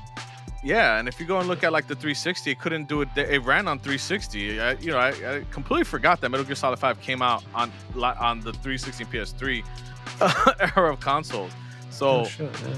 yeah, 0.63 0.97
and 0.97 1.07
if 1.09 1.19
you 1.19 1.25
go 1.25 1.39
and 1.39 1.47
look 1.49 1.63
at 1.63 1.71
like 1.73 1.87
the 1.87 1.95
360, 1.95 2.51
it 2.51 2.59
couldn't 2.59 2.87
do 2.87 3.01
it. 3.01 3.09
It 3.17 3.43
ran 3.43 3.67
on 3.67 3.79
360. 3.79 4.61
I, 4.61 4.71
you 4.73 4.91
know, 4.91 4.97
I, 4.97 5.09
I 5.09 5.43
completely 5.51 5.83
forgot 5.83 6.21
that 6.21 6.29
Metal 6.29 6.45
Gear 6.45 6.55
Solid 6.55 6.79
5 6.79 7.01
came 7.01 7.21
out 7.21 7.43
on 7.53 7.71
on 8.01 8.39
the 8.39 8.53
360 8.53 9.03
PS3 9.05 9.63
era 10.77 10.93
of 10.93 10.99
consoles. 10.99 11.51
So 11.89 12.21
Oh, 12.21 12.23
shit, 12.25 12.49
yeah. 12.65 12.75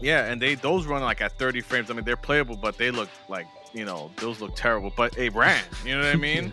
yeah, 0.00 0.30
and 0.32 0.40
they 0.40 0.54
those 0.56 0.86
run 0.86 1.02
like 1.02 1.20
at 1.20 1.38
30 1.38 1.60
frames. 1.62 1.90
I 1.90 1.94
mean, 1.94 2.04
they're 2.04 2.16
playable, 2.16 2.56
but 2.56 2.76
they 2.78 2.90
look 2.90 3.08
like 3.28 3.46
you 3.72 3.84
know 3.84 4.10
those 4.16 4.40
look 4.40 4.54
terrible. 4.54 4.92
But 4.96 5.16
it 5.16 5.34
ran. 5.34 5.62
You 5.86 5.94
know 5.96 6.04
what 6.04 6.12
I 6.12 6.16
mean? 6.30 6.52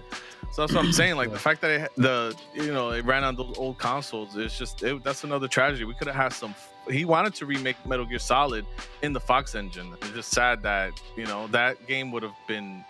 So 0.51 0.63
that's 0.63 0.73
what 0.73 0.83
I'm 0.83 0.91
saying. 0.91 1.15
Like 1.15 1.31
the 1.31 1.39
fact 1.39 1.61
that 1.61 1.71
it, 1.71 1.91
the 1.95 2.35
you 2.53 2.73
know 2.73 2.89
it 2.91 3.05
ran 3.05 3.23
on 3.23 3.35
those 3.35 3.57
old 3.57 3.77
consoles, 3.77 4.35
it's 4.35 4.57
just 4.57 4.81
it, 4.83 5.03
that's 5.03 5.23
another 5.23 5.47
tragedy. 5.47 5.85
We 5.85 5.93
could 5.93 6.07
have 6.07 6.15
had 6.15 6.33
some. 6.33 6.55
He 6.89 7.05
wanted 7.05 7.35
to 7.35 7.45
remake 7.45 7.75
Metal 7.85 8.05
Gear 8.05 8.19
Solid 8.19 8.65
in 9.03 9.13
the 9.13 9.19
Fox 9.19 9.53
engine. 9.53 9.93
It's 10.01 10.11
just 10.11 10.31
sad 10.31 10.63
that 10.63 10.99
you 11.15 11.25
know 11.25 11.47
that 11.47 11.85
game 11.87 12.11
would 12.11 12.23
have 12.23 12.35
been. 12.47 12.83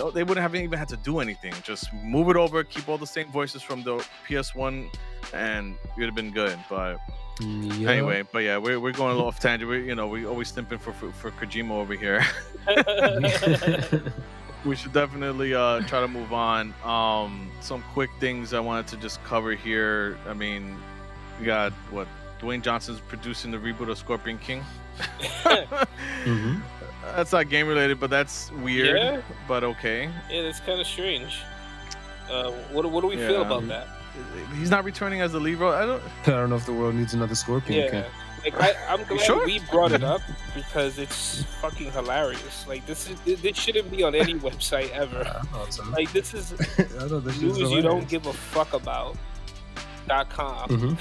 Oh, 0.00 0.10
they 0.10 0.24
wouldn't 0.24 0.42
have 0.42 0.54
even 0.56 0.76
had 0.78 0.88
to 0.88 0.96
do 0.96 1.20
anything. 1.20 1.54
Just 1.62 1.92
move 1.92 2.28
it 2.28 2.36
over, 2.36 2.64
keep 2.64 2.88
all 2.88 2.98
the 2.98 3.06
same 3.06 3.30
voices 3.30 3.62
from 3.62 3.84
the 3.84 4.04
PS1, 4.26 4.92
and 5.32 5.74
it 5.74 5.98
would 5.98 6.06
have 6.06 6.16
been 6.16 6.32
good. 6.32 6.58
But 6.68 6.98
yeah. 7.40 7.90
anyway, 7.90 8.24
but 8.32 8.40
yeah, 8.40 8.56
we're, 8.56 8.80
we're 8.80 8.92
going 8.92 9.10
a 9.10 9.14
little 9.14 9.28
off 9.28 9.38
tangent. 9.38 9.70
We 9.70 9.86
you 9.86 9.94
know 9.94 10.08
we 10.08 10.26
always 10.26 10.50
stimping 10.50 10.80
for, 10.80 10.92
for 10.92 11.12
for 11.12 11.30
Kojima 11.32 11.70
over 11.70 11.94
here. 11.94 12.24
we 14.64 14.76
should 14.76 14.92
definitely 14.92 15.54
uh 15.54 15.80
try 15.82 16.00
to 16.00 16.08
move 16.08 16.32
on. 16.32 16.72
Um, 16.84 17.50
some 17.60 17.82
quick 17.92 18.10
things 18.20 18.52
I 18.54 18.60
wanted 18.60 18.86
to 18.88 18.96
just 18.96 19.22
cover 19.24 19.52
here. 19.54 20.16
I 20.28 20.32
mean, 20.34 20.76
we 21.38 21.46
got 21.46 21.72
what 21.90 22.06
Dwayne 22.40 22.62
Johnson's 22.62 23.00
producing 23.00 23.50
the 23.50 23.58
reboot 23.58 23.90
of 23.90 23.98
Scorpion 23.98 24.38
King. 24.38 24.62
Mhm. 26.24 26.60
That's 27.16 27.32
not 27.32 27.48
game 27.50 27.66
related, 27.68 28.00
but 28.00 28.08
that's 28.10 28.50
weird. 28.52 28.96
Yeah. 28.96 29.20
But 29.46 29.62
okay. 29.64 30.08
Yeah, 30.30 30.42
that's 30.42 30.60
kind 30.60 30.80
of 30.80 30.86
strange. 30.86 31.38
Uh, 32.30 32.50
what, 32.72 32.90
what 32.90 33.02
do 33.02 33.08
we 33.08 33.16
feel 33.16 33.42
about 33.42 33.68
that? 33.68 33.86
He's 34.58 34.70
not 34.70 34.84
returning 34.84 35.20
as 35.20 35.32
the 35.32 35.40
lead 35.40 35.56
role. 35.56 35.72
I 35.72 35.84
don't. 35.84 36.02
I 36.26 36.30
don't 36.30 36.48
know 36.50 36.56
if 36.56 36.64
the 36.64 36.72
world 36.72 36.94
needs 36.94 37.12
another 37.12 37.34
Scorpion 37.34 37.78
Yeah, 37.84 37.90
King. 37.90 38.04
Like 38.44 38.60
I, 38.60 38.74
I'm 38.88 39.04
glad 39.04 39.20
sure? 39.20 39.44
we 39.44 39.60
brought 39.70 39.92
it 39.92 40.04
up 40.14 40.20
because 40.54 40.98
it's 40.98 41.42
fucking 41.60 41.90
hilarious. 41.92 42.66
Like 42.68 42.86
this 42.86 43.08
is 43.08 43.20
this 43.40 43.56
shouldn't 43.56 43.90
be 43.90 44.02
on 44.02 44.14
any 44.14 44.34
website 44.48 44.90
ever. 44.90 45.42
So. 45.70 45.82
Like 45.90 46.12
this 46.12 46.34
is 46.34 46.52
I 46.78 47.08
thought 47.08 47.24
this 47.24 47.40
news 47.40 47.58
you 47.58 47.82
don't 47.82 48.08
give 48.08 48.26
a 48.26 48.32
fuck 48.32 48.72
about. 48.72 49.16
Dot 50.06 50.28
com. 50.28 50.68
hmm 50.68 50.94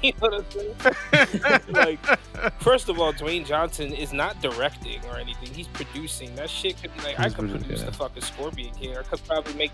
You 0.10 0.12
know 0.22 0.28
what 0.28 0.46
I'm 0.56 1.40
saying? 1.42 1.60
like, 1.68 2.62
first 2.62 2.88
of 2.88 2.98
all, 2.98 3.12
Dwayne 3.12 3.44
Johnson 3.44 3.92
is 3.92 4.14
not 4.14 4.40
directing 4.40 5.04
or 5.04 5.18
anything. 5.18 5.52
He's 5.52 5.68
producing. 5.68 6.34
That 6.36 6.48
shit 6.48 6.80
could 6.80 6.96
be 6.96 7.02
like 7.02 7.20
I 7.20 7.28
could 7.28 7.50
produ- 7.50 7.60
produce 7.60 7.80
yeah. 7.80 7.86
the 7.86 7.92
fucking 7.92 8.22
Scorpion 8.22 8.74
King. 8.74 8.96
I 8.96 9.02
could 9.02 9.22
probably 9.26 9.52
make. 9.54 9.72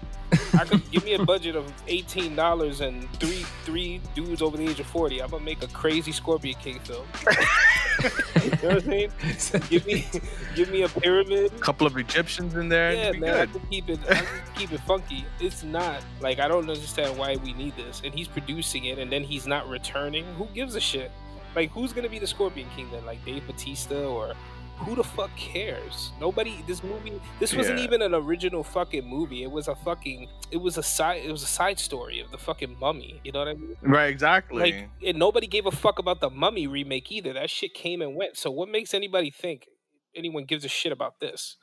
I 0.58 0.64
could 0.64 0.90
give 0.90 1.04
me 1.04 1.14
a 1.14 1.24
budget 1.24 1.54
of 1.54 1.72
eighteen 1.86 2.34
dollars 2.34 2.80
and 2.80 3.08
three 3.20 3.44
three 3.64 4.00
dudes 4.16 4.42
over 4.42 4.56
the 4.56 4.68
age 4.68 4.80
of 4.80 4.86
forty. 4.86 5.22
I'm 5.22 5.30
gonna 5.30 5.44
make 5.44 5.62
a 5.62 5.68
crazy 5.68 6.10
Scorpion 6.10 6.58
King 6.60 6.80
film. 6.80 7.06
you 8.02 8.50
know 8.50 8.56
what 8.62 8.72
I'm 8.72 8.80
saying? 8.80 9.62
Give 9.68 9.86
me, 9.86 10.06
give 10.54 10.70
me 10.70 10.82
a 10.82 10.88
pyramid. 10.88 11.52
A 11.52 11.58
couple 11.60 11.86
of 11.86 11.96
Egyptians 11.96 12.54
in 12.54 12.68
there. 12.68 12.92
Yeah, 12.92 13.00
and 13.02 13.12
be 13.14 13.20
man, 13.20 13.34
I 13.34 13.46
good. 13.46 13.52
can 13.52 13.70
keep 13.70 13.88
it. 13.90 14.00
I 14.08 14.14
can 14.14 14.26
keep 14.56 14.72
it 14.72 14.80
funky. 14.80 15.24
It's 15.40 15.62
not 15.62 16.02
like 16.20 16.38
I 16.38 16.48
don't 16.48 16.68
understand 16.68 17.16
why 17.16 17.36
we 17.36 17.52
need 17.52 17.76
this, 17.76 18.02
and 18.04 18.14
he's 18.14 18.28
producing 18.28 18.86
it, 18.86 18.98
and 18.98 19.10
then 19.10 19.22
he's 19.22 19.46
not 19.46 19.68
returning. 19.68 20.15
Who 20.24 20.46
gives 20.54 20.74
a 20.74 20.80
shit? 20.80 21.10
Like, 21.54 21.70
who's 21.70 21.92
gonna 21.92 22.08
be 22.08 22.18
the 22.18 22.26
Scorpion 22.26 22.68
King 22.76 22.90
then? 22.90 23.04
Like 23.06 23.24
Dave 23.24 23.46
Batista 23.46 24.04
or 24.06 24.34
who 24.78 24.94
the 24.94 25.04
fuck 25.04 25.34
cares? 25.36 26.12
Nobody. 26.20 26.62
This 26.66 26.82
movie. 26.84 27.18
This 27.40 27.54
wasn't 27.54 27.78
Yeah. 27.78 27.84
even 27.84 28.02
an 28.02 28.14
original 28.14 28.62
fucking 28.62 29.06
movie. 29.08 29.42
It 29.42 29.50
was 29.50 29.68
a 29.68 29.74
fucking. 29.74 30.28
It 30.50 30.58
was 30.58 30.76
a 30.76 30.82
side. 30.82 31.22
It 31.24 31.30
was 31.32 31.42
a 31.42 31.46
side 31.46 31.78
story 31.78 32.20
of 32.20 32.30
the 32.30 32.36
fucking 32.36 32.76
Mummy. 32.78 33.20
You 33.24 33.32
know 33.32 33.38
what 33.38 33.48
I 33.48 33.54
mean? 33.54 33.76
Right, 33.80 34.10
exactly. 34.10 34.60
Like, 34.60 34.88
and 35.04 35.18
nobody 35.18 35.46
gave 35.46 35.64
a 35.64 35.70
fuck 35.70 35.98
about 35.98 36.20
the 36.20 36.28
Mummy 36.28 36.66
remake 36.66 37.10
either. 37.10 37.32
That 37.32 37.48
shit 37.48 37.72
came 37.72 38.02
and 38.02 38.14
went. 38.16 38.36
So 38.36 38.50
what 38.50 38.68
makes 38.68 38.92
anybody 38.92 39.30
think 39.30 39.66
anyone 40.14 40.44
gives 40.44 40.64
a 40.64 40.68
shit 40.68 40.92
about 40.92 41.20
this? 41.20 41.56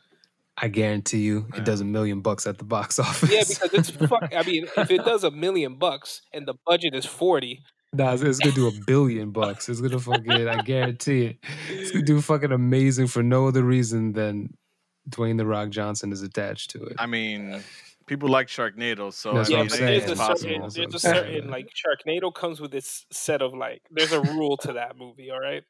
I 0.58 0.68
guarantee 0.68 1.20
you, 1.22 1.48
Yeah. 1.52 1.60
it 1.62 1.66
does 1.66 1.82
a 1.82 1.86
million 1.86 2.22
bucks 2.22 2.46
at 2.46 2.58
the 2.60 2.64
box 2.64 3.00
office. 3.00 3.32
Yeah, 3.32 3.44
because 3.48 3.74
it's 3.74 3.90
fuck. 4.08 4.34
I 4.36 4.44
mean, 4.44 4.68
if 4.78 4.90
it 4.92 5.04
does 5.06 5.24
a 5.24 5.32
million 5.32 5.76
bucks 5.78 6.22
and 6.32 6.48
the 6.48 6.54
budget 6.66 6.94
is 6.96 7.06
forty, 7.06 7.62
Nah, 7.94 8.14
it's, 8.14 8.24
it's 8.24 8.40
gonna 8.40 8.56
do 8.56 8.68
a 8.68 8.72
billion 8.88 9.32
bucks. 9.32 9.70
It's 9.70 9.82
gonna 9.82 10.00
fucking, 10.00 10.48
I 10.48 10.62
guarantee 10.64 11.26
it. 11.28 11.38
It's 11.70 11.92
gonna 11.92 12.04
do 12.06 12.22
fucking 12.22 12.52
amazing 12.52 13.08
for 13.08 13.22
no 13.24 13.48
other 13.48 13.64
reason 13.64 14.14
than 14.14 14.58
Dwayne 15.10 15.38
the 15.38 15.46
Rock 15.46 15.70
Johnson 15.70 16.12
is 16.12 16.22
attached 16.24 16.72
to 16.72 16.84
it. 16.86 16.94
I 16.98 17.06
mean, 17.06 17.64
people 18.08 18.30
like 18.30 18.48
Sharknado, 18.48 19.14
so 19.14 19.34
That's 19.34 19.52
I 19.52 19.54
what 19.54 19.58
yeah, 19.58 19.58
mean, 19.58 19.64
I'm 19.64 19.70
saying. 19.70 19.86
there's 19.86 20.08
a 20.08 20.12
it's 20.12 20.12
It's 20.12 20.20
certain 20.20 20.28
possible. 20.28 20.60
That's 20.62 20.76
there's 20.76 20.88
what 20.94 21.04
a 21.04 21.08
I'm 21.08 21.16
certain 21.16 21.50
like 21.50 21.68
Sharknado 21.74 22.34
comes 22.34 22.60
with 22.60 22.72
this 22.72 23.06
set 23.12 23.42
of 23.42 23.54
like 23.54 23.84
there's 23.92 24.12
a 24.12 24.22
rule 24.22 24.58
to 24.58 24.74
that 24.74 24.98
movie. 24.98 25.30
All 25.32 25.40
right, 25.40 25.64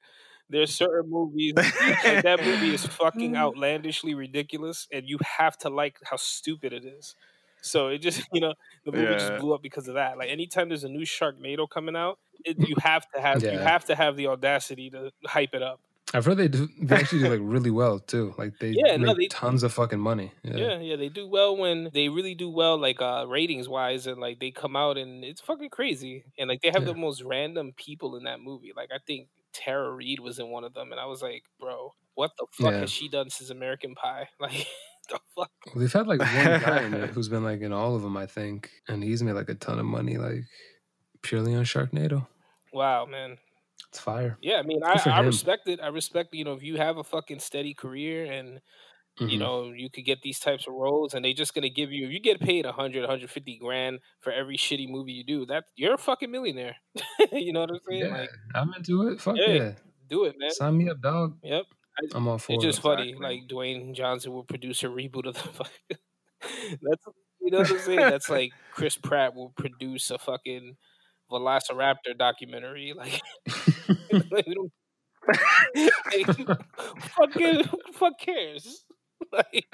there's 0.49 0.73
certain 0.73 1.09
movies 1.09 1.53
like 1.55 2.23
that 2.23 2.41
movie 2.43 2.73
is 2.73 2.85
fucking 2.85 3.35
outlandishly 3.35 4.13
ridiculous, 4.15 4.87
and 4.91 5.07
you 5.07 5.17
have 5.37 5.57
to 5.59 5.69
like 5.69 5.97
how 6.05 6.17
stupid 6.17 6.73
it 6.73 6.85
is. 6.85 7.15
So 7.63 7.87
it 7.87 7.99
just 7.99 8.21
you 8.33 8.41
know 8.41 8.53
the 8.85 8.91
movie 8.91 9.03
Yeah. 9.05 9.17
just 9.17 9.37
blew 9.39 9.53
up 9.53 9.61
because 9.63 9.87
of 9.87 9.95
that. 9.95 10.17
Like 10.17 10.29
anytime 10.29 10.67
there's 10.69 10.83
a 10.83 10.89
new 10.89 11.05
Sharknado 11.05 11.67
coming 11.69 11.95
out, 11.95 12.19
it, 12.45 12.57
you 12.67 12.75
have 12.83 13.09
to 13.15 13.21
have 13.21 13.41
you 13.43 13.57
have 13.57 13.85
to 13.85 13.95
have 13.95 14.15
the 14.17 14.27
audacity 14.27 14.89
to 14.91 15.11
hype 15.25 15.53
it 15.53 15.63
up. 15.63 15.79
I've 16.15 16.25
heard 16.25 16.37
they 16.37 16.47
do 16.49 16.67
they 16.79 16.95
actually 16.97 17.23
do 17.23 17.29
like 17.29 17.39
really 17.41 17.71
well 17.71 17.97
too. 17.99 18.35
Like 18.37 18.59
they 18.59 18.75
Yeah, 18.77 18.97
no, 18.97 19.07
make 19.15 19.17
they- 19.17 19.27
tons 19.27 19.63
of 19.63 19.73
fucking 19.73 19.99
money. 19.99 20.31
Yeah. 20.43 20.55
Yeah, 20.57 20.79
yeah, 20.79 20.95
they 20.95 21.09
do 21.09 21.27
well 21.27 21.57
when 21.57 21.89
they 21.91 22.09
really 22.09 22.35
do 22.35 22.49
well, 22.51 22.77
like 22.77 23.01
uh 23.01 23.25
ratings 23.27 23.67
wise, 23.67 24.05
and 24.05 24.19
like 24.21 24.39
they 24.39 24.51
come 24.51 24.75
out 24.75 24.97
and 24.97 25.23
it's 25.23 25.41
fucking 25.41 25.69
crazy. 25.71 26.23
And 26.37 26.49
like 26.49 26.61
they 26.61 26.69
have 26.69 26.85
the 26.85 26.93
most 26.93 27.23
random 27.23 27.73
people 27.75 28.15
in 28.15 28.25
that 28.25 28.41
movie. 28.41 28.73
Like 28.75 28.89
I 28.93 28.99
think 29.07 29.29
Tara 29.53 29.89
Reid 29.91 30.19
was 30.19 30.37
in 30.37 30.49
one 30.49 30.63
of 30.63 30.73
them, 30.75 30.91
and 30.91 30.99
I 30.99 31.05
was 31.05 31.21
like, 31.23 31.43
bro, 31.59 31.93
what 32.15 32.31
the 32.37 32.45
fuck 32.51 32.73
Yeah. 32.73 32.79
has 32.81 32.91
she 32.91 33.07
done 33.09 33.29
since 33.31 33.49
American 33.49 33.95
Pie? 33.95 34.27
Like 34.39 34.67
the 35.09 35.19
fuck? 35.35 35.51
Well, 35.67 35.75
they've 35.75 35.91
had 35.93 36.07
like 36.07 36.19
one 36.19 36.27
guy 36.61 36.83
in 36.83 36.93
it 36.93 37.09
who's 37.11 37.29
been 37.29 37.43
like 37.43 37.61
in 37.61 37.73
all 37.73 37.95
of 37.95 38.01
them, 38.01 38.17
I 38.17 38.25
think, 38.25 38.69
and 38.87 39.03
he's 39.03 39.21
made 39.23 39.33
like 39.33 39.49
a 39.49 39.55
ton 39.55 39.79
of 39.79 39.85
money, 39.85 40.17
like 40.17 40.43
purely 41.21 41.55
on 41.55 41.63
Sharknado. 41.63 42.27
Wow, 42.71 43.05
man. 43.05 43.37
It's 43.89 43.99
fire. 43.99 44.37
Yeah, 44.41 44.55
I 44.57 44.63
mean, 44.63 44.81
I, 44.83 44.99
I 45.05 45.19
respect 45.21 45.67
it. 45.67 45.79
I 45.81 45.87
respect, 45.87 46.33
you 46.33 46.43
know, 46.45 46.53
if 46.53 46.63
you 46.63 46.77
have 46.77 46.97
a 46.97 47.03
fucking 47.03 47.39
steady 47.39 47.73
career 47.73 48.31
and 48.31 48.59
you 49.19 49.37
Mhm. 49.37 49.39
know 49.39 49.71
you 49.71 49.91
could 49.91 50.05
get 50.05 50.23
these 50.23 50.39
types 50.39 50.65
of 50.65 50.73
roles 50.73 51.13
and 51.13 51.23
they're 51.23 51.33
just 51.33 51.53
gonna 51.53 51.69
give 51.69 51.91
you 51.91 52.07
if 52.07 52.11
you 52.11 52.19
get 52.19 52.39
paid 52.39 52.65
100 52.65 53.01
150 53.01 53.59
grand 53.59 53.99
for 54.21 54.31
every 54.33 54.57
shitty 54.57 54.89
movie 54.89 55.11
you 55.11 55.23
do 55.23 55.45
that 55.45 55.65
you're 55.75 55.93
a 55.93 55.99
fucking 55.99 56.31
millionaire 56.31 56.75
you 57.31 57.53
know 57.53 57.59
what 57.59 57.69
i'm 57.69 57.79
saying 57.87 58.05
yeah, 58.05 58.07
like 58.07 58.31
I'm 58.55 58.73
into 58.73 59.07
it. 59.09 59.21
Fuck 59.21 59.35
Yeah. 59.37 59.53
yeah. 59.53 59.71
do 60.09 60.23
it 60.25 60.33
man 60.39 60.49
Sign 60.49 60.75
me 60.79 60.89
up, 60.89 60.99
dog. 60.99 61.37
yep 61.43 61.65
I'm 62.13 62.27
all 62.27 62.37
for 62.37 62.53
it's 62.53 62.63
it. 62.63 62.67
just 62.67 62.81
funny 62.81 63.09
Exactly. 63.09 63.39
like 63.39 63.47
dwayne 63.47 63.93
johnson 63.95 64.31
will 64.33 64.43
produce 64.43 64.83
a 64.83 64.87
reboot 64.87 65.27
of 65.27 65.35
the 65.35 65.39
fucking 65.53 65.97
that's 66.81 67.05
you 67.41 67.51
know 67.51 67.59
what 67.59 67.71
i'm 67.71 67.79
saying 67.79 67.99
that's 67.99 68.29
like 68.37 68.51
chris 68.71 68.97
pratt 68.97 69.35
will 69.35 69.53
produce 69.57 70.09
a 70.11 70.17
fucking 70.17 70.75
velociraptor 71.31 72.17
documentary 72.17 72.93
like 72.95 73.21
like, 74.31 74.45
we 74.47 74.55
don't 74.55 74.71
like, 75.75 76.59
fucking 76.99 77.63
who 77.63 77.77
fuck 77.93 78.19
cares 78.19 78.85
like 79.31 79.65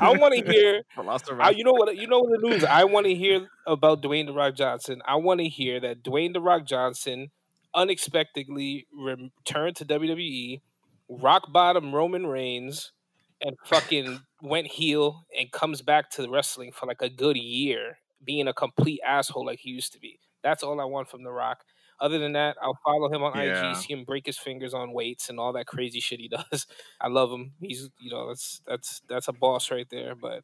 i 0.00 0.10
want 0.16 0.34
to 0.34 0.42
hear 0.50 0.82
Velociraptor. 0.96 1.40
I, 1.40 1.50
you 1.50 1.62
know 1.62 1.72
what? 1.72 1.94
You 1.96 2.06
know 2.06 2.20
what 2.20 2.40
the 2.40 2.48
news. 2.48 2.64
I 2.64 2.84
want 2.84 3.06
to 3.06 3.14
hear 3.14 3.48
about 3.66 4.02
Dwayne 4.02 4.26
the 4.26 4.32
Rock 4.32 4.54
Johnson. 4.56 5.02
I 5.06 5.16
want 5.16 5.40
to 5.40 5.48
hear 5.48 5.78
that 5.80 6.02
Dwayne 6.02 6.32
the 6.32 6.40
Rock 6.40 6.64
Johnson 6.64 7.30
unexpectedly 7.74 8.86
returned 8.96 9.76
to 9.76 9.84
WWE, 9.84 10.60
rock 11.08 11.52
bottom 11.52 11.94
Roman 11.94 12.26
Reigns, 12.26 12.92
and 13.40 13.56
fucking 13.66 14.20
went 14.42 14.66
heel 14.66 15.24
and 15.38 15.50
comes 15.52 15.82
back 15.82 16.10
to 16.12 16.28
wrestling 16.30 16.72
for 16.72 16.86
like 16.86 17.02
a 17.02 17.10
good 17.10 17.36
year, 17.36 17.98
being 18.24 18.48
a 18.48 18.54
complete 18.54 19.00
asshole 19.06 19.44
like 19.46 19.60
he 19.60 19.70
used 19.70 19.92
to 19.92 20.00
be. 20.00 20.18
That's 20.42 20.62
all 20.62 20.80
I 20.80 20.84
want 20.84 21.08
from 21.08 21.22
the 21.24 21.30
Rock. 21.32 21.64
Other 22.00 22.18
than 22.18 22.32
that, 22.32 22.56
I'll 22.60 22.78
follow 22.84 23.10
him 23.12 23.22
on 23.22 23.36
Yeah. 23.38 23.70
IG, 23.70 23.76
see 23.76 23.92
him 23.92 24.04
break 24.04 24.26
his 24.26 24.36
fingers 24.38 24.74
on 24.74 24.92
weights 24.92 25.30
and 25.30 25.38
all 25.38 25.52
that 25.54 25.66
crazy 25.66 26.00
shit 26.00 26.20
he 26.20 26.28
does. 26.52 26.66
I 27.00 27.08
love 27.08 27.30
him. 27.30 27.52
He's 27.60 27.88
you 27.98 28.10
know 28.10 28.28
that's 28.28 28.60
that's 28.66 29.00
that's 29.08 29.28
a 29.28 29.32
boss 29.32 29.70
right 29.70 29.86
there. 29.90 30.14
But 30.14 30.42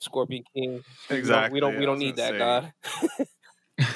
Scorpion 0.00 0.44
King, 0.54 0.72
we 0.72 0.82
don't- 1.08 1.18
Exactly, 1.18 1.54
we 1.54 1.60
don't 1.60 1.76
we 1.78 1.86
don't 1.86 1.98
need 1.98 2.16
that 2.16 2.32
say. 2.32 2.38
God. 2.38 2.72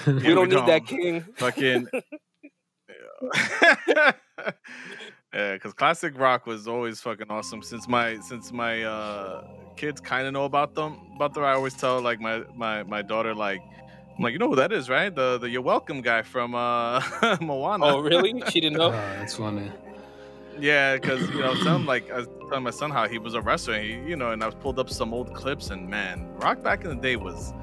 We 0.06 0.34
don't 0.34 0.48
need 0.48 0.66
that 0.66 0.86
king. 0.86 1.22
Fucking. 1.36 1.88
yeah, 5.32 5.54
because 5.54 5.72
classic 5.74 6.18
rock 6.18 6.46
was 6.46 6.68
always 6.68 7.00
fucking 7.00 7.30
awesome. 7.30 7.62
Since 7.62 7.88
my 7.88 8.18
since 8.20 8.52
my 8.52 8.82
uh 8.82 9.42
kids 9.76 10.00
kind 10.00 10.26
of 10.26 10.32
know 10.32 10.44
about 10.44 10.74
them, 10.74 10.98
about 11.16 11.34
them, 11.34 11.44
I 11.44 11.52
always 11.52 11.74
tell 11.74 12.00
like 12.00 12.20
my 12.20 12.44
my 12.54 12.82
my 12.84 13.02
daughter 13.02 13.34
like. 13.34 13.60
I'm 14.18 14.24
like, 14.24 14.34
you 14.34 14.38
know 14.38 14.48
who 14.50 14.56
that 14.56 14.72
is, 14.72 14.90
right? 14.90 15.14
The 15.14 15.38
the 15.38 15.48
you're 15.48 15.62
welcome 15.62 16.02
guy 16.02 16.20
from 16.22 16.54
uh 16.54 17.00
Moana. 17.40 17.86
Oh, 17.86 17.98
really? 18.00 18.42
She 18.50 18.60
didn't 18.60 18.78
Oh, 18.78 18.90
know. 18.90 18.90
that's 19.16 19.36
funny. 19.36 19.72
Yeah, 20.58 20.96
because 20.96 21.30
you 21.30 21.38
know, 21.40 21.46
I 21.46 21.50
was 21.50 21.62
telling 21.62 21.86
like 21.86 22.10
I 22.10 22.18
was 22.18 22.28
telling 22.48 22.64
my 22.64 22.70
son 22.70 22.90
how 22.90 23.08
he 23.08 23.18
was 23.18 23.34
a 23.34 23.40
wrestler. 23.40 23.74
And 23.74 23.84
he, 23.84 24.10
you 24.10 24.16
know, 24.16 24.30
and 24.32 24.42
I 24.42 24.46
was 24.46 24.54
pulled 24.54 24.78
up 24.78 24.90
some 24.90 25.14
old 25.14 25.32
clips, 25.34 25.70
and 25.70 25.88
man, 25.88 26.28
Rock 26.36 26.62
back 26.62 26.84
in 26.84 26.90
the 26.90 26.96
day 27.02 27.16
was, 27.16 27.54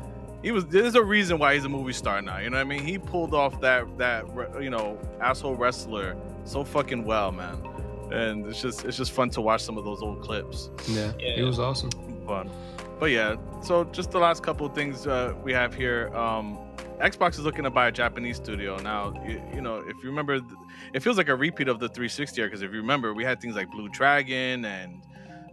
he 0.42 0.52
was. 0.52 0.66
There's 0.66 0.96
a 0.96 1.04
reason 1.04 1.38
why 1.40 1.54
he's 1.56 1.66
a 1.66 1.70
movie 1.70 1.94
star 1.94 2.22
now. 2.22 2.38
You 2.40 2.50
know 2.50 2.58
what 2.58 2.62
I 2.62 2.70
mean? 2.70 2.84
He 2.86 2.98
pulled 2.98 3.34
off 3.34 3.60
that 3.62 3.98
that 3.98 4.26
you 4.62 4.70
know 4.70 4.98
asshole 5.22 5.56
wrestler 5.56 6.16
so 6.46 6.64
fucking 6.64 7.04
well, 7.06 7.32
man. 7.32 7.58
And 8.12 8.46
it's 8.48 8.62
just 8.62 8.86
it's 8.86 8.98
just 8.98 9.12
fun 9.12 9.30
to 9.32 9.42
watch 9.42 9.62
some 9.62 9.78
of 9.78 9.86
those 9.86 10.02
old 10.02 10.22
clips. 10.22 10.70
Yeah, 10.88 11.12
Yeah. 11.20 11.36
he 11.36 11.44
was 11.44 11.60
awesome. 11.60 11.92
Fun, 12.26 12.50
but 13.00 13.12
yeah. 13.12 13.36
So 13.62 13.84
just 13.86 14.12
the 14.12 14.20
last 14.20 14.42
couple 14.44 14.66
of 14.66 14.74
things 14.74 15.06
uh, 15.08 15.34
we 15.44 15.52
have 15.54 15.74
here. 15.74 16.14
Um, 16.16 16.58
Xbox 17.02 17.34
is 17.34 17.40
looking 17.42 17.64
to 17.64 17.70
buy 17.70 17.88
a 17.88 17.92
Japanese 17.92 18.36
studio 18.38 18.78
now. 18.78 19.14
You, 19.26 19.42
you 19.54 19.62
know, 19.62 19.78
if 19.78 19.96
you 20.04 20.10
remember, 20.10 20.42
it 20.94 21.02
feels 21.02 21.18
like 21.18 21.30
a 21.30 21.36
repeat 21.36 21.70
of 21.70 21.80
the 21.80 21.88
360 21.88 22.44
because 22.44 22.62
if 22.62 22.72
you 22.74 22.78
remember, 22.78 23.14
we 23.14 23.24
had 23.24 23.40
things 23.40 23.56
like 23.56 23.72
Blue 23.72 23.88
Dragon 23.90 24.66
and 24.66 25.02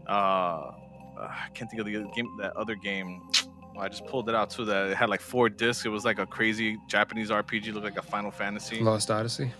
uh, 0.08 0.10
uh, 0.10 0.72
I 1.18 1.46
can't 1.54 1.70
think 1.70 1.78
of 1.80 1.86
the 1.86 1.96
other 1.96 2.08
game. 2.16 2.36
That 2.40 2.56
other 2.56 2.74
game, 2.74 3.20
well, 3.28 3.55
I 3.78 3.88
just 3.88 4.06
pulled 4.06 4.28
it 4.28 4.34
out 4.34 4.50
too. 4.50 4.64
That 4.64 4.90
it 4.90 4.96
had 4.96 5.08
like 5.10 5.20
four 5.20 5.48
discs. 5.48 5.84
It 5.84 5.90
was 5.90 6.04
like 6.04 6.18
a 6.18 6.26
crazy 6.26 6.78
Japanese 6.88 7.30
RPG, 7.30 7.72
looked 7.72 7.84
like 7.84 7.98
a 7.98 8.02
Final 8.02 8.30
Fantasy. 8.30 8.80
Lost 8.80 9.10
Odyssey. 9.10 9.52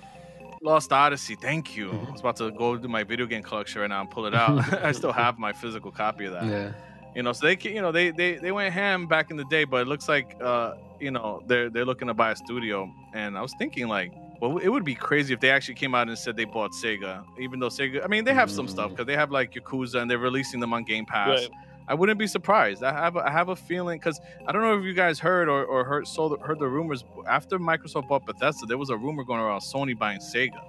Lost 0.63 0.91
Odyssey. 0.93 1.37
Thank 1.37 1.77
you. 1.77 1.91
Mhm. 1.91 2.09
I 2.09 2.11
was 2.13 2.21
about 2.21 2.37
to 2.37 2.51
go 2.51 2.77
to 2.77 2.89
my 2.89 3.05
video 3.05 3.27
game 3.27 3.43
collection 3.43 3.81
right 3.83 3.91
now 3.91 4.01
and 4.01 4.11
pull 4.11 4.27
it 4.27 4.35
out. 4.35 4.73
I 4.85 4.93
still 4.93 5.13
have 5.13 5.39
my 5.39 5.53
physical 5.53 5.91
copy 5.91 6.25
of 6.25 6.33
that 6.33 6.45
Yeah. 6.47 6.73
you 7.15 7.23
know 7.23 7.33
so 7.33 7.47
they 7.47 7.57
you 7.71 7.81
know 7.83 7.93
they 7.93 8.11
they 8.11 8.35
they 8.37 8.53
went 8.53 8.73
ham 8.73 9.07
back 9.07 9.31
in 9.31 9.37
the 9.37 9.45
day 9.45 9.65
but 9.65 9.79
it 9.83 9.89
looks 9.89 10.09
like 10.09 10.37
uh 10.43 10.75
you 10.99 11.11
know 11.11 11.43
they're 11.47 11.69
they're 11.71 11.85
looking 11.85 12.09
to 12.09 12.15
buy 12.15 12.31
a 12.31 12.37
studio 12.37 12.91
and 13.15 13.37
i 13.39 13.43
was 13.43 13.53
thinking 13.59 13.87
like 13.89 14.13
well 14.41 14.59
it 14.59 14.69
would 14.69 14.85
be 14.85 14.95
crazy 14.95 15.33
if 15.33 15.41
they 15.41 15.51
actually 15.51 15.75
came 15.75 15.95
out 15.95 16.09
and 16.09 16.19
said 16.19 16.37
they 16.37 16.45
bought 16.45 16.73
sega 16.73 17.23
even 17.39 17.59
though 17.61 17.69
sega 17.69 18.03
i 18.05 18.07
mean 18.07 18.25
they 18.25 18.35
have 18.35 18.51
some 18.51 18.67
stuff 18.69 18.89
Mm. 18.89 18.91
because 18.91 19.07
they 19.07 19.17
have 19.17 19.31
like 19.31 19.53
yakuza 19.55 20.01
and 20.01 20.11
they're 20.11 20.19
releasing 20.31 20.59
them 20.61 20.73
on 20.75 20.85
game 20.85 21.05
pass 21.07 21.29
Right. 21.29 21.51
I 21.89 21.95
wouldn't 21.95 22.19
be 22.19 22.27
surprised. 22.27 22.83
I 22.83 22.93
have 22.93 23.17
a, 23.17 23.21
i 23.21 23.31
have 23.31 23.49
a 23.49 23.57
feeling 23.57 23.99
because 23.99 24.21
i 24.47 24.53
don't 24.53 24.63
know 24.63 24.79
if 24.79 24.85
you 24.85 24.95
guys 24.95 25.19
heard 25.19 25.49
or, 25.49 25.65
or 25.65 25.85
heard 25.85 26.07
saw 26.07 26.29
the, 26.29 26.37
heard 26.45 26.59
the 26.59 26.69
rumors 26.69 27.05
after 27.29 27.59
microsoft 27.59 28.09
bought 28.09 28.25
bethesda 28.27 28.67
there 28.67 28.79
was 28.79 28.91
a 28.91 28.97
rumor 28.97 29.25
going 29.25 29.41
around 29.41 29.61
sony 29.61 29.97
buying 29.99 30.19
sega. 30.21 30.61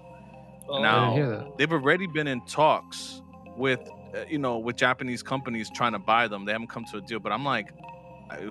Oh, 0.69 0.81
Now- 0.81 1.11
I 1.13 1.15
didn't 1.15 1.15
hear 1.27 1.37
that. 1.37 1.57
they've 1.57 1.71
already 1.71 2.07
been 2.07 2.27
in 2.27 2.41
talks 2.45 3.21
with 3.55 3.79
uh, 4.15 4.25
you 4.29 4.37
know 4.37 4.57
with 4.57 4.75
japanese 4.75 5.23
companies 5.23 5.69
trying 5.69 5.93
to 5.93 5.99
buy 5.99 6.27
them. 6.27 6.45
They 6.45 6.51
haven't 6.51 6.67
come 6.69 6.85
to 6.91 6.97
a 6.97 7.01
deal 7.01 7.19
but 7.19 7.31
i'm 7.31 7.43
like 7.43 7.69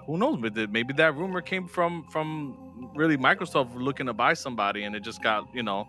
who 0.07 0.17
knows 0.17 0.39
maybe 0.41 0.67
maybe 0.67 0.93
that 0.95 1.14
rumor 1.17 1.41
came 1.43 1.69
from 1.69 2.05
from 2.11 2.57
really 2.95 3.17
microsoft 3.17 3.75
looking 3.75 4.07
to 4.07 4.12
buy 4.14 4.33
somebody 4.35 4.85
and 4.85 4.97
it 4.97 5.03
just 5.05 5.23
got 5.23 5.45
you 5.55 5.62
know 5.62 5.87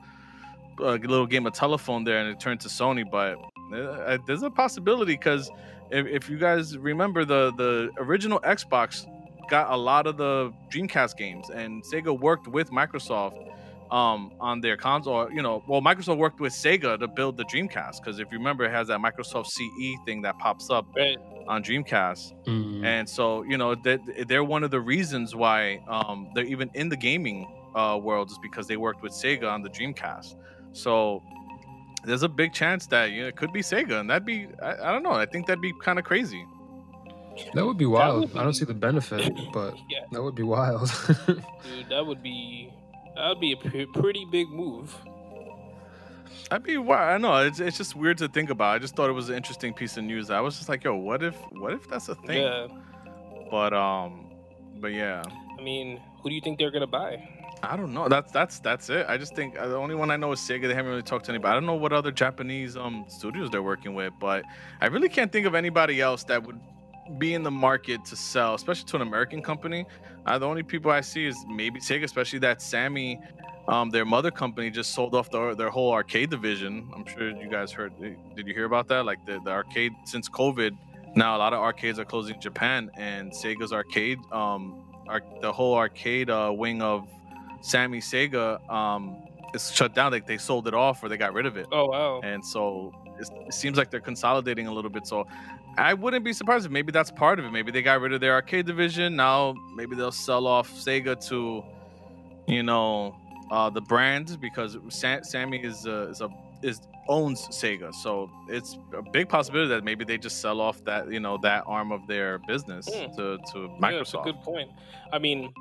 a 0.79 0.91
little 1.13 1.25
game 1.25 1.45
of 1.47 1.53
telephone 1.53 2.03
there 2.03 2.17
and 2.19 2.29
it 2.29 2.39
turned 2.39 2.59
to 2.59 2.67
sony 2.67 3.09
but 3.09 3.37
uh, 3.75 4.17
there's 4.27 4.43
a 4.43 4.49
possibility 4.49 5.13
because 5.13 5.49
if, 5.91 6.05
if 6.07 6.29
you 6.29 6.37
guys 6.37 6.77
remember 6.77 7.25
the 7.25 7.51
the 7.57 7.89
original 7.97 8.39
xbox 8.41 9.05
got 9.49 9.71
a 9.71 9.77
lot 9.77 10.07
of 10.07 10.17
the 10.17 10.51
dreamcast 10.71 11.15
games 11.17 11.49
and 11.49 11.83
sega 11.83 12.17
worked 12.19 12.47
with 12.47 12.69
microsoft 12.71 13.37
um 13.91 14.31
on 14.41 14.59
their 14.59 14.75
console 14.75 15.31
you 15.31 15.41
know 15.41 15.63
well 15.67 15.81
microsoft 15.81 16.17
worked 16.17 16.39
with 16.41 16.51
sega 16.51 16.99
to 16.99 17.07
build 17.07 17.37
the 17.37 17.45
dreamcast 17.45 18.01
because 18.01 18.19
if 18.19 18.29
you 18.31 18.37
remember 18.37 18.65
it 18.65 18.71
has 18.71 18.87
that 18.89 18.99
microsoft 18.99 19.47
ce 19.47 20.05
thing 20.05 20.21
that 20.21 20.37
pops 20.39 20.69
up 20.69 20.85
right. 20.97 21.17
on 21.47 21.63
dreamcast 21.63 22.33
Mm. 22.45 22.85
and 22.85 23.07
so 23.09 23.43
you 23.43 23.57
know 23.57 23.75
that 23.75 23.99
they're 24.27 24.43
one 24.43 24.63
of 24.63 24.71
the 24.71 24.79
reasons 24.81 25.35
why 25.35 25.79
um 25.87 26.29
they're 26.35 26.45
even 26.45 26.69
in 26.73 26.89
the 26.89 26.97
gaming 26.97 27.47
uh 27.75 27.97
world 28.01 28.29
is 28.29 28.37
because 28.41 28.67
they 28.67 28.75
worked 28.77 29.01
with 29.01 29.13
sega 29.13 29.49
on 29.49 29.61
the 29.61 29.69
dreamcast 29.69 30.35
so 30.73 31.21
there's 32.07 32.23
a 32.23 32.29
big 32.29 32.53
chance 32.53 32.87
that 32.87 33.11
you 33.11 33.21
know, 33.21 33.27
it 33.27 33.35
could 33.35 33.51
be 33.53 33.61
sega 33.61 33.99
and 33.99 34.09
that'd 34.09 34.25
be 34.25 34.47
i, 34.63 34.71
I 34.87 34.91
don't 34.93 35.03
know 35.03 35.11
i 35.11 35.25
think 35.25 35.45
that'd 35.47 35.61
be 35.61 35.73
kind 35.87 35.99
of 35.99 36.05
crazy 36.05 36.43
That 37.53 37.65
would 37.67 37.77
be 37.77 37.85
wild. 37.85 38.31
would 38.33 38.37
I 38.39 38.43
don't 38.43 38.55
see 38.55 38.65
the 38.65 38.73
benefit, 38.73 39.31
but 39.53 39.75
Yeah, 39.93 40.05
that 40.11 40.23
would 40.23 40.33
be 40.33 40.41
wild. 40.43 40.89
dude, 41.27 41.89
that 41.89 42.03
would 42.03 42.23
be 42.23 42.73
that 43.15 43.27
would 43.29 43.39
be 43.39 43.51
a 43.53 43.85
pretty 44.01 44.25
big 44.31 44.49
move. 44.49 44.95
I'd 46.49 46.63
be 46.63 46.77
why 46.77 47.13
I 47.13 47.17
know 47.17 47.35
it's, 47.45 47.59
it's 47.59 47.77
just 47.77 47.95
weird 47.95 48.17
to 48.19 48.27
think 48.27 48.49
about. 48.49 48.75
I 48.75 48.79
just 48.79 48.95
thought 48.95 49.09
it 49.09 49.13
was 49.13 49.29
an 49.29 49.35
interesting 49.35 49.73
piece 49.73 49.97
of 49.97 50.03
news. 50.03 50.29
I 50.29 50.39
was 50.39 50.57
just 50.57 50.69
like, 50.69 50.83
yo, 50.83 50.95
what 50.95 51.21
if 51.21 51.35
what 51.51 51.73
if 51.73 51.87
that's 51.87 52.09
a 52.09 52.15
thing? 52.15 52.41
Yeah, 52.41 52.67
But 53.51 53.73
um, 53.73 54.31
but 54.81 54.93
yeah, 54.93 55.21
I 55.59 55.61
mean, 55.61 56.01
who 56.21 56.29
do 56.29 56.35
you 56.35 56.41
think 56.41 56.57
they're 56.57 56.71
gonna 56.71 56.87
buy? 56.87 57.11
I 57.63 57.75
don't 57.75 57.93
know. 57.93 58.07
That's 58.07 58.31
that's 58.31 58.59
that's 58.59 58.89
it. 58.89 59.05
I 59.09 59.17
just 59.17 59.35
think 59.35 59.57
uh, 59.57 59.67
the 59.67 59.75
only 59.75 59.95
one 59.95 60.11
I 60.11 60.17
know 60.17 60.31
is 60.31 60.39
Sega. 60.39 60.67
They 60.67 60.75
haven't 60.75 60.91
really 60.91 61.01
talked 61.03 61.25
to 61.25 61.31
anybody. 61.31 61.51
I 61.51 61.53
don't 61.55 61.65
know 61.65 61.75
what 61.75 61.91
other 61.93 62.11
Japanese 62.11 62.77
um 62.77 63.05
studios 63.07 63.49
they're 63.49 63.63
working 63.63 63.95
with, 63.95 64.13
but 64.19 64.43
I 64.81 64.87
really 64.87 65.09
can't 65.09 65.31
think 65.31 65.45
of 65.45 65.55
anybody 65.55 65.99
else 66.01 66.23
that 66.25 66.45
would 66.45 66.59
be 67.17 67.33
in 67.33 67.43
the 67.43 67.51
market 67.51 68.03
to 68.05 68.15
sell, 68.15 68.55
especially 68.55 68.85
to 68.85 68.97
an 68.97 69.01
American 69.01 69.41
company. 69.41 69.85
Uh, 70.25 70.37
the 70.37 70.45
only 70.45 70.63
people 70.63 70.91
I 70.91 71.01
see 71.01 71.25
is 71.25 71.37
maybe 71.47 71.79
Sega, 71.79 72.03
especially 72.03 72.39
that 72.39 72.61
Sammy, 72.61 73.19
um, 73.67 73.89
their 73.89 74.05
mother 74.05 74.29
company 74.29 74.69
just 74.69 74.93
sold 74.93 75.15
off 75.15 75.31
their 75.31 75.55
their 75.55 75.69
whole 75.69 75.91
arcade 75.91 76.29
division. 76.29 76.89
I'm 76.95 77.05
sure 77.05 77.29
you 77.29 77.49
guys 77.49 77.71
heard. 77.71 77.93
Did 77.99 78.47
you 78.47 78.53
hear 78.53 78.65
about 78.65 78.87
that? 78.89 79.05
Like 79.05 79.25
the 79.25 79.39
the 79.43 79.51
arcade 79.51 79.93
since 80.05 80.29
COVID, 80.29 80.77
now 81.15 81.35
a 81.35 81.39
lot 81.39 81.53
of 81.53 81.59
arcades 81.59 81.97
are 81.97 82.05
closing 82.05 82.35
in 82.35 82.41
Japan, 82.41 82.91
and 82.95 83.31
Sega's 83.31 83.73
arcade, 83.73 84.19
um, 84.31 84.83
the 85.41 85.51
whole 85.51 85.75
arcade 85.75 86.29
uh, 86.29 86.51
wing 86.53 86.81
of 86.81 87.09
Sammy 87.67 87.99
Sega 87.99 88.45
um, 88.69 89.03
is 89.53 89.71
shut 89.71 89.93
down. 89.93 90.11
Like 90.11 90.25
they 90.25 90.37
sold 90.37 90.67
it 90.67 90.73
off 90.73 91.03
or 91.03 91.09
they 91.09 91.17
got 91.17 91.33
rid 91.33 91.45
of 91.45 91.57
it, 91.57 91.67
Oh 91.71 91.85
wow, 91.87 92.21
and 92.23 92.43
so 92.43 92.93
it 93.19 93.27
seems 93.53 93.77
like 93.77 93.89
they're 93.91 93.99
consolidating 94.11 94.67
a 94.67 94.73
little 94.73 94.91
bit. 94.91 95.05
So 95.07 95.25
I 95.77 95.93
wouldn't 95.93 96.23
be 96.25 96.33
surprised 96.33 96.65
if 96.65 96.71
maybe 96.71 96.91
that's 96.91 97.11
part 97.11 97.39
of 97.39 97.45
it. 97.45 97.51
Maybe 97.51 97.71
they 97.71 97.81
got 97.81 97.99
rid 98.01 98.13
of 98.13 98.21
their 98.21 98.33
arcade 98.33 98.65
division. 98.65 99.15
Now 99.15 99.53
maybe 99.75 99.95
they'll 99.95 100.11
sell 100.11 100.47
off 100.47 100.69
Sega 100.71 101.13
to, 101.29 101.63
you 102.47 102.63
know, 102.63 103.15
uh, 103.51 103.69
the 103.69 103.81
brand 103.81 104.37
because 104.41 104.77
Sam, 104.89 105.23
Sammy 105.23 105.57
is 105.63 105.85
uh, 105.87 106.09
is 106.11 106.21
a 106.21 106.29
is 106.61 106.81
owns 107.09 107.47
Sega. 107.49 107.93
So 107.93 108.29
it's 108.49 108.77
a 108.93 109.01
big 109.01 109.29
possibility 109.29 109.69
that 109.69 109.83
maybe 109.83 110.03
they 110.03 110.17
just 110.17 110.41
sell 110.41 110.59
off 110.61 110.83
that 110.85 111.11
you 111.11 111.19
know 111.19 111.37
that 111.43 111.63
arm 111.67 111.91
of 111.91 112.05
their 112.07 112.39
business 112.39 112.87
Hmm. 112.87 113.15
to 113.17 113.37
to 113.51 113.57
Yeah, 113.81 114.01
it's 114.01 114.13
a 114.13 114.21
good 114.23 114.41
point. 114.41 114.69
I 115.13 115.19
mean, 115.19 115.53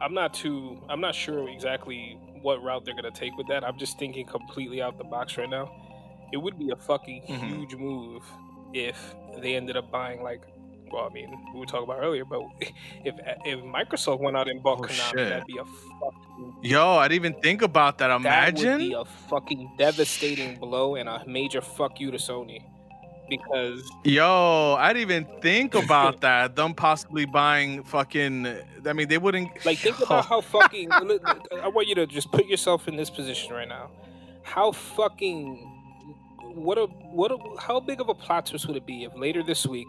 I'm 0.00 0.14
not 0.14 0.34
too. 0.34 0.80
I'm 0.88 1.00
not 1.00 1.14
sure 1.14 1.48
exactly 1.48 2.18
what 2.42 2.62
route 2.62 2.84
they're 2.84 2.94
gonna 2.94 3.10
take 3.10 3.36
with 3.36 3.46
that. 3.48 3.64
I'm 3.64 3.78
just 3.78 3.98
thinking 3.98 4.26
completely 4.26 4.82
out 4.82 4.98
the 4.98 5.04
box 5.04 5.36
right 5.38 5.48
now. 5.48 5.70
It 6.32 6.36
would 6.38 6.58
be 6.58 6.70
a 6.70 6.76
fucking 6.76 7.22
Mhm. 7.28 7.48
huge 7.48 7.74
move 7.76 8.22
if 8.72 9.14
they 9.38 9.54
ended 9.56 9.76
up 9.76 9.90
buying 9.90 10.22
like. 10.22 10.42
Well, 10.92 11.08
I 11.10 11.12
mean, 11.12 11.28
we 11.52 11.58
were 11.60 11.66
talking 11.66 11.84
about 11.84 12.00
earlier, 12.02 12.24
but 12.24 12.42
if 13.04 13.14
if 13.44 13.60
Microsoft 13.60 14.20
went 14.20 14.36
out 14.36 14.48
and 14.48 14.62
bought 14.62 14.78
Oh, 14.80 14.82
Konami, 14.82 15.10
shit. 15.10 15.28
that'd 15.28 15.46
be 15.46 15.58
a 15.58 15.64
fucking 15.64 16.56
Yo, 16.62 16.90
I 16.96 17.08
didn't 17.08 17.24
even 17.24 17.40
think 17.40 17.62
about 17.62 17.98
that. 17.98 18.08
that 18.08 18.16
Imagine. 18.16 18.72
would 18.72 18.78
be 18.78 18.92
a 18.92 19.04
fucking 19.04 19.70
devastating 19.78 20.56
blow 20.56 20.96
and 20.96 21.08
a 21.08 21.24
major 21.26 21.60
fuck 21.60 21.98
you 22.00 22.10
to 22.10 22.18
Sony, 22.18 22.62
because 23.28 23.88
Yo, 24.04 24.76
I 24.78 24.92
didn't 24.92 25.10
even 25.10 25.40
think 25.40 25.74
about 25.74 26.20
that. 26.22 26.56
Them 26.56 26.74
possibly 26.74 27.24
buying 27.24 27.82
fucking. 27.84 28.46
I 28.86 28.92
mean, 28.92 29.08
they 29.08 29.18
wouldn't. 29.18 29.64
Like, 29.64 29.78
think 29.78 30.00
about 30.00 30.26
how 30.26 30.40
fucking. 30.40 30.90
I 30.92 31.68
want 31.68 31.88
you 31.88 31.94
to 31.96 32.06
just 32.06 32.30
put 32.32 32.46
yourself 32.46 32.86
in 32.88 32.96
this 32.96 33.10
position 33.10 33.52
right 33.54 33.68
now. 33.68 33.90
How 34.42 34.72
fucking. 34.72 35.70
What 36.54 36.78
a 36.78 36.86
what 36.86 37.32
a 37.32 37.38
how 37.60 37.80
big 37.80 38.00
of 38.00 38.08
a 38.08 38.14
plot 38.14 38.46
twist 38.46 38.66
would 38.68 38.76
it 38.76 38.86
be 38.86 39.04
if 39.04 39.16
later 39.16 39.42
this 39.42 39.66
week, 39.66 39.88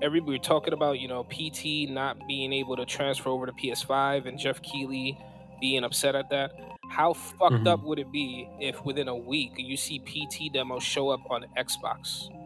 everybody 0.00 0.38
we're 0.38 0.42
talking 0.42 0.72
about 0.72 0.98
you 0.98 1.08
know 1.08 1.24
PT 1.24 1.90
not 1.90 2.16
being 2.26 2.52
able 2.52 2.76
to 2.76 2.86
transfer 2.86 3.28
over 3.28 3.44
to 3.46 3.52
PS5 3.52 4.26
and 4.26 4.38
Jeff 4.38 4.62
Keighley 4.62 5.18
being 5.60 5.84
upset 5.84 6.14
at 6.14 6.30
that. 6.30 6.52
How 6.90 7.12
fucked 7.12 7.54
Mhm. 7.54 7.66
up 7.66 7.82
would 7.82 7.98
it 7.98 8.10
be 8.12 8.48
if 8.60 8.82
within 8.84 9.08
a 9.08 9.16
week 9.16 9.52
you 9.56 9.76
see 9.76 9.98
PT 9.98 10.48
demos 10.52 10.82
show 10.82 11.08
up 11.10 11.20
on 11.30 11.44
Xbox 11.58 12.28
Yo, 12.30 12.43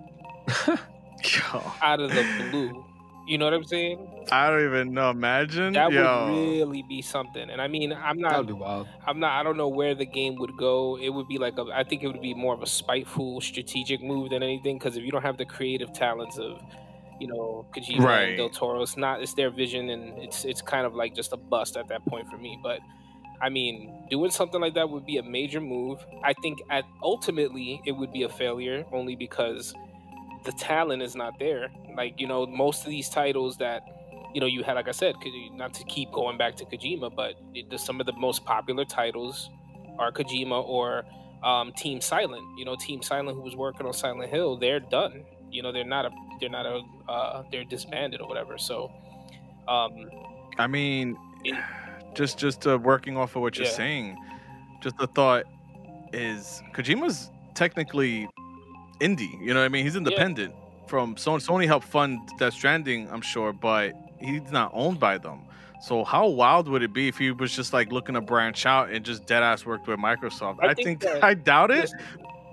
out 1.83 2.01
of 2.01 2.11
the 2.11 2.25
blue? 2.51 2.85
You 3.27 3.37
know 3.37 3.45
what 3.45 3.53
I'm 3.55 3.65
saying? 3.65 4.25
I 4.33 4.49
don't 4.51 4.65
even 4.65 4.95
know. 4.95 5.11
Imagine. 5.11 5.75
That 5.75 5.93
Yo. 5.93 6.01
would 6.01 6.35
really 6.35 6.83
be 6.89 7.03
something. 7.03 7.51
And 7.51 7.61
I 7.61 7.69
mean, 7.69 7.93
I'm 7.93 8.19
not 8.19 8.31
that 8.31 8.39
would 8.39 8.47
be 8.47 8.53
wild. 8.55 8.89
I'm 9.07 9.21
not. 9.21 9.39
I 9.39 9.43
don't 9.43 9.59
know 9.59 9.69
where 9.69 9.95
the 9.95 10.07
game 10.07 10.37
would 10.37 10.57
go. 10.57 10.97
It 10.99 11.11
would 11.11 11.29
be 11.29 11.37
like 11.37 11.59
a. 11.59 11.65
I 11.75 11.85
think 11.85 12.03
it 12.03 12.07
would 12.07 12.23
be 12.23 12.33
more 12.33 12.55
of 12.55 12.63
a 12.63 12.67
spiteful, 12.67 13.43
strategic 13.43 14.03
move 14.03 14.31
than 14.31 14.43
anything. 14.43 14.79
Because 14.79 14.97
if 14.97 15.05
you 15.05 15.11
don't 15.11 15.23
have 15.23 15.37
the 15.37 15.45
creative 15.45 15.93
talents 15.93 16.39
of 16.39 16.59
you 17.21 17.27
know 17.27 17.67
Kojima 17.77 18.01
Right. 18.01 18.29
and 18.31 18.37
Del 18.39 18.49
Toro. 18.49 18.81
It's 18.83 18.97
not. 18.97 19.21
It's 19.23 19.35
their 19.35 19.51
vision, 19.51 19.91
and 19.91 20.19
it's 20.19 20.47
it's 20.47 20.63
kind 20.63 20.87
of 20.87 20.95
like 20.95 21.15
just 21.15 21.33
a 21.35 21.37
bust 21.37 21.77
at 21.77 21.89
that 21.89 22.05
point 22.07 22.31
for 22.31 22.39
me. 22.39 22.59
But 22.63 22.81
I 23.43 23.51
mean, 23.51 24.07
doing 24.11 24.31
something 24.31 24.61
like 24.61 24.75
that 24.75 24.89
would 24.89 25.05
be 25.05 25.19
a 25.19 25.23
major 25.23 25.61
move. 25.61 25.99
I 26.25 26.33
think 26.33 26.61
at 26.71 26.85
ultimately 27.03 27.83
it 27.85 27.93
would 27.93 28.13
be 28.13 28.23
a 28.23 28.29
failure 28.31 28.87
only 28.91 29.17
because 29.17 29.75
the 30.49 30.53
talent 30.53 31.03
is 31.03 31.15
not 31.15 31.39
there. 31.39 31.65
Like 32.01 32.15
you 32.21 32.27
know, 32.27 32.47
most 32.47 32.85
of 32.85 32.91
these 32.91 33.09
titles 33.21 33.57
that 33.59 33.83
you 34.35 34.41
know 34.41 34.47
you 34.47 34.63
had, 34.63 34.75
like 34.75 34.89
I 34.89 34.93
said, 35.03 35.15
not 35.53 35.75
to 35.75 35.85
keep 35.85 36.11
going 36.13 36.39
back 36.39 36.57
to 36.57 36.65
Kojima, 36.65 37.15
but 37.15 37.35
it, 37.55 37.65
some 37.79 38.01
of 38.01 38.07
the 38.07 38.15
most 38.27 38.45
popular 38.45 38.85
titles 38.85 39.51
are 39.99 40.11
Kojima 40.13 40.59
or 40.67 41.05
um, 41.43 41.73
Team 41.77 42.01
Silent. 42.01 42.45
You 42.59 42.65
know, 42.65 42.77
Team 42.77 43.03
Silent, 43.03 43.37
who 43.37 43.43
was 43.43 43.57
working 43.57 43.87
on 43.87 43.93
Silent 43.93 44.31
Hill, 44.31 44.57
they're 44.57 44.81
done. 44.81 45.25
You 45.51 45.63
know, 45.63 45.73
they're 45.73 45.85
not 45.97 46.05
a, 46.07 46.11
they're 46.41 46.49
not 46.51 46.67
a, 46.67 46.77
uh, 47.11 47.43
they're 47.51 47.65
disbanded 47.65 48.21
or 48.21 48.29
whatever. 48.29 48.59
So, 48.59 48.91
um, 49.67 49.93
I 50.59 50.67
mean, 50.67 51.17
It- 51.45 51.57
just 52.15 52.39
just 52.39 52.67
uh, 52.67 52.79
working 52.93 53.17
off 53.17 53.37
of 53.37 53.43
what 53.43 53.57
you're 53.57 53.67
Yeah. 53.67 53.73
saying, 53.85 54.17
just 54.83 54.97
the 54.99 55.07
thought 55.09 55.45
is 56.13 56.63
Kojima's 56.75 57.31
technically 57.55 58.29
indie. 59.01 59.41
You 59.41 59.55
know 59.55 59.61
what 59.61 59.67
I 59.67 59.69
mean? 59.69 59.85
He's 59.85 59.97
independent 59.97 60.55
from 60.87 61.15
Sony. 61.17 61.47
Sony 61.47 61.67
helped 61.67 61.87
fund 61.87 62.19
Death 62.39 62.55
Stranding, 62.55 63.09
I'm 63.11 63.21
sure, 63.21 63.53
but 63.53 63.95
he's 64.21 64.51
not 64.51 64.71
owned 64.75 64.99
by 64.99 65.19
them. 65.19 65.41
So 65.81 66.03
how 66.03 66.27
wild 66.27 66.69
would 66.69 66.83
it 66.83 66.93
be 66.93 67.07
if 67.09 67.19
he 67.19 67.31
was 67.31 67.55
just 67.55 67.73
like 67.73 67.93
looking 67.93 68.15
to 68.17 68.21
branch 68.21 68.67
out 68.67 68.91
and 68.91 69.05
just 69.05 69.27
dead 69.27 69.43
ass 69.45 69.65
worked 69.65 69.87
with 69.87 69.99
Microsoft? 70.01 70.59
I 70.61 70.69
I, 70.69 70.75
think 70.75 71.01
that- 71.03 71.23
I 71.23 71.35
doubt 71.35 71.71
it, 71.71 71.91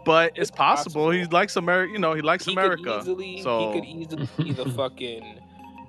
but 0.06 0.32
it's 0.36 0.50
it's 0.50 0.52
possible. 0.52 1.10
He 1.10 1.26
likes 1.26 1.56
America. 1.56 1.92
You 1.92 2.00
know, 2.00 2.14
he 2.14 2.22
likes 2.22 2.46
he 2.46 2.52
America. 2.54 3.00
easily, 3.02 3.42
so 3.42 3.72
he 3.72 3.80
could 3.80 3.88
easily 3.90 4.30
be 4.38 4.52
the 4.54 4.70
fucking, 4.78 5.40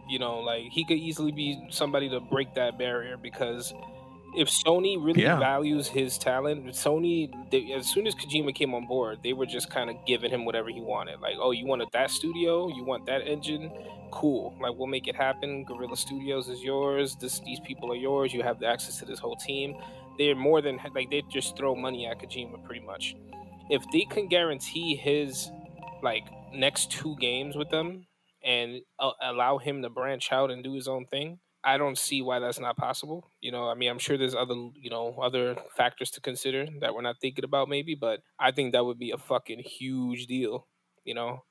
you 0.09 0.19
know, 0.19 0.39
like 0.39 0.65
he 0.71 0.85
could 0.87 0.97
easily 0.97 1.31
be 1.33 1.67
somebody 1.71 2.09
to 2.09 2.21
break 2.21 2.55
that 2.55 2.79
barrier 2.79 3.19
because 3.19 3.75
if 4.35 4.49
Sony 4.49 4.97
really 5.03 5.23
Yeah. 5.23 5.39
values 5.39 5.89
his 5.89 6.19
talent, 6.19 6.67
Sony, 6.67 7.31
they, 7.51 7.73
as 7.73 7.87
soon 7.87 8.07
as 8.07 8.15
Kojima 8.15 8.55
came 8.55 8.75
on 8.75 8.87
board, 8.87 9.19
they 9.23 9.33
were 9.33 9.47
just 9.47 9.71
kind 9.71 9.89
of 9.91 9.97
giving 10.07 10.31
him 10.31 10.45
whatever 10.45 10.69
he 10.71 10.81
wanted. 10.81 11.21
Like, 11.21 11.37
oh, 11.39 11.53
you 11.53 11.67
wanted 11.67 11.89
that 11.93 12.11
studio, 12.11 12.69
you 12.69 12.85
want 12.85 13.07
that 13.07 13.27
engine, 13.27 13.71
cool. 14.11 14.55
Like, 14.61 14.75
we'll 14.77 14.87
make 14.89 15.09
it 15.09 15.17
happen. 15.17 15.65
Guerrilla 15.65 15.97
Studios 15.97 16.49
is 16.49 16.63
yours. 16.63 17.17
This, 17.17 17.41
these 17.41 17.61
people 17.61 17.93
are 17.93 17.97
yours. 17.97 18.33
You 18.33 18.43
have 18.43 18.59
the 18.61 18.67
access 18.67 18.99
to 18.99 19.05
this 19.05 19.19
whole 19.19 19.37
team. 19.37 19.75
They're 20.19 20.35
more 20.35 20.61
than 20.63 20.79
like 20.95 21.11
they 21.11 21.23
just 21.31 21.57
throw 21.57 21.75
money 21.75 22.07
at 22.07 22.19
Kojima 22.19 22.65
pretty 22.65 22.85
much. 22.85 23.15
If 23.69 23.83
they 23.93 24.07
can 24.11 24.29
guarantee 24.29 24.97
his 24.97 25.51
like 26.03 26.25
next 26.55 26.91
two 26.91 27.17
games 27.21 27.57
with 27.57 27.69
them 27.71 28.07
and 28.45 28.81
uh, 28.99 29.11
allow 29.21 29.59
him 29.59 29.83
to 29.83 29.91
branch 29.91 30.33
out 30.33 30.51
and 30.51 30.63
do 30.65 30.73
his 30.75 30.89
own 30.89 31.05
thing, 31.07 31.39
I 31.67 31.79
don't 31.79 31.99
see 31.99 32.23
why 32.23 32.39
that's 32.39 32.61
not 32.61 32.77
possible. 32.79 33.31
You 33.41 33.53
know, 33.53 33.69
I 33.69 33.75
mean, 33.75 33.91
I'm 33.91 33.99
sure 33.99 34.17
there's 34.17 34.35
other, 34.37 34.55
you 34.55 34.91
know, 34.91 35.17
other 35.21 35.57
factors 35.77 36.11
to 36.13 36.21
consider 36.21 36.67
that 36.81 36.95
we're 36.95 37.03
not 37.03 37.21
thinking 37.21 37.45
about 37.45 37.69
maybe, 37.69 37.95
but 37.95 38.21
I 38.39 38.53
think 38.53 38.73
that 38.73 38.85
would 38.87 38.99
be 38.99 39.11
a 39.13 39.19
fucking 39.19 39.61
huge 39.61 40.27
deal. 40.27 40.69
You 41.05 41.15
know, 41.15 41.45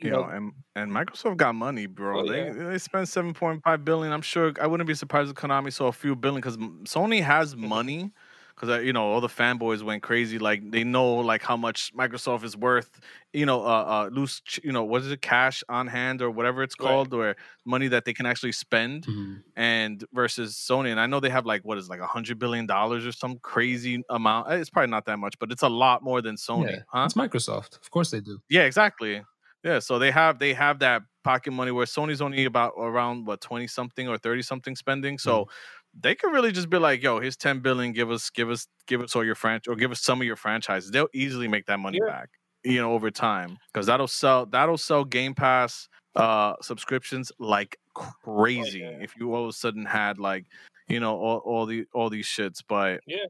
you 0.00 0.10
know, 0.10 0.24
and 0.24 0.52
and 0.76 0.92
Microsoft 0.92 1.38
got 1.38 1.54
money, 1.54 1.86
bro. 1.86 2.20
Oh, 2.20 2.24
they 2.24 2.46
yeah. 2.46 2.52
they 2.52 2.78
spent 2.78 3.08
seven 3.08 3.34
point 3.34 3.62
five 3.64 3.84
billion. 3.84 4.12
I'm 4.12 4.22
sure 4.22 4.52
I 4.60 4.66
wouldn't 4.66 4.86
be 4.86 4.94
surprised 4.94 5.30
if 5.30 5.36
Konami 5.36 5.72
saw 5.72 5.88
a 5.88 5.92
few 5.92 6.14
billion 6.16 6.40
because 6.40 6.56
Sony 6.56 7.22
has 7.22 7.54
Mm-hmm. 7.60 7.68
money. 7.68 8.12
Because 8.58 8.84
you 8.84 8.92
know 8.92 9.04
all 9.04 9.20
the 9.20 9.28
fanboys 9.28 9.82
went 9.82 10.02
crazy, 10.02 10.38
like 10.38 10.70
they 10.70 10.82
know 10.82 11.14
like 11.16 11.42
how 11.42 11.56
much 11.56 11.94
Microsoft 11.94 12.42
is 12.44 12.56
worth. 12.56 13.00
You 13.32 13.46
know, 13.46 13.62
uh, 13.64 13.84
uh 14.06 14.10
loose, 14.12 14.42
you 14.64 14.72
know, 14.72 14.84
what 14.84 15.02
is 15.02 15.10
it, 15.12 15.22
cash 15.22 15.62
on 15.68 15.86
hand 15.86 16.22
or 16.22 16.30
whatever 16.30 16.62
it's 16.62 16.74
Right. 16.80 16.86
called, 16.86 17.14
or 17.14 17.36
money 17.64 17.88
that 17.88 18.04
they 18.04 18.14
can 18.14 18.26
actually 18.26 18.52
spend, 18.52 19.06
Mhm. 19.06 19.42
and 19.56 20.04
versus 20.12 20.54
Sony. 20.56 20.90
And 20.90 20.98
I 21.00 21.06
know 21.06 21.20
they 21.20 21.30
have 21.30 21.46
like 21.46 21.62
what 21.64 21.78
is 21.78 21.88
like 21.88 22.00
a 22.00 22.06
hundred 22.06 22.38
billion 22.38 22.66
dollars 22.66 23.06
or 23.06 23.12
some 23.12 23.38
crazy 23.38 24.02
amount. 24.10 24.50
Eh, 24.50 24.56
It's 24.56 24.70
probably 24.70 24.90
not 24.90 25.04
that 25.06 25.18
much, 25.18 25.38
but 25.38 25.52
it's 25.52 25.62
a 25.62 25.68
lot 25.68 26.02
more 26.02 26.20
than 26.20 26.36
Sony, 26.36 26.70
Yeah, 26.70 26.82
huh? 26.88 27.04
it's 27.04 27.14
Microsoft. 27.14 27.76
Of 27.80 27.90
course 27.90 28.10
they 28.10 28.20
do. 28.20 28.40
Yeah, 28.48 28.62
exactly. 28.62 29.22
Yeah, 29.64 29.80
so 29.80 29.98
they 29.98 30.10
have 30.10 30.38
they 30.38 30.54
have 30.54 30.78
that 30.80 31.02
pocket 31.24 31.50
money 31.52 31.70
where 31.72 31.84
Sony's 31.84 32.22
only 32.22 32.44
about 32.44 32.72
around 32.78 33.26
what 33.26 33.40
twenty 33.40 33.66
something 33.66 34.08
or 34.08 34.16
thirty 34.16 34.42
something 34.42 34.76
spending. 34.76 35.18
So 35.18 35.48
they 35.94 36.14
could 36.14 36.32
really 36.32 36.52
just 36.52 36.70
be 36.70 36.78
like, 36.78 37.02
"Yo, 37.02 37.20
here's 37.20 37.36
ten 37.36 37.60
billion. 37.60 37.92
Give 37.92 38.10
us, 38.10 38.30
give 38.30 38.50
us, 38.50 38.66
give 38.86 39.00
us 39.02 39.14
all 39.16 39.24
your 39.24 39.34
franchise, 39.34 39.68
or 39.72 39.76
give 39.76 39.90
us 39.90 40.00
some 40.00 40.20
of 40.20 40.26
your 40.26 40.36
franchises." 40.36 40.90
They'll 40.90 41.08
easily 41.14 41.48
make 41.48 41.66
that 41.66 41.78
money 41.80 41.98
Yeah. 42.00 42.10
back, 42.12 42.30
you 42.64 42.80
know, 42.80 42.92
over 42.92 43.10
time 43.10 43.58
because 43.72 43.86
that'll 43.86 44.08
sell 44.08 44.46
that'll 44.46 44.78
sell 44.78 45.04
Game 45.04 45.34
Pass 45.34 45.88
uh 46.16 46.54
subscriptions 46.62 47.30
like 47.38 47.78
crazy. 47.94 48.80
yeah. 48.80 48.98
If 49.00 49.16
you 49.16 49.34
all 49.34 49.44
of 49.44 49.48
a 49.50 49.52
sudden 49.52 49.84
had 49.86 50.18
like, 50.18 50.46
you 50.88 51.00
know, 51.00 51.16
all 51.16 51.38
all 51.38 51.66
the 51.66 51.86
all 51.94 52.10
these 52.10 52.26
shits, 52.26 52.62
but 52.66 53.00
Yeah. 53.06 53.26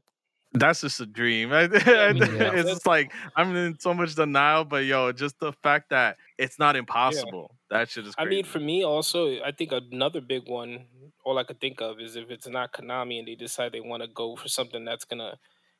That's 0.53 0.81
just 0.81 0.99
a 0.99 1.05
dream. 1.05 1.51
I- 1.53 1.67
mean, 1.67 2.17
yeah. 2.17 2.53
it's 2.53 2.69
just 2.69 2.85
like 2.87 3.11
I'm 3.35 3.55
in 3.55 3.79
so 3.79 3.93
much 3.93 4.15
denial, 4.15 4.65
but 4.65 4.85
yo, 4.85 5.11
just 5.11 5.39
the 5.39 5.53
fact 5.53 5.89
that 5.89 6.17
it's 6.37 6.57
not 6.59 6.75
impossible. 6.75 7.55
That 7.69 7.89
shit 7.89 8.07
is 8.07 8.15
I 8.17 8.25
mean, 8.25 8.43
for 8.45 8.59
me 8.59 8.83
also, 8.83 9.41
I 9.43 9.51
think 9.51 9.71
another 9.71 10.21
big 10.21 10.47
one, 10.47 10.85
all 11.23 11.37
I 11.37 11.43
could 11.43 11.59
think 11.61 11.81
of 11.81 11.99
is 11.99 12.15
if 12.15 12.31
it's 12.31 12.47
not 12.47 12.73
Konami 12.73 13.19
and 13.19 13.27
they 13.27 13.35
decide 13.35 13.71
they 13.73 13.79
want 13.81 14.01
to 14.03 14.09
go 14.09 14.35
for 14.35 14.47
something 14.47 14.83
that's 14.85 15.05
gonna 15.05 15.37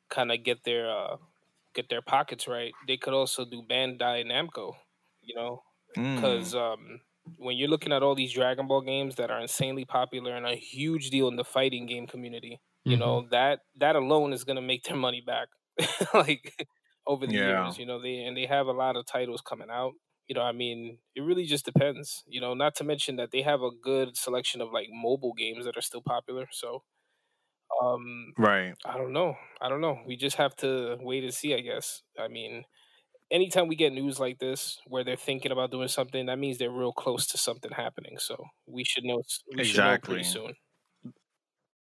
kind 0.08 0.30
of 0.30 0.42
get 0.44 0.64
their 0.64 0.90
uh, 0.90 1.16
get 1.74 1.88
their 1.88 2.02
pockets 2.02 2.46
right, 2.46 2.72
they 2.86 2.96
could 2.96 3.14
also 3.14 3.44
do 3.44 3.62
Bandai 3.68 4.24
Namco, 4.24 4.74
you 5.22 5.34
know, 5.34 5.62
Mm. 5.96 6.14
because 6.14 6.54
um, 6.54 7.00
when 7.38 7.56
you're 7.56 7.68
looking 7.68 7.92
at 7.92 8.00
all 8.04 8.14
these 8.14 8.32
Dragon 8.32 8.68
Ball 8.68 8.80
games 8.80 9.16
that 9.16 9.28
are 9.30 9.40
insanely 9.40 9.84
popular 9.84 10.36
and 10.36 10.46
a 10.46 10.54
huge 10.54 11.10
deal 11.10 11.26
in 11.26 11.34
the 11.34 11.42
fighting 11.42 11.86
game 11.86 12.06
community, 12.06 12.60
you 12.84 12.96
Mhm. 12.96 12.96
know 12.96 13.28
that 13.30 13.60
that 13.76 13.96
alone 13.96 14.32
is 14.32 14.44
gonna 14.44 14.62
make 14.62 14.84
their 14.84 14.96
money 14.96 15.20
back, 15.20 15.48
like 16.14 16.66
over 17.06 17.26
the 17.26 17.36
Yeah. 17.36 17.36
years. 17.36 17.78
You 17.78 17.86
know, 17.86 18.00
they 18.00 18.18
and 18.24 18.36
they 18.36 18.46
have 18.46 18.66
a 18.66 18.72
lot 18.72 18.96
of 18.96 19.06
titles 19.06 19.40
coming 19.42 19.70
out. 19.70 19.94
You 20.28 20.34
know, 20.36 20.42
I 20.42 20.52
mean, 20.52 20.98
it 21.16 21.22
really 21.22 21.44
just 21.44 21.64
depends. 21.64 22.22
You 22.26 22.40
know, 22.40 22.54
not 22.54 22.74
to 22.76 22.84
mention 22.84 23.16
that 23.16 23.30
they 23.32 23.42
have 23.42 23.62
a 23.62 23.70
good 23.82 24.16
selection 24.16 24.60
of 24.60 24.70
like 24.72 24.88
mobile 24.90 25.32
games 25.34 25.64
that 25.64 25.76
are 25.76 25.80
still 25.82 26.02
popular. 26.02 26.46
So, 26.52 26.84
um, 27.82 28.34
right. 28.38 28.76
I 28.84 28.96
don't 28.96 29.12
know. 29.12 29.36
I 29.60 29.68
don't 29.68 29.80
know. 29.80 30.02
We 30.06 30.16
just 30.16 30.36
have 30.36 30.56
to 30.56 30.96
wait 31.00 31.24
and 31.24 31.34
see, 31.34 31.54
I 31.54 31.60
guess. 31.60 32.02
I 32.18 32.28
mean, 32.28 32.64
anytime 33.30 33.68
we 33.68 33.76
get 33.76 33.92
news 33.92 34.20
like 34.20 34.38
this 34.40 34.80
where 34.86 35.04
they're 35.04 35.16
thinking 35.16 35.52
about 35.52 35.70
doing 35.72 35.88
something, 35.88 36.26
that 36.26 36.38
means 36.38 36.58
they're 36.58 36.70
real 36.70 36.92
close 36.92 37.26
to 37.28 37.38
something 37.38 37.72
happening. 37.72 38.18
So 38.18 38.44
we 38.66 38.84
should 38.84 39.04
know. 39.04 39.22
We 39.54 39.62
should 39.62 39.82
know 39.82 39.98
pretty 39.98 40.24
soon. 40.24 40.54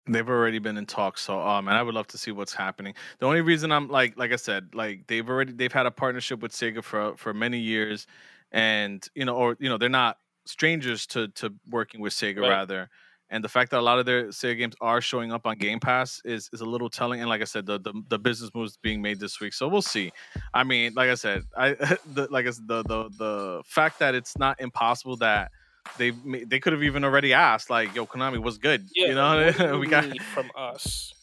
They've 0.05 0.27
already 0.27 0.59
been 0.59 0.77
in 0.77 0.85
talks, 0.85 1.21
so 1.21 1.39
um, 1.39 1.69
and 1.69 1.77
I 1.77 1.81
would 1.81 1.95
love 1.95 2.07
to 2.07 2.17
see 2.17 2.31
what's 2.31 2.53
happening. 2.53 2.93
The 3.19 3.25
only 3.25 3.39
reason 3.39 3.71
I'm 3.71 3.87
like, 3.87 4.17
like 4.17 4.33
I 4.33 4.35
said, 4.35 4.69
like 4.73 5.07
they've 5.07 5.27
already 5.27 5.53
they've 5.53 5.71
had 5.71 5.85
a 5.85 5.91
partnership 5.91 6.41
with 6.41 6.51
Sega 6.51 6.83
for 6.83 7.15
for 7.15 7.33
many 7.33 7.59
years, 7.59 8.05
and 8.51 9.07
you 9.15 9.23
know, 9.23 9.35
or 9.35 9.55
you 9.59 9.69
know, 9.69 9.77
they're 9.77 9.87
not 9.87 10.17
strangers 10.45 11.05
to 11.07 11.29
to 11.29 11.53
working 11.69 12.01
with 12.01 12.11
Sega 12.13 12.41
Right. 12.41 12.49
rather. 12.49 12.89
And 13.29 13.43
the 13.43 13.49
fact 13.49 13.71
that 13.71 13.79
a 13.79 13.81
lot 13.81 13.97
of 13.97 14.05
their 14.05 14.25
Sega 14.27 14.57
games 14.57 14.75
are 14.81 14.99
showing 15.01 15.31
up 15.31 15.47
on 15.47 15.57
Game 15.57 15.79
Pass 15.79 16.21
is 16.25 16.49
is 16.51 16.59
a 16.59 16.65
little 16.65 16.89
telling. 16.89 17.21
And 17.21 17.29
like 17.29 17.41
I 17.41 17.45
said, 17.45 17.65
the 17.65 17.79
the, 17.79 17.93
the 18.09 18.19
business 18.19 18.51
moves 18.53 18.75
being 18.77 19.01
made 19.01 19.21
this 19.21 19.39
week, 19.39 19.53
so 19.53 19.69
we'll 19.69 19.81
see. 19.81 20.11
I 20.53 20.65
mean, 20.65 20.93
like 20.95 21.09
I 21.09 21.15
said, 21.15 21.43
I 21.57 21.69
the, 22.13 22.27
like 22.29 22.45
I 22.45 22.51
said, 22.51 22.67
the 22.67 22.83
the 22.83 23.09
the 23.17 23.63
fact 23.65 23.99
that 23.99 24.15
it's 24.15 24.37
not 24.37 24.59
impossible 24.59 25.15
that 25.17 25.49
they 25.97 26.11
they 26.11 26.59
could 26.59 26.73
have 26.73 26.83
even 26.83 27.03
already 27.03 27.33
asked 27.33 27.69
like, 27.69 27.93
"Yo, 27.95 28.05
Konami, 28.05 28.39
what's 28.39 28.57
good?" 28.57 28.89
Yeah, 28.95 29.07
you 29.07 29.15
like, 29.15 29.57
what 29.57 29.57
know, 29.59 29.79
we 29.79 29.87
got 29.87 30.05
from 30.33 30.51
us. 30.55 31.13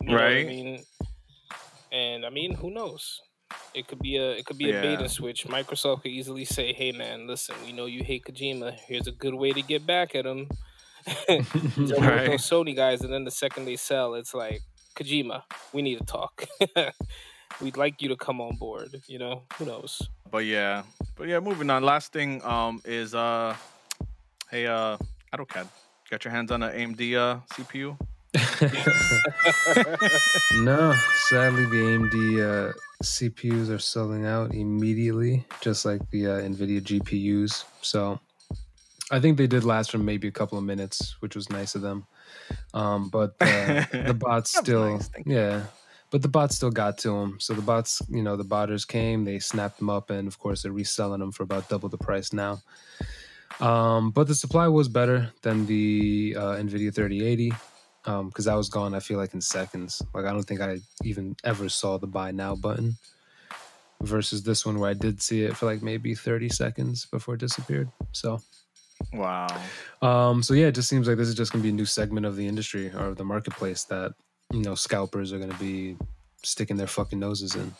You 0.00 0.16
know 0.16 0.24
what 0.24 0.36
I 0.36 0.40
Right. 0.40 0.44
mean, 0.44 0.84
and 1.92 2.24
I 2.24 2.30
mean, 2.30 2.54
who 2.56 2.70
knows? 2.70 3.20
It 3.74 3.86
could 3.88 4.00
be 4.00 4.16
a 4.16 4.32
it 4.32 4.46
could 4.46 4.58
be 4.58 4.70
a 4.70 4.72
Yeah. 4.72 5.00
and 5.00 5.10
switch. 5.10 5.44
Microsoft 5.46 6.02
could 6.02 6.10
easily 6.12 6.44
say, 6.44 6.72
"Hey, 6.72 6.92
man, 6.92 7.26
listen, 7.26 7.56
we 7.64 7.72
know 7.72 7.86
you 7.86 8.04
hate 8.04 8.24
Kojima. 8.24 8.74
Here's 8.86 9.06
a 9.06 9.12
good 9.12 9.34
way 9.34 9.52
to 9.52 9.62
get 9.62 9.86
back 9.86 10.14
at 10.14 10.26
him." 10.26 10.48
Right. 11.98 12.26
those 12.26 12.48
Sony 12.48 12.74
guys, 12.76 13.02
and 13.02 13.12
then 13.12 13.24
the 13.24 13.30
second 13.30 13.64
they 13.64 13.76
sell, 13.76 14.14
it's 14.14 14.34
like 14.34 14.62
Kojima, 14.96 15.42
we 15.72 15.82
need 15.82 15.98
to 15.98 16.04
talk. 16.04 16.46
We'd 17.60 17.76
like 17.76 18.00
you 18.02 18.08
to 18.08 18.16
come 18.16 18.40
on 18.40 18.56
board. 18.56 19.02
You 19.06 19.18
know, 19.18 19.42
who 19.56 19.66
knows? 19.66 20.08
but 20.30 20.44
yeah, 20.44 20.82
but 21.16 21.28
yeah. 21.28 21.40
Moving 21.40 21.70
on. 21.70 21.82
Last 21.82 22.12
thing 22.12 22.42
um 22.44 22.80
is 22.84 23.14
uh, 23.14 23.56
hey 24.50 24.66
uh, 24.66 24.96
Atokad, 25.32 25.66
got 26.10 26.24
your 26.24 26.32
hands 26.32 26.50
on 26.52 26.62
an 26.62 26.72
AMD 26.72 27.14
uh 27.14 27.40
CPU? 27.54 27.96
no, 30.62 30.94
sadly, 31.28 31.64
the 31.64 31.76
AMD 31.76 32.14
uh, 32.42 32.72
CPUs 33.02 33.70
are 33.70 33.78
selling 33.78 34.26
out 34.26 34.54
immediately, 34.54 35.44
just 35.62 35.86
like 35.86 36.08
the 36.10 36.26
uh, 36.26 36.40
NVIDIA 36.40 36.82
GPUs. 36.82 37.64
So 37.80 38.20
I 39.10 39.18
think 39.20 39.38
they 39.38 39.46
did 39.46 39.64
last 39.64 39.90
for 39.90 39.98
maybe 39.98 40.28
a 40.28 40.32
couple 40.32 40.58
of 40.58 40.64
minutes, 40.64 41.16
which 41.20 41.34
was 41.34 41.48
nice 41.48 41.74
of 41.74 41.80
them. 41.80 42.06
Um, 42.74 43.08
but 43.08 43.34
uh, 43.40 43.84
the 43.92 44.16
bots 44.18 44.56
still, 44.56 44.96
nice, 44.96 45.08
thank 45.08 45.26
you. 45.26 45.34
yeah, 45.34 45.62
but 46.10 46.22
the 46.22 46.28
bots 46.28 46.56
still 46.56 46.70
got 46.70 46.98
to 46.98 47.10
them. 47.10 47.36
So 47.40 47.54
the 47.54 47.62
bots, 47.62 48.02
you 48.08 48.22
know, 48.22 48.36
the 48.36 48.44
botters 48.44 48.86
came, 48.86 49.24
they 49.24 49.38
snapped 49.38 49.78
them 49.78 49.90
up, 49.90 50.10
and 50.10 50.26
of 50.28 50.38
course 50.38 50.62
they're 50.62 50.72
reselling 50.72 51.20
them 51.20 51.32
for 51.32 51.42
about 51.42 51.68
double 51.68 51.88
the 51.88 51.98
price 51.98 52.32
now. 52.32 52.60
Um, 53.60 54.10
but 54.10 54.28
the 54.28 54.34
supply 54.34 54.68
was 54.68 54.88
better 54.88 55.32
than 55.42 55.66
the 55.66 56.34
uh, 56.38 56.54
NVIDIA 56.56 56.94
3080 56.94 57.52
because 58.04 58.44
that 58.46 58.54
was 58.54 58.68
gone. 58.68 58.94
I 58.94 59.00
feel 59.00 59.18
like 59.18 59.34
in 59.34 59.40
seconds. 59.40 60.00
Like 60.14 60.24
I 60.24 60.32
don't 60.32 60.44
think 60.44 60.60
I 60.60 60.78
even 61.04 61.36
ever 61.44 61.68
saw 61.68 61.98
the 61.98 62.06
buy 62.06 62.30
now 62.30 62.54
button. 62.54 62.96
Versus 64.00 64.44
this 64.44 64.64
one 64.64 64.78
where 64.78 64.90
I 64.90 64.94
did 64.94 65.20
see 65.20 65.42
it 65.42 65.56
for 65.56 65.66
like 65.66 65.82
maybe 65.82 66.14
30 66.14 66.48
seconds 66.50 67.06
before 67.06 67.34
it 67.34 67.40
disappeared. 67.40 67.90
So 68.12 68.40
Wow. 69.12 69.48
um, 70.02 70.40
so 70.40 70.54
yeah, 70.54 70.66
it 70.66 70.76
just 70.76 70.88
seems 70.88 71.08
like 71.08 71.16
this 71.16 71.26
is 71.26 71.34
just 71.34 71.50
gonna 71.50 71.64
be 71.64 71.70
a 71.70 71.72
new 71.72 71.84
segment 71.84 72.24
of 72.24 72.36
the 72.36 72.46
industry 72.46 72.92
or 72.94 73.14
the 73.14 73.24
marketplace 73.24 73.82
that 73.84 74.12
you 74.52 74.62
know 74.62 74.74
scalpers 74.74 75.32
are 75.32 75.38
gonna 75.38 75.54
be 75.58 75.96
sticking 76.42 76.76
their 76.76 76.86
fucking 76.86 77.18
noses 77.18 77.54
in. 77.54 77.72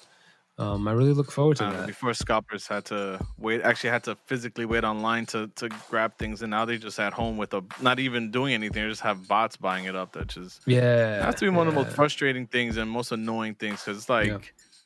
Um, 0.58 0.88
I 0.88 0.92
really 0.92 1.12
look 1.12 1.30
forward 1.30 1.56
to 1.58 1.64
Uh, 1.64 1.72
that. 1.72 1.86
before 1.86 2.14
scalpers 2.14 2.66
had 2.66 2.84
to 2.86 3.20
wait, 3.38 3.62
actually 3.62 3.90
had 3.90 4.04
to 4.04 4.16
physically 4.26 4.64
wait 4.64 4.84
online 4.84 5.26
to 5.26 5.48
to 5.56 5.68
grab 5.88 6.16
things, 6.18 6.42
and 6.42 6.50
now 6.50 6.64
they 6.64 6.78
just 6.78 7.00
at 7.00 7.12
home 7.12 7.36
with 7.36 7.52
a 7.54 7.62
not 7.80 7.98
even 7.98 8.30
doing 8.30 8.54
anything. 8.54 8.84
They 8.84 8.88
just 8.90 9.00
have 9.02 9.26
bots 9.26 9.56
buying 9.56 9.86
it 9.86 9.96
up. 9.96 10.12
That 10.12 10.28
just 10.28 10.60
Yeah, 10.66 11.24
has 11.24 11.36
to 11.36 11.46
be 11.46 11.48
one 11.50 11.66
of 11.66 11.74
the 11.74 11.80
most 11.80 11.94
frustrating 11.96 12.46
things 12.46 12.76
and 12.76 12.90
most 12.90 13.12
annoying 13.12 13.54
things 13.56 13.80
because 13.82 13.98
it's 13.98 14.08
like, 14.08 14.28
Yeah. 14.28 14.38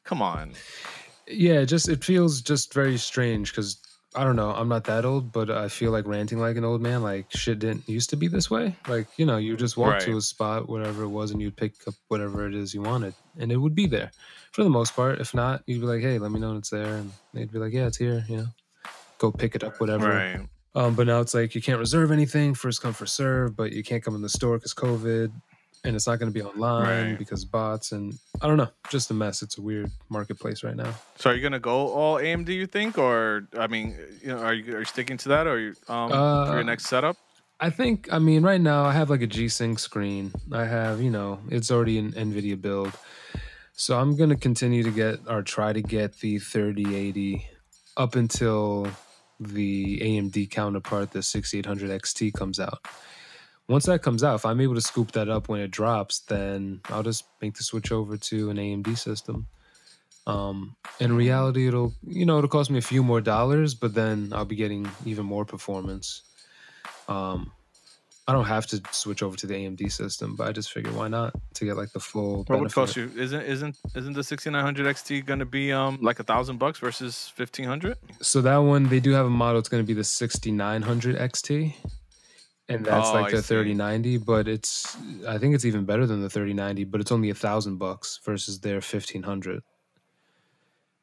come 0.04 0.22
on. 0.22 0.62
yeah 1.26 1.64
just 1.64 1.88
it 1.88 2.04
feels 2.04 2.40
just 2.42 2.72
very 2.74 2.96
strange 2.96 3.50
because 3.52 3.81
i 4.14 4.24
don't 4.24 4.36
know 4.36 4.50
i'm 4.52 4.68
not 4.68 4.84
that 4.84 5.04
old 5.04 5.32
but 5.32 5.50
i 5.50 5.68
feel 5.68 5.90
like 5.90 6.06
ranting 6.06 6.38
like 6.38 6.56
an 6.56 6.64
old 6.64 6.80
man 6.82 7.02
like 7.02 7.26
shit 7.30 7.58
didn't 7.58 7.88
used 7.88 8.10
to 8.10 8.16
be 8.16 8.28
this 8.28 8.50
way. 8.50 8.76
Like 8.88 9.06
you 9.16 9.26
know 9.26 9.36
you 9.36 9.56
just 9.56 9.76
walk 9.76 10.00
to 10.00 10.16
a 10.16 10.20
spot 10.20 10.68
whatever 10.68 11.04
it 11.04 11.08
was 11.08 11.30
and 11.30 11.40
you'd 11.40 11.56
pick 11.56 11.74
up 11.86 11.94
whatever 12.08 12.46
it 12.46 12.54
is 12.54 12.74
you 12.74 12.82
wanted 12.82 13.14
and 13.38 13.50
it 13.52 13.56
would 13.56 13.74
be 13.74 13.86
there. 13.86 14.10
For 14.52 14.64
the 14.64 14.70
most 14.70 14.94
part 14.94 15.20
if 15.20 15.34
not 15.34 15.62
you'd 15.66 15.80
be 15.80 15.86
like 15.86 16.02
hey 16.02 16.18
let 16.18 16.30
me 16.30 16.40
know 16.40 16.48
when 16.48 16.58
it's 16.58 16.70
there 16.70 16.96
and 16.96 17.12
they'd 17.32 17.50
be 17.50 17.58
like 17.58 17.72
yeah 17.72 17.86
it's 17.86 17.96
here 17.96 18.24
you 18.28 18.38
know? 18.38 18.46
Go 19.18 19.30
pick 19.32 19.54
it 19.54 19.62
up 19.62 19.80
whatever. 19.80 20.08
Right. 20.08 20.48
um, 20.74 20.94
but 20.94 21.06
now 21.06 21.20
it's 21.20 21.34
like 21.34 21.54
you 21.54 21.62
can't 21.62 21.78
reserve 21.78 22.10
anything 22.10 22.54
first 22.54 22.82
come 22.82 22.92
first 22.92 23.14
serve 23.14 23.56
but 23.56 23.72
you 23.72 23.82
can't 23.82 24.02
come 24.04 24.14
in 24.14 24.22
the 24.22 24.28
store 24.28 24.58
because 24.58 24.74
covid 24.74 25.32
and 25.84 25.96
it's 25.96 26.06
not 26.06 26.18
going 26.18 26.32
to 26.32 26.34
be 26.34 26.42
online 26.42 27.08
Right. 27.10 27.18
because 27.18 27.44
bots 27.44 27.92
and 27.92 28.16
i 28.40 28.46
don't 28.46 28.56
know 28.56 28.68
just 28.88 29.10
a 29.10 29.14
mess 29.14 29.42
it's 29.42 29.58
a 29.58 29.62
weird 29.62 29.90
marketplace 30.08 30.62
right 30.62 30.76
now 30.76 30.92
So 31.16 31.30
are 31.30 31.34
you 31.34 31.42
gonna 31.42 31.58
go 31.60 31.88
all 31.88 32.16
AMD? 32.18 32.48
You 32.48 32.66
think, 32.66 32.98
or 32.98 33.46
I 33.58 33.66
mean, 33.66 33.96
you 34.22 34.28
know, 34.28 34.38
are 34.38 34.54
you 34.54 34.74
are 34.76 34.80
you 34.80 34.84
sticking 34.84 35.16
to 35.18 35.28
that, 35.30 35.46
or 35.46 35.58
you 35.58 35.74
um 35.88 36.10
for 36.10 36.52
your 36.52 36.60
Uh, 36.60 36.62
next 36.72 36.86
setup? 36.86 37.16
I 37.60 37.70
think, 37.70 38.08
I 38.12 38.18
mean, 38.18 38.42
right 38.42 38.60
now 38.60 38.84
I 38.84 38.92
have 38.92 39.08
like 39.08 39.22
a 39.22 39.26
G 39.36 39.48
Sync 39.48 39.78
screen. 39.78 40.32
I 40.50 40.64
have, 40.64 41.00
you 41.00 41.10
know, 41.10 41.38
it's 41.48 41.70
already 41.70 41.96
an 41.98 42.10
NVIDIA 42.12 42.60
build. 42.60 42.92
So 43.74 43.98
I'm 44.00 44.16
going 44.16 44.30
to 44.30 44.36
continue 44.48 44.82
to 44.82 44.90
get 44.90 45.20
or 45.28 45.42
try 45.42 45.72
to 45.72 45.80
get 45.80 46.18
the 46.18 46.38
3080 46.40 47.46
up 47.96 48.16
until 48.16 48.88
the 49.38 50.00
AMD 50.00 50.50
counterpart, 50.50 51.12
the 51.12 51.22
6800 51.22 51.90
XT, 52.02 52.32
comes 52.34 52.58
out. 52.58 52.80
Once 53.68 53.86
that 53.86 54.02
comes 54.02 54.24
out, 54.24 54.34
if 54.34 54.44
I'm 54.44 54.60
able 54.60 54.74
to 54.74 54.80
scoop 54.80 55.12
that 55.12 55.28
up 55.28 55.48
when 55.48 55.60
it 55.60 55.70
drops, 55.70 56.20
then 56.20 56.80
I'll 56.90 57.02
just 57.02 57.24
make 57.40 57.54
the 57.54 57.62
switch 57.62 57.92
over 57.92 58.16
to 58.16 58.50
an 58.50 58.56
AMD 58.56 58.98
system. 58.98 59.46
Um, 60.26 60.76
in 61.00 61.14
reality, 61.16 61.68
it'll, 61.68 61.94
you 62.06 62.26
know, 62.26 62.38
it'll 62.38 62.48
cost 62.48 62.70
me 62.70 62.78
a 62.78 62.82
few 62.82 63.02
more 63.02 63.20
dollars, 63.20 63.74
but 63.74 63.94
then 63.94 64.32
I'll 64.32 64.44
be 64.44 64.56
getting 64.56 64.88
even 65.04 65.26
more 65.26 65.44
performance. 65.44 66.22
Um, 67.08 67.52
I 68.28 68.32
don't 68.32 68.44
have 68.44 68.66
to 68.68 68.80
switch 68.92 69.22
over 69.22 69.36
to 69.36 69.46
the 69.48 69.54
AMD 69.54 69.90
system, 69.90 70.36
but 70.36 70.46
I 70.46 70.52
just 70.52 70.72
figured 70.72 70.94
why 70.94 71.08
not 71.08 71.34
to 71.54 71.64
get 71.64 71.76
like 71.76 71.90
the 71.90 71.98
full. 71.98 72.44
What 72.44 72.60
would 72.60 72.72
cost 72.72 72.94
you? 72.94 73.10
Isn't 73.16 73.42
isn't 73.42 73.76
isn't 73.96 74.12
the 74.12 74.22
6900 74.22 74.86
XT 74.86 75.26
gonna 75.26 75.44
be 75.44 75.72
um 75.72 75.98
like 76.00 76.20
a 76.20 76.22
thousand 76.22 76.58
bucks 76.58 76.78
versus 76.78 77.32
1500? 77.36 77.98
So 78.20 78.40
that 78.42 78.58
one 78.58 78.88
they 78.88 79.00
do 79.00 79.10
have 79.10 79.26
a 79.26 79.30
model. 79.30 79.58
It's 79.58 79.68
going 79.68 79.82
to 79.82 79.86
be 79.86 79.92
the 79.92 80.04
6900 80.04 81.16
XT, 81.16 81.74
and 82.72 82.84
that's 82.86 83.12
Oh, 83.12 83.14
like 83.14 83.30
the 83.30 83.42
see. 83.42 83.42
3090. 83.42 84.18
But 84.18 84.48
it's 84.48 84.96
I 85.28 85.38
think 85.38 85.54
it's 85.54 85.64
even 85.64 85.84
better 85.84 86.06
than 86.06 86.20
the 86.22 86.30
3090. 86.30 86.84
But 86.84 87.00
it's 87.00 87.12
only 87.12 87.30
a 87.30 87.34
thousand 87.34 87.78
bucks 87.78 88.18
versus 88.24 88.60
their 88.60 88.80
1500. 88.80 89.62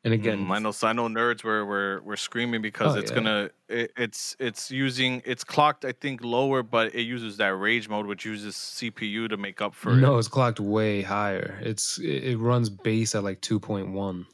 And 0.04 0.14
again, 0.14 0.38
Mm, 0.38 0.52
I 0.52 0.60
know. 0.60 0.74
I 0.84 0.94
know 0.94 1.08
nerds 1.08 1.44
were 1.44 1.64
were, 1.66 2.02
were 2.04 2.18
screaming 2.18 2.62
because 2.64 2.96
Oh, 2.96 2.96
it's 2.96 3.12
yeah. 3.12 3.12
gonna 3.12 3.52
it, 3.68 3.92
it's 3.96 4.36
it's 4.40 4.72
using 4.72 5.22
it's 5.24 5.44
clocked 5.44 5.86
I 5.86 5.92
think 5.92 6.24
lower, 6.24 6.64
but 6.64 6.96
it 6.96 7.04
uses 7.04 7.38
that 7.38 7.50
rage 7.56 7.88
mode, 7.88 8.08
which 8.08 8.26
uses 8.26 8.56
CPU 8.56 9.30
to 9.30 9.38
make 9.38 9.62
up 9.62 9.76
for 9.76 10.00
it. 10.00 10.02
no, 10.02 10.18
it. 10.18 10.20
it's 10.20 10.28
clocked 10.28 10.60
way 10.60 11.02
higher. 11.02 11.60
It's 11.62 11.98
it, 12.00 12.24
it 12.24 12.38
runs 12.38 12.70
base 12.70 13.16
at 13.16 13.24
like 13.24 13.42
2.1, 13.42 14.26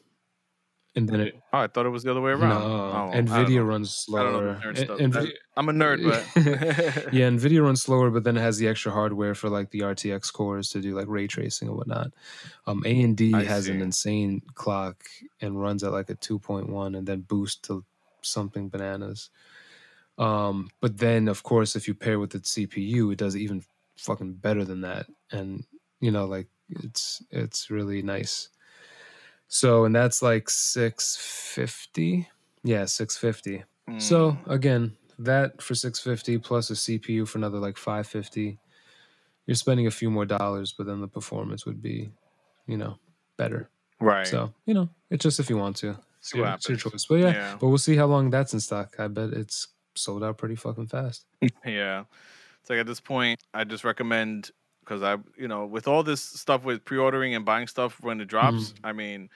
and 0.96 1.08
then 1.10 1.20
it 1.22 1.36
Oh, 1.54 1.60
I 1.60 1.68
thought 1.68 1.86
it 1.86 1.90
was 1.90 2.04
the 2.04 2.12
other 2.12 2.22
way 2.22 2.32
around. 2.32 2.62
no 2.62 3.12
Oh, 3.14 3.18
Nvidia 3.18 3.66
runs 3.66 4.06
I 4.10 4.24
don't 4.24 4.34
know 4.34 4.40
slower. 4.40 4.54
the 4.56 4.68
nerd 4.68 4.78
stuff. 4.86 5.00
Nvi- 5.00 5.28
I- 5.30 5.34
I'm 5.58 5.70
a 5.70 5.72
nerd, 5.74 6.04
but 6.04 7.14
yeah, 7.14 7.30
Nvidia 7.30 7.62
runs 7.64 7.82
slower, 7.84 8.10
but 8.12 8.24
then 8.24 8.36
it 8.38 8.42
has 8.42 8.58
the 8.58 8.68
extra 8.68 8.92
hardware 8.92 9.36
for 9.36 9.50
like 9.50 9.72
the 9.72 9.80
RTX 9.82 10.32
cores 10.34 10.70
to 10.72 10.82
do 10.82 10.96
like 10.96 11.08
ray 11.08 11.28
tracing 11.28 11.68
and 11.70 11.78
whatnot. 11.78 12.12
Um, 12.68 12.82
AMD 12.84 13.46
has 13.46 13.68
an 13.68 13.82
insane 13.82 14.42
clock 14.54 15.04
and 15.42 15.60
runs 15.62 15.84
at 15.84 15.92
like 15.92 16.10
a 16.10 16.16
2.1 16.16 16.98
and 16.98 17.08
then 17.08 17.22
boost 17.22 17.64
to 17.66 17.86
something 18.22 18.70
bananas. 18.70 19.30
Um, 20.18 20.70
but 20.82 20.98
then 20.98 21.28
of 21.28 21.44
course, 21.44 21.76
if 21.76 21.88
you 21.88 21.94
pair 21.94 22.20
with 22.20 22.36
its 22.36 22.54
CPU, 22.56 23.12
it 23.12 23.18
does 23.18 23.36
even 23.36 23.64
fucking 23.98 24.34
better 24.36 24.64
than 24.66 24.82
that, 24.82 25.08
and 25.32 25.64
you 26.00 26.12
know, 26.12 26.26
like 26.26 26.48
it's 26.70 27.22
it's 27.32 27.70
really 27.70 28.02
nice. 28.02 28.50
So, 29.56 29.86
and 29.86 29.96
that's 29.96 30.22
like 30.22 30.50
650. 30.50 32.28
Yeah, 32.64 32.84
650. 32.86 33.64
So 34.00 34.32
Mm, 34.32 34.50
again, 34.50 34.98
that 35.20 35.62
for 35.62 35.76
650 35.76 36.40
plus 36.40 36.70
a 36.72 36.74
CPU 36.74 37.26
for 37.26 37.38
another 37.38 37.60
like 37.60 37.78
550. 37.78 38.58
You're 39.46 39.56
spending 39.56 39.88
a 39.88 39.92
few 39.92 40.10
more 40.10 40.26
dollars, 40.26 40.74
but 40.78 40.88
then 40.88 41.00
the 41.00 41.08
performance 41.08 41.66
would 41.66 41.82
be, 41.82 42.12
you 42.68 42.76
know, 42.76 42.98
better. 43.38 43.70
right. 44.02 44.28
So, 44.28 44.52
you 44.66 44.74
know, 44.74 44.90
it's 45.10 45.24
just 45.24 45.40
if 45.40 45.50
you 45.50 45.56
want 45.58 45.78
to. 45.78 45.92
It's 46.20 46.32
See 46.32 46.40
what 46.40 46.48
your, 46.48 46.56
it's 46.56 46.68
your 46.68 46.78
choice. 46.78 47.06
But 47.06 47.16
yeah, 47.16 47.32
Yeah. 47.32 47.58
but 47.58 47.68
we'll 47.70 47.78
see 47.78 47.96
how 47.96 48.08
long 48.08 48.30
that's 48.32 48.54
in 48.54 48.60
stock. 48.60 48.96
I 49.00 49.08
bet 49.08 49.30
it's 49.30 49.70
sold 49.96 50.22
out 50.24 50.38
pretty 50.38 50.56
fucking 50.56 50.88
fast. 50.88 51.26
Yeah. 51.66 52.04
It's 52.60 52.70
like 52.70 52.80
at 52.80 52.88
this 52.88 53.00
point, 53.00 53.40
I 53.54 53.64
just 53.64 53.86
recommend 53.86 54.52
because 54.86 55.02
I, 55.02 55.18
you 55.38 55.48
know, 55.48 55.66
with 55.66 55.88
all 55.88 56.04
this 56.04 56.22
stuff 56.22 56.64
with 56.64 56.86
pre-ordering 56.86 57.34
and 57.36 57.44
buying 57.44 57.68
stuff 57.68 57.98
when 58.02 58.22
it 58.22 58.26
drops, 58.26 58.74
I 58.84 58.94
mean, 58.94 59.30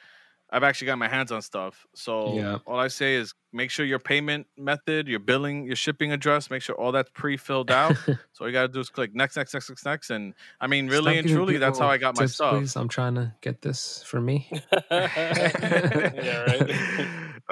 I've 0.52 0.64
actually 0.64 0.88
got 0.88 0.97
my 0.97 1.08
hands 1.08 1.32
on 1.32 1.41
stuff. 1.41 1.86
So 1.93 2.36
Yeah. 2.36 2.58
all 2.66 2.80
I 2.80 2.88
say 2.88 3.16
is 3.16 3.34
make 3.54 3.70
sure 3.70 3.86
your 3.86 4.00
payment 4.00 4.47
method, 4.58 5.08
your 5.08 5.20
billing, 5.20 5.66
your 5.66 5.76
shipping 5.76 6.12
address, 6.12 6.50
make 6.50 6.64
sure 6.64 6.76
all 6.76 6.91
that's 6.91 7.12
pre-filled 7.14 7.70
out. 7.70 7.95
so 8.08 8.41
all 8.41 8.47
you 8.47 8.54
gotta 8.54 8.68
do 8.68 8.80
is 8.80 8.89
click 8.89 9.14
next, 9.14 9.36
next, 9.36 9.54
next, 9.54 9.70
next, 9.70 9.86
next, 9.86 10.10
and 10.10 10.34
I 10.60 10.68
mean, 10.68 10.88
really 10.88 11.14
Stop 11.14 11.26
and 11.26 11.30
truly, 11.36 11.58
that's 11.58 11.78
how 11.78 11.88
I 11.88 11.97
got 11.97 12.16
my 12.16 12.24
tips, 12.24 12.36
stuff. 12.36 12.58
Please. 12.58 12.76
I'm 12.76 12.88
trying 12.88 13.16
to 13.16 13.34
get 13.41 13.62
this 13.62 14.02
for 14.04 14.20
me. 14.20 14.50
yeah, 14.91 16.43
right. 16.45 16.72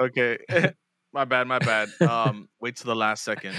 okay. 0.00 0.38
my 1.12 1.24
bad, 1.24 1.46
my 1.46 1.60
bad. 1.60 1.88
Um, 2.02 2.48
wait 2.60 2.76
till 2.76 2.88
the 2.88 2.96
last 2.96 3.22
second. 3.22 3.54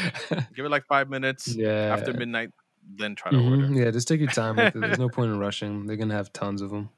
Give 0.53 0.65
it 0.65 0.69
like 0.69 0.85
five 0.85 1.09
minutes 1.09 1.47
yeah. 1.47 1.93
after 1.93 2.13
midnight, 2.13 2.49
then 2.97 3.15
try 3.15 3.31
to 3.31 3.37
order. 3.37 3.67
Mhm. 3.67 3.77
Yeah, 3.83 3.91
just 3.91 4.07
take 4.07 4.19
your 4.19 4.29
time 4.31 4.55
with 4.55 4.75
it. 4.75 4.79
There's 4.79 4.99
no 4.99 5.09
point 5.09 5.31
in 5.31 5.39
rushing. 5.47 5.85
They're 5.85 5.97
gonna 5.97 6.13
have 6.15 6.31
tons 6.33 6.61
of 6.61 6.69
them. 6.71 6.89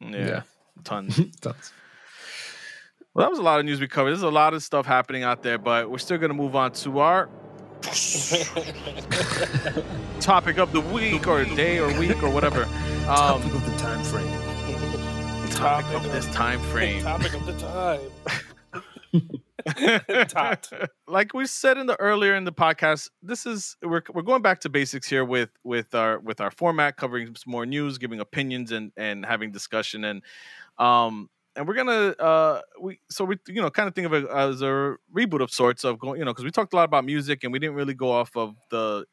Yeah, 0.00 0.42
tons. 0.84 1.20
tons. 1.40 1.72
Well, 3.14 3.24
that 3.26 3.30
was 3.30 3.38
a 3.38 3.42
lot 3.42 3.60
of 3.60 3.66
news 3.66 3.78
we 3.80 3.86
covered. 3.88 4.10
There's 4.10 4.22
a 4.22 4.30
lot 4.30 4.54
of 4.54 4.62
stuff 4.62 4.86
happening 4.86 5.22
out 5.22 5.42
there, 5.42 5.58
but 5.58 5.90
we're 5.90 5.98
still 5.98 6.16
going 6.16 6.30
to 6.30 6.34
move 6.34 6.56
on 6.56 6.72
to 6.72 6.98
our 7.00 7.28
topic 10.20 10.56
of 10.58 10.72
the 10.72 10.80
week 10.80 11.26
or 11.28 11.44
day 11.44 11.78
or 11.78 11.92
week 11.98 12.22
or 12.22 12.30
whatever. 12.30 12.62
Um, 12.62 13.42
Topic 13.42 13.52
of 13.54 13.64
the 13.70 13.76
time 13.76 14.02
frame. 14.02 15.50
topic 15.50 15.94
of 15.94 16.02
this 16.04 16.26
time 16.34 16.58
frame. 16.60 17.02
Topic 17.02 17.34
of 17.34 17.44
the 17.44 17.52
time. 19.12 19.42
Like 21.06 21.34
we 21.34 21.46
said 21.46 21.78
in 21.78 21.86
the 21.86 21.98
earlier 22.00 22.34
in 22.34 22.44
the 22.44 22.52
podcast, 22.52 23.10
this 23.22 23.46
is 23.46 23.76
we're 23.82 24.02
we're 24.12 24.22
going 24.22 24.42
back 24.42 24.60
to 24.60 24.68
basics 24.68 25.08
here 25.08 25.24
with 25.24 25.50
with 25.64 25.94
our 25.94 26.18
with 26.20 26.40
our 26.40 26.50
format, 26.50 26.96
covering 26.96 27.26
some 27.34 27.50
more 27.50 27.66
news, 27.66 27.98
giving 27.98 28.20
opinions, 28.20 28.72
and 28.72 28.92
and 28.96 29.24
having 29.26 29.52
discussion, 29.52 30.04
and 30.04 30.22
um 30.78 31.28
and 31.56 31.68
we're 31.68 31.74
gonna 31.74 32.14
uh 32.18 32.60
we 32.80 32.98
so 33.10 33.24
we 33.24 33.36
you 33.46 33.60
know 33.60 33.70
kind 33.70 33.88
of 33.88 33.94
think 33.94 34.06
of 34.06 34.14
it 34.14 34.26
as 34.30 34.62
a 34.62 34.96
reboot 35.14 35.42
of 35.42 35.50
sorts 35.50 35.84
of 35.84 35.98
going 35.98 36.18
you 36.18 36.24
know 36.24 36.32
because 36.32 36.44
we 36.44 36.50
talked 36.50 36.72
a 36.72 36.76
lot 36.76 36.84
about 36.84 37.04
music 37.04 37.44
and 37.44 37.52
we 37.52 37.58
didn't 37.58 37.74
really 37.74 37.94
go 37.94 38.10
off 38.10 38.34
of 38.36 38.56
the 38.70 39.04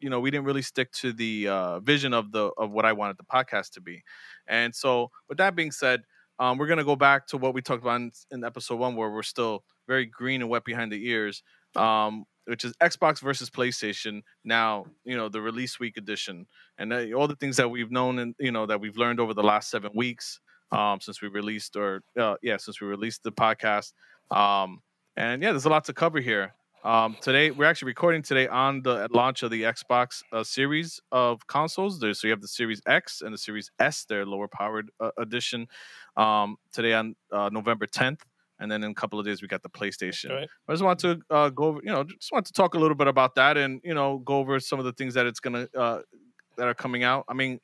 you 0.00 0.10
know 0.10 0.20
we 0.20 0.30
didn't 0.30 0.44
really 0.44 0.62
stick 0.62 0.90
to 0.92 1.12
the 1.12 1.48
uh, 1.48 1.80
vision 1.80 2.12
of 2.12 2.32
the 2.32 2.50
of 2.58 2.72
what 2.72 2.84
I 2.84 2.92
wanted 2.92 3.16
the 3.16 3.24
podcast 3.24 3.70
to 3.72 3.80
be, 3.80 4.02
and 4.46 4.74
so 4.74 5.10
with 5.28 5.38
that 5.38 5.54
being 5.54 5.70
said, 5.70 6.02
um, 6.38 6.58
we're 6.58 6.66
gonna 6.66 6.84
go 6.84 6.96
back 6.96 7.26
to 7.28 7.36
what 7.36 7.54
we 7.54 7.62
talked 7.62 7.82
about 7.82 8.00
in, 8.00 8.12
in 8.30 8.44
episode 8.44 8.76
one 8.76 8.96
where 8.96 9.10
we're 9.10 9.22
still 9.22 9.64
very 9.86 10.06
green 10.06 10.40
and 10.40 10.50
wet 10.50 10.64
behind 10.64 10.92
the 10.92 11.08
ears, 11.08 11.42
um, 11.76 12.24
which 12.46 12.64
is 12.64 12.72
Xbox 12.82 13.20
versus 13.20 13.50
PlayStation. 13.50 14.22
Now 14.44 14.86
you 15.04 15.16
know 15.16 15.28
the 15.28 15.40
release 15.40 15.78
week 15.78 15.96
edition 15.96 16.46
and 16.78 16.92
all 17.14 17.28
the 17.28 17.36
things 17.36 17.56
that 17.56 17.68
we've 17.68 17.90
known 17.90 18.18
and 18.18 18.34
you 18.38 18.52
know 18.52 18.66
that 18.66 18.80
we've 18.80 18.96
learned 18.96 19.20
over 19.20 19.34
the 19.34 19.42
last 19.42 19.70
seven 19.70 19.92
weeks 19.94 20.40
um, 20.72 21.00
since 21.00 21.22
we 21.22 21.28
released 21.28 21.76
or 21.76 22.02
uh, 22.18 22.36
yeah 22.42 22.56
since 22.56 22.80
we 22.80 22.86
released 22.86 23.22
the 23.22 23.32
podcast. 23.32 23.92
Um, 24.30 24.80
and 25.16 25.42
yeah, 25.42 25.50
there's 25.50 25.66
a 25.66 25.70
lot 25.70 25.84
to 25.84 25.92
cover 25.92 26.20
here. 26.20 26.54
Um, 26.84 27.16
today 27.22 27.50
we're 27.50 27.64
actually 27.64 27.86
recording 27.86 28.20
today 28.20 28.46
on 28.46 28.82
the 28.82 29.08
launch 29.10 29.42
of 29.42 29.50
the 29.50 29.62
Xbox 29.62 30.22
uh, 30.34 30.44
series 30.44 31.00
of 31.12 31.46
consoles. 31.46 31.98
There, 31.98 32.12
so 32.12 32.26
you 32.26 32.30
have 32.32 32.42
the 32.42 32.48
Series 32.48 32.82
X 32.86 33.22
and 33.22 33.32
the 33.32 33.38
Series 33.38 33.70
S, 33.78 34.04
their 34.04 34.26
lower 34.26 34.48
powered 34.48 34.90
uh, 35.00 35.08
edition. 35.16 35.66
Um, 36.18 36.56
today 36.72 36.92
on 36.92 37.16
uh, 37.32 37.48
November 37.50 37.86
10th, 37.86 38.20
and 38.60 38.70
then 38.70 38.82
in 38.84 38.90
a 38.90 38.94
couple 38.94 39.18
of 39.18 39.26
days 39.26 39.42
we 39.42 39.48
got 39.48 39.62
the 39.62 39.68
PlayStation. 39.70 40.30
Right. 40.30 40.48
I 40.68 40.72
just 40.72 40.82
want 40.84 40.98
to 41.00 41.20
uh, 41.30 41.48
go 41.50 41.64
over, 41.64 41.80
you 41.82 41.90
know, 41.92 42.04
just 42.04 42.32
want 42.32 42.46
to 42.46 42.52
talk 42.52 42.74
a 42.74 42.78
little 42.78 42.94
bit 42.96 43.06
about 43.08 43.34
that, 43.36 43.56
and 43.56 43.80
you 43.84 43.94
know, 43.94 44.18
go 44.18 44.38
over 44.38 44.58
some 44.60 44.78
of 44.78 44.84
the 44.84 44.92
things 44.92 45.14
that 45.14 45.26
it's 45.26 45.40
gonna 45.40 45.68
uh, 45.76 46.00
that 46.56 46.68
are 46.68 46.74
coming 46.74 47.02
out. 47.04 47.24
I 47.28 47.34
mean, 47.34 47.60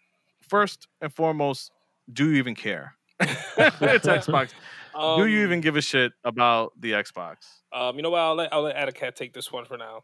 first 0.49 0.89
and 1.01 1.13
foremost, 1.13 1.71
do 2.13 2.31
you 2.31 2.37
even 2.39 2.55
care? 2.55 2.95
it's 3.21 4.07
Xbox. 4.07 4.51
do 4.95 5.27
you 5.27 5.41
Um, 5.41 5.45
even 5.45 5.61
give 5.61 5.77
a 5.77 5.81
shit 5.83 6.13
about 6.25 6.73
the 6.81 6.93
Xbox? 6.93 7.37
Um, 7.73 7.97
you 7.97 8.03
know 8.03 8.11
what? 8.11 8.21
I'll 8.21 8.35
let 8.35 8.53
I'll 8.53 8.63
let 8.63 8.77
Atokad 8.77 9.15
take 9.15 9.33
this 9.33 9.53
one 9.53 9.65
for 9.65 9.77
now. 9.77 10.03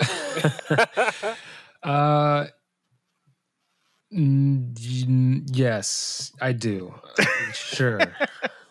Uh, 1.82 2.46
y- 4.10 5.42
yes, 5.52 6.32
I 6.40 6.52
do. 6.52 6.94
Uh, 7.18 7.24
sure, 7.52 8.00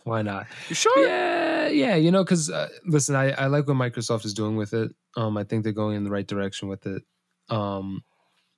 why 0.03 0.21
not? 0.21 0.47
You 0.69 0.75
sure? 0.75 1.07
Yeah, 1.07 1.67
yeah. 1.67 1.95
You 1.95 2.11
know, 2.11 2.23
because 2.23 2.49
uh, 2.49 2.69
listen, 2.85 3.15
I 3.15 3.31
I 3.31 3.47
like 3.47 3.67
what 3.67 3.77
Microsoft 3.77 4.25
is 4.25 4.33
doing 4.33 4.55
with 4.55 4.73
it. 4.73 4.91
Um, 5.15 5.37
I 5.37 5.43
think 5.43 5.63
they're 5.63 5.73
going 5.73 5.95
in 5.95 6.03
the 6.03 6.11
right 6.11 6.27
direction 6.27 6.67
with 6.67 6.85
it. 6.85 7.03
Um, 7.49 8.03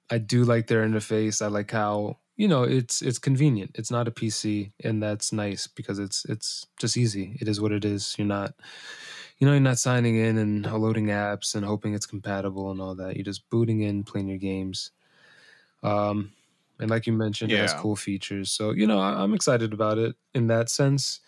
I 0.10 0.18
do 0.18 0.43
like 0.43 0.68
their 0.68 0.88
interface. 0.88 1.41
I 1.41 1.48
like 1.48 1.72
how 1.72 2.20
you 2.36 2.48
know 2.48 2.64
it's 2.64 3.02
it's 3.02 3.20
convenient. 3.20 3.72
It's 3.76 3.91
not 3.91 4.08
a 4.08 4.12
PC, 4.12 4.72
and 4.84 5.02
that's 5.02 5.32
nice 5.32 5.68
because 5.68 6.00
it's 6.00 6.26
it's 6.26 6.66
just 6.80 6.98
easy. 6.98 7.38
It 7.39 7.48
is 7.48 7.62
what 7.62 7.72
it 7.72 7.86
is. 7.86 8.16
You're 8.18 8.28
not 8.28 8.54
you 9.38 9.48
know 9.48 9.54
you're 9.54 9.62
not 9.62 9.80
signing 9.80 10.16
in 10.18 10.38
and 10.38 10.66
loading 10.66 11.08
apps 11.08 11.56
and 11.56 11.66
hoping 11.66 11.93
it's 11.93 12.06
compatible 12.06 12.72
and 12.72 12.82
all 12.82 12.96
that. 12.96 13.16
You're 13.16 13.26
just 13.26 13.50
booting 13.50 13.82
in, 13.82 14.04
playing 14.04 14.28
your 14.28 14.38
games. 14.38 14.91
Um, 15.84 16.34
and 16.80 16.89
like 16.89 17.08
you 17.08 17.14
mentioned, 17.14 17.52
it 17.52 17.60
has 17.60 17.74
cool 17.74 17.96
features. 17.96 18.52
So 18.52 18.72
you 18.72 18.88
know 18.88 19.00
I'm 19.00 19.34
excited 19.34 19.74
about 19.74 19.98
it 19.98 20.16
in 20.34 20.48
that 20.48 20.70
sense. 20.70 21.20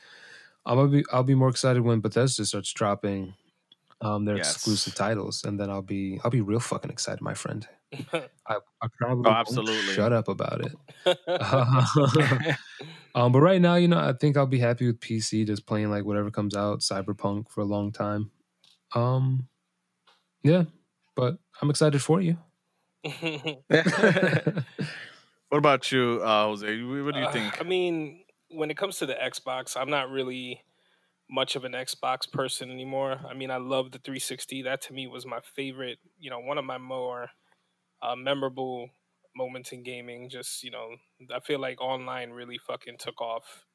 I'll 0.67 0.87
be 0.87 1.05
I'll 1.11 1.23
be 1.23 1.35
more 1.35 1.49
excited 1.49 1.81
when 1.83 2.01
Bethesda 2.01 2.45
starts 2.45 2.73
dropping 2.73 3.35
um, 4.01 4.25
their 4.25 4.37
Yes. 4.37 4.55
exclusive 4.55 4.95
titles, 4.95 5.43
and 5.45 5.59
then 5.59 5.69
I'll 5.69 5.81
be 5.83 6.19
I'll 6.23 6.31
be 6.31 6.41
real 6.41 6.59
fucking 6.59 6.91
excited, 6.91 7.21
my 7.21 7.33
friend. 7.35 7.67
I, 8.47 8.57
I 8.81 8.87
probably 8.99 9.25
Oh, 9.25 9.31
won't 9.33 9.39
absolutely. 9.39 9.93
shut 9.95 10.13
up 10.13 10.27
about 10.29 10.61
it. 10.61 10.73
um, 13.15 13.31
but 13.31 13.41
right 13.41 13.61
now, 13.61 13.75
you 13.75 13.87
know, 13.87 13.99
I 13.99 14.13
think 14.13 14.37
I'll 14.37 14.47
be 14.47 14.59
happy 14.59 14.87
with 14.87 14.99
PC, 15.01 15.45
just 15.45 15.65
playing 15.67 15.89
like 15.91 16.05
whatever 16.05 16.31
comes 16.31 16.55
out, 16.55 16.81
Cyberpunk 16.81 17.49
for 17.49 17.61
a 17.61 17.65
long 17.65 17.91
time. 17.91 18.31
Um, 18.95 19.47
yeah, 20.43 20.65
but 21.15 21.37
I'm 21.61 21.69
excited 21.69 22.01
for 22.01 22.21
you. 22.21 22.37
what 25.49 25.57
about 25.57 25.91
you, 25.91 26.21
uh, 26.23 26.45
Jose? 26.45 26.81
What 26.83 27.13
do 27.15 27.19
you 27.19 27.25
Uh, 27.25 27.31
think? 27.31 27.57
I 27.59 27.63
mean, 27.63 28.23
when 28.49 28.71
it 28.71 28.77
comes 28.77 28.97
to 28.99 29.05
the 29.05 29.15
Xbox, 29.15 29.75
I'm 29.75 29.89
not 29.89 30.09
really 30.09 30.63
much 31.29 31.55
of 31.55 31.65
an 31.65 31.73
Xbox 31.73 32.31
person 32.31 32.71
anymore. 32.71 33.19
I 33.29 33.33
mean, 33.33 33.51
I 33.51 33.57
love 33.57 33.91
the 33.91 33.99
360. 33.99 34.63
That 34.63 34.81
to 34.83 34.93
me 34.93 35.07
was 35.07 35.25
my 35.25 35.39
favorite. 35.55 35.99
You 36.17 36.29
know, 36.29 36.39
one 36.39 36.57
of 36.57 36.65
my 36.65 36.77
more 36.77 37.29
uh, 38.01 38.15
memorable 38.15 38.89
moments 39.35 39.71
in 39.71 39.83
gaming. 39.83 40.29
Just 40.29 40.63
you 40.63 40.71
know, 40.71 40.95
I 41.33 41.39
feel 41.39 41.59
like 41.59 41.81
online 41.81 42.31
really 42.31 42.57
fucking 42.57 42.97
took 42.99 43.21
off 43.21 43.65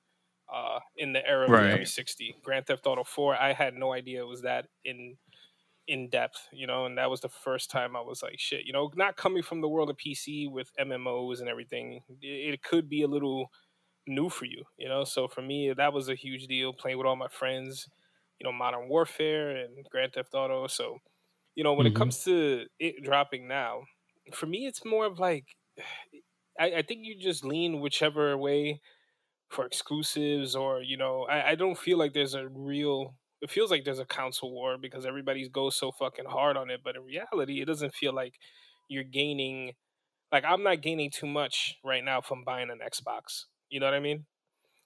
uh, 0.53 0.81
in 0.97 1.13
the 1.13 1.27
era 1.27 1.47
of 1.47 1.55
the 1.55 1.65
360. 1.65 2.37
Grand 2.43 2.67
Theft 2.67 2.87
Auto 2.87 3.05
4. 3.05 3.37
I 3.37 3.53
had 3.53 3.75
no 3.75 3.93
idea 3.93 4.23
it 4.23 4.29
was 4.29 4.43
that 4.43 4.67
in 4.85 5.17
in 5.89 6.09
depth, 6.09 6.49
you 6.53 6.67
know, 6.67 6.87
and 6.87 6.97
that 6.97 7.11
was 7.11 7.21
the 7.21 7.29
first 7.29 7.71
time 7.71 7.97
I 7.97 8.01
was 8.01 8.23
like, 8.23 8.39
shit, 8.39 8.65
you 8.65 8.73
know, 8.73 8.91
not 8.95 9.17
coming 9.17 9.43
from 9.43 9.61
the 9.61 9.69
world 9.69 9.91
of 9.91 9.97
PC 9.97 10.51
with 10.51 10.71
MMOs 10.79 11.41
and 11.41 11.49
everything, 11.49 12.03
it, 12.21 12.55
it 12.55 12.63
could 12.63 12.89
be 12.89 13.03
a 13.03 13.09
little 13.09 13.51
new 14.07 14.29
for 14.29 14.45
you, 14.47 14.65
you 14.79 14.89
know. 14.89 15.05
So 15.05 15.29
for 15.29 15.43
me, 15.43 15.73
that 15.73 15.93
was 15.93 16.09
a 16.09 16.15
huge 16.15 16.47
deal. 16.47 16.73
Playing 16.73 16.99
with 16.99 17.07
all 17.07 17.17
my 17.17 17.29
friends, 17.29 17.89
you 18.41 18.45
know, 18.45 18.53
Modern 18.53 18.89
Warfare 18.89 19.51
and 19.57 19.87
Grand 19.91 20.13
Theft 20.15 20.35
Auto. 20.35 20.67
So, 20.67 20.99
you 21.55 21.65
know, 21.65 21.75
when 21.75 21.87
it 21.87 21.95
Mhm. 21.95 21.95
comes 21.95 22.25
to 22.25 22.67
it 22.79 23.03
dropping 23.05 23.49
now, 23.49 23.83
for 24.35 24.47
me, 24.47 24.67
it's 24.67 24.85
more 24.85 25.07
of 25.07 25.19
like, 25.19 25.47
I, 26.59 26.77
I 26.77 26.83
think 26.83 27.01
you 27.05 27.19
just 27.19 27.45
lean 27.45 27.81
whichever 27.81 28.37
way 28.37 28.81
for 29.51 29.67
exclusives, 29.67 30.57
or 30.57 30.83
you 30.83 30.97
know, 30.97 31.25
I, 31.25 31.51
I 31.53 31.55
don't 31.57 31.79
feel 31.79 31.99
like 31.99 32.15
there's 32.15 32.35
a 32.35 32.49
real. 32.49 33.17
It 33.43 33.51
feels 33.51 33.71
like 33.71 33.85
there's 33.85 34.01
a 34.01 34.07
console 34.07 34.53
war 34.53 34.79
because 34.79 35.07
everybody 35.07 35.49
goes 35.49 35.77
so 35.77 35.93
fucking 35.93 36.27
hard 36.27 36.57
on 36.57 36.71
it, 36.71 36.83
but 36.85 36.97
in 36.97 37.05
reality, 37.05 37.61
it 37.63 37.67
doesn't 37.67 37.95
feel 37.95 38.15
like 38.15 38.37
you're 38.89 39.05
gaining. 39.05 39.75
Like 40.33 40.45
I'm 40.45 40.63
not 40.65 40.83
gaining 40.83 41.11
too 41.11 41.27
much 41.29 41.77
right 41.85 42.05
now 42.05 42.21
from 42.23 42.45
buying 42.45 42.71
an 42.71 42.81
Xbox. 42.87 43.47
You 43.73 43.81
know 43.81 43.87
what 43.89 43.95
I 43.95 44.01
mean? 44.01 44.27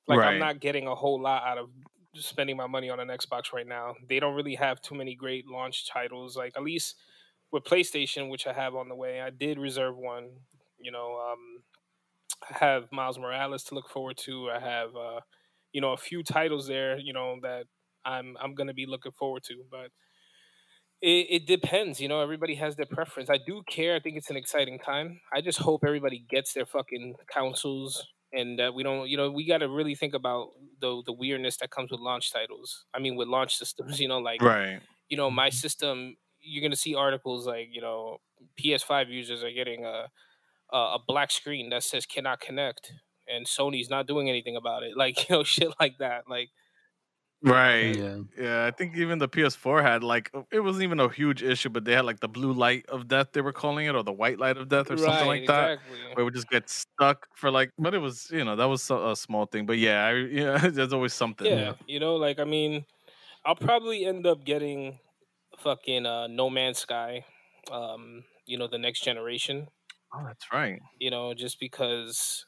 Like 0.08 0.20
Right. 0.20 0.26
I'm 0.26 0.38
not 0.38 0.60
getting 0.60 0.88
a 0.88 0.96
whole 0.96 1.20
lot 1.22 1.44
out 1.44 1.58
of 1.58 1.70
spending 2.14 2.56
my 2.56 2.68
money 2.68 2.90
on 2.90 3.00
an 3.00 3.08
Xbox 3.08 3.52
right 3.54 3.66
now. 3.68 3.94
They 4.08 4.20
don't 4.20 4.34
really 4.36 4.56
have 4.56 4.82
too 4.82 4.96
many 4.96 5.16
great 5.16 5.46
launch 5.48 5.88
titles. 5.88 6.36
Like 6.36 6.54
at 6.56 6.64
least 6.64 6.96
with 7.52 7.64
PlayStation, 7.64 8.30
which 8.30 8.46
I 8.46 8.54
have 8.54 8.76
on 8.76 8.88
the 8.90 8.96
way, 8.96 9.20
I 9.22 9.30
did 9.30 9.58
reserve 9.58 9.96
one. 9.98 10.30
You 10.80 10.92
know, 10.92 11.18
um, 11.32 11.64
I 12.50 12.58
have 12.58 12.92
Miles 12.92 13.18
Morales 13.18 13.64
to 13.66 13.76
look 13.76 13.90
forward 13.90 14.18
to. 14.26 14.50
I 14.50 14.60
have, 14.60 14.96
uh, 14.96 15.20
you 15.72 15.82
know, 15.82 15.92
a 15.92 15.98
few 15.98 16.24
titles 16.24 16.68
there. 16.68 16.98
You 16.98 17.14
know 17.14 17.38
that 17.42 17.66
I'm 18.04 18.36
I'm 18.40 18.54
gonna 18.54 18.74
be 18.74 18.86
looking 18.86 19.12
forward 19.12 19.44
to, 19.44 19.64
but. 19.70 19.90
It, 21.02 21.26
it 21.30 21.46
depends, 21.46 22.00
you 22.00 22.08
know. 22.08 22.20
Everybody 22.20 22.54
has 22.56 22.76
their 22.76 22.86
preference. 22.86 23.28
I 23.28 23.38
do 23.38 23.62
care. 23.68 23.94
I 23.96 24.00
think 24.00 24.16
it's 24.16 24.30
an 24.30 24.36
exciting 24.36 24.78
time. 24.78 25.20
I 25.32 25.42
just 25.42 25.58
hope 25.58 25.84
everybody 25.86 26.24
gets 26.28 26.54
their 26.54 26.64
fucking 26.66 27.16
consoles 27.30 28.06
and 28.36 28.58
that 28.58 28.74
we 28.74 28.82
don't 28.82 29.08
you 29.08 29.16
know 29.16 29.30
we 29.30 29.46
got 29.46 29.58
to 29.58 29.68
really 29.68 29.94
think 29.94 30.14
about 30.14 30.50
the 30.80 31.02
the 31.06 31.12
weirdness 31.12 31.56
that 31.56 31.70
comes 31.70 31.90
with 31.90 32.00
launch 32.00 32.32
titles 32.32 32.84
i 32.94 32.98
mean 32.98 33.16
with 33.16 33.28
launch 33.28 33.56
systems 33.56 33.98
you 34.00 34.06
know 34.06 34.18
like 34.18 34.42
right. 34.42 34.80
you 35.08 35.16
know 35.16 35.30
my 35.30 35.48
mm-hmm. 35.48 35.54
system 35.54 36.16
you're 36.40 36.60
going 36.60 36.70
to 36.70 36.76
see 36.76 36.94
articles 36.94 37.46
like 37.46 37.68
you 37.72 37.80
know 37.80 38.18
ps5 38.60 39.08
users 39.08 39.42
are 39.42 39.50
getting 39.50 39.84
a 39.84 40.06
a 40.72 40.76
a 40.76 40.98
black 41.06 41.30
screen 41.30 41.70
that 41.70 41.82
says 41.82 42.06
cannot 42.06 42.40
connect 42.40 42.92
and 43.26 43.46
sony's 43.46 43.90
not 43.90 44.06
doing 44.06 44.28
anything 44.28 44.56
about 44.56 44.82
it 44.82 44.92
like 44.96 45.28
you 45.28 45.36
know 45.36 45.42
shit 45.42 45.72
like 45.80 45.98
that 45.98 46.24
like 46.28 46.50
Right. 47.42 48.02
Yeah. 48.02 48.22
Yeah, 48.36 48.66
I 48.66 48.70
think 48.70 48.96
even 48.96 49.18
the 49.18 49.28
PS4 49.28 49.80
had 49.82 50.02
like 50.04 50.30
it 50.50 50.60
wasn't 50.60 50.82
even 50.84 51.00
a 51.00 51.08
huge 51.10 51.42
issue, 51.42 51.70
but 51.70 51.84
they 51.86 51.92
had 51.92 52.04
like 52.04 52.20
the 52.20 52.28
blue 52.28 52.52
light 52.52 52.84
of 52.88 53.08
death 53.08 53.28
they 53.32 53.40
were 53.40 53.52
calling 53.52 53.86
it, 53.86 53.94
or 53.94 54.02
the 54.02 54.12
white 54.12 54.38
light 54.38 54.58
of 54.58 54.68
death, 54.68 54.90
or 54.90 54.96
something 54.98 55.26
like 55.26 55.46
that, 55.46 55.72
exactly. 55.72 56.02
where 56.12 56.22
it 56.22 56.24
would 56.24 56.34
just 56.34 56.48
get 56.48 56.68
stuck 56.68 57.26
for 57.34 57.50
like. 57.50 57.70
But 57.78 57.94
it 57.94 57.98
was, 57.98 58.30
you 58.30 58.44
know, 58.44 58.56
that 58.56 58.66
was 58.66 58.90
a, 58.90 58.96
a 59.10 59.16
small 59.16 59.46
thing. 59.46 59.64
But 59.64 59.78
yeah, 59.78 60.04
I, 60.06 60.12
yeah, 60.30 60.68
there's 60.68 60.92
always 60.92 61.14
something. 61.14 61.56
yeah 61.56 61.74
you 61.86 62.00
know 62.00 62.16
like 62.16 62.38
i 62.38 62.44
mean 62.44 62.84
i'll 63.44 63.56
probably 63.56 64.04
end 64.04 64.26
up 64.26 64.44
getting 64.44 65.00
fucking 65.58 66.06
uh 66.06 66.26
no 66.28 66.50
man's 66.50 66.78
sky 66.78 67.24
um 67.70 68.24
you 68.46 68.58
know 68.58 68.68
the 68.68 68.78
next 68.78 69.02
generation 69.04 69.68
Oh, 70.12 70.24
that's 70.24 70.50
right. 70.52 70.80
you 70.98 71.10
know, 71.10 71.34
just 71.34 71.60
because 71.60 72.46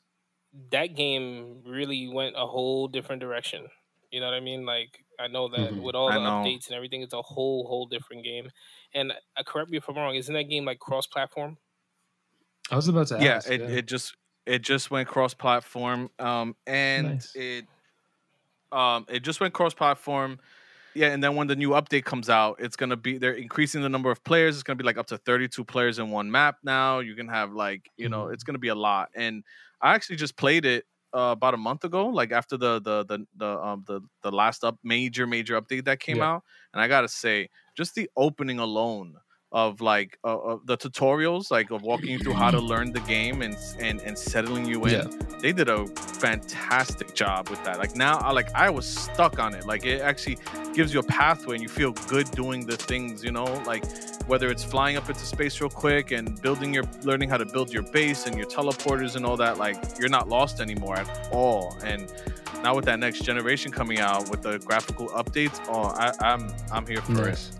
that 0.72 0.95
game 0.97 1.62
really 1.66 2.09
went 2.09 2.36
a 2.36 2.47
whole 2.47 2.89
different 2.89 3.20
direction. 3.20 3.68
You 4.11 4.20
know 4.20 4.26
what 4.26 4.34
I 4.34 4.40
mean? 4.40 4.64
Like 4.64 5.04
I 5.18 5.28
know 5.28 5.48
that 5.48 5.76
Mhm. 5.76 5.80
with 5.80 5.94
all 5.94 6.12
the 6.12 6.20
updates 6.20 6.66
and 6.66 6.74
everything, 6.76 7.02
it's 7.02 7.12
a 7.14 7.22
whole 7.22 7.66
whole 7.68 7.86
different 7.86 8.24
game. 8.24 8.50
And 8.94 9.12
uh, 9.12 9.42
correct 9.46 9.70
me 9.70 9.76
if 9.78 9.88
I'm 9.88 9.96
wrong, 9.96 10.14
isn't 10.16 10.34
that 10.34 10.44
game 10.44 10.64
like 10.64 10.78
cross 10.78 11.06
platform? 11.06 11.59
I 12.70 12.76
was 12.76 12.88
about 12.88 13.09
to 13.09 13.18
yeah, 13.18 13.40
ask. 13.40 13.46
it, 13.46 13.62
it 13.68 13.86
just 13.86 14.16
it 14.46 14.61
just 14.62 14.90
went 14.90 15.09
cross 15.09 15.34
platform, 15.34 16.11
um, 16.18 16.56
and 16.66 17.16
Nice. 17.16 17.34
it 17.34 17.66
um 18.72 19.04
it 19.09 19.20
just 19.20 19.40
went 19.40 19.54
cross 19.54 19.74
platform. 19.74 20.38
Yeah, 20.94 21.09
and 21.12 21.22
then 21.24 21.36
when 21.36 21.46
the 21.46 21.56
new 21.56 21.70
update 21.70 22.04
comes 22.04 22.28
out, 22.30 22.56
it's 22.61 22.76
gonna 22.76 22.96
be 22.96 23.18
they're 23.18 23.34
increasing 23.34 23.82
the 23.82 23.88
number 23.88 24.11
of 24.11 24.24
players. 24.24 24.56
It's 24.56 24.64
gonna 24.64 24.76
be 24.76 24.84
like 24.84 24.98
up 24.98 25.06
to 25.09 25.18
32 25.18 25.64
players 25.64 25.98
in 25.98 26.11
one 26.11 26.30
map 26.30 26.59
now. 26.64 27.00
You 27.00 27.14
can 27.16 27.28
have 27.28 27.52
like 27.52 27.90
you 27.96 28.09
know 28.11 28.28
Mhm. 28.28 28.30
it's 28.30 28.44
gonna 28.44 28.59
be 28.59 28.68
a 28.68 28.74
lot. 28.74 29.11
And 29.14 29.44
I 29.82 29.94
actually 29.94 30.16
just 30.16 30.36
played 30.36 30.66
it 30.66 30.86
uh, 31.14 31.32
about 31.36 31.54
a 31.54 31.59
month 31.59 31.84
ago, 31.84 32.06
like 32.09 32.32
after 32.32 32.56
the 32.56 32.80
the 32.80 33.04
the 33.04 33.26
the 33.36 33.46
um 33.61 33.84
the 33.86 34.00
the 34.22 34.30
last 34.32 34.64
up 34.64 34.78
major 34.82 35.26
major 35.26 35.61
update 35.61 35.84
that 35.84 36.00
came 36.00 36.20
Yeah. 36.20 36.28
out. 36.30 36.44
And 36.72 36.82
I 36.82 36.88
gotta 36.88 37.09
say, 37.09 37.50
just 37.76 37.94
the 37.94 38.11
opening 38.16 38.59
alone 38.59 39.16
of 39.51 39.80
like 39.80 40.18
uh, 40.24 40.38
of 40.38 40.66
the 40.66 40.76
tutorials, 40.76 41.51
like 41.51 41.70
of 41.70 41.82
walking 41.82 42.11
you 42.11 42.18
through 42.18 42.34
how 42.34 42.51
to 42.51 42.61
learn 42.61 42.92
the 42.92 43.01
game 43.01 43.40
and 43.42 43.57
and 43.78 44.01
and 44.03 44.16
settling 44.18 44.66
you 44.66 44.84
in. 44.84 44.92
Yeah. 44.92 45.07
They 45.40 45.53
did 45.53 45.68
a 45.68 45.86
fantastic 45.86 47.14
job 47.14 47.49
with 47.49 47.62
that. 47.64 47.78
Like 47.78 47.96
now, 47.96 48.18
I 48.18 48.32
like 48.32 48.53
I 48.55 48.68
was 48.70 48.86
stuck 48.86 49.38
on 49.38 49.55
it. 49.55 49.66
Like 49.66 49.86
it 49.86 50.01
actually 50.03 50.38
gives 50.74 50.92
you 50.92 51.01
a 51.01 51.05
pathway, 51.05 51.55
and 51.57 51.62
you 51.62 51.68
feel 51.68 51.92
good 52.09 52.30
doing 52.32 52.66
the 52.66 52.76
things. 52.76 53.24
You 53.24 53.32
know, 53.32 53.44
like 53.64 53.84
whether 54.26 54.49
it's 54.51 54.64
flying 54.64 54.96
up 54.96 55.09
into 55.09 55.20
space 55.24 55.59
real 55.61 55.70
quick 55.70 56.11
and 56.11 56.40
building 56.42 56.74
your 56.74 56.84
learning 57.03 57.30
how 57.30 57.38
to 57.38 57.46
build 57.46 57.72
your 57.72 57.84
base 57.84 58.26
and 58.26 58.36
your 58.36 58.46
teleporters 58.46 59.16
and 59.16 59.24
all 59.24 59.36
that. 59.38 59.57
Like 59.59 59.76
you're 59.99 60.11
not 60.11 60.28
lost 60.28 60.61
anymore 60.61 60.96
at 60.96 61.28
all. 61.32 61.76
And 61.82 62.12
now 62.62 62.74
with 62.74 62.84
that 62.86 62.99
next 62.99 63.20
generation 63.22 63.72
coming 63.72 63.99
out 64.01 64.28
with 64.30 64.42
the 64.42 64.59
graphical 64.59 65.09
updates, 65.11 65.59
oh, 65.68 65.84
I, 65.84 66.12
I'm 66.20 66.53
I'm 66.70 66.86
here 66.86 67.01
for 67.01 67.12
Nice. 67.12 67.51
it. 67.51 67.57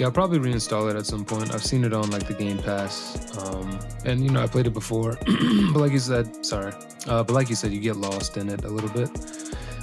Yeah, 0.00 0.06
I'll 0.06 0.12
probably 0.12 0.38
reinstall 0.38 0.90
it 0.90 0.96
at 0.96 1.04
some 1.04 1.26
point. 1.26 1.52
I've 1.54 1.62
seen 1.62 1.84
it 1.84 1.92
on 1.92 2.08
like 2.10 2.26
the 2.26 2.32
Game 2.32 2.56
Pass, 2.56 3.36
um, 3.38 3.78
and 4.06 4.24
you 4.24 4.30
know 4.30 4.42
I 4.42 4.46
played 4.46 4.66
it 4.66 4.72
before. 4.72 5.18
but 5.74 5.80
like 5.80 5.92
you 5.92 5.98
said, 5.98 6.44
sorry, 6.44 6.72
uh, 7.06 7.22
but 7.22 7.30
like 7.34 7.50
you 7.50 7.54
said, 7.54 7.70
you 7.70 7.80
get 7.80 7.96
lost 7.96 8.38
in 8.38 8.48
it 8.48 8.64
a 8.64 8.68
little 8.68 8.88
bit. 8.88 9.10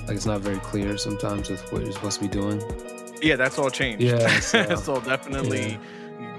Like 0.08 0.16
it's 0.16 0.26
not 0.26 0.42
very 0.42 0.58
clear 0.58 0.98
sometimes 0.98 1.50
with 1.52 1.72
what 1.72 1.84
you're 1.84 1.92
supposed 1.92 2.20
to 2.20 2.28
be 2.28 2.32
doing. 2.32 2.60
Yeah, 3.22 3.36
that's 3.36 3.60
all 3.60 3.70
changed. 3.70 4.02
Yeah, 4.04 4.40
so- 4.40 4.76
so 4.76 5.00
definitely, 5.02 5.78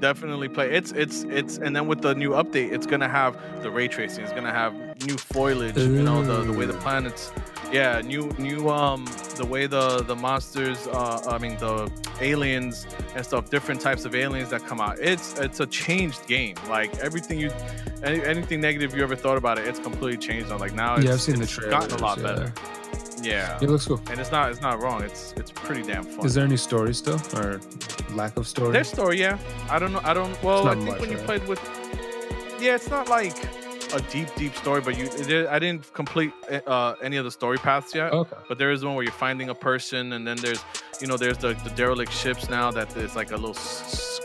definitely 0.00 0.48
play. 0.48 0.72
It's 0.74 0.90
it's 0.90 1.22
it's, 1.24 1.58
and 1.58 1.76
then 1.76 1.86
with 1.86 2.00
the 2.00 2.16
new 2.16 2.30
update, 2.30 2.72
it's 2.72 2.86
gonna 2.86 3.08
have 3.08 3.38
the 3.62 3.70
ray 3.70 3.86
tracing. 3.86 4.24
It's 4.24 4.32
gonna 4.32 4.52
have 4.52 4.74
new 5.06 5.16
foliage. 5.16 5.76
You 5.76 6.02
know, 6.02 6.24
the 6.24 6.42
the 6.50 6.58
way 6.58 6.66
the 6.66 6.74
planets. 6.74 7.30
Yeah, 7.70 8.00
new 8.00 8.30
new 8.38 8.70
um 8.70 9.04
the 9.36 9.44
way 9.44 9.66
the 9.66 10.02
the 10.02 10.16
monsters. 10.16 10.86
Uh, 10.86 11.22
I 11.28 11.38
mean 11.38 11.56
the 11.58 11.90
aliens 12.20 12.86
and 13.14 13.24
stuff. 13.24 13.50
Different 13.50 13.80
types 13.80 14.04
of 14.04 14.14
aliens 14.14 14.50
that 14.50 14.64
come 14.64 14.80
out. 14.80 14.98
It's 14.98 15.38
it's 15.38 15.60
a 15.60 15.66
changed 15.66 16.26
game. 16.26 16.56
Like 16.68 16.96
everything 16.98 17.38
you, 17.38 17.50
any, 18.02 18.24
anything 18.24 18.60
negative 18.60 18.96
you 18.96 19.02
ever 19.02 19.16
thought 19.16 19.36
about 19.36 19.58
it, 19.58 19.68
it's 19.68 19.80
completely 19.80 20.16
changed. 20.16 20.50
On 20.50 20.58
like 20.58 20.72
now, 20.72 20.96
it's, 20.96 21.04
yeah, 21.04 21.12
I've 21.12 21.20
seen 21.20 21.38
the 21.38 21.46
trailers. 21.46 21.72
gotten 21.72 21.98
a 21.98 22.02
lot 22.02 22.18
yeah. 22.18 22.24
better. 22.24 22.52
Yeah. 23.22 23.58
It 23.60 23.68
looks 23.68 23.86
cool. 23.86 24.00
And 24.10 24.18
it's 24.20 24.30
not 24.30 24.50
it's 24.50 24.62
not 24.62 24.80
wrong. 24.80 25.02
It's 25.02 25.34
it's 25.36 25.50
pretty 25.50 25.82
damn 25.82 26.04
fun. 26.04 26.24
Is 26.24 26.34
there 26.34 26.44
any 26.44 26.56
story 26.56 26.94
still, 26.94 27.20
or 27.36 27.60
lack 28.12 28.36
of 28.36 28.46
story? 28.46 28.72
There's 28.72 28.88
story, 28.88 29.20
yeah. 29.20 29.38
I 29.68 29.78
don't 29.78 29.92
know. 29.92 30.00
I 30.04 30.14
don't. 30.14 30.40
Well, 30.42 30.68
I 30.68 30.74
think 30.74 30.86
much, 30.86 31.00
when 31.00 31.10
you 31.10 31.16
right? 31.16 31.26
played 31.26 31.48
with, 31.48 31.60
yeah, 32.60 32.76
it's 32.76 32.88
not 32.88 33.08
like 33.08 33.36
a 33.94 34.00
deep, 34.10 34.28
deep 34.36 34.54
story. 34.54 34.80
But 34.80 34.98
you, 34.98 35.08
there, 35.08 35.50
I 35.50 35.58
didn't 35.58 35.92
complete 35.94 36.32
uh, 36.66 36.94
any 37.02 37.16
of 37.16 37.24
the 37.24 37.30
story 37.30 37.58
paths 37.58 37.94
yet. 37.94 38.12
okay. 38.12 38.36
But 38.48 38.58
there 38.58 38.70
is 38.70 38.84
one 38.84 38.94
where 38.94 39.04
you're 39.04 39.12
finding 39.12 39.48
a 39.48 39.54
person, 39.54 40.12
and 40.12 40.26
then 40.26 40.36
there's, 40.38 40.64
you 41.00 41.06
know, 41.06 41.16
there's 41.16 41.38
the, 41.38 41.54
the 41.64 41.70
derelict 41.70 42.12
ships 42.12 42.48
now 42.48 42.70
that 42.70 42.96
is 42.96 43.16
like 43.16 43.30
a 43.30 43.36
little 43.36 43.54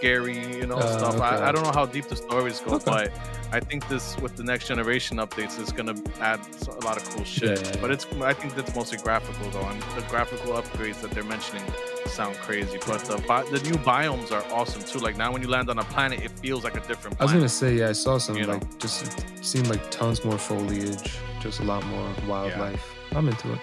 scary, 0.04 0.38
you 0.58 0.68
know, 0.68 0.76
Uh, 0.76 0.98
stuff. 0.98 1.16
okay. 1.16 1.24
I, 1.24 1.48
I 1.48 1.52
don't 1.54 1.64
know 1.64 1.72
how 1.72 1.86
deep 1.86 2.08
the 2.10 2.16
stories 2.18 2.60
go, 2.60 2.74
Okay. 2.76 2.84
but 2.86 3.12
I 3.54 3.60
think 3.62 3.88
this 3.88 4.18
with 4.24 4.36
the 4.36 4.44
next 4.44 4.68
generation 4.68 5.16
updates 5.18 5.58
is 5.64 5.72
gonna 5.72 5.96
add 6.20 6.42
a 6.68 6.86
lot 6.88 6.98
of 6.98 7.04
cool 7.12 7.24
shit. 7.24 7.44
Yeah, 7.62 7.70
yeah, 7.70 7.82
But 7.82 7.90
it's, 7.92 8.06
I 8.32 8.34
think 8.34 8.54
that's 8.56 8.76
mostly 8.76 8.98
graphical 8.98 9.50
though, 9.52 9.68
and 9.72 9.82
the 9.98 10.02
graphical 10.10 10.52
upgrades 10.60 11.00
that 11.02 11.12
they're 11.12 11.24
mentioning 11.36 11.64
sound 12.08 12.36
crazy. 12.48 12.78
But 12.86 13.00
the 13.12 13.18
bi- 13.30 13.48
the 13.56 13.62
new 13.70 13.78
biomes 13.94 14.30
are 14.38 14.44
awesome 14.54 14.82
too. 14.92 15.00
Like 15.08 15.16
now 15.24 15.32
when 15.32 15.42
you 15.42 15.48
land 15.48 15.70
on 15.70 15.80
a 15.80 15.86
planet, 15.96 16.20
it 16.28 16.32
feels 16.44 16.64
like 16.68 16.76
a 16.76 16.86
different 16.90 17.14
I 17.22 17.24
was 17.24 17.32
gonna 17.34 17.48
say, 17.64 17.76
yeah, 17.80 17.90
I 17.90 17.94
saw 17.94 18.18
some 18.18 18.36
You 18.36 18.46
know. 18.48 18.54
like 18.54 18.68
just 18.80 18.98
it 19.08 19.46
seemed 19.52 19.68
like 19.74 19.84
tons 20.00 20.26
more 20.26 20.38
foliage, 20.38 21.18
just 21.40 21.62
a 21.62 21.64
lot 21.64 21.82
more 21.94 22.08
wildlife. 22.28 22.84
I'm 23.16 23.28
into 23.30 23.54
it. 23.54 23.60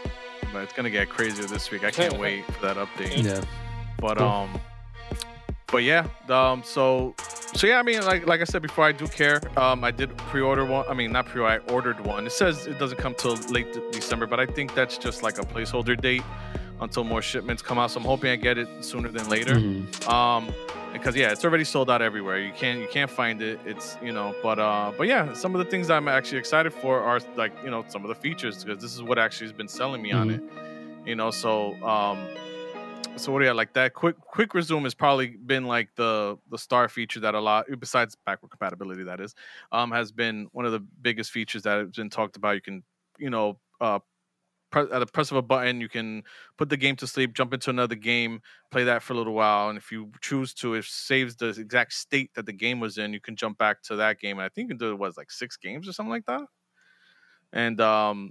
But 0.52 0.62
it's 0.64 0.72
gonna 0.72 0.88
get 0.98 1.10
crazier 1.10 1.44
this 1.54 1.70
week. 1.70 1.84
I 1.84 1.90
can't 1.90 2.16
wait 2.24 2.46
for 2.52 2.60
that 2.68 2.76
update. 2.84 3.22
Yeah. 3.24 3.42
But 4.00 4.16
Cool. 4.16 4.26
um, 4.26 4.60
but 5.70 5.82
yeah, 5.84 6.06
um, 6.28 6.62
so 6.64 7.14
so 7.54 7.66
yeah, 7.66 7.78
I 7.78 7.82
mean, 7.82 8.04
like 8.04 8.26
like 8.26 8.40
I 8.40 8.44
said 8.44 8.62
before, 8.62 8.84
I 8.84 8.92
do 8.92 9.06
care. 9.06 9.40
Um, 9.58 9.82
I 9.84 9.90
did 9.90 10.16
pre-order 10.16 10.64
one. 10.64 10.84
I 10.88 10.94
mean, 10.94 11.12
not 11.12 11.26
pre. 11.26 11.40
Order, 11.42 11.62
I 11.68 11.72
ordered 11.72 12.00
one. 12.04 12.26
It 12.26 12.32
says 12.32 12.66
it 12.66 12.78
doesn't 12.78 12.98
come 12.98 13.14
till 13.14 13.34
late 13.50 13.72
de- 13.72 13.90
December, 13.90 14.26
but 14.26 14.40
I 14.40 14.46
think 14.46 14.74
that's 14.74 14.98
just 14.98 15.22
like 15.22 15.38
a 15.38 15.42
placeholder 15.42 16.00
date 16.00 16.22
until 16.80 17.04
more 17.04 17.20
shipments 17.22 17.60
come 17.62 17.78
out. 17.78 17.90
So 17.90 18.00
I'm 18.00 18.06
hoping 18.06 18.30
I 18.30 18.36
get 18.36 18.56
it 18.58 18.68
sooner 18.84 19.08
than 19.08 19.28
later. 19.28 19.54
Mhm. 19.56 20.08
Um, 20.08 20.52
because 20.92 21.14
yeah, 21.14 21.30
it's 21.30 21.44
already 21.44 21.62
sold 21.64 21.88
out 21.88 22.02
everywhere. 22.02 22.38
You 22.40 22.52
can't 22.52 22.80
you 22.80 22.88
can't 22.88 23.10
find 23.10 23.40
it. 23.42 23.60
It's 23.64 23.96
you 24.02 24.12
know, 24.12 24.34
but 24.42 24.58
uh, 24.58 24.92
but 24.98 25.06
yeah, 25.06 25.32
some 25.34 25.54
of 25.54 25.64
the 25.64 25.70
things 25.70 25.88
I'm 25.90 26.08
actually 26.08 26.38
excited 26.38 26.72
for 26.72 27.00
are 27.00 27.20
like 27.36 27.52
you 27.62 27.70
know 27.70 27.84
some 27.88 28.02
of 28.04 28.08
the 28.08 28.14
features 28.16 28.64
because 28.64 28.82
this 28.82 28.94
is 28.94 29.02
what 29.02 29.18
actually 29.18 29.46
has 29.46 29.52
been 29.52 29.68
selling 29.68 30.02
me 30.02 30.10
on 30.12 30.30
it. 30.30 30.42
You 31.06 31.14
know, 31.14 31.30
so 31.30 31.74
um, 31.82 32.18
so 33.16 33.32
what 33.32 33.40
do 33.40 33.44
you 33.44 33.52
like 33.52 33.72
that 33.74 33.92
quick 33.94 34.16
quick 34.20 34.54
resume 34.54 34.82
has 34.84 34.94
probably 34.94 35.28
been 35.28 35.64
like 35.66 35.88
the 35.96 36.36
the 36.50 36.58
star 36.58 36.88
feature 36.88 37.20
that 37.20 37.34
a 37.34 37.40
lot 37.40 37.66
besides 37.78 38.16
backward 38.26 38.50
compatibility 38.50 39.02
that 39.02 39.20
is 39.20 39.34
um 39.72 39.90
has 39.90 40.12
been 40.12 40.48
one 40.52 40.64
of 40.64 40.72
the 40.72 40.80
biggest 41.02 41.30
features 41.30 41.62
that 41.62 41.78
has 41.78 41.90
been 41.90 42.10
talked 42.10 42.36
about. 42.36 42.54
You 42.54 42.60
can 42.62 42.82
you 43.18 43.30
know 43.30 43.58
uh 43.80 43.98
at 44.74 44.90
the 45.00 45.06
press 45.06 45.30
of 45.30 45.36
a 45.36 45.42
button 45.42 45.80
you 45.80 45.88
can 45.88 46.22
put 46.58 46.68
the 46.68 46.76
game 46.76 46.96
to 46.96 47.06
sleep, 47.06 47.34
jump 47.34 47.54
into 47.54 47.70
another 47.70 47.94
game, 47.94 48.40
play 48.70 48.84
that 48.84 49.02
for 49.02 49.14
a 49.14 49.16
little 49.16 49.34
while, 49.34 49.68
and 49.68 49.78
if 49.78 49.90
you 49.92 50.10
choose 50.20 50.54
to, 50.54 50.74
it 50.74 50.84
saves 50.84 51.36
the 51.36 51.48
exact 51.48 51.92
state 51.92 52.30
that 52.34 52.46
the 52.46 52.52
game 52.52 52.80
was 52.80 52.98
in. 52.98 53.12
You 53.12 53.20
can 53.20 53.36
jump 53.36 53.58
back 53.58 53.82
to 53.84 53.96
that 53.96 54.18
game, 54.20 54.38
and 54.38 54.44
I 54.46 54.48
think 54.48 54.66
you 54.66 54.76
can 54.76 54.78
do 54.78 54.92
it 54.92 54.98
was 54.98 55.16
like 55.16 55.30
six 55.30 55.56
games 55.56 55.88
or 55.88 55.92
something 55.92 56.10
like 56.10 56.26
that. 56.26 56.42
And 57.52 57.80
um, 57.80 58.30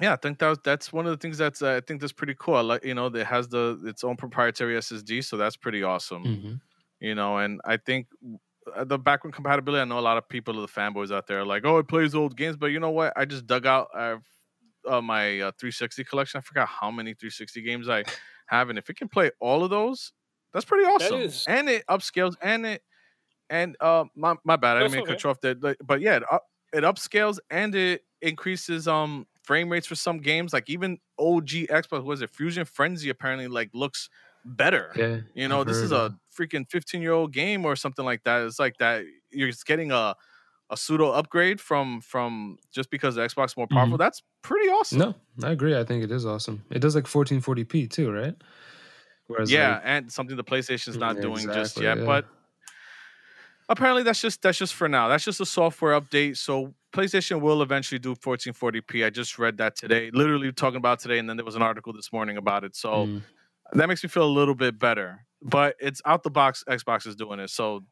yeah, 0.00 0.12
I 0.12 0.16
think 0.16 0.38
that 0.38 0.48
was, 0.48 0.58
that's 0.64 0.92
one 0.92 1.06
of 1.06 1.10
the 1.12 1.16
things 1.16 1.38
that's 1.38 1.62
uh, 1.62 1.74
I 1.76 1.80
think 1.80 2.00
that's 2.00 2.12
pretty 2.12 2.34
cool. 2.38 2.54
I 2.56 2.60
like 2.60 2.84
you 2.84 2.94
know 2.94 3.06
it 3.06 3.26
has 3.26 3.48
the 3.48 3.80
its 3.84 4.04
own 4.04 4.16
proprietary 4.16 4.76
SSD, 4.76 5.22
so 5.24 5.36
that's 5.36 5.56
pretty 5.56 5.82
awesome. 5.82 6.24
Mhm. 6.24 6.60
You 7.00 7.14
know, 7.14 7.38
and 7.38 7.60
I 7.64 7.76
think 7.76 8.06
uh, 8.74 8.84
the 8.84 8.98
backward 8.98 9.32
compatibility. 9.34 9.80
I 9.80 9.84
know 9.84 9.98
a 9.98 10.00
lot 10.00 10.18
of 10.18 10.28
people, 10.28 10.62
of 10.62 10.72
the 10.72 10.80
fanboys 10.80 11.12
out 11.12 11.26
there, 11.26 11.40
are 11.40 11.44
like, 11.46 11.64
oh, 11.64 11.78
it 11.78 11.88
plays 11.88 12.14
old 12.14 12.36
games, 12.36 12.56
but 12.56 12.66
you 12.66 12.80
know 12.80 12.90
what? 12.90 13.12
I 13.16 13.24
just 13.24 13.46
dug 13.46 13.66
out 13.66 13.88
uh, 13.94 14.16
uh, 14.86 15.00
my 15.00 15.40
uh, 15.40 15.52
360 15.58 16.04
collection. 16.04 16.38
I 16.38 16.40
forgot 16.42 16.68
how 16.68 16.90
many 16.90 17.14
360 17.14 17.62
games 17.62 17.88
I 17.88 18.04
have, 18.46 18.68
and 18.70 18.78
if 18.78 18.90
it 18.90 18.96
can 18.96 19.08
play 19.08 19.30
all 19.40 19.64
of 19.64 19.70
those, 19.70 20.12
that's 20.52 20.64
pretty 20.64 20.84
awesome. 20.86 21.20
is- 21.20 21.44
And 21.48 21.68
it 21.68 21.84
upscales, 21.88 22.34
and 22.42 22.66
it 22.66 22.82
and 23.50 23.76
uh, 23.80 24.04
my 24.14 24.34
my 24.44 24.56
bad, 24.56 24.76
I 24.76 24.80
didn't 24.80 24.92
mean 24.92 25.02
to 25.02 25.06
cut 25.08 25.14
okay. 25.16 25.22
you 25.24 25.30
off 25.30 25.40
there, 25.40 25.54
but- 25.54 25.76
but 25.84 26.00
yeah, 26.00 26.16
it, 26.16 26.22
up, 26.30 26.44
it 26.72 26.84
upscales 26.84 27.38
and 27.50 27.74
it 27.74 28.02
increases 28.20 28.86
um 28.88 29.26
frame 29.48 29.72
rates 29.72 29.86
for 29.86 29.94
some 29.94 30.18
games. 30.18 30.52
Like 30.52 30.68
even 30.68 30.98
OG 31.18 31.48
Xbox, 31.70 32.04
was 32.04 32.20
it 32.20 32.28
Fusion 32.28 32.66
Frenzy? 32.66 33.08
Apparently, 33.08 33.48
like 33.48 33.70
looks 33.72 34.10
better. 34.44 34.92
Yeah. 34.94 35.20
You 35.34 35.48
know, 35.48 35.60
I've 35.60 35.66
this 35.66 35.78
is 35.78 35.90
a 35.90 36.14
freaking 36.38 36.68
15 36.70 37.00
year 37.00 37.12
old 37.12 37.32
game 37.32 37.64
or 37.64 37.74
something 37.74 38.04
like 38.04 38.24
that. 38.24 38.42
It's 38.42 38.58
like 38.58 38.76
that 38.76 39.04
you're 39.30 39.48
just 39.48 39.66
getting 39.66 39.90
a 39.90 40.14
a 40.70 40.76
pseudo 40.76 41.12
upgrade 41.12 41.62
from 41.62 42.02
from 42.02 42.58
just 42.70 42.90
because 42.90 43.14
the 43.14 43.22
Xbox 43.22 43.46
is 43.46 43.56
more 43.56 43.66
mm-hmm. 43.66 43.76
powerful. 43.76 43.96
That's 43.96 44.22
pretty 44.42 44.68
awesome. 44.68 44.98
No, 44.98 45.14
I 45.42 45.52
agree. 45.52 45.74
I 45.74 45.82
think 45.82 46.04
it 46.04 46.12
is 46.12 46.26
awesome. 46.26 46.62
It 46.70 46.80
does 46.80 46.94
like 46.94 47.04
1440p 47.04 47.90
too, 47.90 48.12
right? 48.12 48.34
Whereas 49.28 49.50
yeah, 49.50 49.72
like, 49.72 49.82
and 49.84 50.12
something 50.12 50.36
the 50.36 50.44
PlayStation's 50.44 50.98
not 50.98 51.16
Yeah, 51.16 51.22
doing 51.22 51.46
just 51.46 51.80
yet. 51.80 51.98
yeah. 51.98 52.04
But 52.04 52.26
apparently 53.68 54.02
that's 54.02 54.20
just 54.20 54.42
that's 54.42 54.58
just 54.58 54.74
for 54.74 54.88
now. 54.88 55.08
That's 55.08 55.24
just 55.24 55.40
a 55.40 55.46
software 55.46 55.98
update. 55.98 56.36
So 56.36 56.74
PlayStation 56.92 57.40
will 57.40 57.62
eventually 57.62 57.98
do 57.98 58.14
1440p. 58.14 59.04
I 59.04 59.10
just 59.10 59.38
read 59.38 59.58
that 59.58 59.76
today, 59.76 60.10
literally 60.12 60.52
talking 60.52 60.78
about 60.78 61.00
today, 61.00 61.18
and 61.18 61.28
then 61.28 61.36
there 61.36 61.44
was 61.44 61.56
an 61.56 61.62
article 61.62 61.92
this 61.92 62.12
morning 62.12 62.36
about 62.36 62.64
it. 62.64 62.74
So 62.74 63.06
mm, 63.06 63.22
that 63.72 63.88
makes 63.88 64.02
me 64.02 64.08
feel 64.08 64.24
a 64.24 64.26
little 64.26 64.54
bit 64.54 64.78
better. 64.78 65.24
But 65.42 65.76
it's 65.78 66.02
out 66.04 66.22
the 66.22 66.30
box. 66.30 66.64
Xbox 66.68 67.06
is 67.06 67.14
doing 67.14 67.38
it, 67.38 67.50
so 67.50 67.84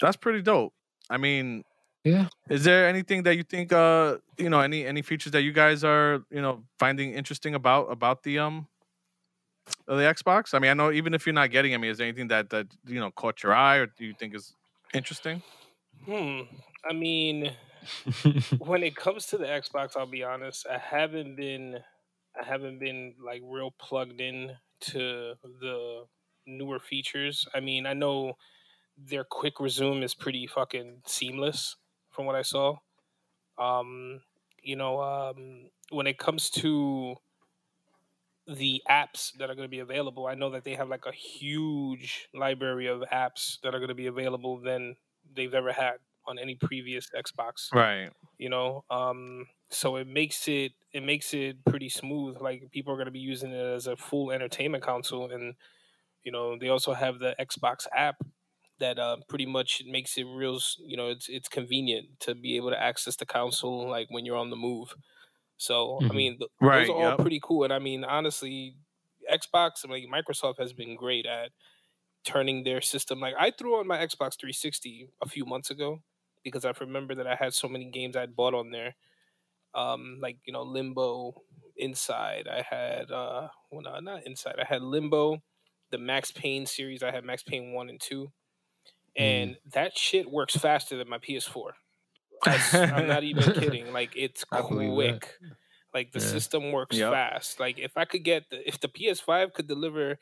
that's 0.00 0.16
pretty 0.16 0.42
dope. 0.42 0.72
I 1.10 1.16
mean, 1.16 1.64
yeah, 2.04 2.28
is 2.48 2.64
there 2.64 2.88
anything 2.88 3.24
that 3.24 3.36
you 3.36 3.42
think, 3.42 3.72
uh, 3.72 4.18
you 4.38 4.50
know, 4.50 4.60
any 4.60 4.86
any 4.86 5.02
features 5.02 5.32
that 5.32 5.42
you 5.42 5.52
guys 5.52 5.82
are, 5.82 6.22
you 6.30 6.40
know, 6.40 6.62
finding 6.78 7.12
interesting 7.12 7.54
about 7.54 7.90
about 7.90 8.22
the 8.22 8.38
um, 8.38 8.68
the 9.86 9.94
Xbox? 9.94 10.54
I 10.54 10.60
mean, 10.60 10.70
I 10.70 10.74
know 10.74 10.92
even 10.92 11.12
if 11.12 11.26
you're 11.26 11.32
not 11.32 11.50
getting, 11.50 11.74
I 11.74 11.76
mean, 11.78 11.90
is 11.90 11.98
there 11.98 12.06
anything 12.06 12.28
that 12.28 12.50
that 12.50 12.66
you 12.86 13.00
know 13.00 13.10
caught 13.10 13.42
your 13.42 13.54
eye 13.54 13.78
or 13.78 13.86
do 13.86 14.04
you 14.04 14.14
think 14.16 14.36
is 14.36 14.54
interesting? 14.92 15.42
Hmm. 16.06 16.40
I 16.88 16.92
mean, 16.92 17.52
when 18.58 18.82
it 18.82 18.96
comes 18.96 19.26
to 19.26 19.38
the 19.38 19.46
Xbox, 19.46 19.96
I'll 19.96 20.06
be 20.06 20.22
honest. 20.22 20.66
I 20.70 20.78
haven't 20.78 21.36
been, 21.36 21.78
I 22.40 22.44
haven't 22.44 22.78
been 22.78 23.14
like 23.24 23.42
real 23.44 23.74
plugged 23.78 24.20
in 24.20 24.52
to 24.80 25.34
the 25.60 26.04
newer 26.46 26.80
features. 26.80 27.46
I 27.54 27.60
mean, 27.60 27.86
I 27.86 27.94
know 27.94 28.34
their 28.96 29.24
quick 29.24 29.60
resume 29.60 30.02
is 30.02 30.14
pretty 30.14 30.46
fucking 30.46 31.02
seamless 31.06 31.76
from 32.10 32.26
what 32.26 32.34
I 32.34 32.42
saw. 32.42 32.76
Um, 33.58 34.20
you 34.62 34.76
know, 34.76 35.02
um, 35.02 35.70
when 35.90 36.06
it 36.06 36.18
comes 36.18 36.50
to 36.50 37.16
the 38.46 38.82
apps 38.88 39.32
that 39.38 39.50
are 39.50 39.54
going 39.54 39.66
to 39.66 39.70
be 39.70 39.78
available, 39.80 40.26
I 40.26 40.34
know 40.34 40.50
that 40.50 40.64
they 40.64 40.74
have 40.74 40.88
like 40.88 41.06
a 41.06 41.12
huge 41.12 42.28
library 42.34 42.86
of 42.86 43.00
apps 43.12 43.60
that 43.62 43.74
are 43.74 43.78
going 43.78 43.88
to 43.88 43.94
be 43.94 44.06
available 44.06 44.60
than 44.60 44.96
they've 45.34 45.54
ever 45.54 45.72
had 45.72 45.96
on 46.26 46.38
any 46.38 46.54
previous 46.56 47.08
Xbox 47.16 47.72
Right. 47.72 48.12
you 48.38 48.48
know 48.48 48.84
um 48.90 49.46
so 49.70 49.96
it 49.96 50.06
makes 50.06 50.48
it 50.48 50.72
it 50.92 51.02
makes 51.02 51.34
it 51.34 51.64
pretty 51.64 51.88
smooth 51.88 52.36
like 52.40 52.70
people 52.72 52.92
are 52.92 52.96
going 52.96 53.06
to 53.06 53.12
be 53.12 53.18
using 53.18 53.52
it 53.52 53.58
as 53.60 53.86
a 53.86 53.96
full 53.96 54.30
entertainment 54.30 54.82
console 54.82 55.30
and 55.32 55.54
you 56.24 56.32
know 56.32 56.58
they 56.58 56.68
also 56.68 56.94
have 56.94 57.18
the 57.18 57.34
xbox 57.40 57.86
app 57.94 58.16
that 58.78 58.98
uh, 58.98 59.16
pretty 59.28 59.46
much 59.46 59.82
makes 59.86 60.18
it 60.18 60.24
real 60.24 60.58
you 60.80 60.96
know 60.96 61.08
it's 61.08 61.28
it's 61.28 61.48
convenient 61.48 62.20
to 62.20 62.34
be 62.34 62.56
able 62.56 62.70
to 62.70 62.80
access 62.80 63.16
the 63.16 63.26
console 63.26 63.88
like 63.88 64.08
when 64.10 64.24
you're 64.24 64.36
on 64.36 64.50
the 64.50 64.56
move 64.56 64.94
so 65.62 66.02
i 66.10 66.14
Mhm. 66.14 66.16
mean 66.16 66.38
th- 66.38 66.50
Right, 66.60 66.86
those 66.86 66.90
are 66.90 66.96
all 67.02 67.10
yep. 67.12 67.18
pretty 67.20 67.40
cool 67.42 67.64
and 67.64 67.72
i 67.72 67.78
mean 67.78 68.04
honestly 68.04 68.76
xbox 69.32 69.88
like 69.88 70.04
microsoft 70.12 70.58
has 70.58 70.72
been 70.72 70.96
great 70.96 71.26
at 71.26 71.50
turning 72.24 72.64
their 72.64 72.80
system 72.80 73.20
like 73.20 73.34
i 73.38 73.50
threw 73.50 73.78
on 73.78 73.86
my 73.86 73.98
xbox 74.06 74.38
360 74.38 75.08
a 75.22 75.28
few 75.28 75.44
months 75.46 75.70
ago 75.70 76.02
because 76.44 76.64
I 76.64 76.72
remember 76.80 77.14
that 77.16 77.26
I 77.28 77.36
had 77.36 77.54
so 77.54 77.68
many 77.68 77.90
games 77.90 78.16
I'd 78.16 78.34
bought 78.34 78.52
on 78.54 78.72
there. 78.72 78.96
Um, 79.74 80.18
like, 80.20 80.38
you 80.44 80.52
know, 80.52 80.62
Limbo, 80.62 81.34
Inside. 81.76 82.48
I 82.48 82.62
had 82.62 83.10
uh 83.12 83.48
well 83.70 83.82
no, 83.82 84.00
not 84.00 84.26
Inside. 84.26 84.56
I 84.60 84.64
had 84.64 84.82
Limbo, 84.82 85.38
the 85.90 85.98
Max 85.98 86.32
Payne 86.32 86.66
series. 86.66 87.02
I 87.02 87.12
had 87.12 87.24
Max 87.24 87.42
Payne 87.44 87.72
1 87.74 87.88
and 87.90 88.00
2. 88.00 88.32
and 89.16 89.56
that 89.72 89.96
shit 89.98 90.30
works 90.30 90.56
faster 90.56 90.96
than 90.96 91.08
my 91.08 91.18
PS4. 91.18 91.72
I'm 92.46 93.06
not 93.08 93.24
even 93.24 93.52
kidding. 93.60 93.92
Like 93.92 94.12
it's 94.16 94.44
I 94.50 94.60
believe 94.62 94.90
that. 94.90 95.20
quick. 95.20 95.38
Like 95.94 96.12
the 96.12 96.20
Yeah. 96.20 96.26
system 96.26 96.72
works 96.72 96.96
Yep. 96.96 97.12
fast. 97.12 97.60
Like 97.60 97.78
if 97.78 97.96
I 97.96 98.04
could 98.04 98.24
get 98.24 98.50
the 98.50 98.66
if 98.66 98.80
the 98.80 98.88
PS5 98.88 99.52
could 99.52 99.68
deliver 99.68 100.18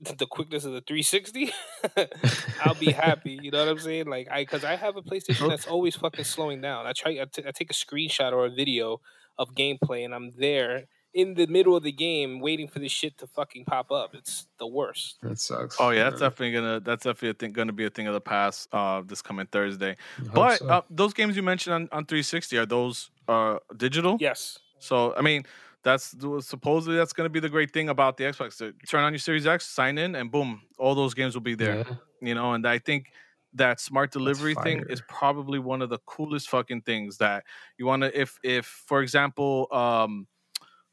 the 0.00 0.26
quickness 0.26 0.64
of 0.64 0.72
the 0.72 0.80
360, 0.80 1.52
I'll 2.64 2.74
be 2.74 2.90
happy. 2.92 3.38
You 3.42 3.50
know 3.50 3.58
what 3.58 3.68
I'm 3.68 3.78
saying? 3.78 4.06
Like 4.06 4.28
I 4.30 4.42
because 4.42 4.64
I 4.64 4.76
have 4.76 4.96
a 4.96 5.02
PlayStation 5.02 5.42
oh. 5.46 5.48
that's 5.48 5.66
always 5.66 5.96
fucking 5.96 6.24
slowing 6.24 6.60
down. 6.60 6.86
I 6.86 6.92
try 6.92 7.12
I, 7.20 7.24
t- 7.30 7.42
I 7.46 7.50
take 7.50 7.70
a 7.70 7.74
screenshot 7.74 8.32
or 8.32 8.46
a 8.46 8.50
video 8.50 9.00
of 9.38 9.54
gameplay 9.54 10.04
and 10.04 10.14
I'm 10.14 10.32
there 10.38 10.84
in 11.12 11.34
the 11.34 11.46
middle 11.46 11.76
of 11.76 11.82
the 11.82 11.92
game 11.92 12.40
waiting 12.40 12.68
for 12.68 12.78
this 12.78 12.92
shit 12.92 13.18
to 13.18 13.26
fucking 13.26 13.64
pop 13.64 13.90
up. 13.90 14.14
It's 14.14 14.46
the 14.58 14.66
worst. 14.66 15.18
That 15.22 15.38
sucks. 15.38 15.76
Oh 15.80 15.90
yeah, 15.90 16.04
that's 16.04 16.20
man. 16.20 16.30
definitely 16.30 16.52
gonna 16.52 16.80
that's 16.80 17.04
definitely 17.04 17.30
a 17.30 17.34
thing, 17.34 17.52
gonna 17.52 17.72
be 17.72 17.84
a 17.84 17.90
thing 17.90 18.06
of 18.06 18.14
the 18.14 18.20
past 18.20 18.68
uh, 18.72 19.02
this 19.04 19.22
coming 19.22 19.46
Thursday. 19.46 19.96
But 20.32 20.58
so. 20.58 20.68
uh, 20.68 20.82
those 20.90 21.12
games 21.12 21.36
you 21.36 21.42
mentioned 21.42 21.74
on, 21.74 21.82
on 21.92 22.06
360 22.06 22.58
are 22.58 22.66
those 22.66 23.10
uh, 23.28 23.58
digital? 23.76 24.16
Yes. 24.20 24.58
So 24.78 25.14
I 25.16 25.22
mean, 25.22 25.44
that's 25.82 26.14
supposedly 26.40 26.96
that's 26.96 27.12
going 27.12 27.26
to 27.26 27.30
be 27.30 27.40
the 27.40 27.48
great 27.48 27.72
thing 27.72 27.88
about 27.88 28.16
the 28.16 28.24
Xbox. 28.24 28.58
Turn 28.88 29.04
on 29.04 29.12
your 29.12 29.18
Series 29.18 29.46
X, 29.46 29.66
sign 29.66 29.98
in, 29.98 30.14
and 30.14 30.30
boom, 30.30 30.62
all 30.78 30.94
those 30.94 31.14
games 31.14 31.34
will 31.34 31.40
be 31.42 31.54
there. 31.54 31.78
Yeah. 31.78 31.94
You 32.22 32.34
know, 32.34 32.52
and 32.52 32.66
I 32.66 32.78
think 32.78 33.06
that 33.54 33.80
smart 33.80 34.12
delivery 34.12 34.54
thing 34.54 34.84
is 34.88 35.02
probably 35.08 35.58
one 35.58 35.82
of 35.82 35.88
the 35.88 35.98
coolest 36.06 36.48
fucking 36.50 36.82
things 36.82 37.16
that 37.18 37.44
you 37.78 37.86
want 37.86 38.02
to. 38.02 38.20
If 38.20 38.38
if 38.42 38.66
for 38.66 39.02
example, 39.02 39.68
um, 39.72 40.26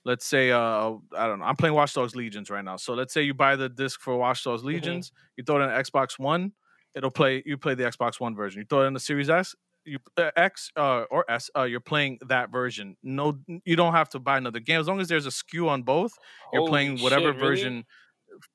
let's 0.08 0.26
say 0.26 0.52
uh, 0.52 0.94
I 1.16 1.28
don't 1.28 1.40
know, 1.40 1.46
I'm 1.46 1.58
playing 1.58 1.76
Watch 1.76 1.94
Dogs 1.94 2.16
Legions 2.16 2.50
right 2.50 2.64
now. 2.64 2.78
So 2.78 2.94
let's 2.94 3.14
say 3.14 3.22
you 3.22 3.34
buy 3.34 3.56
the 3.56 3.70
disc 3.70 4.00
for 4.02 4.18
Watch 4.18 4.44
Dogs 4.44 4.64
Legions, 4.64 5.12
you 5.36 5.44
throw 5.44 5.62
it 5.62 5.66
in 5.66 5.70
Xbox 5.70 6.18
One, 6.18 6.54
it'll 6.96 7.12
play. 7.12 7.44
You 7.46 7.58
play 7.58 7.76
the 7.76 7.84
Xbox 7.84 8.20
One 8.20 8.36
version. 8.36 8.62
You 8.62 8.66
throw 8.68 8.84
it 8.84 8.88
in 8.88 8.94
the 8.94 9.00
Series 9.00 9.30
S, 9.30 9.54
you 9.86 10.00
uh, 10.18 10.32
X 10.36 10.72
uh, 10.76 11.04
or 11.12 11.30
S, 11.30 11.50
uh, 11.56 11.64
you're 11.64 11.80
playing 11.80 12.20
that 12.28 12.52
version. 12.52 12.98
No, 13.04 13.38
you 13.66 13.76
don't 13.76 13.94
have 13.94 14.10
to 14.10 14.20
buy 14.20 14.38
another 14.38 14.60
game 14.60 14.80
as 14.80 14.88
long 14.88 15.00
as 15.00 15.08
there's 15.08 15.26
a 15.26 15.30
SKU 15.30 15.68
on 15.68 15.84
both. 15.84 16.14
You're 16.52 16.62
Holy 16.62 16.70
playing 16.72 17.00
whatever 17.00 17.34
shit, 17.34 17.36
really? 17.36 17.48
version. 17.48 17.86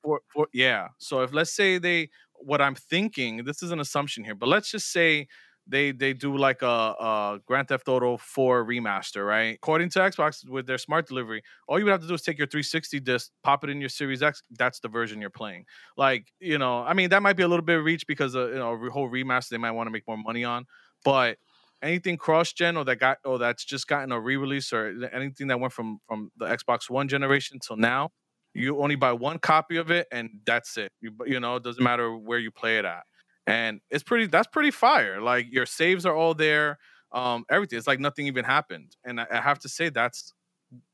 For, 0.01 0.21
for 0.33 0.47
yeah. 0.53 0.89
So 0.97 1.21
if 1.21 1.33
let's 1.33 1.53
say 1.53 1.77
they, 1.77 2.09
what 2.33 2.61
I'm 2.61 2.75
thinking, 2.75 3.43
this 3.45 3.63
is 3.63 3.71
an 3.71 3.79
assumption 3.79 4.23
here, 4.23 4.35
but 4.35 4.49
let's 4.49 4.69
just 4.69 4.91
say 4.91 5.27
they 5.67 5.91
they 5.91 6.13
do 6.13 6.35
like 6.37 6.61
a, 6.61 6.65
a 6.65 7.39
Grand 7.45 7.67
Theft 7.69 7.87
Auto 7.87 8.17
4 8.17 8.65
remaster, 8.65 9.25
right? 9.25 9.55
According 9.55 9.89
to 9.91 9.99
Xbox 9.99 10.47
with 10.47 10.67
their 10.67 10.77
smart 10.77 11.07
delivery, 11.07 11.41
all 11.67 11.79
you 11.79 11.85
would 11.85 11.91
have 11.91 12.01
to 12.01 12.07
do 12.07 12.13
is 12.13 12.21
take 12.21 12.37
your 12.37 12.47
360 12.47 12.99
disc, 12.99 13.31
pop 13.43 13.63
it 13.63 13.69
in 13.69 13.79
your 13.79 13.89
Series 13.89 14.21
X. 14.21 14.41
That's 14.51 14.79
the 14.79 14.89
version 14.89 15.21
you're 15.21 15.29
playing. 15.29 15.65
Like 15.97 16.31
you 16.39 16.57
know, 16.57 16.79
I 16.79 16.93
mean, 16.93 17.09
that 17.09 17.21
might 17.21 17.37
be 17.37 17.43
a 17.43 17.47
little 17.47 17.65
bit 17.65 17.77
of 17.79 17.85
reach 17.85 18.05
because 18.07 18.35
uh, 18.35 18.49
you 18.49 18.55
know, 18.55 18.73
a 18.73 18.89
whole 18.89 19.09
remaster 19.09 19.49
they 19.49 19.57
might 19.57 19.71
want 19.71 19.87
to 19.87 19.91
make 19.91 20.07
more 20.07 20.17
money 20.17 20.43
on, 20.43 20.65
but 21.03 21.37
anything 21.81 22.17
cross 22.17 22.53
gen 22.53 22.77
or 22.77 22.85
that 22.85 22.97
got 22.97 23.17
or 23.25 23.37
that's 23.37 23.63
just 23.63 23.87
gotten 23.87 24.11
a 24.11 24.19
re-release 24.19 24.71
or 24.73 25.07
anything 25.13 25.47
that 25.47 25.59
went 25.59 25.73
from 25.73 25.99
from 26.07 26.31
the 26.37 26.45
Xbox 26.45 26.89
One 26.89 27.07
generation 27.07 27.59
till 27.59 27.77
now, 27.77 28.09
you 28.53 28.81
only 28.81 28.95
buy 28.95 29.13
one 29.13 29.39
copy 29.39 29.77
of 29.77 29.91
it 29.91 30.07
and 30.11 30.29
that's 30.45 30.77
it. 30.77 30.91
You 31.01 31.13
you 31.25 31.39
know, 31.39 31.57
it 31.57 31.63
doesn't 31.63 31.83
matter 31.83 32.15
where 32.15 32.39
you 32.39 32.51
play 32.51 32.77
it 32.79 32.85
at. 32.85 33.03
And 33.47 33.81
it's 33.89 34.03
pretty 34.03 34.27
that's 34.27 34.47
pretty 34.47 34.71
fire. 34.71 35.21
Like 35.21 35.51
your 35.51 35.65
saves 35.65 36.05
are 36.05 36.15
all 36.15 36.33
there. 36.33 36.79
Um 37.11 37.45
everything. 37.49 37.77
It's 37.77 37.87
like 37.87 37.99
nothing 37.99 38.27
even 38.27 38.45
happened. 38.45 38.95
And 39.05 39.19
I, 39.21 39.27
I 39.31 39.41
have 39.41 39.59
to 39.59 39.69
say 39.69 39.89
that's 39.89 40.33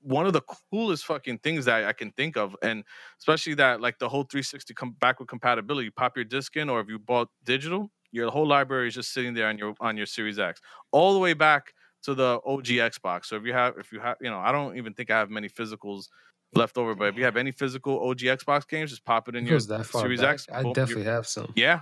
one 0.02 0.26
of 0.26 0.34
the 0.34 0.42
coolest 0.72 1.06
fucking 1.06 1.38
things 1.40 1.66
that 1.66 1.86
I 1.86 1.94
can 1.94 2.12
think 2.12 2.36
of, 2.36 2.54
and 2.62 2.84
especially 3.18 3.54
that 3.56 3.80
like 3.80 3.98
the 4.00 4.10
whole 4.10 4.24
360 4.24 4.74
come 4.74 4.92
back 5.00 5.20
with 5.20 5.30
compatibility. 5.30 5.86
You 5.86 5.92
pop 5.92 6.18
your 6.18 6.26
disc 6.26 6.58
in, 6.58 6.70
or 6.70 6.82
if 6.82 6.90
you 6.90 7.00
bought 7.00 7.30
digital, 7.46 7.90
your 8.12 8.30
whole 8.30 8.46
library 8.48 8.90
is 8.90 8.96
just 8.96 9.14
sitting 9.14 9.34
there 9.34 9.48
on 9.48 9.58
your 9.58 9.76
on 9.80 9.96
your 9.96 10.06
Series 10.06 10.38
X, 10.38 10.60
all 10.92 11.14
the 11.14 11.20
way 11.20 11.34
back 11.34 11.74
to 12.04 12.14
the 12.14 12.40
OG 12.46 12.66
Xbox. 12.66 13.26
So 13.26 13.36
if 13.38 13.44
you 13.46 13.54
have, 13.54 13.76
if 13.78 13.92
you 13.94 14.00
have, 14.02 14.18
you 14.20 14.30
know, 14.30 14.40
I 14.40 14.52
don't 14.52 14.76
even 14.78 14.94
think 14.94 15.12
I 15.12 15.20
have 15.20 15.30
many 15.30 15.48
physicals 15.48 16.08
left 16.54 16.78
over, 16.78 16.96
but 16.96 17.06
if 17.06 17.18
you 17.18 17.24
have 17.24 17.38
any 17.38 17.52
physical 17.52 18.06
OG 18.10 18.20
Xbox 18.20 18.68
games, 18.68 18.90
just 18.90 19.06
pop 19.06 19.30
it 19.30 19.36
in 19.36 19.46
It 19.46 19.50
your 19.50 19.60
Series 20.02 20.20
back. 20.22 20.34
X. 20.34 20.48
I 20.52 20.64
boom, 20.64 20.74
definitely 20.74 21.04
have 21.06 21.26
some. 21.28 21.54
yeah. 21.56 21.82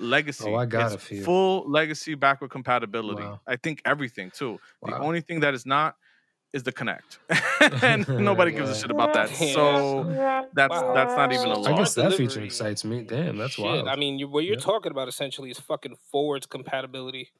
Legacy. 0.00 0.44
Oh, 0.48 0.54
I 0.56 0.66
got 0.66 0.86
It's 0.86 0.94
a 0.94 0.98
few. 0.98 1.22
Full 1.22 1.70
legacy 1.70 2.14
backward 2.14 2.50
compatibility. 2.50 3.22
Wow. 3.22 3.40
I 3.46 3.56
think 3.56 3.82
everything 3.84 4.30
too. 4.30 4.58
The 4.82 4.98
only 4.98 5.20
thing 5.20 5.40
that 5.40 5.54
is 5.54 5.66
not 5.66 5.96
is 6.52 6.64
the 6.64 6.72
Kinect, 6.72 7.18
and 7.84 8.08
nobody 8.24 8.50
gives 8.50 8.70
a 8.70 8.74
shit 8.74 8.90
about 8.90 9.12
that. 9.14 9.28
So 9.30 10.02
that's 10.52 10.72
Wow. 10.72 10.94
that's 10.94 11.14
not 11.14 11.32
even 11.32 11.48
a 11.52 11.62
So 11.62 11.72
I 11.72 11.76
guess 11.76 11.94
that 11.94 12.14
feature 12.14 12.40
excites 12.42 12.84
me. 12.84 13.02
Damn, 13.02 13.36
that's 13.36 13.52
Shit, 13.54 13.64
wild. 13.64 13.86
I 13.88 13.94
mean, 13.94 14.18
you, 14.18 14.26
what 14.26 14.44
you're 14.44 14.54
Yeah. 14.56 14.60
talking 14.60 14.90
about 14.90 15.06
essentially 15.06 15.50
is 15.50 15.60
fucking 15.60 15.94
forwards 16.10 16.46
compatibility. 16.46 17.30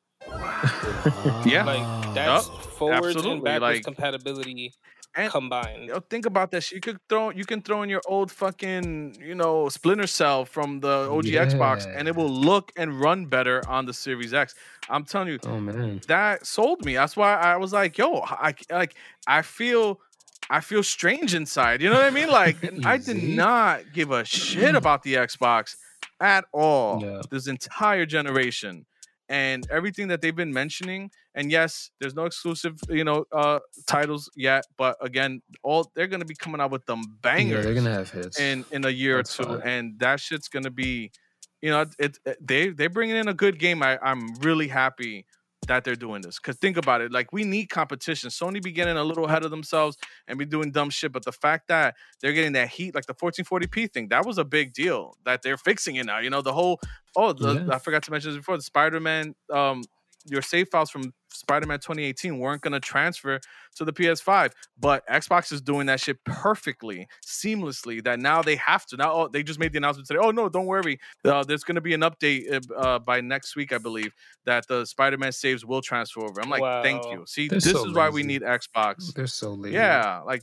Yeah. 1.45 1.65
Like 1.67 2.15
that's 2.15 2.47
forwards 2.47 3.17
absolutely, 3.17 3.33
and 3.33 3.43
backwards 3.45 3.77
like- 3.79 3.85
compatibility 3.85 4.75
And- 5.17 5.31
combined. 5.33 5.89
Yo, 5.89 6.01
think 6.01 6.25
about 6.27 6.51
this. 6.51 6.71
You 6.71 6.81
could 6.81 6.99
throw 7.09 7.31
you 7.31 7.45
can 7.45 7.63
throw 7.63 7.83
in 7.83 7.89
your 7.91 8.01
old 8.07 8.31
fucking, 8.31 9.17
you 9.21 9.35
know, 9.35 9.69
Splinter 9.69 10.07
Cell 10.07 10.45
from 10.45 10.81
the 10.81 11.09
OG 11.11 11.25
Xbox 11.27 11.87
and 11.97 12.07
it 12.09 12.15
will 12.15 12.31
look 12.31 12.73
and 12.77 13.01
run 13.01 13.27
better 13.27 13.63
on 13.69 13.87
the 13.87 13.93
Series 13.93 14.33
X. 14.33 14.55
I'm 14.89 15.05
telling 15.05 15.29
you, 15.29 15.39
oh 15.45 15.59
man. 15.61 16.01
that 16.09 16.47
sold 16.47 16.85
me. 16.85 16.95
That's 16.95 17.17
why 17.17 17.35
I 17.35 17.57
was 17.57 17.73
like, 17.73 17.99
yo, 17.99 18.21
I 18.21 18.55
like 18.71 18.95
I 19.27 19.43
feel 19.43 20.01
I 20.49 20.61
feel 20.61 20.83
strange 20.83 21.35
inside. 21.35 21.81
You 21.83 21.91
know 21.91 21.97
what 21.97 22.05
I 22.05 22.11
mean? 22.11 22.29
Like 22.29 22.57
I 22.85 22.97
did 22.97 23.23
not 23.23 23.93
give 23.93 24.11
a 24.13 24.25
shit 24.25 24.75
about 24.83 25.03
the 25.03 25.15
Xbox 25.15 25.77
at 26.21 26.45
all 26.53 27.03
Yeah. 27.03 27.23
this 27.31 27.47
entire 27.49 28.07
generation. 28.07 28.87
And 29.31 29.66
everything 29.70 30.09
that 30.09 30.20
they've 30.20 30.37
been 30.37 30.53
mentioning, 30.53 31.11
and 31.37 31.53
yes, 31.53 31.91
there's 32.01 32.14
no 32.14 32.26
exclusive, 32.26 32.81
you 32.91 33.05
know, 33.05 33.26
uh 33.33 33.61
titles 33.87 34.31
yet, 34.37 34.66
but 34.76 34.97
again, 35.01 35.41
all 35.62 35.91
they're 35.95 36.09
gonna 36.09 36.26
be 36.26 36.35
coming 36.35 36.61
out 36.61 36.72
with 36.72 36.85
them 36.87 37.03
Yeah, 37.37 37.62
they're 37.62 37.74
gonna 37.74 37.93
have 37.95 38.11
hits. 38.11 38.39
in 38.41 38.66
in 38.72 38.85
a 38.85 38.91
year 38.91 39.18
That's 39.18 39.39
or 39.41 39.45
two, 39.45 39.51
fine. 39.61 39.62
and 39.64 39.99
that 40.01 40.20
shit's 40.20 40.49
gonna 40.49 40.70
be, 40.70 41.12
you 41.62 41.70
know, 41.70 41.87
it, 41.99 42.18
it 42.26 42.47
they 42.47 42.70
they're 42.70 42.91
bringing 42.91 43.16
in 43.16 43.28
a 43.28 43.35
good 43.35 43.59
game. 43.59 43.83
I 43.83 43.99
I'm 44.03 44.35
really 44.37 44.68
happy 44.68 45.26
that 45.71 45.85
they're 45.85 45.95
doing 45.95 46.21
this 46.21 46.41
because 46.41 46.57
think 46.57 46.77
about 46.77 47.01
it, 47.01 47.12
like 47.12 47.33
we 47.33 47.45
need 47.45 47.66
competition. 47.66 48.29
Sony 48.29 48.61
be 48.61 48.73
getting 48.73 48.97
a 48.97 49.05
little 49.05 49.27
ahead 49.27 49.45
of 49.45 49.53
themselves 49.53 49.97
and 50.27 50.37
be 50.37 50.45
doing 50.45 50.73
dumb 50.73 50.91
shit, 50.91 51.12
but 51.12 51.25
the 51.25 51.31
fact 51.31 51.68
that 51.68 51.95
they're 52.21 52.33
getting 52.33 52.55
that 52.55 52.71
heat, 52.71 52.93
like 52.93 53.07
the 53.07 53.14
1440p 53.14 53.93
thing, 53.93 54.09
that 54.09 54.27
was 54.27 54.37
a 54.37 54.45
big 54.45 54.73
deal. 54.73 55.14
That 55.25 55.43
they're 55.43 55.57
fixing 55.57 55.95
it 55.95 56.07
now. 56.07 56.18
You 56.18 56.29
know, 56.29 56.43
the 56.43 56.53
whole 56.53 56.81
oh, 57.14 57.33
the, 57.33 57.55
Yeah. 57.55 57.75
I 57.75 57.79
forgot 57.79 58.03
to 58.05 58.11
mention 58.11 58.33
this 58.33 58.39
before. 58.39 58.57
The 58.57 58.64
Spider 58.64 58.99
Man, 58.99 59.37
um, 59.53 59.85
your 60.27 60.43
save 60.43 60.68
files 60.71 60.91
from 60.91 61.12
Spider 61.33 61.66
Man 61.66 61.78
2018 61.78 62.39
weren't 62.39 62.62
gonna 62.62 62.81
transfer 62.81 63.41
to 63.76 63.85
the 63.85 63.93
PS5 63.93 64.53
but 64.78 65.07
Xbox 65.07 65.53
is 65.53 65.61
doing 65.61 65.87
that 65.87 66.01
shit 66.01 66.22
perfectly, 66.24 67.07
seamlessly. 67.24 68.03
That 68.03 68.18
now 68.18 68.43
they 68.43 68.57
have 68.57 68.87
to. 68.87 68.97
Now 68.97 69.12
oh, 69.12 69.28
they 69.28 69.43
just 69.43 69.59
made 69.59 69.72
the 69.72 69.78
announcement 69.78 70.09
today. 70.09 70.20
Oh 70.22 70.31
no, 70.31 70.49
don't 70.49 70.66
worry. 70.66 70.99
Uh, 71.24 71.45
there's 71.45 71.64
going 71.64 71.74
to 71.74 71.81
be 71.81 71.95
an 71.95 72.01
update 72.01 72.53
uh, 72.53 72.74
uh, 72.74 72.99
by 72.99 73.20
next 73.20 73.57
week, 73.57 73.72
I 73.72 73.78
believe, 73.78 74.12
that 74.47 74.66
the 74.68 74.85
Spider-Man 74.85 75.33
saves 75.33 75.64
will 75.64 75.83
transfer 75.83 76.20
over. 76.22 76.41
I'm 76.41 76.51
like, 76.51 76.83
thank 76.83 77.05
you. 77.07 77.24
See, 77.26 77.49
They're 77.49 77.61
this 77.61 77.72
so 77.72 77.87
is 77.87 77.93
why 77.93 78.09
we 78.09 78.22
need 78.22 78.43
Xbox. 78.43 79.12
they're 79.14 79.26
so 79.26 79.53
lazy. 79.53 79.74
Yeah, 79.74 80.20
like 80.20 80.43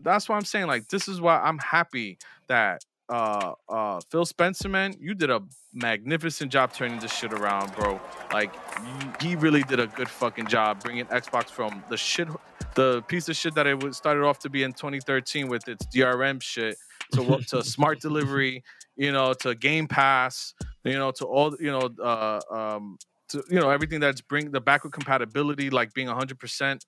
that's 0.00 0.28
why 0.28 0.36
I'm 0.36 0.44
saying. 0.44 0.66
Like 0.66 0.88
this 0.88 1.08
is 1.08 1.20
why 1.20 1.38
I'm 1.38 1.58
happy 1.58 2.18
that 2.48 2.84
uh 3.08 3.52
uh 3.68 4.00
Phil 4.10 4.24
Spencer, 4.24 4.68
man, 4.68 4.94
you 4.98 5.14
did 5.14 5.30
a 5.30 5.42
magnificent 5.72 6.52
job 6.52 6.72
turning 6.72 6.98
this 7.00 7.12
shit 7.12 7.32
around, 7.32 7.74
bro. 7.74 8.00
Like 8.32 8.52
you, 8.84 9.12
he 9.28 9.36
really 9.36 9.62
did 9.62 9.80
a 9.80 9.86
good 9.86 10.08
fucking 10.08 10.46
job 10.46 10.82
bringing 10.82 11.06
Xbox 11.06 11.50
from 11.50 11.82
the 11.88 11.96
shit, 11.96 12.28
the 12.74 13.02
piece 13.02 13.28
of 13.28 13.36
shit 13.36 13.54
that 13.54 13.66
it 13.66 13.94
started 13.94 14.24
off 14.24 14.38
to 14.40 14.50
be 14.50 14.62
in 14.62 14.72
2013 14.72 15.48
with 15.48 15.68
its 15.68 15.86
DRM 15.86 16.42
shit 16.42 16.76
to 17.12 17.22
what 17.22 17.46
to 17.48 17.62
smart 17.62 18.00
delivery, 18.08 18.62
you 18.96 19.12
know, 19.12 19.32
to 19.34 19.54
Game 19.54 19.86
Pass, 19.86 20.54
you 20.84 20.98
know, 20.98 21.10
to 21.12 21.24
all 21.24 21.56
you 21.60 21.70
know, 21.70 21.90
uh 22.02 22.40
um, 22.50 22.98
to 23.28 23.42
you 23.50 23.60
know 23.60 23.70
everything 23.70 24.00
that's 24.00 24.20
bring 24.20 24.50
the 24.50 24.60
backward 24.60 24.92
compatibility, 24.92 25.70
like 25.70 25.94
being 25.94 26.08
100. 26.08 26.38
percent 26.38 26.84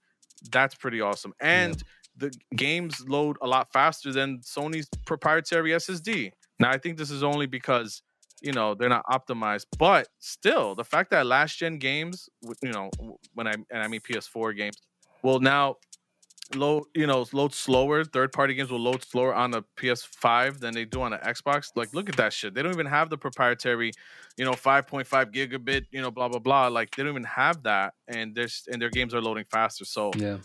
That's 0.51 0.75
pretty 0.75 1.01
awesome, 1.01 1.33
and 1.41 1.83
the 2.17 2.33
games 2.57 3.01
load 3.09 3.37
a 3.43 3.47
lot 3.47 3.73
faster 3.73 4.13
than 4.13 4.41
Sony's 4.41 4.89
proprietary 5.07 5.71
SSD. 5.71 6.33
Now, 6.59 6.71
I 6.71 6.79
think 6.79 6.99
this 6.99 7.11
is 7.11 7.23
only 7.23 7.47
because 7.47 8.03
you 8.43 8.53
know 8.53 8.75
they're 8.75 8.89
not 8.89 9.05
optimized, 9.11 9.67
but 9.79 10.09
still, 10.19 10.75
the 10.75 10.85
fact 10.85 11.11
that 11.11 11.27
last 11.27 11.59
gen 11.59 11.79
games, 11.79 12.29
you 12.63 12.73
know, 12.73 12.91
when 13.35 13.47
I 13.47 13.53
and 13.53 13.83
I 13.83 13.89
mean 13.89 14.01
PS4 14.01 14.57
games, 14.57 14.77
will 15.23 15.41
now 15.41 15.77
load, 16.55 16.85
you 16.95 17.07
know, 17.07 17.27
load 17.33 17.55
slower. 17.55 18.05
Third 18.05 18.33
party 18.33 18.55
games 18.55 18.71
will 18.71 18.81
load 18.81 19.05
slower 19.05 19.35
on 19.35 19.51
the 19.51 19.63
PS5 19.77 20.61
than 20.61 20.75
they 20.75 20.85
do 20.85 21.03
on 21.03 21.13
the 21.13 21.19
Xbox. 21.19 21.71
Like, 21.77 21.95
look 21.95 22.09
at 22.09 22.17
that 22.17 22.33
shit. 22.33 22.55
They 22.55 22.63
don't 22.63 22.73
even 22.73 22.87
have 22.87 23.11
the 23.11 23.19
proprietary, 23.19 23.93
you 24.37 24.45
know, 24.45 24.53
5.5 24.53 25.07
gigabit, 25.33 25.87
you 25.91 26.01
know, 26.01 26.11
blah 26.11 26.29
blah 26.29 26.39
blah. 26.41 26.69
Like, 26.69 26.95
they 26.95 27.03
don't 27.03 27.13
even 27.13 27.25
have 27.25 27.63
that, 27.65 27.95
and 28.09 28.35
there's 28.35 28.65
and 28.71 28.81
their 28.81 28.91
games 28.91 29.15
are 29.15 29.21
loading 29.21 29.45
faster. 29.51 29.85
So 29.85 30.13
Yeah. 30.17 30.39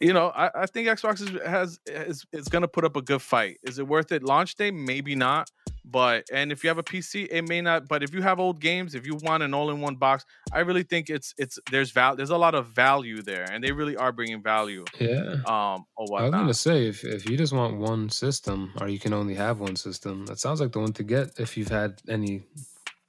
You 0.00 0.12
know, 0.12 0.32
I, 0.34 0.50
I 0.62 0.66
think 0.66 0.88
Xbox 0.88 1.20
is, 1.20 1.30
has 1.46 1.78
is 1.86 2.24
is 2.32 2.48
gonna 2.48 2.68
put 2.68 2.84
up 2.84 2.96
a 2.96 3.02
good 3.02 3.22
fight. 3.22 3.58
Is 3.62 3.78
it 3.78 3.86
worth 3.86 4.12
it? 4.12 4.22
Launch 4.22 4.56
day, 4.56 4.70
maybe 4.70 5.14
not. 5.14 5.50
but 5.84 6.24
and 6.32 6.50
if 6.50 6.64
you 6.64 6.68
have 6.68 6.78
a 6.78 6.82
PC, 6.82 7.28
it 7.30 7.42
may 7.42 7.60
not. 7.60 7.88
But 7.88 8.02
if 8.02 8.12
you 8.14 8.22
have 8.22 8.40
old 8.40 8.60
games, 8.60 8.94
if 8.94 9.06
you 9.06 9.16
want 9.16 9.42
an 9.42 9.54
all-in-one 9.54 9.96
box, 9.96 10.24
I 10.52 10.60
really 10.60 10.82
think 10.82 11.10
it's 11.10 11.34
it's 11.38 11.58
there's 11.70 11.90
val 11.92 12.16
there's 12.16 12.30
a 12.30 12.38
lot 12.38 12.54
of 12.54 12.66
value 12.68 13.22
there, 13.22 13.44
and 13.50 13.62
they 13.62 13.72
really 13.72 13.96
are 13.96 14.10
bringing 14.12 14.42
value. 14.42 14.84
Yeah. 14.98 15.36
Um, 15.46 15.84
or 15.96 16.18
I 16.18 16.22
was 16.24 16.30
gonna 16.32 16.54
say 16.54 16.88
if 16.88 17.04
if 17.04 17.28
you 17.28 17.36
just 17.36 17.52
want 17.52 17.76
one 17.76 18.08
system 18.10 18.72
or 18.80 18.88
you 18.88 18.98
can 18.98 19.12
only 19.12 19.34
have 19.34 19.60
one 19.60 19.76
system, 19.76 20.26
that 20.26 20.38
sounds 20.38 20.60
like 20.60 20.72
the 20.72 20.80
one 20.80 20.92
to 20.94 21.02
get 21.02 21.38
if 21.38 21.56
you've 21.56 21.68
had 21.68 22.00
any 22.08 22.42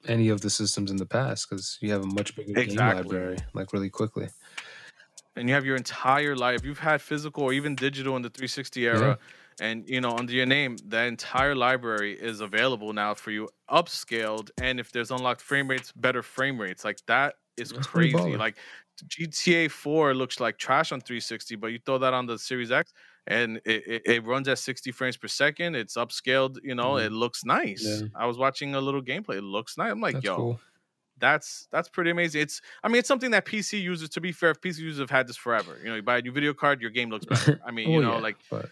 any 0.08 0.30
of 0.30 0.42
the 0.42 0.50
systems 0.50 0.92
in 0.92 0.98
the 0.98 1.06
past 1.06 1.50
because 1.50 1.80
you 1.82 1.92
have 1.92 2.04
a 2.04 2.08
much 2.08 2.36
bigger 2.36 2.54
game 2.54 2.76
library 2.76 3.38
like 3.54 3.74
really 3.74 3.90
quickly. 3.90 4.28
And 5.36 5.48
you 5.50 5.54
have 5.56 5.66
your 5.66 5.76
entire 5.76 6.36
life. 6.36 6.64
You've 6.64 6.80
had 6.80 7.02
physical 7.02 7.44
or 7.44 7.54
even 7.54 7.78
digital 7.78 8.16
in 8.16 8.22
the 8.22 8.30
360 8.30 8.86
era, 8.88 9.18
and 9.60 9.88
you 9.90 10.02
know 10.02 10.18
under 10.18 10.34
your 10.34 10.46
name, 10.46 10.78
the 10.86 11.04
entire 11.04 11.56
library 11.56 12.14
is 12.20 12.42
available 12.42 12.94
now 12.94 13.14
for 13.14 13.32
you, 13.32 13.50
upscaled. 13.70 14.50
And 14.60 14.80
if 14.80 14.92
there's 14.92 15.12
unlocked 15.12 15.42
frame 15.42 15.68
rates, 15.70 15.92
better 15.92 16.24
frame 16.24 16.60
rates, 16.60 16.84
like 16.86 17.00
that 17.08 17.36
is 17.58 17.72
That's 17.72 17.88
crazy. 17.88 18.36
Like 18.38 18.58
GTA 19.08 19.68
4 19.70 20.14
looks 20.14 20.40
like 20.40 20.58
trash 20.58 20.92
on 20.92 21.02
360, 21.02 21.56
but 21.56 21.68
you 21.68 21.80
throw 21.86 21.98
that 22.00 22.14
on 22.14 22.26
the 22.28 22.38
Series 22.40 22.72
X. 22.72 22.94
And 23.28 23.58
it, 23.66 23.88
it, 23.88 24.02
it 24.06 24.24
runs 24.26 24.48
at 24.48 24.60
60 24.60 24.92
frames 24.92 25.18
per 25.18 25.28
second. 25.28 25.76
It's 25.76 25.96
upscaled, 25.98 26.58
you 26.64 26.76
know, 26.76 26.98
Mhm. 26.98 26.98
it 26.98 27.12
looks 27.12 27.44
nice. 27.44 28.04
Yeah. 28.04 28.08
I 28.14 28.26
was 28.28 28.38
watching 28.38 28.76
a 28.76 28.82
little 28.82 29.02
gameplay. 29.02 29.38
It 29.38 29.42
looks 29.44 29.78
nice. 29.78 29.92
I'm 29.92 30.00
like, 30.02 30.18
That's 30.18 30.24
yo, 30.24 30.48
cool. 30.48 30.60
That's 31.18 31.68
that's 31.72 31.89
pretty 31.89 32.09
amazing. 32.11 32.41
It's 32.41 32.61
I 32.84 32.88
mean 32.88 32.99
it's 32.99 33.07
something 33.07 33.32
that 33.32 33.45
PC 33.45 33.78
users 33.78 34.09
to 34.09 34.22
be 34.22 34.32
fair, 34.32 34.53
PC 34.53 34.80
users 34.80 34.99
have 34.99 35.09
had 35.09 35.28
this 35.28 35.38
forever. 35.38 35.80
You 35.82 35.89
know, 35.89 35.95
you 35.95 36.01
buy 36.03 36.18
a 36.18 36.22
new 36.22 36.32
video 36.32 36.53
card, 36.53 36.82
your 36.82 36.91
game 36.91 37.09
looks 37.09 37.26
better. 37.26 37.59
I 37.66 37.72
mean, 37.72 37.89
you 37.91 37.99
know, 37.99 38.13
Oh, 38.13 38.18
yeah, 38.18 38.20
like 38.20 38.38
but 38.49 38.70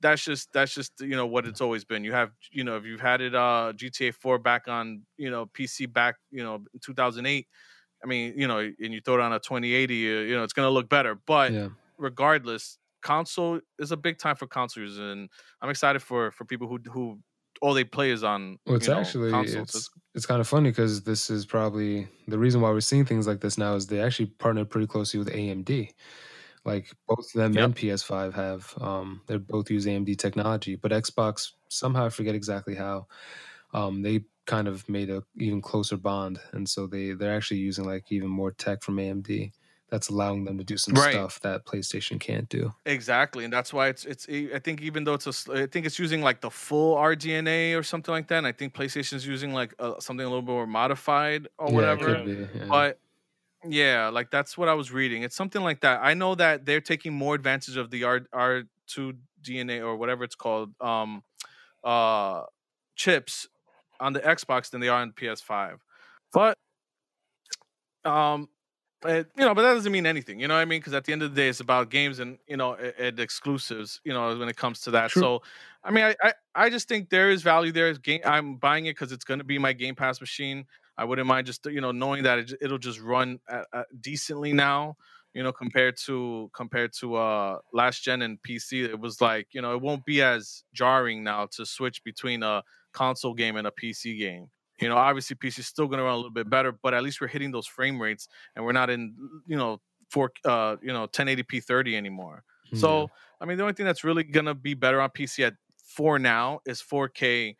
that's 0.00 0.24
just 0.24 0.52
that's 0.52 0.74
just 0.74 0.92
you 1.00 1.16
know 1.16 1.26
what 1.26 1.46
it's 1.46 1.60
always 1.60 1.84
been. 1.84 2.04
You 2.04 2.12
have 2.12 2.32
you 2.50 2.64
know 2.64 2.76
if 2.76 2.84
you've 2.84 3.00
had 3.00 3.20
it 3.20 3.34
uh 3.34 3.72
GTA 3.76 4.12
4 4.12 4.38
back 4.38 4.68
on 4.68 5.04
you 5.16 5.30
know 5.30 5.46
PC 5.46 5.86
back 5.86 6.16
you 6.30 6.42
know 6.42 6.64
2008. 6.82 7.46
I 8.02 8.06
mean 8.06 8.34
you 8.36 8.48
know 8.48 8.58
and 8.58 8.94
you 8.94 9.00
throw 9.04 9.14
it 9.14 9.20
on 9.20 9.32
a 9.32 9.40
2080, 9.40 9.94
you, 9.96 10.18
you 10.20 10.34
know 10.34 10.42
it's 10.42 10.52
gonna 10.54 10.70
look 10.70 10.88
better. 10.88 11.14
But 11.14 11.52
yeah. 11.52 11.68
regardless, 11.98 12.78
console 13.02 13.60
is 13.78 13.92
a 13.92 13.96
big 13.96 14.18
time 14.18 14.36
for 14.36 14.46
console 14.46 14.82
users, 14.84 14.98
and 14.98 15.28
I'm 15.60 15.70
excited 15.70 16.00
for 16.00 16.30
for 16.30 16.44
people 16.44 16.66
who 16.68 16.78
who 16.90 17.20
all 17.60 17.74
they 17.74 17.84
play 17.84 18.10
is 18.10 18.24
on 18.24 18.58
Well, 18.66 18.76
it's 18.76 18.88
you 18.88 18.94
know, 18.94 19.00
actually 19.00 19.30
consoles. 19.30 19.74
it's 19.74 19.90
it's 20.14 20.26
kind 20.26 20.40
of 20.40 20.48
funny 20.48 20.70
because 20.70 21.04
this 21.04 21.30
is 21.30 21.46
probably 21.46 22.08
the 22.26 22.38
reason 22.38 22.60
why 22.60 22.70
we're 22.70 22.80
seeing 22.80 23.04
things 23.04 23.26
like 23.26 23.40
this 23.40 23.56
now 23.58 23.74
is 23.74 23.86
they 23.86 24.00
actually 24.00 24.26
partnered 24.26 24.70
pretty 24.70 24.86
closely 24.86 25.18
with 25.18 25.28
AMD. 25.30 25.92
Like 26.64 26.92
both 27.08 27.26
of 27.34 27.40
them 27.40 27.56
Yep. 27.56 27.70
and 27.70 27.74
PS5 27.76 28.34
have 28.34 28.74
um 28.80 29.22
they 29.28 29.36
both 29.38 29.70
use 29.70 29.86
AMD 29.86 30.16
technology, 30.16 30.76
but 30.76 30.92
Xbox 30.92 31.52
somehow 31.68 32.06
I 32.06 32.10
forget 32.10 32.34
exactly 32.34 32.74
how 32.74 33.06
um 33.72 34.02
they 34.02 34.24
kind 34.46 34.68
of 34.68 34.88
made 34.88 35.10
a 35.10 35.22
even 35.38 35.62
closer 35.62 35.96
bond 35.96 36.40
and 36.52 36.68
so 36.68 36.86
they 36.86 37.12
they're 37.12 37.36
actually 37.36 37.60
using 37.60 37.84
like 37.86 38.10
even 38.12 38.28
more 38.28 38.50
tech 38.52 38.82
from 38.82 38.98
AMD 38.98 39.52
that's 39.90 40.08
allowing 40.08 40.44
them 40.44 40.56
to 40.58 40.64
do 40.64 40.76
some 40.76 40.94
Right. 40.94 41.12
stuff 41.12 41.40
that 41.40 41.66
PlayStation 41.66 42.18
can't 42.20 42.48
do. 42.48 42.72
Exactly, 42.86 43.44
and 43.44 43.52
that's 43.52 43.72
why 43.72 43.88
it's 43.88 44.04
it's. 44.04 44.26
I 44.28 44.58
think 44.58 44.80
even 44.80 45.04
though 45.04 45.14
it's 45.14 45.26
a, 45.26 45.52
I 45.52 45.66
think 45.66 45.84
it's 45.86 45.98
using 45.98 46.22
like 46.22 46.40
the 46.40 46.50
full 46.50 46.96
RDNA 46.96 47.76
or 47.78 47.82
something 47.82 48.12
like 48.12 48.28
that. 48.28 48.38
And 48.38 48.46
I 48.46 48.52
think 48.52 48.72
PlayStation's 48.72 49.26
using 49.26 49.52
like 49.52 49.74
uh, 49.78 49.98
something 50.00 50.24
a 50.24 50.28
little 50.28 50.42
bit 50.42 50.52
more 50.52 50.66
modified 50.66 51.48
or 51.58 51.72
whatever. 51.72 52.22
be, 52.24 52.48
yeah. 52.54 52.64
But 52.68 52.98
yeah, 53.68 54.08
like 54.08 54.30
that's 54.30 54.56
what 54.56 54.68
I 54.68 54.74
was 54.74 54.90
reading. 54.92 55.22
It's 55.22 55.36
something 55.36 55.62
like 55.62 55.80
that. 55.80 56.00
I 56.02 56.14
know 56.14 56.34
that 56.36 56.64
they're 56.64 56.80
taking 56.80 57.12
more 57.12 57.34
advantage 57.34 57.76
of 57.76 57.90
the 57.90 58.04
R 58.04 58.20
R 58.32 58.62
two 58.86 59.14
DNA 59.42 59.80
or 59.80 59.96
whatever 59.96 60.24
it's 60.24 60.34
called, 60.34 60.72
um, 60.80 61.22
uh, 61.84 62.42
chips 62.96 63.48
on 63.98 64.12
the 64.12 64.20
Xbox 64.20 64.70
than 64.70 64.80
they 64.80 64.88
are 64.88 65.00
on 65.00 65.12
PS5. 65.12 65.78
But 66.32 66.56
um, 68.04 68.48
it, 69.04 69.30
you 69.36 69.44
know, 69.44 69.54
but 69.54 69.62
that 69.62 69.74
doesn't 69.74 69.92
mean 69.92 70.06
anything. 70.06 70.40
You 70.40 70.48
know 70.48 70.54
what 70.54 70.60
I 70.60 70.64
mean? 70.66 70.80
Because 70.80 70.94
at 70.94 71.04
the 71.04 71.12
end 71.12 71.22
of 71.22 71.34
the 71.34 71.40
day, 71.40 71.48
it's 71.48 71.60
about 71.60 71.90
games 71.90 72.18
and 72.18 72.38
you 72.46 72.56
know 72.56 72.74
and, 72.74 73.18
exclusives. 73.18 74.00
You 74.04 74.12
know, 74.12 74.36
when 74.36 74.48
it 74.48 74.56
comes 74.56 74.80
to 74.82 74.90
that. 74.92 75.10
True. 75.10 75.22
So, 75.22 75.42
I 75.82 75.90
mean, 75.90 76.04
I, 76.04 76.14
I 76.22 76.32
I 76.54 76.70
just 76.70 76.88
think 76.88 77.08
there 77.08 77.30
is 77.30 77.42
value 77.42 77.72
there. 77.72 77.92
Game, 77.94 78.20
I'm 78.24 78.56
buying 78.56 78.86
it 78.86 78.92
because 78.92 79.12
it's 79.12 79.24
going 79.24 79.38
to 79.38 79.44
be 79.44 79.58
my 79.58 79.72
Game 79.72 79.94
Pass 79.94 80.20
machine. 80.20 80.66
I 80.98 81.04
wouldn't 81.04 81.26
mind 81.26 81.46
just 81.46 81.64
you 81.66 81.80
know 81.80 81.92
knowing 81.92 82.24
that 82.24 82.38
it, 82.40 82.52
it'll 82.60 82.78
just 82.78 83.00
run 83.00 83.40
uh 83.48 83.62
uh 83.72 83.84
decently 84.00 84.52
now. 84.52 84.96
You 85.32 85.44
know, 85.44 85.52
compared 85.52 85.96
to 86.06 86.50
compared 86.52 86.92
to 87.00 87.14
uh 87.16 87.58
last 87.72 88.02
gen 88.02 88.20
and 88.20 88.38
PC, 88.42 88.84
it 88.84 89.00
was 89.00 89.20
like 89.20 89.48
you 89.52 89.62
know 89.62 89.74
it 89.74 89.80
won't 89.80 90.04
be 90.04 90.20
as 90.20 90.64
jarring 90.74 91.24
now 91.24 91.46
to 91.52 91.64
switch 91.64 92.04
between 92.04 92.42
a 92.42 92.62
console 92.92 93.34
game 93.34 93.56
and 93.56 93.66
a 93.66 93.70
PC 93.70 94.18
game. 94.18 94.50
You 94.80 94.88
know, 94.88 94.96
obviously 94.96 95.36
PC 95.36 95.60
is 95.60 95.66
still 95.66 95.86
going 95.86 95.98
to 95.98 96.04
run 96.04 96.14
a 96.14 96.16
little 96.16 96.30
bit 96.30 96.48
better, 96.48 96.72
but 96.72 96.94
at 96.94 97.02
least 97.02 97.20
we're 97.20 97.28
hitting 97.28 97.50
those 97.50 97.66
frame 97.66 98.00
rates 98.00 98.28
and 98.56 98.64
we're 98.64 98.72
not 98.72 98.90
in 98.90 99.14
you 99.46 99.56
know 99.56 99.80
four 100.08 100.32
uh 100.44 100.76
you 100.82 100.92
know 100.92 101.06
1080p 101.06 101.62
30 101.62 101.96
anymore. 101.96 102.44
So 102.72 103.10
I 103.40 103.46
mean, 103.46 103.56
the 103.56 103.64
only 103.64 103.74
thing 103.74 103.86
that's 103.86 104.04
really 104.04 104.22
gonna 104.22 104.54
be 104.54 104.74
better 104.74 105.00
on 105.00 105.10
PC 105.10 105.44
at 105.44 105.54
four 105.90 106.18
now 106.18 106.60
is 106.66 106.80
4K 106.80 107.56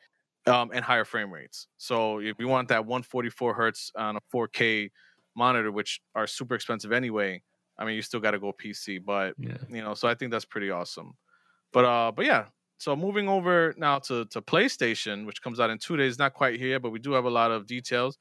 um, 0.47 0.71
and 0.73 0.85
higher 0.85 1.05
frame 1.05 1.33
rates. 1.33 1.67
So 1.79 2.21
if 2.21 2.37
you 2.39 2.49
want 2.49 2.69
that 2.69 2.87
144 2.87 3.55
hertz 3.55 3.93
on 3.97 4.17
a 4.17 4.21
4K 4.33 4.91
monitor, 5.35 5.73
which 5.73 6.01
are 6.15 6.27
super 6.27 6.55
expensive 6.55 6.93
anyway, 6.93 7.43
I 7.79 7.85
mean, 7.85 7.97
you 7.97 8.03
still 8.03 8.21
got 8.21 8.33
to 8.33 8.39
go 8.39 8.53
PC. 8.53 9.05
But 9.05 9.35
yeah. 9.39 9.57
you 9.69 9.83
know, 9.83 9.95
so 9.95 10.09
I 10.09 10.15
think 10.15 10.31
that's 10.31 10.45
pretty 10.45 10.71
awesome. 10.71 11.15
But 11.73 11.85
uh, 11.85 12.13
but 12.13 12.27
yeah. 12.27 12.47
So 12.81 12.97
moving 12.97 13.29
over 13.29 13.75
now 13.77 13.99
to 14.01 14.25
to 14.27 14.41
PlayStation, 14.41 15.27
which 15.27 15.43
comes 15.43 15.61
out 15.61 15.69
in 15.69 15.77
two 15.77 15.99
days, 15.99 16.19
not 16.19 16.33
quite 16.33 16.59
here, 16.59 16.81
but 16.81 16.91
we 16.91 16.99
do 16.99 17.13
have 17.13 17.27
a 17.27 17.31
lot 17.31 17.51
of 17.51 17.67
details. 17.67 18.17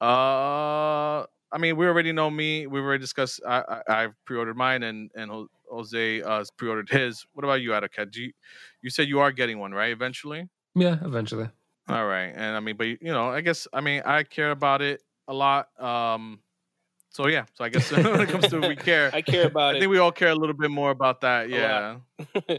Uh, 0.00 1.24
I 1.52 1.58
mean, 1.58 1.76
we 1.76 1.86
already 1.86 2.10
know 2.10 2.30
me. 2.30 2.66
We've 2.66 2.82
already 2.82 3.02
discussed. 3.02 3.42
I, 3.46 3.62
I 3.68 4.04
I've 4.04 4.24
pre-ordered 4.24 4.56
mine, 4.56 4.82
and 4.82 5.10
and 5.14 5.46
Jose 5.70 6.22
uh, 6.22 6.38
has 6.38 6.50
pre-ordered 6.50 6.88
his. 6.88 7.26
What 7.34 7.44
about 7.44 7.60
you, 7.60 7.72
Atokad? 7.72 8.12
Do 8.12 8.22
you, 8.22 8.32
you 8.80 8.88
said 8.88 9.08
you 9.08 9.20
are 9.20 9.30
getting 9.30 9.58
one, 9.58 9.72
right? 9.72 9.92
Eventually. 9.92 10.48
Yeah, 10.74 10.96
eventually. 11.04 11.50
All 11.86 12.06
right, 12.06 12.32
and 12.34 12.56
I 12.56 12.60
mean, 12.60 12.78
but 12.78 12.86
you 12.86 13.12
know, 13.12 13.28
I 13.28 13.42
guess 13.42 13.68
I 13.74 13.82
mean 13.82 14.00
I 14.06 14.22
care 14.22 14.52
about 14.52 14.80
it 14.80 15.02
a 15.28 15.34
lot. 15.34 15.68
Um, 15.78 16.40
so 17.10 17.26
yeah, 17.26 17.44
so 17.52 17.64
I 17.64 17.68
guess 17.68 17.92
when 17.92 18.22
it 18.22 18.30
comes 18.30 18.48
to 18.48 18.60
we 18.60 18.74
care, 18.74 19.10
I 19.14 19.20
care 19.20 19.48
about 19.48 19.62
I 19.62 19.70
it. 19.72 19.76
I 19.76 19.80
think 19.80 19.90
we 19.90 19.98
all 19.98 20.12
care 20.12 20.30
a 20.30 20.34
little 20.34 20.56
bit 20.56 20.70
more 20.70 20.90
about 20.90 21.20
that. 21.20 21.50
Yeah, 21.50 21.98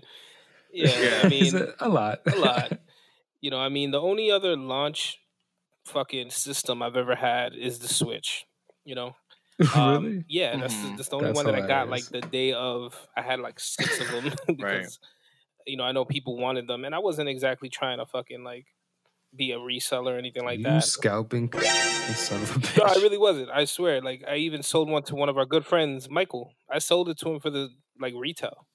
yeah, 0.74 1.00
Yeah. 1.00 1.22
I 1.24 1.30
mean, 1.30 1.56
it 1.56 1.76
a 1.80 1.88
lot? 1.90 2.20
a 2.28 2.36
lot. 2.38 2.72
You 3.42 3.50
know, 3.52 3.60
I 3.60 3.68
mean, 3.68 3.92
the 3.92 4.00
only 4.00 4.32
other 4.32 4.56
launch 4.56 5.20
fucking 5.86 6.30
system 6.30 6.82
I've 6.82 6.96
ever 6.96 7.14
had 7.14 7.54
is 7.54 7.80
the 7.80 7.90
Switch. 7.90 8.46
You 8.86 8.96
know, 8.96 9.16
Um, 9.76 10.04
really? 10.06 10.26
yeah, 10.30 10.56
that's 10.56 10.74
the, 10.82 10.88
Mhm. 10.88 10.96
that's 10.98 11.10
the 11.10 11.16
only 11.18 11.28
That's 11.28 11.36
one 11.36 11.46
that 11.48 11.56
I 11.56 11.68
got 11.68 11.90
like 11.90 12.06
the 12.06 12.22
day 12.22 12.54
of. 12.54 12.96
I 13.18 13.22
had 13.22 13.42
like 13.42 13.60
six 13.60 14.00
of 14.00 14.08
them 14.12 14.32
because 14.58 14.98
you 15.68 15.76
know 15.76 15.84
I 15.84 15.92
know 15.92 16.06
people 16.06 16.38
wanted 16.38 16.68
them, 16.68 16.86
and 16.86 16.96
I 16.96 17.00
wasn't 17.00 17.28
exactly 17.28 17.68
trying 17.68 17.98
to 17.98 18.06
fucking 18.06 18.46
like 18.46 18.66
be 19.36 19.52
a 19.52 19.58
reseller 19.58 20.16
or 20.16 20.18
anything 20.18 20.46
like 20.46 20.60
you 20.60 20.64
that. 20.66 20.84
scalping 20.86 21.50
you 21.54 21.62
son 22.16 22.42
of 22.44 22.56
a 22.56 22.60
bitch. 22.60 22.78
No, 22.78 22.86
I 22.86 22.94
really 23.04 23.18
wasn't. 23.18 23.50
I 23.50 23.66
swear. 23.66 24.00
Like 24.02 24.24
I 24.26 24.36
even 24.38 24.64
sold 24.64 24.90
one 24.90 25.04
to 25.04 25.16
one 25.16 25.28
of 25.28 25.38
our 25.38 25.46
good 25.46 25.66
friends, 25.66 26.10
Michael. 26.10 26.54
I 26.72 26.80
sold 26.80 27.10
it 27.10 27.18
to 27.20 27.30
him 27.30 27.40
for 27.42 27.50
the 27.50 27.70
like 28.00 28.14
retail. 28.16 28.68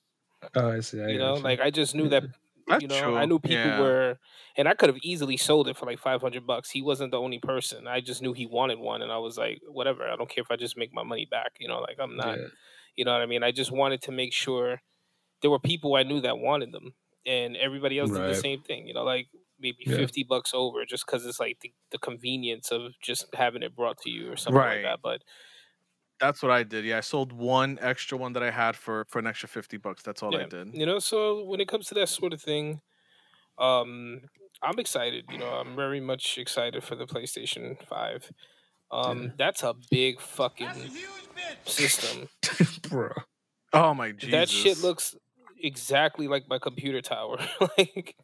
Oh, 0.54 0.70
I 0.72 0.80
see. 0.80 1.02
I 1.02 1.08
You 1.08 1.18
know, 1.18 1.34
gotcha. 1.34 1.44
like 1.44 1.60
I 1.60 1.70
just 1.70 1.94
knew 1.94 2.08
that 2.08 2.24
that's 2.66 2.82
you 2.82 2.88
know 2.88 3.00
true. 3.00 3.16
I 3.16 3.24
knew 3.24 3.38
people 3.38 3.56
yeah. 3.56 3.80
were, 3.80 4.18
and 4.56 4.68
I 4.68 4.74
could 4.74 4.88
have 4.88 4.98
easily 5.02 5.36
sold 5.36 5.68
it 5.68 5.76
for 5.76 5.86
like 5.86 5.98
five 5.98 6.20
hundred 6.20 6.46
bucks. 6.46 6.70
He 6.70 6.82
wasn't 6.82 7.10
the 7.12 7.20
only 7.20 7.38
person. 7.38 7.86
I 7.86 8.00
just 8.00 8.22
knew 8.22 8.32
he 8.32 8.46
wanted 8.46 8.78
one, 8.78 9.02
and 9.02 9.10
I 9.10 9.18
was 9.18 9.36
like, 9.38 9.60
whatever. 9.68 10.06
I 10.08 10.16
don't 10.16 10.30
care 10.30 10.42
if 10.42 10.50
I 10.50 10.56
just 10.56 10.76
make 10.76 10.92
my 10.92 11.02
money 11.02 11.26
back. 11.30 11.52
You 11.58 11.68
know, 11.68 11.78
like 11.80 11.98
I'm 12.00 12.16
not. 12.16 12.38
Yeah. 12.38 12.46
You 12.96 13.04
know 13.04 13.12
what 13.12 13.22
I 13.22 13.26
mean? 13.26 13.44
I 13.44 13.52
just 13.52 13.70
wanted 13.70 14.02
to 14.02 14.12
make 14.12 14.32
sure 14.32 14.82
there 15.42 15.50
were 15.50 15.60
people 15.60 15.94
I 15.94 16.02
knew 16.02 16.20
that 16.20 16.38
wanted 16.38 16.72
them, 16.72 16.94
and 17.26 17.56
everybody 17.56 17.98
else 17.98 18.10
did 18.10 18.22
the 18.22 18.34
same 18.34 18.62
thing. 18.62 18.86
You 18.86 18.94
know, 18.94 19.04
like 19.04 19.28
maybe 19.58 19.78
Yeah. 19.86 19.96
fifty 19.96 20.24
bucks 20.24 20.52
over, 20.54 20.84
just 20.84 21.06
because 21.06 21.24
it's 21.26 21.40
like 21.40 21.58
the, 21.60 21.72
the 21.90 21.98
convenience 21.98 22.70
of 22.70 22.92
just 23.00 23.26
having 23.34 23.62
it 23.62 23.74
brought 23.76 23.98
to 24.02 24.10
you 24.10 24.32
or 24.32 24.36
something 24.36 24.58
Right. 24.58 24.84
like 24.84 24.84
that. 24.84 25.00
But 25.02 25.22
That's 26.20 26.42
what 26.42 26.50
I 26.52 26.62
did. 26.64 26.84
Yeah, 26.84 26.98
I 26.98 27.00
sold 27.00 27.32
one 27.32 27.78
extra 27.80 28.18
one 28.18 28.32
that 28.32 28.42
I 28.42 28.50
had 28.50 28.76
for 28.76 29.04
for 29.08 29.18
an 29.18 29.26
extra 29.26 29.48
fifty 29.48 29.76
bucks. 29.76 30.02
That's 30.02 30.22
all 30.22 30.36
I 30.36 30.44
did. 30.44 30.74
you 30.74 30.84
know, 30.86 30.98
so 30.98 31.44
when 31.44 31.60
it 31.60 31.68
comes 31.68 31.86
to 31.88 31.94
that 31.94 32.08
sort 32.08 32.32
of 32.32 32.42
thing, 32.42 32.80
um, 33.58 34.22
I'm 34.62 34.78
excited. 34.78 35.24
You 35.30 35.38
know, 35.38 35.48
I'm 35.48 35.76
very 35.76 36.00
much 36.00 36.38
excited 36.38 36.82
for 36.82 36.96
the 36.96 37.06
PlayStation 37.06 37.76
Five. 37.86 38.30
Um, 38.90 39.22
Yeah. 39.22 39.28
that's 39.36 39.62
a 39.62 39.74
big 39.90 40.20
fucking 40.20 40.90
system. 41.64 42.28
Bro. 42.88 43.12
Oh 43.72 43.94
my 43.94 44.12
Jesus! 44.12 44.30
That 44.30 44.48
shit 44.48 44.82
looks 44.82 45.14
exactly 45.60 46.26
like 46.28 46.48
my 46.48 46.58
computer 46.58 47.00
tower. 47.02 47.38
like 47.78 48.16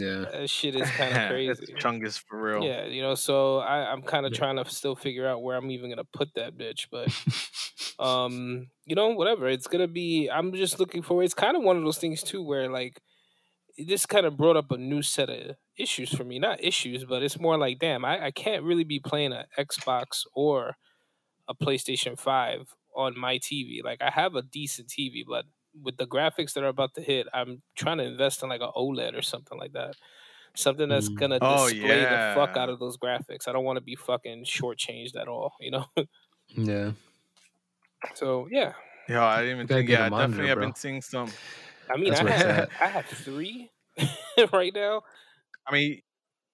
Yeah. 0.00 0.24
that 0.30 0.50
shit 0.50 0.76
is 0.76 0.88
kind 0.96 1.16
of 1.16 1.30
crazy. 1.30 1.74
chungus 1.78 2.18
for 2.18 2.40
real. 2.40 2.64
Yeah, 2.64 2.86
you 2.86 3.02
know, 3.02 3.14
so 3.14 3.58
I, 3.58 3.90
I'm 3.90 4.02
kind 4.02 4.26
of 4.26 4.32
Yeah. 4.32 4.38
trying 4.38 4.56
to 4.56 4.64
still 4.70 4.94
figure 4.96 5.26
out 5.26 5.42
where 5.42 5.56
I'm 5.56 5.70
even 5.70 5.90
gonna 5.90 6.04
put 6.04 6.28
that 6.34 6.56
bitch, 6.56 6.86
but 6.90 7.08
um, 8.04 8.68
you 8.84 8.94
know, 8.94 9.08
whatever. 9.08 9.48
It's 9.48 9.66
gonna 9.66 9.88
be. 9.88 10.28
I'm 10.28 10.52
just 10.52 10.78
looking 10.78 11.02
for. 11.02 11.22
It's 11.22 11.34
kind 11.34 11.56
of 11.56 11.62
one 11.62 11.76
of 11.76 11.82
those 11.82 11.98
things 11.98 12.22
too, 12.22 12.42
where 12.42 12.68
like 12.70 13.00
this 13.78 14.06
kind 14.06 14.24
of 14.26 14.36
brought 14.36 14.56
up 14.56 14.70
a 14.70 14.78
new 14.78 15.02
set 15.02 15.28
of 15.28 15.56
issues 15.78 16.10
for 16.14 16.24
me. 16.24 16.38
Not 16.38 16.62
issues, 16.64 17.04
but 17.04 17.22
it's 17.22 17.38
more 17.38 17.58
like, 17.58 17.78
damn, 17.78 18.04
I, 18.04 18.26
I 18.26 18.30
can't 18.30 18.62
really 18.64 18.84
be 18.84 18.98
playing 19.00 19.32
an 19.32 19.44
Xbox 19.58 20.22
or 20.34 20.76
a 21.48 21.54
PlayStation 21.54 22.18
5 22.18 22.74
on 22.96 23.18
my 23.18 23.38
TV. 23.38 23.84
Like 23.84 24.00
I 24.00 24.10
have 24.10 24.34
a 24.34 24.42
decent 24.42 24.88
TV, 24.88 25.22
but 25.28 25.44
with 25.82 25.96
the 25.96 26.06
graphics 26.06 26.52
that 26.54 26.64
are 26.64 26.68
about 26.68 26.94
to 26.94 27.02
hit, 27.02 27.26
I'm 27.32 27.62
trying 27.74 27.98
to 27.98 28.04
invest 28.04 28.42
in 28.42 28.48
like 28.48 28.60
an 28.60 28.70
OLED 28.76 29.16
or 29.16 29.22
something 29.22 29.58
like 29.58 29.72
that. 29.72 29.94
Something 30.54 30.88
that's 30.88 31.08
Mm. 31.10 31.18
gonna 31.18 31.38
Oh, 31.42 31.68
display 31.68 32.00
the 32.00 32.32
fuck 32.34 32.56
out 32.56 32.68
of 32.70 32.78
those 32.78 32.96
graphics. 32.96 33.46
I 33.46 33.52
don't 33.52 33.64
want 33.64 33.76
to 33.76 33.82
be 33.82 33.94
fucking 33.94 34.44
shortchanged 34.44 35.14
at 35.16 35.28
all, 35.28 35.54
you 35.60 35.70
know? 35.70 35.86
Yeah. 36.48 36.92
so 38.14 38.48
yeah. 38.50 38.72
Yeah, 39.08 39.24
I 39.24 39.42
didn't 39.42 39.56
even 39.56 39.66
gotta 39.66 39.78
think. 39.80 39.88
get 39.88 40.00
Yeah, 40.00 40.08
monitor, 40.08 40.28
definitely. 40.42 40.50
I've 40.52 40.58
been 40.60 40.74
seeing 40.74 41.02
some. 41.02 41.30
I 41.90 41.96
mean 41.96 42.10
That's 42.14 42.20
I 42.22 42.30
have. 42.30 42.68
I 42.80 42.86
have 42.86 43.04
three 43.06 43.70
right 44.52 44.72
now. 44.74 45.02
I 45.66 45.72
mean, 45.72 46.02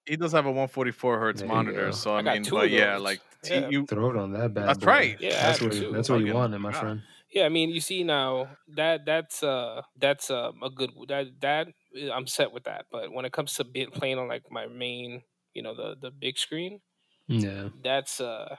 he 0.05 0.15
does 0.17 0.31
have 0.33 0.45
a 0.45 0.49
144 0.51 1.19
hertz 1.19 1.39
There 1.41 1.47
monitor, 1.47 1.91
so 1.91 2.15
I, 2.15 2.19
I 2.19 2.39
mean, 2.39 2.45
but 2.49 2.69
yeah, 2.69 2.93
those. 2.95 3.01
like 3.03 3.21
t- 3.43 3.53
Yeah. 3.53 3.69
you. 3.69 3.85
Throw 3.85 4.09
it 4.11 4.17
on 4.17 4.33
that 4.33 4.53
bad 4.53 4.67
That's 4.67 4.79
boy. 4.79 4.85
right. 4.87 5.17
Yeah, 5.21 5.41
That's 5.41 5.61
what 5.61 5.73
where 5.73 5.91
that's 5.91 6.09
where 6.09 6.19
you 6.19 6.25
Fucking- 6.27 6.39
want 6.39 6.53
it, 6.55 6.59
my 6.59 6.71
yeah. 6.71 6.79
friend. 6.79 7.01
Yeah, 7.33 7.45
I 7.45 7.49
mean, 7.49 7.69
you 7.71 7.81
see 7.81 8.03
now 8.03 8.57
that 8.67 9.05
that's 9.05 9.41
uh 9.41 9.81
that's 9.95 10.29
um 10.29 10.61
a 10.61 10.69
good 10.69 10.91
that 11.07 11.27
that 11.41 11.67
uh, 11.99 12.11
I'm 12.11 12.27
set 12.27 12.51
with 12.51 12.63
that. 12.65 12.85
But 12.91 13.11
when 13.11 13.25
it 13.25 13.33
comes 13.33 13.53
to 13.55 13.63
bit 13.63 13.91
playing 13.93 14.19
on 14.19 14.27
like 14.27 14.43
my 14.51 14.67
main, 14.67 15.23
you 15.53 15.63
know, 15.63 15.75
the 15.75 15.95
the 15.99 16.11
big 16.11 16.37
screen, 16.37 16.81
Yeah. 17.27 17.69
that's 17.73 18.19
uh 18.21 18.55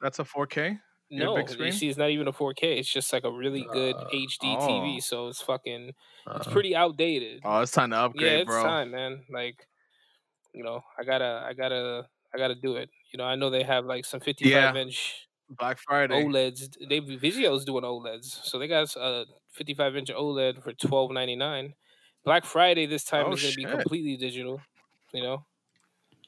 That's 0.00 0.18
a 0.18 0.24
4K. 0.24 0.78
Your 1.14 1.28
no, 1.28 1.30
big 1.30 1.48
you 1.48 1.70
screen? 1.70 1.72
see, 1.72 1.88
it's 1.88 1.98
not 1.98 2.10
even 2.10 2.28
a 2.28 2.32
4K. 2.32 2.78
It's 2.78 2.92
just 2.92 3.12
like 3.12 3.24
a 3.24 3.32
really 3.32 3.64
good 3.64 4.04
Uh, 4.04 4.10
HD 4.12 4.56
oh. 4.56 4.56
TV. 4.56 5.00
So 5.00 5.28
it's 5.28 5.40
fucking 5.40 5.92
it's 6.38 6.46
Uh, 6.46 6.48
pretty 6.48 6.74
outdated. 6.76 7.44
Oh, 7.44 7.62
it's 7.62 7.72
time 7.72 7.90
to 7.90 7.96
upgrade, 7.98 8.40
yeah, 8.40 8.42
it's 8.42 8.60
bro. 8.60 8.60
time, 8.60 8.90
man. 8.92 9.24
Like, 9.30 9.66
you 10.54 10.64
know, 10.64 10.82
I 10.98 11.04
gotta 11.04 11.44
I 11.46 11.54
gotta 11.54 12.08
I 12.34 12.38
gotta 12.38 12.56
do 12.56 12.76
it. 12.76 12.90
You 13.12 13.18
know, 13.18 13.24
I 13.26 13.36
know 13.36 13.50
they 13.50 13.64
have 13.64 13.86
like 13.86 14.06
some 14.06 14.20
55 14.20 14.74
Yeah. 14.74 14.76
inch 14.76 15.27
Black 15.50 15.78
Friday. 15.78 16.32
OLEDs. 16.32 16.76
They 16.88 17.00
Vizio's 17.00 17.64
doing 17.64 17.84
OLEDs, 17.84 18.24
so 18.44 18.58
they 18.58 18.68
got 18.68 18.94
a 18.96 19.26
55 19.52 19.96
inch 19.96 20.08
OLED 20.10 20.62
for 20.62 20.72
12.99. 20.72 21.74
Black 22.24 22.44
Friday 22.44 22.86
this 22.86 23.04
time 23.04 23.30
Oh, 23.30 23.32
is 23.32 23.40
gonna 23.40 23.52
be 23.52 23.66
completely 23.66 24.16
digital. 24.16 24.66
You 25.12 25.22
know, 25.22 25.46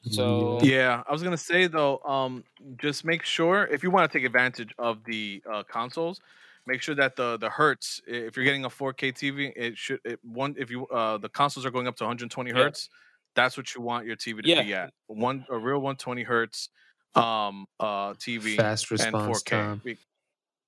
so 0.03 0.63
Yeah, 0.63 1.03
I 1.07 1.11
was 1.11 1.23
gonna 1.23 1.37
say 1.37 1.67
though, 1.67 1.99
um, 1.99 2.43
just 2.77 3.05
make 3.05 3.23
sure 3.23 3.65
if 3.67 3.83
you 3.83 3.91
want 3.91 4.11
to 4.11 4.17
take 4.17 4.25
advantage 4.25 4.73
of 4.77 5.03
the 5.03 5.43
uh, 5.51 5.63
consoles, 5.63 6.19
make 6.65 6.81
sure 6.81 6.95
that 6.95 7.15
the 7.15 7.37
the 7.37 7.49
hertz. 7.49 8.01
If 8.07 8.35
you're 8.35 8.45
getting 8.45 8.65
a 8.65 8.69
4K 8.69 9.11
TV, 9.11 9.53
it 9.55 9.77
should 9.77 9.99
it, 10.03 10.19
one 10.23 10.55
if 10.57 10.69
you 10.69 10.87
uh 10.87 11.17
the 11.17 11.29
consoles 11.29 11.65
are 11.65 11.71
going 11.71 11.87
up 11.87 11.95
to 11.97 12.03
120 12.03 12.51
Yeah. 12.53 12.71
hertz. 12.71 12.89
That's 13.35 13.55
what 13.57 13.73
you 13.75 13.81
want 13.81 14.05
your 14.05 14.15
TV 14.17 14.41
to 14.41 14.49
be 14.49 14.73
at. 14.73 14.93
One 15.07 15.45
a 15.49 15.57
real 15.57 15.79
120 15.79 16.23
hertz, 16.23 16.69
um, 17.15 17.65
uh, 17.79 18.13
TV 18.15 18.53
fast 18.55 18.91
and 18.99 19.19
response 19.19 19.19
4K. 19.19 19.69
time. 19.73 19.83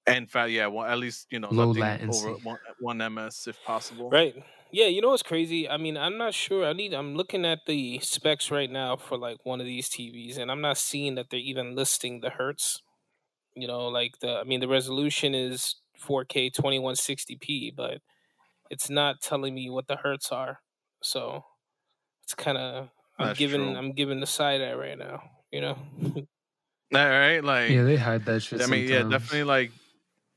And 0.07 0.29
fa- 0.31 0.49
yeah, 0.49 0.67
well, 0.67 0.85
at 0.85 0.97
least 0.99 1.27
you 1.31 1.39
know 1.39 1.51
Low 1.51 1.71
latency. 1.71 2.07
over 2.07 2.37
one, 2.37 2.59
one 2.79 2.97
ms 3.13 3.47
if 3.47 3.61
possible. 3.63 4.11
right. 4.11 4.35
Yeah, 4.71 4.87
you 4.87 5.01
know 5.01 5.09
what's 5.09 5.21
crazy? 5.21 5.69
I 5.69 5.77
mean, 5.77 5.97
I'm 5.97 6.17
not 6.17 6.33
sure. 6.33 6.65
I 6.65 6.73
need. 6.73 6.93
I'm 6.93 7.13
looking 7.15 7.45
at 7.45 7.59
the 7.67 7.99
specs 7.99 8.49
right 8.49 8.71
now 8.71 8.95
for 8.97 9.17
like 9.19 9.45
one 9.45 9.59
of 9.59 9.67
these 9.67 9.87
TVs, 9.87 10.37
and 10.39 10.49
I'm 10.49 10.61
not 10.61 10.79
seeing 10.79 11.13
that 11.15 11.29
they're 11.29 11.39
even 11.39 11.75
listing 11.75 12.21
the 12.21 12.31
hertz. 12.31 12.81
You 13.55 13.67
know, 13.67 13.87
like 13.87 14.19
the. 14.19 14.39
I 14.39 14.45
mean, 14.45 14.61
the 14.61 14.67
resolution 14.69 15.35
is 15.35 15.75
4K 15.97 16.51
2160p, 16.51 17.71
but 17.71 18.01
it's 18.71 18.89
not 18.89 19.21
telling 19.21 19.55
me 19.55 19.69
what 19.69 19.87
the 19.87 19.97
hertz 19.97 20.31
are. 20.31 20.61
So 21.03 21.45
it's 22.23 22.35
kind 22.35 22.57
of. 22.57 22.89
I'm 23.19 23.33
giving. 23.33 23.75
true. 23.75 23.77
I'm 23.77 23.93
giving 23.93 24.21
the 24.21 24.27
side 24.27 24.61
eye 24.61 24.73
right 24.75 24.97
now. 24.97 25.23
You 25.53 25.61
know. 25.61 25.77
All 26.95 27.09
right, 27.09 27.43
like 27.43 27.69
Yeah, 27.69 27.83
they 27.83 27.95
hide 27.95 28.25
that 28.25 28.41
shit. 28.41 28.61
I 28.61 28.65
mean, 28.65 28.87
yeah, 28.87 29.03
definitely. 29.03 29.43
Like, 29.43 29.71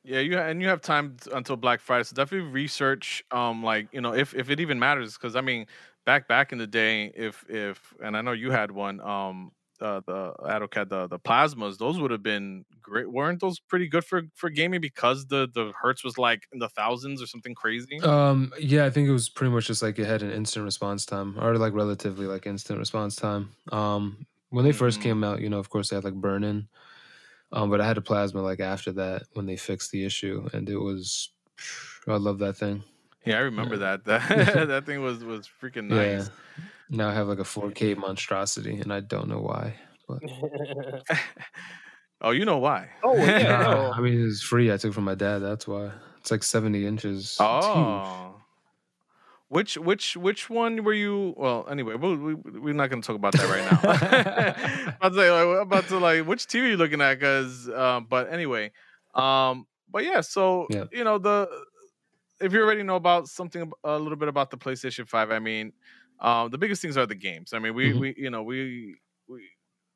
yeah, 0.05 0.21
you 0.21 0.39
and 0.39 0.61
you 0.61 0.69
have 0.69 0.83
time 0.83 1.17
until 1.33 1.57
Black 1.57 1.81
Friday, 1.81 2.05
so 2.05 2.15
definitely 2.15 2.51
research. 2.51 3.25
Um, 3.31 3.65
like 3.65 3.89
you 3.93 4.03
know, 4.03 4.15
if 4.15 4.35
if 4.35 4.51
it 4.51 4.61
even 4.61 4.79
matters, 4.79 5.15
because 5.15 5.35
I 5.35 5.41
mean, 5.41 5.67
back 6.05 6.29
back 6.29 6.53
in 6.53 6.59
the 6.59 6.67
day, 6.67 7.13
if 7.17 7.45
if 7.49 7.95
and 8.03 8.15
I 8.15 8.21
know 8.21 8.33
you 8.33 8.51
had 8.51 8.71
one. 8.71 9.01
Um, 9.01 9.53
uh, 9.79 10.01
the 10.07 10.33
Atokad, 10.41 10.89
the 10.89 11.07
the 11.07 11.19
plasmas, 11.19 11.77
those 11.77 11.99
would 11.99 12.11
have 12.11 12.23
been 12.23 12.65
great. 12.81 13.11
Weren't 13.11 13.41
those 13.41 13.61
pretty 13.61 13.89
good 13.89 14.05
for 14.05 14.23
for 14.35 14.49
gaming 14.51 14.81
because 14.81 15.27
the 15.27 15.49
the 15.53 15.73
hertz 15.83 16.05
was 16.05 16.17
like 16.17 16.47
in 16.53 16.59
the 16.59 16.69
thousands 16.71 17.23
or 17.23 17.27
something 17.27 17.55
crazy? 17.55 18.01
Um, 18.01 18.53
yeah, 18.59 18.87
I 18.87 18.91
think 18.91 19.09
it 19.09 19.13
was 19.13 19.29
pretty 19.29 19.53
much 19.53 19.67
just 19.67 19.83
like 19.83 19.99
it 19.99 20.07
had 20.07 20.23
an 20.23 20.31
instant 20.31 20.65
response 20.65 21.05
time, 21.05 21.39
or 21.39 21.59
like 21.59 21.75
relatively 21.75 22.27
like 22.27 22.47
instant 22.47 22.79
response 22.79 23.17
time. 23.17 23.51
Um, 23.71 24.27
when 24.51 24.65
they 24.65 24.73
first 24.73 25.01
Mhm. 25.01 25.03
came 25.03 25.25
out, 25.25 25.41
you 25.41 25.49
know, 25.49 25.59
of 25.59 25.71
course 25.71 25.91
they 25.91 25.97
had 25.97 26.05
like 26.05 26.15
burn 26.15 26.45
in. 26.45 26.69
Um, 27.53 27.71
but 27.71 27.81
I 27.81 27.87
had 27.87 27.99
a 27.99 28.03
plasma 28.03 28.43
like 28.43 28.61
after 28.61 28.93
that 28.93 29.25
when 29.35 29.47
they 29.47 29.57
fixed 29.57 29.91
the 29.93 30.05
issue, 30.05 30.49
and 30.53 30.69
it 30.69 30.79
was, 30.79 31.31
I 32.09 32.17
love 32.17 32.39
that 32.41 32.57
thing. 32.57 32.85
yeah, 33.25 33.37
I 33.39 33.41
remember 33.41 33.77
yeah. 33.77 33.97
that. 33.99 34.05
That 34.05 34.69
that 34.69 34.87
thing 34.87 35.03
was 35.03 35.25
was 35.25 35.49
freaking 35.49 35.89
Yeah. 35.89 36.19
nice. 36.19 36.31
Now 36.91 37.09
I 37.09 37.15
have 37.15 37.29
like 37.29 37.39
a 37.41 37.45
4K 37.45 37.95
monstrosity, 37.95 38.77
and 38.81 38.93
I 38.93 39.01
don't 39.01 39.29
know 39.29 39.41
why. 39.41 39.77
But 40.09 40.23
oh, 42.21 42.31
you 42.31 42.45
know 42.45 42.59
why? 42.59 42.91
Oh, 43.03 43.17
yeah, 43.17 43.57
Nah, 43.59 43.73
no. 43.73 43.93
I 43.93 44.01
mean, 44.01 44.27
it's 44.27 44.43
free. 44.43 44.73
I 44.73 44.77
took 44.77 44.91
it 44.91 44.95
from 44.95 45.05
my 45.05 45.15
dad. 45.15 45.39
That's 45.41 45.67
why. 45.69 45.93
It's 46.19 46.31
like 46.31 46.43
70 46.43 46.87
inches. 46.87 47.37
Oh. 47.41 48.26
Which 49.49 49.77
which 49.79 50.17
which 50.17 50.51
one 50.51 50.83
were 50.83 50.93
you? 50.93 51.33
Well, 51.37 51.69
anyway, 51.69 51.95
we, 51.95 52.17
we 52.17 52.35
we're 52.35 52.75
not 52.75 52.91
going 52.91 53.01
to 53.01 53.07
talk 53.07 53.15
about 53.15 53.37
that 53.37 53.47
right 53.47 53.63
now. 53.65 53.79
about 55.01 55.11
to 55.11 55.15
say, 55.15 55.31
like, 55.31 55.63
about 55.63 55.89
to 55.89 55.99
like 55.99 56.27
which 56.27 56.49
TV 56.49 56.71
you 56.71 56.77
looking 56.77 57.01
at? 57.01 57.15
Because, 57.15 57.69
um, 57.69 58.07
but 58.07 58.29
anyway, 58.33 58.73
um, 59.15 59.67
but 59.89 60.03
yeah. 60.03 60.21
So 60.21 60.69
Yeah. 60.69 60.87
you 60.91 61.05
know 61.05 61.19
the 61.19 61.49
if 62.41 62.53
you 62.53 62.63
already 62.63 62.83
know 62.83 62.97
about 62.97 63.29
something 63.29 63.71
a 63.85 63.99
little 63.99 64.17
bit 64.17 64.29
about 64.29 64.51
the 64.51 64.59
PlayStation 64.59 65.09
Five, 65.09 65.31
I 65.31 65.39
mean, 65.39 65.73
um, 66.21 66.51
the 66.51 66.59
biggest 66.59 66.83
things 66.83 66.97
are 66.97 67.07
the 67.07 67.15
games. 67.15 67.53
I 67.53 67.61
mean, 67.61 67.75
we 67.75 67.95
Mhm. 67.95 67.95
we 67.95 68.15
you 68.17 68.31
know 68.31 68.43
we 68.43 68.97
we 69.29 69.49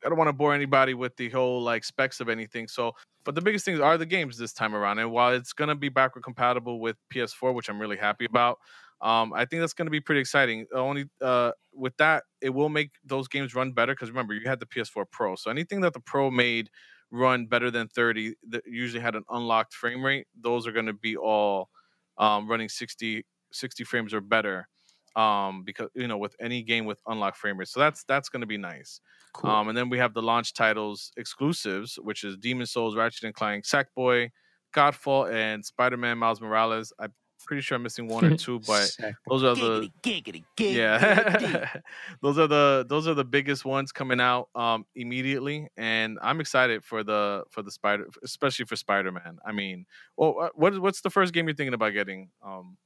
I 0.05 0.09
don't 0.09 0.19
want 0.19 0.29
to 0.29 0.33
bore 0.33 0.55
anybody 0.55 0.95
with 0.95 1.17
the 1.17 1.29
whole 1.29 1.63
like 1.63 1.85
specs 1.85 2.21
of 2.21 2.29
anything. 2.29 2.69
So, 2.69 2.93
but 3.25 3.35
the 3.35 3.43
biggest 3.43 3.65
things 3.65 3.81
are 3.81 3.99
the 3.99 4.07
games 4.07 4.39
this 4.39 4.53
time 4.53 4.75
around. 4.75 4.99
And 4.99 5.11
while 5.13 5.35
it's 5.35 5.53
gonna 5.53 5.75
be 5.77 5.89
backward 5.89 6.25
compatible 6.25 6.81
with 6.81 6.97
PS4, 7.11 7.53
which 7.53 7.69
I'm 7.69 7.81
really 7.81 7.99
happy 7.99 8.25
about, 8.25 8.59
um, 9.03 9.33
I 9.33 9.45
think 9.45 9.61
that's 9.61 9.73
gonna 9.73 9.91
be 9.91 10.01
pretty 10.01 10.21
exciting. 10.21 10.67
Only 10.75 11.07
uh, 11.23 11.53
with 11.73 11.97
that, 11.97 12.25
it 12.41 12.51
will 12.51 12.69
make 12.69 12.91
those 13.05 13.29
games 13.29 13.55
run 13.55 13.73
better. 13.73 13.93
Because 13.93 14.11
remember, 14.11 14.35
you 14.35 14.49
had 14.49 14.61
the 14.61 14.67
PS4 14.67 15.05
Pro, 15.11 15.37
so 15.37 15.51
anything 15.51 15.81
that 15.81 15.95
the 15.95 16.01
Pro 16.01 16.31
made 16.31 16.71
run 17.11 17.47
better 17.47 17.71
than 17.71 17.89
30 17.89 18.35
that 18.51 18.63
usually 18.67 19.03
had 19.03 19.17
an 19.17 19.25
unlocked 19.31 19.75
frame 19.75 20.05
rate. 20.05 20.27
Those 20.41 20.67
are 20.67 20.73
gonna 20.73 20.93
be 20.93 21.17
all 21.17 21.71
um, 22.19 22.49
running 22.49 22.69
60 22.69 23.25
60 23.53 23.85
frames 23.85 24.15
or 24.15 24.21
better. 24.21 24.69
Um, 25.17 25.65
because 25.65 25.89
you 25.95 26.07
know, 26.07 26.19
with 26.19 26.37
any 26.41 26.63
game 26.63 26.85
with 26.85 27.01
unlocked 27.07 27.37
frame 27.37 27.59
rate, 27.59 27.69
so 27.69 27.81
that's 27.81 28.05
that's 28.05 28.29
gonna 28.29 28.47
be 28.47 28.59
nice. 28.59 29.01
Cool. 29.33 29.51
Um, 29.51 29.69
and 29.69 29.77
then 29.77 29.89
we 29.89 29.99
have 29.99 30.15
the 30.15 30.23
launch 30.23 30.55
titles 30.55 31.11
exclusives, 31.17 31.99
which 32.01 32.23
is 32.23 32.37
Demon 32.37 32.67
Souls, 32.67 32.97
Ratchet 32.97 33.25
and 33.25 33.35
Clank, 33.35 33.65
Sackboy, 33.65 34.31
Godfall, 34.75 35.33
and 35.33 35.65
Spider-Man 35.65 36.19
Miles 36.19 36.41
Morales. 36.41 36.93
I'm 36.99 37.13
pretty 37.45 37.62
sure 37.62 37.77
I'm 37.77 37.83
missing 37.83 38.09
one 38.09 38.25
or 38.25 38.31
two, 38.33 38.61
but 38.61 38.93
those 39.29 39.45
are 39.45 39.57
the 39.57 39.89
Giggity, 39.89 39.93
giggity, 40.03 40.45
giggity. 40.57 41.05
yeah, 41.05 41.75
those 42.23 42.39
are 42.39 42.47
the 42.49 42.87
those 42.89 43.09
are 43.09 43.15
the 43.15 43.25
biggest 43.25 43.65
ones 43.65 43.93
coming 43.93 44.21
out 44.21 44.51
um 44.55 44.87
immediately, 44.95 45.69
and 45.77 46.19
I'm 46.23 46.41
excited 46.41 46.85
for 46.85 47.05
the 47.05 47.45
for 47.51 47.62
the 47.62 47.71
Spider, 47.73 48.07
especially 48.25 48.67
for 48.67 48.77
Spider-Man. 48.77 49.39
I 49.45 49.53
mean, 49.53 49.87
well, 50.17 50.37
uh, 50.41 50.51
what 50.55 50.79
what's 50.81 51.03
the 51.03 51.11
first 51.11 51.33
game 51.35 51.49
you're 51.49 51.57
thinking 51.57 51.75
about 51.75 51.91
getting? 51.95 52.31
Um, 52.43 52.79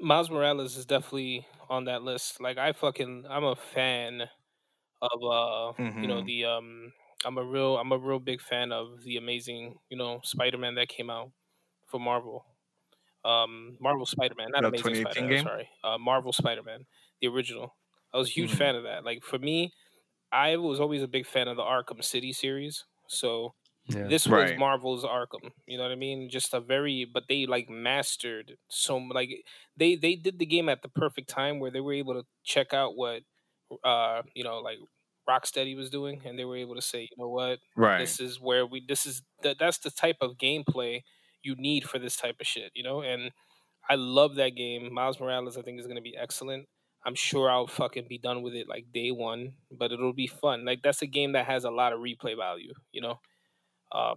Miles 0.00 0.30
Morales 0.30 0.76
is 0.76 0.86
definitely 0.86 1.46
on 1.68 1.84
that 1.84 2.02
list. 2.02 2.40
Like 2.40 2.58
I 2.58 2.72
fucking 2.72 3.26
I'm 3.28 3.44
a 3.44 3.56
fan 3.56 4.22
of 5.02 5.22
uh 5.24 5.74
you 6.00 6.08
know 6.08 6.22
Mhm. 6.22 6.26
the 6.26 6.44
um 6.46 6.92
I'm 7.24 7.38
a 7.38 7.44
real 7.44 7.78
I'm 7.78 7.92
a 7.92 7.98
real 7.98 8.20
big 8.20 8.40
fan 8.42 8.72
of 8.72 9.02
the 9.04 9.16
amazing, 9.16 9.78
you 9.90 9.98
know, 9.98 10.20
Spider-Man 10.24 10.76
that 10.76 10.88
came 10.88 11.10
out 11.10 11.32
for 11.86 12.00
Marvel. 12.00 12.46
Um 13.24 13.76
Marvel 13.80 14.06
Spider-Man, 14.06 14.50
not 14.52 14.64
The 14.64 14.70
Amazing 14.70 14.72
2018 14.72 15.28
Spider-Man, 15.28 15.28
game? 15.28 15.50
sorry. 15.50 15.70
Uh 15.82 15.98
Marvel 15.98 16.32
Spider-Man, 16.32 16.86
the 17.20 17.28
original. 17.28 17.76
I 18.12 18.18
was 18.18 18.28
a 18.28 18.32
huge 18.32 18.52
Mhm. 18.52 18.58
fan 18.58 18.76
of 18.76 18.84
that. 18.84 19.04
Like 19.04 19.22
for 19.24 19.38
me, 19.38 19.72
I 20.32 20.56
was 20.56 20.80
always 20.80 21.02
a 21.02 21.08
big 21.08 21.26
fan 21.26 21.48
of 21.48 21.56
the 21.56 21.62
Arkham 21.62 22.02
City 22.04 22.32
series. 22.32 22.84
So 23.08 23.54
yeah. 23.86 24.08
this 24.08 24.28
was 24.28 24.52
Right. 24.52 24.58
Marvel's 24.58 25.04
Arkham. 25.04 25.52
You 25.66 25.76
know 25.78 25.84
what 25.84 25.92
I 25.92 25.96
mean? 25.96 26.28
Just 26.30 26.54
a 26.54 26.60
very, 26.60 27.04
but 27.04 27.24
they 27.28 27.46
like 27.46 27.68
mastered 27.70 28.58
so 28.68 28.96
like 28.98 29.30
they 29.76 29.96
they 29.96 30.16
did 30.16 30.38
the 30.38 30.46
game 30.46 30.68
at 30.68 30.82
the 30.82 30.88
perfect 30.88 31.28
time 31.28 31.60
where 31.60 31.70
they 31.70 31.80
were 31.80 31.94
able 31.94 32.14
to 32.14 32.26
check 32.44 32.72
out 32.74 32.96
what 32.96 33.22
uh 33.84 34.22
you 34.34 34.44
know 34.44 34.58
like 34.60 34.78
Rocksteady 35.28 35.74
was 35.76 35.88
doing, 35.90 36.20
and 36.26 36.38
they 36.38 36.44
were 36.44 36.56
able 36.56 36.74
to 36.74 36.82
say, 36.82 37.02
you 37.02 37.16
know 37.16 37.28
what, 37.30 37.60
right. 37.76 37.98
this 38.00 38.20
is 38.20 38.40
where 38.40 38.66
we 38.66 38.84
this 38.86 39.06
is 39.06 39.22
that 39.42 39.58
that's 39.58 39.78
the 39.78 39.90
type 39.90 40.18
of 40.20 40.36
gameplay 40.36 41.02
you 41.44 41.54
need 41.56 41.88
for 41.88 41.98
this 41.98 42.16
type 42.16 42.36
of 42.40 42.46
shit, 42.46 42.72
you 42.74 42.82
know. 42.82 43.02
And 43.02 43.30
I 43.88 43.94
love 43.96 44.36
that 44.36 44.50
game. 44.56 44.92
Miles 44.92 45.20
Morales, 45.20 45.56
I 45.58 45.62
think, 45.62 45.78
is 45.80 45.86
gonna 45.86 46.00
be 46.00 46.16
excellent. 46.16 46.66
I'm 47.06 47.14
sure 47.14 47.50
I'll 47.50 47.66
fucking 47.66 48.06
be 48.08 48.16
done 48.18 48.42
with 48.42 48.54
it 48.54 48.66
like 48.68 48.86
day 48.92 49.10
one, 49.10 49.54
but 49.70 49.92
it'll 49.92 50.14
be 50.14 50.26
fun. 50.26 50.64
Like 50.64 50.82
that's 50.82 51.02
a 51.02 51.06
game 51.06 51.32
that 51.32 51.46
has 51.46 51.64
a 51.64 51.70
lot 51.70 51.92
of 51.92 52.00
replay 52.00 52.36
value, 52.36 52.72
you 52.92 53.00
know. 53.02 53.20
Um, 53.92 54.16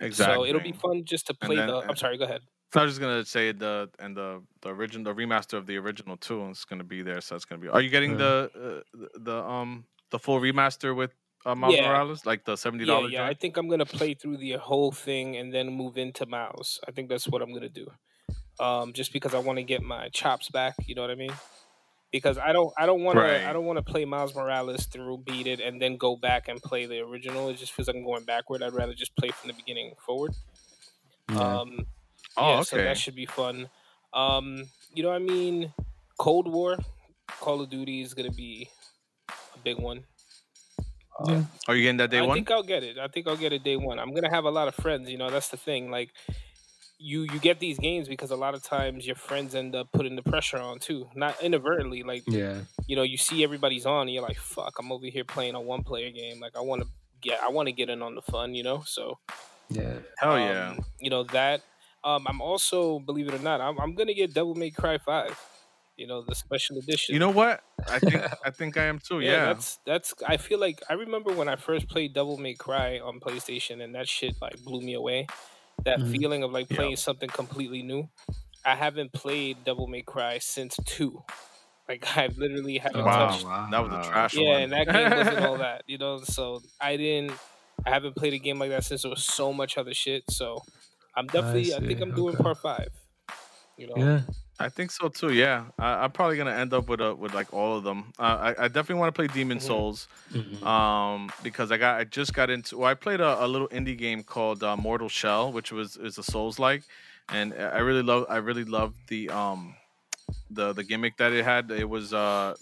Exactly. 0.00 0.34
so 0.34 0.44
it'll 0.44 0.60
be 0.60 0.72
fun 0.72 1.04
just 1.04 1.26
to 1.28 1.34
play 1.34 1.56
then- 1.56 1.68
the. 1.68 1.76
I'm 1.88 1.96
sorry, 1.96 2.18
go 2.18 2.24
ahead. 2.24 2.42
I 2.74 2.82
was 2.82 2.90
just 2.92 3.00
gonna 3.00 3.24
say 3.24 3.52
the 3.52 3.88
and 4.00 4.14
the 4.14 4.42
the 4.60 4.68
original 4.68 5.14
the 5.14 5.18
remaster 5.18 5.54
of 5.56 5.66
the 5.66 5.76
original 5.78 6.16
too 6.18 6.46
is 6.50 6.64
gonna 6.66 6.84
be 6.84 7.00
there, 7.00 7.20
so 7.22 7.34
it's 7.36 7.46
gonna 7.46 7.60
be. 7.62 7.68
Are 7.68 7.80
you 7.80 7.88
getting 7.88 8.10
Yeah. 8.10 8.16
the 8.18 8.50
uh, 8.94 8.98
the 9.14 9.20
the 9.20 9.36
um 9.44 9.86
the 10.10 10.18
full 10.18 10.40
remaster 10.40 10.94
with 10.94 11.14
uh, 11.44 11.54
Miles 11.54 11.74
Yeah. 11.74 11.82
Morales, 11.82 12.26
like 12.26 12.44
the 12.44 12.56
seventy 12.56 12.84
Yeah, 12.84 12.92
dollars? 12.92 13.12
yeah. 13.12 13.24
I 13.26 13.34
think 13.34 13.56
I'm 13.56 13.68
gonna 13.68 13.86
play 13.86 14.14
through 14.14 14.38
the 14.38 14.52
whole 14.52 14.92
thing 14.92 15.36
and 15.36 15.52
then 15.52 15.68
move 15.68 15.96
into 15.98 16.26
Miles. 16.26 16.80
I 16.86 16.92
think 16.92 17.08
that's 17.08 17.28
what 17.28 17.42
I'm 17.42 17.52
gonna 17.52 17.68
do. 17.68 17.86
Um, 18.58 18.92
just 18.92 19.12
because 19.12 19.34
I 19.34 19.38
want 19.38 19.58
to 19.58 19.62
get 19.64 19.82
my 19.82 20.08
chops 20.10 20.50
back. 20.50 20.76
You 20.86 20.94
know 20.94 21.02
what 21.02 21.10
I 21.10 21.14
mean? 21.16 21.32
Because 22.12 22.38
I 22.38 22.52
don't, 22.52 22.72
I 22.78 22.86
don't 22.86 23.02
want 23.02 23.18
Right. 23.18 23.40
to, 23.42 23.48
I 23.48 23.52
don't 23.52 23.66
want 23.66 23.78
to 23.78 23.82
play 23.82 24.04
Miles 24.04 24.34
Morales 24.34 24.86
through, 24.86 25.18
beat 25.18 25.46
it, 25.46 25.60
and 25.60 25.82
then 25.82 25.96
go 25.98 26.16
back 26.16 26.48
and 26.48 26.62
play 26.62 26.86
the 26.86 27.00
original. 27.00 27.48
It 27.50 27.56
just 27.58 27.72
feels 27.72 27.88
like 27.88 27.96
I'm 27.96 28.04
going 28.04 28.24
backward. 28.24 28.62
I'd 28.62 28.72
rather 28.72 28.94
just 28.94 29.14
play 29.16 29.28
from 29.30 29.48
the 29.48 29.54
beginning 29.54 29.94
forward. 29.98 30.32
Yeah. 31.28 31.60
Um, 31.60 31.86
Oh, 32.38 32.50
yeah, 32.50 32.60
so 32.62 32.76
okay. 32.76 32.84
that 32.84 32.98
should 32.98 33.14
be 33.16 33.26
fun. 33.26 33.70
Um, 34.12 34.68
you 34.94 35.02
know 35.02 35.08
what 35.10 35.16
I 35.16 35.20
mean? 35.20 35.72
Cold 36.18 36.50
War, 36.52 36.78
Call 37.40 37.62
of 37.62 37.70
Duty 37.70 38.02
is 38.02 38.14
gonna 38.14 38.30
be 38.30 38.68
a 39.54 39.58
big 39.58 39.78
one. 39.78 40.04
Yeah. 41.24 41.44
Are 41.66 41.74
you 41.74 41.82
getting 41.82 41.96
that 41.98 42.10
day 42.10 42.18
I 42.18 42.22
one? 42.22 42.30
I 42.30 42.34
think 42.34 42.50
I'll 42.50 42.62
get 42.62 42.82
it. 42.82 42.98
I 42.98 43.08
think 43.08 43.26
I'll 43.26 43.36
get 43.36 43.52
it 43.52 43.64
day 43.64 43.76
one. 43.76 43.98
I'm 43.98 44.12
gonna 44.14 44.30
have 44.30 44.44
a 44.44 44.50
lot 44.50 44.68
of 44.68 44.74
friends. 44.74 45.10
You 45.10 45.18
know, 45.18 45.30
that's 45.30 45.48
the 45.48 45.56
thing. 45.56 45.90
Like, 45.90 46.10
you 46.98 47.22
you 47.22 47.38
get 47.38 47.58
these 47.58 47.78
games 47.78 48.08
because 48.08 48.30
a 48.30 48.36
lot 48.36 48.54
of 48.54 48.62
times 48.62 49.06
your 49.06 49.16
friends 49.16 49.54
end 49.54 49.74
up 49.74 49.90
putting 49.92 50.16
the 50.16 50.22
pressure 50.22 50.58
on 50.58 50.78
too, 50.78 51.08
not 51.14 51.40
inadvertently. 51.42 52.02
Like, 52.02 52.24
yeah. 52.26 52.60
you 52.86 52.96
know, 52.96 53.02
you 53.02 53.16
see 53.16 53.42
everybody's 53.44 53.86
on, 53.86 54.02
and 54.02 54.10
you're 54.10 54.22
like, 54.22 54.38
"Fuck, 54.38 54.78
I'm 54.78 54.92
over 54.92 55.06
here 55.06 55.24
playing 55.24 55.54
a 55.54 55.60
one 55.60 55.82
player 55.82 56.10
game. 56.10 56.40
Like, 56.40 56.56
I 56.56 56.60
want 56.60 56.82
to 56.82 56.88
get, 57.20 57.40
I 57.42 57.48
want 57.48 57.66
to 57.68 57.72
get 57.72 57.88
in 57.88 58.02
on 58.02 58.14
the 58.14 58.22
fun." 58.22 58.54
You 58.54 58.62
know, 58.62 58.82
so 58.86 59.18
Yeah. 59.70 59.94
Hell 60.18 60.38
yeah. 60.38 60.70
um, 60.70 60.84
you 61.00 61.10
know 61.10 61.24
that. 61.24 61.62
Um, 62.04 62.24
I'm 62.28 62.40
also, 62.40 63.00
believe 63.00 63.26
it 63.26 63.34
or 63.34 63.42
not, 63.42 63.60
I'm, 63.60 63.78
I'm 63.80 63.94
gonna 63.94 64.14
get 64.14 64.32
Devil 64.32 64.54
May 64.54 64.70
Cry 64.70 64.98
Five. 64.98 65.38
You 65.96 66.06
know, 66.06 66.22
the 66.22 66.34
special 66.34 66.76
edition. 66.78 67.14
You 67.14 67.18
know 67.20 67.30
what? 67.30 67.60
I 67.88 67.98
think 67.98 68.22
I 68.44 68.50
think 68.50 68.76
I 68.76 68.84
am 68.84 68.98
too. 68.98 69.20
Yeah. 69.20 69.46
that's 69.46 69.78
that's. 69.86 70.14
I 70.26 70.36
feel 70.36 70.58
like 70.58 70.82
I 70.90 70.94
remember 70.94 71.32
when 71.32 71.48
I 71.48 71.56
first 71.56 71.88
played 71.88 72.12
Devil 72.14 72.36
May 72.36 72.54
Cry 72.54 72.98
on 73.00 73.18
PlayStation, 73.20 73.82
and 73.82 73.94
that 73.94 74.08
shit 74.08 74.34
like 74.42 74.62
blew 74.62 74.80
me 74.82 74.94
away. 74.94 75.26
That 75.84 75.98
Mhm. 76.00 76.12
feeling 76.12 76.42
of 76.42 76.52
like 76.52 76.70
Yeah. 76.70 76.76
playing 76.76 76.96
something 76.96 77.28
completely 77.30 77.82
new. 77.82 78.08
I 78.64 78.74
haven't 78.74 79.12
played 79.12 79.64
Devil 79.64 79.86
May 79.86 80.02
Cry 80.02 80.38
since 80.38 80.76
two. 80.84 81.22
Like 81.88 82.04
I've 82.16 82.36
literally 82.36 82.78
haven't 82.78 83.04
Wow. 83.04 83.28
touched. 83.30 83.44
That 83.70 83.82
was 83.82 84.06
a 84.06 84.10
trash 84.10 84.34
Yeah, 84.34 84.50
one. 84.52 84.62
and 84.62 84.72
that 84.72 84.86
game 84.88 85.10
wasn't 85.16 85.46
all 85.46 85.56
that, 85.66 85.82
you 85.86 85.96
know. 85.98 86.18
So 86.24 86.60
I 86.80 86.96
didn't. 86.96 87.32
I 87.86 87.90
haven't 87.90 88.16
played 88.16 88.32
a 88.34 88.38
game 88.38 88.58
like 88.58 88.70
that 88.70 88.84
since 88.84 89.02
there 89.02 89.10
was 89.10 89.22
so 89.24 89.52
much 89.52 89.78
other 89.78 89.94
shit. 89.94 90.24
So 90.30 90.62
I'm 91.14 91.26
definitely. 91.26 91.72
I, 91.74 91.78
think 91.80 92.00
I'm 92.00 92.14
doing 92.14 92.36
part 92.36 92.58
five. 92.58 92.88
You 93.78 93.86
know. 93.88 93.94
Yeah. 93.96 94.20
I 94.58 94.68
think 94.70 94.90
so 94.90 95.08
too. 95.08 95.32
Yeah, 95.32 95.68
I, 95.78 96.04
I'm 96.04 96.12
probably 96.12 96.36
gonna 96.38 96.52
end 96.54 96.72
up 96.72 96.88
with 96.88 97.00
a, 97.00 97.14
with 97.14 97.34
like 97.34 97.52
all 97.52 97.76
of 97.76 97.84
them. 97.84 98.12
Uh, 98.18 98.54
I, 98.56 98.64
I 98.64 98.68
definitely 98.68 99.00
want 99.00 99.14
to 99.14 99.18
play 99.18 99.28
Demon 99.28 99.60
Mhm. 99.60 99.60
Souls, 99.60 100.08
Mhm. 100.32 100.66
um, 100.66 101.34
because 101.42 101.70
I 101.70 101.76
got 101.76 102.00
I 102.00 102.04
just 102.04 102.32
got 102.32 102.48
into. 102.48 102.78
Well, 102.78 102.90
I 102.90 102.94
played 102.94 103.20
a, 103.20 103.44
a 103.44 103.46
little 103.46 103.68
indie 103.68 103.98
game 103.98 104.22
called 104.24 104.62
uh, 104.62 104.76
Mortal 104.76 105.10
Shell, 105.10 105.52
which 105.52 105.72
was 105.72 105.96
is 105.96 106.16
a 106.18 106.22
Souls 106.22 106.58
like, 106.58 106.84
and 107.28 107.52
I 107.54 107.78
really 107.78 108.02
love 108.02 108.26
I 108.30 108.38
really 108.38 108.64
loved 108.64 108.96
the 109.08 109.28
um 109.30 109.76
the 110.50 110.72
the 110.72 110.84
gimmick 110.84 111.16
that 111.18 111.32
it 111.32 111.44
had. 111.44 111.70
It 111.70 111.88
was 111.88 112.12
uh 112.14 112.54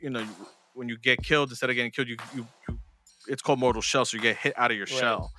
you 0.00 0.10
know 0.10 0.26
when 0.74 0.88
you 0.88 0.98
get 0.98 1.22
killed 1.22 1.50
instead 1.50 1.70
of 1.70 1.76
getting 1.76 1.92
killed, 1.92 2.08
you 2.08 2.18
you, 2.30 2.48
you 2.68 2.80
it's 3.28 3.42
called 3.42 3.58
Mortal 3.60 3.82
Shell, 3.82 4.06
so 4.06 4.16
you 4.16 4.22
get 4.22 4.36
hit 4.36 4.54
out 4.58 4.70
of 4.70 4.76
your 4.76 4.86
Right. 4.88 4.88
shell 4.88 5.32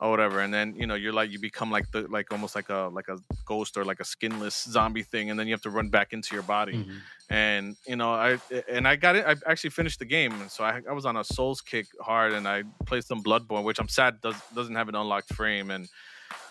or 0.00 0.10
whatever 0.10 0.40
and 0.40 0.54
then 0.54 0.74
you 0.76 0.86
know 0.86 0.94
you're 0.94 1.12
like 1.12 1.30
you 1.30 1.38
become 1.40 1.70
like 1.72 1.90
the 1.90 2.02
like 2.08 2.30
almost 2.30 2.54
like 2.54 2.68
a 2.68 2.88
like 2.92 3.08
a 3.08 3.18
ghost 3.44 3.76
or 3.76 3.84
like 3.84 3.98
a 4.00 4.04
skinless 4.04 4.62
zombie 4.70 5.02
thing 5.02 5.28
and 5.30 5.38
then 5.38 5.46
you 5.48 5.52
have 5.52 5.60
to 5.62 5.70
run 5.70 5.88
back 5.88 6.12
into 6.12 6.34
your 6.36 6.44
body 6.44 6.74
Mhm. 6.74 6.96
and 7.30 7.76
you 7.86 7.96
know 7.96 8.12
i 8.12 8.38
and 8.68 8.86
i 8.86 8.94
got 8.94 9.16
it 9.16 9.24
i 9.26 9.34
actually 9.50 9.70
finished 9.70 9.98
the 9.98 10.04
game 10.04 10.32
and 10.40 10.50
so 10.50 10.62
i, 10.62 10.80
I 10.88 10.92
was 10.92 11.04
on 11.04 11.16
a 11.16 11.24
souls 11.24 11.60
kick 11.60 11.86
hard 12.00 12.32
and 12.32 12.46
i 12.46 12.62
played 12.86 13.02
some 13.04 13.22
bloodborne 13.24 13.64
which 13.64 13.80
i'm 13.80 13.88
sad 13.88 14.20
does, 14.20 14.36
doesn't 14.54 14.76
have 14.76 14.88
an 14.88 14.94
unlocked 14.94 15.34
frame 15.34 15.70
and 15.70 15.88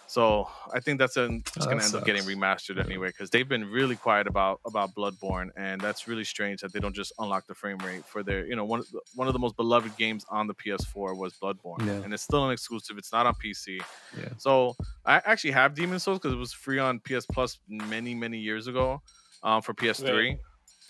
so 0.07 0.47
i 0.73 0.79
think 0.79 0.97
that's 0.99 1.17
an, 1.17 1.43
it's 1.55 1.65
Oh, 1.65 1.69
going 1.69 1.79
to 1.79 1.85
end 1.85 1.95
up 1.95 2.05
getting 2.05 2.23
remastered 2.23 2.83
anyway 2.83 3.07
because 3.07 3.29
they've 3.29 3.47
been 3.47 3.65
really 3.69 3.95
quiet 3.95 4.25
about 4.25 4.59
about 4.65 4.95
bloodborne 4.95 5.49
and 5.57 5.81
that's 5.81 6.07
really 6.07 6.23
strange 6.23 6.61
that 6.61 6.71
they 6.73 6.79
don't 6.79 6.95
just 6.95 7.11
unlock 7.19 7.45
the 7.47 7.53
frame 7.55 7.77
rate 7.79 8.05
for 8.05 8.23
their 8.23 8.45
you 8.45 8.55
know 8.55 8.63
one 8.65 8.79
of 8.79 8.89
the, 8.91 9.01
one 9.15 9.27
of 9.27 9.33
the 9.33 9.39
most 9.39 9.55
beloved 9.57 9.95
games 9.97 10.25
on 10.29 10.47
the 10.47 10.53
ps4 10.55 11.17
was 11.17 11.33
bloodborne 11.41 11.85
Yeah. 11.85 11.93
and 12.03 12.13
it's 12.13 12.23
still 12.23 12.45
an 12.45 12.51
exclusive 12.51 12.97
it's 12.97 13.11
not 13.11 13.25
on 13.25 13.35
pc 13.35 13.81
Yeah. 14.17 14.29
so 14.37 14.75
I 15.05 15.21
actually 15.25 15.51
have 15.51 15.73
Demon 15.73 15.99
Souls 15.99 16.17
because 16.19 16.33
it 16.33 16.37
was 16.37 16.51
free 16.51 16.79
on 16.79 16.99
PS 16.99 17.25
Plus 17.31 17.59
many 17.69 18.13
many 18.13 18.37
years 18.37 18.67
ago, 18.67 19.01
um, 19.41 19.61
for 19.61 19.73
PS3. 19.73 20.31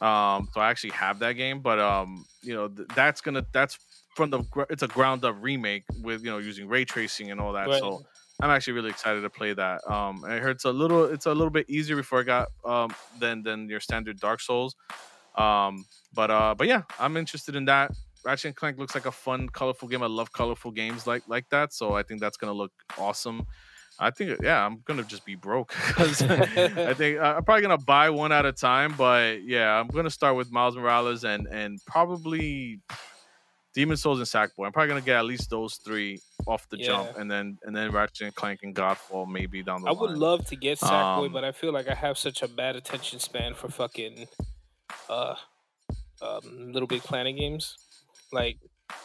Um, 0.01 0.47
so 0.53 0.59
I 0.61 0.69
actually 0.71 0.91
have 0.93 1.19
that 1.19 1.33
game, 1.33 1.59
but 1.61 1.79
um, 1.79 2.25
you 2.41 2.53
know 2.55 2.67
th- 2.67 2.87
that's 2.95 3.21
gonna 3.21 3.45
that's 3.53 3.77
from 4.15 4.31
the 4.31 4.39
gr- 4.49 4.63
it's 4.71 4.81
a 4.83 4.87
ground 4.87 5.23
up 5.25 5.35
remake 5.39 5.83
with 6.01 6.23
you 6.23 6.31
know 6.31 6.39
using 6.39 6.67
ray 6.67 6.83
tracing 6.85 7.29
and 7.31 7.39
all 7.39 7.53
that. 7.53 7.67
Right. 7.67 7.79
So 7.79 8.05
I'm 8.41 8.49
actually 8.51 8.73
really 8.73 8.89
excited 8.91 9.21
to 9.21 9.29
play 9.29 9.53
that. 9.53 9.81
Um, 9.89 10.23
I 10.25 10.37
heard 10.37 10.57
it's 10.57 10.65
a 10.65 10.71
little 10.71 11.05
it's 11.05 11.25
a 11.25 11.33
little 11.33 11.49
bit 11.49 11.69
easier 11.69 11.95
before 11.95 12.19
I 12.19 12.23
got 12.23 12.47
um 12.65 12.93
than 13.19 13.43
than 13.43 13.67
your 13.69 13.79
standard 13.79 14.19
Dark 14.19 14.41
Souls. 14.41 14.75
Um, 15.35 15.85
but 16.13 16.31
uh, 16.31 16.55
but 16.57 16.67
yeah, 16.67 16.83
I'm 16.99 17.17
interested 17.17 17.55
in 17.55 17.65
that. 17.65 17.91
Ratchet 18.25 18.45
and 18.49 18.55
Clank 18.55 18.77
looks 18.77 18.93
like 18.95 19.05
a 19.05 19.11
fun, 19.11 19.47
colorful 19.49 19.87
game. 19.87 20.03
I 20.03 20.07
love 20.07 20.31
colorful 20.33 20.71
games 20.71 21.07
like 21.07 21.23
like 21.27 21.47
that, 21.49 21.73
so 21.73 21.93
I 21.93 22.03
think 22.03 22.19
that's 22.21 22.37
gonna 22.37 22.53
look 22.53 22.71
awesome. 22.97 23.45
I 23.99 24.11
think 24.11 24.39
yeah, 24.43 24.63
I'm 24.65 24.81
gonna 24.85 25.03
just 25.03 25.25
be 25.25 25.35
broke 25.35 25.69
'cause 25.93 26.21
I 26.21 26.93
think 26.93 27.19
uh, 27.19 27.35
I'm 27.37 27.43
probably 27.43 27.61
gonna 27.63 27.77
buy 27.79 28.09
one 28.11 28.31
at 28.31 28.45
a 28.45 28.51
time. 28.51 28.93
But 28.97 29.43
yeah, 29.43 29.79
I'm 29.79 29.87
gonna 29.87 30.09
start 30.11 30.35
with 30.35 30.51
Miles 30.51 30.75
Morales 30.75 31.23
and 31.23 31.47
and 31.47 31.79
probably 31.85 32.81
Demon 33.77 33.95
Souls 33.95 34.17
and 34.17 34.25
Sackboy. 34.27 34.65
I'm 34.65 34.71
probably 34.71 34.87
gonna 34.87 35.01
get 35.01 35.17
at 35.17 35.25
least 35.25 35.51
those 35.51 35.75
three 35.75 36.19
off 36.47 36.67
the 36.69 36.77
jump, 36.77 37.15
and 37.15 37.29
then 37.29 37.59
and 37.61 37.75
then 37.75 37.91
Ratchet 37.91 38.25
and 38.25 38.33
Clank 38.33 38.61
and 38.63 38.75
Godfall 38.75 39.29
maybe 39.31 39.61
down 39.61 39.81
the 39.83 39.85
road. 39.87 39.91
I 39.97 39.99
line. 39.99 40.09
would 40.13 40.17
love 40.17 40.45
to 40.47 40.55
get 40.55 40.79
Sackboy, 40.79 41.27
Um, 41.27 41.31
but 41.31 41.43
I 41.43 41.51
feel 41.51 41.71
like 41.71 41.87
I 41.87 41.93
have 41.93 42.17
such 42.17 42.41
a 42.41 42.47
bad 42.47 42.75
attention 42.75 43.19
span 43.19 43.53
for 43.53 43.69
fucking 43.69 44.27
uh 45.07 45.35
um 46.23 46.71
Little 46.73 46.87
Big 46.87 47.03
Planet 47.03 47.37
games. 47.37 47.77
Like 48.31 48.57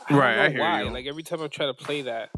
I 0.09 0.17
Right, 0.17 0.39
I 0.39 0.49
hear 0.49 0.61
why. 0.61 0.83
you. 0.85 0.91
Like 0.91 1.05
every 1.05 1.23
time 1.23 1.43
I 1.43 1.49
try 1.49 1.67
to 1.67 1.75
play 1.75 2.01
that, 2.03 2.31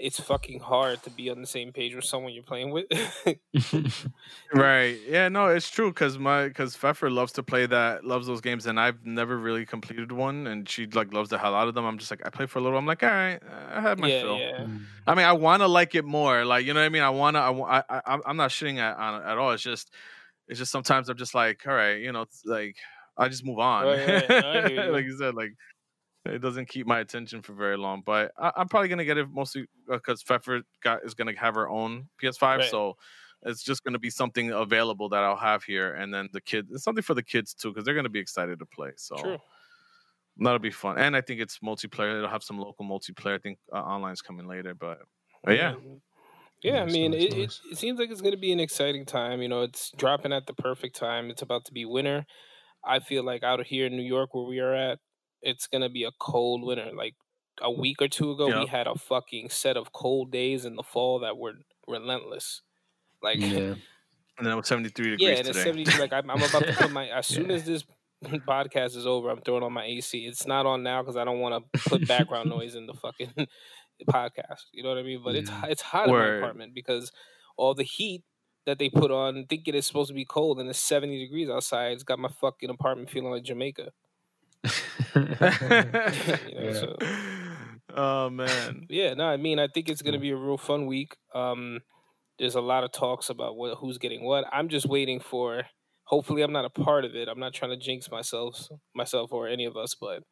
it's 0.00 0.18
fucking 0.18 0.60
hard 0.60 1.02
to 1.02 1.10
be 1.10 1.30
on 1.30 1.40
the 1.40 1.46
same 1.46 1.72
page 1.72 1.94
with 1.94 2.04
someone 2.04 2.32
you're 2.32 2.42
playing 2.42 2.70
with. 2.70 2.86
Right. 4.52 4.98
Yeah, 5.06 5.28
no, 5.28 5.46
it's 5.46 5.70
true 5.70 5.90
because 5.90 6.18
my 6.18 6.48
because 6.48 6.74
Pfeffer 6.74 7.08
loves 7.08 7.32
to 7.32 7.42
play 7.42 7.66
that, 7.66 8.04
loves 8.04 8.26
those 8.26 8.40
games, 8.40 8.66
and 8.66 8.80
I've 8.80 9.04
never 9.04 9.38
really 9.38 9.64
completed 9.64 10.10
one, 10.10 10.46
and 10.48 10.68
she 10.68 10.86
like 10.86 11.12
loves 11.12 11.30
the 11.30 11.38
hell 11.38 11.54
out 11.54 11.68
of 11.68 11.74
them. 11.74 11.84
I'm 11.84 11.98
just 11.98 12.10
like, 12.10 12.26
I 12.26 12.30
play 12.30 12.46
for 12.46 12.58
a 12.58 12.62
little. 12.62 12.76
I'm 12.76 12.86
like, 12.86 13.02
all 13.02 13.10
right, 13.10 13.38
I 13.72 13.80
had 13.80 13.98
my 13.98 14.08
yeah, 14.08 14.22
fill. 14.22 14.38
yeah. 14.38 14.58
Mm. 14.60 14.80
I 15.06 15.14
mean, 15.14 15.26
I 15.26 15.32
want 15.34 15.62
to 15.62 15.68
like 15.68 15.94
it 15.94 16.04
more. 16.04 16.44
Like, 16.44 16.66
you 16.66 16.74
know 16.74 16.80
what 16.80 16.86
I 16.86 16.90
mean? 16.90 17.02
I 17.02 17.10
want 17.10 17.36
to. 17.36 17.40
I, 17.40 17.50
wa- 17.50 17.82
I, 17.88 18.00
I, 18.06 18.18
I'm 18.26 18.36
not 18.36 18.50
shitting 18.50 18.78
at 18.78 18.96
on 18.96 19.22
it 19.22 19.26
at 19.26 19.38
all. 19.38 19.52
It's 19.52 19.62
just, 19.62 19.92
it's 20.48 20.58
just 20.58 20.72
sometimes 20.72 21.08
I'm 21.08 21.16
just 21.16 21.34
like, 21.34 21.60
all 21.66 21.74
right, 21.74 22.00
you 22.00 22.10
know, 22.10 22.26
like 22.44 22.74
I 23.16 23.28
just 23.28 23.44
move 23.44 23.58
on. 23.60 23.86
Right, 23.86 24.28
right, 24.28 24.28
no, 24.28 24.66
you. 24.84 24.92
like 24.92 25.04
you 25.04 25.16
said, 25.16 25.34
like 25.34 25.52
it 26.24 26.40
doesn't 26.40 26.68
keep 26.68 26.86
my 26.86 27.00
attention 27.00 27.42
for 27.42 27.54
very 27.54 27.76
long. 27.76 28.02
But 28.04 28.32
I, 28.38 28.52
I'm 28.56 28.68
probably 28.68 28.88
gonna 28.88 29.04
get 29.04 29.18
it 29.18 29.28
mostly 29.30 29.66
because 29.88 30.22
Pfeffer 30.22 30.62
got 30.82 31.04
is 31.04 31.14
gonna 31.14 31.36
have 31.36 31.54
her 31.54 31.68
own 31.68 32.08
PS5, 32.22 32.58
Right. 32.58 32.70
so 32.70 32.96
it's 33.42 33.62
just 33.62 33.84
gonna 33.84 33.98
be 33.98 34.10
something 34.10 34.50
available 34.50 35.08
that 35.10 35.22
I'll 35.22 35.36
have 35.36 35.64
here, 35.64 35.94
and 35.94 36.12
then 36.12 36.28
the 36.32 36.40
kids, 36.40 36.70
it's 36.72 36.84
something 36.84 37.02
for 37.02 37.14
the 37.14 37.22
kids 37.22 37.54
too, 37.54 37.70
because 37.70 37.84
they're 37.84 37.94
gonna 37.94 38.08
be 38.08 38.20
excited 38.20 38.58
to 38.58 38.66
play. 38.66 38.90
So 38.96 39.16
True. 39.16 39.38
that'll 40.38 40.58
be 40.58 40.70
fun, 40.70 40.98
and 40.98 41.16
I 41.16 41.20
think 41.20 41.40
it's 41.40 41.58
multiplayer. 41.60 42.16
It'll 42.16 42.28
have 42.28 42.42
some 42.42 42.58
local 42.58 42.84
multiplayer. 42.84 43.34
I 43.34 43.38
think 43.38 43.58
uh, 43.72 43.80
online's 43.82 44.22
coming 44.22 44.46
later, 44.46 44.74
but, 44.74 44.98
but 45.42 45.56
yeah. 45.56 45.74
Yeah, 46.62 46.82
I 46.82 46.86
mean, 46.86 47.12
nice, 47.12 47.22
it, 47.22 47.32
it, 47.32 47.38
nice. 47.38 47.60
it 47.72 47.78
seems 47.78 47.98
like 47.98 48.10
it's 48.10 48.20
going 48.20 48.34
to 48.34 48.38
be 48.38 48.52
an 48.52 48.60
exciting 48.60 49.06
time. 49.06 49.40
You 49.40 49.48
know, 49.48 49.62
it's 49.62 49.92
dropping 49.96 50.34
at 50.34 50.46
the 50.46 50.52
perfect 50.52 50.94
time. 50.94 51.30
It's 51.30 51.40
about 51.40 51.64
to 51.64 51.72
be 51.72 51.86
winter. 51.86 52.26
I 52.84 52.98
feel 52.98 53.24
like 53.24 53.42
out 53.42 53.60
of 53.60 53.66
here 53.66 53.86
in 53.86 53.96
New 53.96 54.02
York, 54.02 54.34
where 54.34 54.44
we 54.44 54.58
are 54.58 54.74
at, 54.74 54.98
it's 55.42 55.66
going 55.66 55.82
to 55.82 55.88
be 55.88 56.04
a 56.04 56.10
cold 56.18 56.62
winter. 56.64 56.90
Like 56.94 57.14
a 57.62 57.70
week 57.70 58.00
or 58.02 58.08
two 58.08 58.32
ago, 58.32 58.46
we 58.60 58.66
had 58.66 58.86
a 58.86 58.94
fucking 58.94 59.50
set 59.50 59.76
of 59.76 59.92
cold 59.92 60.30
days 60.30 60.64
in 60.64 60.76
the 60.76 60.82
fall 60.82 61.20
that 61.20 61.36
were 61.36 61.54
relentless. 61.88 62.62
Like, 63.22 63.38
yeah, 63.38 63.46
yeah. 63.48 63.74
And 64.38 64.46
then 64.46 64.52
it 64.52 64.56
was 64.56 64.68
73 64.68 65.10
degrees 65.10 65.28
Yeah, 65.28 65.36
and 65.36 65.48
it's 65.48 65.58
today. 65.58 65.84
70. 65.84 65.98
Like, 65.98 66.12
I'm, 66.14 66.30
I'm 66.30 66.42
about 66.42 66.64
to 66.64 66.72
put 66.72 66.90
my, 66.90 67.08
as 67.10 67.26
soon 67.26 67.50
Yeah. 67.50 67.56
as 67.56 67.64
this 67.64 67.84
podcast 68.24 68.96
is 68.96 69.06
over, 69.06 69.28
I'm 69.30 69.40
throwing 69.42 69.62
on 69.62 69.72
my 69.72 69.84
AC. 69.84 70.26
It's 70.26 70.46
not 70.46 70.64
on 70.66 70.82
now 70.82 71.02
because 71.02 71.16
I 71.16 71.24
don't 71.24 71.40
want 71.40 71.64
to 71.72 71.80
put 71.88 72.08
background 72.08 72.48
noise 72.48 72.74
in 72.74 72.86
the 72.86 72.94
fucking 72.94 73.46
podcast. 74.08 74.64
You 74.72 74.82
know 74.82 74.88
what 74.90 74.98
I 74.98 75.02
mean? 75.02 75.20
But 75.22 75.34
it's 75.36 75.50
Yeah. 75.50 75.66
it's 75.68 75.82
hot 75.82 76.08
in 76.08 76.14
my 76.14 76.36
apartment 76.38 76.74
because 76.74 77.12
all 77.56 77.74
the 77.74 77.82
heat 77.82 78.22
that 78.66 78.78
they 78.78 78.88
put 78.90 79.10
on, 79.10 79.46
thinking 79.48 79.74
it's 79.74 79.86
supposed 79.86 80.08
to 80.08 80.14
be 80.14 80.24
cold 80.24 80.58
and 80.60 80.68
it's 80.68 80.78
70 80.78 81.18
degrees 81.18 81.48
outside. 81.50 81.92
It's 81.92 82.02
got 82.02 82.18
my 82.18 82.28
fucking 82.28 82.70
apartment 82.70 83.10
feeling 83.10 83.30
like 83.30 83.42
Jamaica. 83.42 83.90
you 85.14 86.60
know, 86.60 86.70
Yeah. 86.70 86.72
so 86.72 86.96
oh 87.94 88.30
man. 88.30 88.86
yeah, 88.90 89.14
no, 89.14 89.24
I 89.26 89.36
mean, 89.36 89.58
I 89.58 89.68
think 89.68 89.88
it's 89.88 90.02
gonna 90.02 90.18
be 90.18 90.30
a 90.30 90.36
real 90.36 90.58
fun 90.58 90.86
week. 90.86 91.16
Um, 91.34 91.80
there's 92.38 92.54
a 92.56 92.60
lot 92.60 92.84
of 92.84 92.92
talks 92.92 93.30
about 93.30 93.56
what 93.56 93.78
who's 93.78 93.98
getting 93.98 94.24
what. 94.24 94.44
I'm 94.52 94.68
just 94.68 94.86
waiting 94.86 95.20
for. 95.20 95.64
Hopefully, 96.04 96.42
I'm 96.42 96.52
not 96.52 96.64
a 96.66 96.70
part 96.70 97.04
of 97.04 97.14
it. 97.16 97.28
I'm 97.28 97.40
not 97.40 97.54
trying 97.54 97.70
to 97.72 97.76
jinx 97.78 98.10
myself, 98.10 98.68
myself 98.94 99.32
or 99.32 99.48
any 99.48 99.64
of 99.64 99.76
us, 99.76 99.94
but 100.00 100.22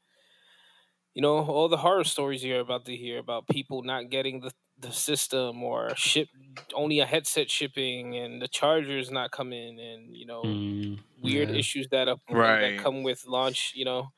you 1.15 1.23
know, 1.23 1.39
all 1.45 1.69
the 1.69 1.79
horror 1.79 2.05
stories 2.05 2.45
you're 2.45 2.61
about 2.61 2.85
to 2.87 2.97
hear 2.97 3.19
about 3.19 3.49
people 3.49 3.83
not 3.83 4.11
getting 4.11 4.41
the 4.41 4.51
the 4.79 4.93
system 4.93 5.63
or 5.63 5.95
ship 5.97 6.29
only 6.75 7.01
a 7.01 7.07
headset 7.07 7.51
shipping 7.51 8.17
and 8.17 8.43
the 8.43 8.49
chargers 8.49 9.11
not 9.11 9.31
coming 9.31 9.79
and 9.81 10.17
you 10.17 10.27
know 10.27 10.45
Mm, 10.45 10.99
weird 11.17 11.51
yeah. 11.51 11.51
issues 11.51 11.89
that 11.91 12.09
up 12.09 12.21
Right. 12.31 12.61
that 12.61 12.77
come 12.77 13.03
with 13.03 13.25
launch. 13.27 13.73
You 13.75 13.85
know, 13.85 14.09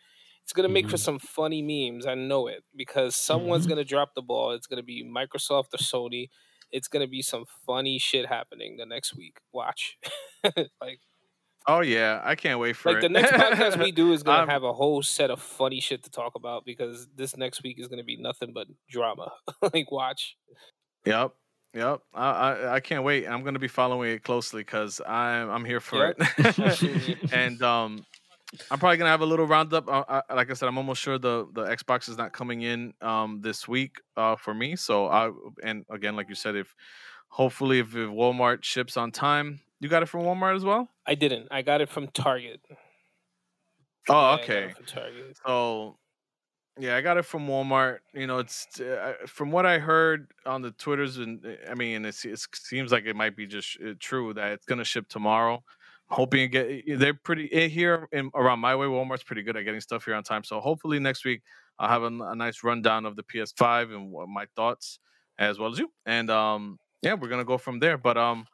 it's 0.43 0.53
gonna 0.53 0.69
make 0.69 0.89
for 0.89 0.97
Mhm. 0.97 0.99
some 0.99 1.19
funny 1.19 1.63
memes. 1.63 2.07
I 2.07 2.15
know 2.15 2.47
it 2.47 2.65
because 2.77 3.17
someone's 3.17 3.67
Mhm. 3.67 3.69
gonna 3.69 3.85
drop 3.85 4.15
the 4.15 4.23
ball. 4.23 4.53
It's 4.53 4.67
gonna 4.67 4.83
be 4.83 5.05
Microsoft 5.05 5.75
or 5.75 5.79
Sony. 5.79 6.29
It's 6.71 6.89
gonna 6.89 7.09
be 7.09 7.23
some 7.23 7.45
funny 7.67 7.99
shit 7.99 8.27
happening 8.27 8.77
the 8.77 8.87
next 8.87 9.15
week. 9.17 9.39
Watch, 9.53 9.99
like 10.81 11.01
Oh 11.67 11.81
yeah, 11.81 12.21
I 12.25 12.35
can't 12.37 12.59
wait 12.59 12.75
for 12.77 12.91
like 12.93 12.99
it. 12.99 13.03
the 13.03 13.09
next 13.11 13.33
podcast 13.33 13.79
we 13.79 13.93
do 13.93 14.13
is 14.13 14.23
gonna 14.25 14.39
I'm- 14.39 14.49
have 14.49 14.63
a 14.65 14.73
whole 14.73 15.03
set 15.03 15.31
of 15.31 15.41
funny 15.41 15.81
shit 15.81 16.03
to 16.05 16.11
talk 16.11 16.35
about 16.35 16.65
because 16.65 17.07
this 17.15 17.37
next 17.37 17.63
week 17.63 17.79
is 17.79 17.87
gonna 17.89 18.05
be 18.05 18.17
nothing 18.17 18.53
but 18.53 18.67
drama. 18.89 19.31
like 19.75 19.91
watch. 19.91 20.37
Yep. 21.05 21.33
Yep. 21.75 22.01
I, 22.15 22.31
I 22.31 22.75
I 22.77 22.81
can't 22.81 23.05
wait. 23.05 23.27
I'm 23.29 23.45
gonna 23.45 23.59
be 23.59 23.69
following 23.69 24.11
it 24.13 24.25
closely 24.25 24.63
because 24.63 25.01
I'm 25.07 25.51
I'm 25.51 25.65
here 25.65 25.81
for 25.81 26.09
Yep, 26.09 26.17
it. 26.39 27.19
and 27.33 27.63
um, 27.63 28.05
I'm 28.71 28.79
probably 28.81 28.97
gonna 28.97 29.11
have 29.11 29.21
a 29.21 29.27
little 29.27 29.47
roundup. 29.47 29.89
Uh, 29.89 30.23
I, 30.29 30.35
like 30.35 30.51
I 30.51 30.55
said, 30.55 30.67
I'm 30.67 30.79
almost 30.79 31.01
sure 31.01 31.19
the 31.19 31.47
the 31.53 31.65
Xbox 31.67 32.09
is 32.09 32.17
not 32.17 32.33
coming 32.33 32.63
in 32.63 32.93
um 33.03 33.41
this 33.43 33.69
week 33.69 34.01
uh 34.17 34.35
for 34.35 34.53
me. 34.55 34.75
So 34.77 35.07
I 35.07 35.31
and 35.63 35.85
again, 35.91 36.17
like 36.17 36.29
you 36.29 36.35
said, 36.35 36.57
if 36.57 36.75
hopefully 37.29 37.79
if, 37.79 37.89
if 37.95 38.09
Walmart 38.11 38.65
ships 38.65 38.97
on 38.97 39.13
time, 39.13 39.61
you 39.81 39.89
got 39.89 40.03
it 40.03 40.07
from 40.07 40.23
Walmart 40.23 40.57
as 40.57 40.65
well. 40.65 40.89
I 41.07 41.15
didn't. 41.15 41.49
I 41.51 41.63
got 41.63 41.81
it 41.81 41.89
from 41.89 42.09
Target. 42.09 42.61
Oh, 44.09 44.35
Yeah, 44.37 44.43
okay. 44.43 44.75
Target. 44.87 45.39
So, 45.47 45.99
yeah, 46.79 46.97
I 46.97 47.01
got 47.03 47.19
it 47.19 47.25
from 47.25 47.47
Walmart. 47.47 47.99
You 48.15 48.27
know, 48.27 48.39
it's 48.39 48.81
uh, 48.81 49.15
from 49.27 49.51
what 49.51 49.67
I 49.67 49.79
heard 49.79 50.33
on 50.47 50.63
the 50.63 50.71
Twitters, 50.73 51.19
and 51.19 51.45
I 51.69 51.75
mean, 51.75 52.05
it's, 52.05 52.25
it 52.25 52.41
seems 52.55 52.93
like 52.93 53.05
it 53.07 53.17
might 53.17 53.37
be 53.37 53.47
just 53.47 53.79
uh, 53.87 53.95
true 54.01 54.33
that 54.35 54.53
it's 54.53 54.67
gonna 54.67 54.85
ship 54.85 55.09
tomorrow. 55.09 55.63
Hoping 56.09 56.51
to 56.51 56.83
get 56.85 56.99
they're 56.99 57.15
pretty 57.15 57.53
eh, 57.53 57.69
here 57.69 58.09
in 58.13 58.31
around 58.35 58.61
my 58.61 58.75
way. 58.75 58.87
Walmart's 58.87 59.23
pretty 59.23 59.43
good 59.43 59.57
at 59.57 59.63
getting 59.65 59.81
stuff 59.81 60.05
here 60.05 60.15
on 60.15 60.25
time. 60.25 60.43
So 60.45 60.61
hopefully 60.61 60.99
next 60.99 61.25
week 61.25 61.43
I'll 61.79 61.89
have 61.89 62.03
a 62.03 62.35
nice 62.35 62.65
rundown 62.65 63.07
of 63.07 63.15
the 63.17 63.23
PS5 63.23 63.95
and 63.95 64.11
what 64.11 64.29
my 64.29 64.47
thoughts 64.57 64.99
as 65.39 65.59
well 65.59 65.71
as 65.73 65.79
you. 65.79 65.93
And 66.07 66.29
um, 66.31 66.79
yeah, 67.03 67.15
we're 67.15 67.29
gonna 67.29 67.45
go 67.45 67.59
from 67.59 67.79
there. 67.79 67.97
But 67.99 68.17
um, 68.19 68.47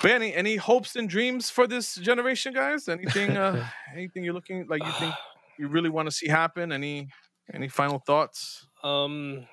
but 0.00 0.10
any 0.10 0.34
any 0.34 0.56
hopes 0.56 0.96
and 0.96 1.08
dreams 1.08 1.50
for 1.50 1.66
this 1.66 1.94
generation, 1.96 2.52
guys? 2.52 2.88
Anything 2.88 3.36
uh, 3.36 3.66
anything 3.92 4.24
you're 4.24 4.34
looking 4.34 4.66
like 4.68 4.84
you 4.84 4.92
think 4.92 5.14
you 5.58 5.68
really 5.68 5.90
want 5.90 6.06
to 6.06 6.12
see 6.12 6.28
happen? 6.28 6.72
Any 6.72 7.08
any 7.52 7.68
final 7.68 7.98
thoughts? 7.98 8.66
Um, 8.82 9.46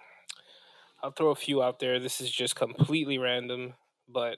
I'll 1.03 1.11
throw 1.11 1.30
a 1.30 1.36
few 1.36 1.61
out 1.61 1.80
there. 1.80 1.99
This 1.99 2.22
is 2.22 2.32
just 2.32 2.56
completely 2.56 3.18
random, 3.18 3.74
but 4.07 4.38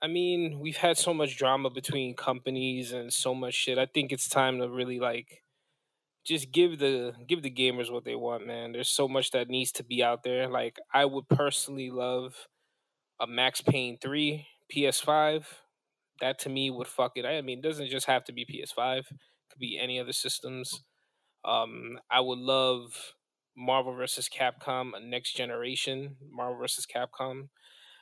I 0.00 0.06
mean, 0.06 0.60
we've 0.60 0.76
had 0.76 0.96
so 0.96 1.12
much 1.12 1.36
drama 1.36 1.70
between 1.70 2.14
companies 2.14 2.92
and 2.92 3.12
so 3.12 3.34
much 3.34 3.54
shit. 3.54 3.78
I 3.78 3.86
think 3.86 4.12
it's 4.12 4.28
time 4.28 4.58
to 4.58 4.68
really 4.68 5.00
like 5.00 5.42
just 6.24 6.52
give 6.52 6.78
the 6.78 7.14
give 7.26 7.42
the 7.42 7.50
gamers 7.50 7.92
what 7.92 8.04
they 8.04 8.14
want, 8.14 8.46
man. 8.46 8.72
There's 8.72 8.90
so 8.90 9.08
much 9.08 9.32
that 9.32 9.48
needs 9.48 9.72
to 9.72 9.84
be 9.84 10.02
out 10.02 10.22
there. 10.22 10.48
Like 10.48 10.78
I 10.92 11.04
would 11.04 11.28
personally 11.28 11.90
love 11.90 12.48
a 13.20 13.26
Max 13.26 13.60
Payne 13.60 13.98
3 14.00 14.46
PS5. 14.74 15.44
That 16.20 16.38
to 16.40 16.48
me 16.48 16.70
would 16.70 16.88
fuck 16.88 17.12
it. 17.16 17.24
I 17.24 17.40
mean, 17.42 17.58
it 17.58 17.62
doesn't 17.62 17.90
just 17.90 18.06
have 18.06 18.24
to 18.24 18.32
be 18.32 18.44
PS5. 18.44 18.98
It 18.98 19.06
could 19.50 19.60
be 19.60 19.78
any 19.80 20.00
other 20.00 20.12
systems. 20.12 20.82
Um, 21.44 22.00
I 22.10 22.20
would 22.20 22.38
love 22.38 23.14
Marvel 23.56 23.94
versus 23.94 24.28
Capcom, 24.28 24.96
a 24.96 25.00
next 25.00 25.34
generation 25.36 26.16
Marvel 26.30 26.58
versus 26.58 26.86
Capcom. 26.86 27.48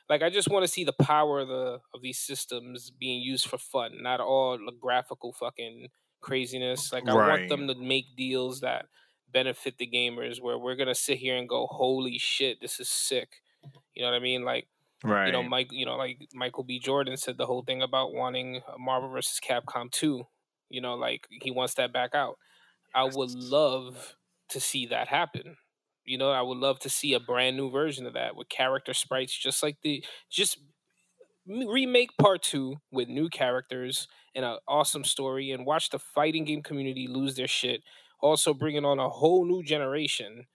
Like 0.09 0.21
I 0.21 0.29
just 0.29 0.49
want 0.49 0.63
to 0.63 0.71
see 0.71 0.83
the 0.83 0.93
power 0.93 1.39
of 1.39 1.49
the 1.49 1.79
of 1.93 2.01
these 2.01 2.19
systems 2.19 2.91
being 2.91 3.21
used 3.21 3.47
for 3.47 3.57
fun, 3.57 4.01
not 4.01 4.19
all 4.19 4.57
the 4.57 4.71
graphical 4.79 5.33
fucking 5.33 5.87
craziness. 6.21 6.93
Like 6.93 7.07
I 7.07 7.13
want 7.13 7.49
them 7.49 7.67
to 7.67 7.75
make 7.75 8.15
deals 8.15 8.61
that 8.61 8.85
benefit 9.31 9.77
the 9.77 9.87
gamers 9.87 10.41
where 10.41 10.57
we're 10.57 10.75
gonna 10.75 10.95
sit 10.95 11.17
here 11.17 11.35
and 11.35 11.49
go, 11.49 11.67
Holy 11.69 12.17
shit, 12.17 12.61
this 12.61 12.79
is 12.79 12.87
sick. 12.89 13.29
You 13.93 14.03
know 14.03 14.11
what 14.11 14.15
I 14.15 14.19
mean? 14.19 14.45
Like 14.45 14.67
Right. 15.03 15.27
you 15.27 15.31
know, 15.31 15.43
Mike, 15.43 15.69
you 15.71 15.85
know, 15.85 15.95
like 15.95 16.27
Michael 16.33 16.63
B. 16.63 16.79
Jordan 16.79 17.17
said 17.17 17.37
the 17.37 17.45
whole 17.45 17.63
thing 17.63 17.81
about 17.81 18.13
wanting 18.13 18.61
uh, 18.67 18.77
Marvel 18.79 19.09
versus 19.09 19.39
Capcom 19.39 19.91
2. 19.91 20.23
You 20.69 20.81
know, 20.81 20.95
like 20.95 21.27
he 21.29 21.51
wants 21.51 21.75
that 21.75 21.93
back 21.93 22.15
out. 22.15 22.37
I 22.95 23.03
would 23.05 23.31
love 23.31 24.15
to 24.49 24.59
see 24.59 24.85
that 24.87 25.07
happen. 25.09 25.57
You 26.05 26.17
know, 26.17 26.31
I 26.31 26.41
would 26.41 26.57
love 26.57 26.79
to 26.79 26.89
see 26.89 27.13
a 27.13 27.19
brand 27.19 27.57
new 27.57 27.69
version 27.69 28.05
of 28.05 28.13
that 28.13 28.35
with 28.35 28.49
character 28.49 28.93
sprites, 28.93 29.37
just 29.37 29.63
like 29.63 29.77
the 29.83 30.03
just 30.29 30.59
remake 31.47 32.11
part 32.19 32.41
two 32.43 32.77
with 32.91 33.07
new 33.07 33.29
characters 33.29 34.07
and 34.35 34.45
an 34.45 34.57
awesome 34.67 35.03
story, 35.03 35.51
and 35.51 35.65
watch 35.65 35.89
the 35.89 35.99
fighting 35.99 36.45
game 36.45 36.61
community 36.63 37.07
lose 37.07 37.35
their 37.35 37.47
shit. 37.47 37.81
Also, 38.21 38.53
bringing 38.53 38.85
on 38.85 38.99
a 38.99 39.09
whole 39.09 39.45
new 39.45 39.63
generation 39.63 40.45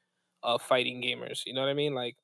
of 0.43 0.63
fighting 0.63 1.03
gamers. 1.03 1.43
You 1.47 1.55
know 1.55 1.61
what 1.61 1.71
I 1.71 1.75
mean? 1.75 1.95
Like 1.95 2.17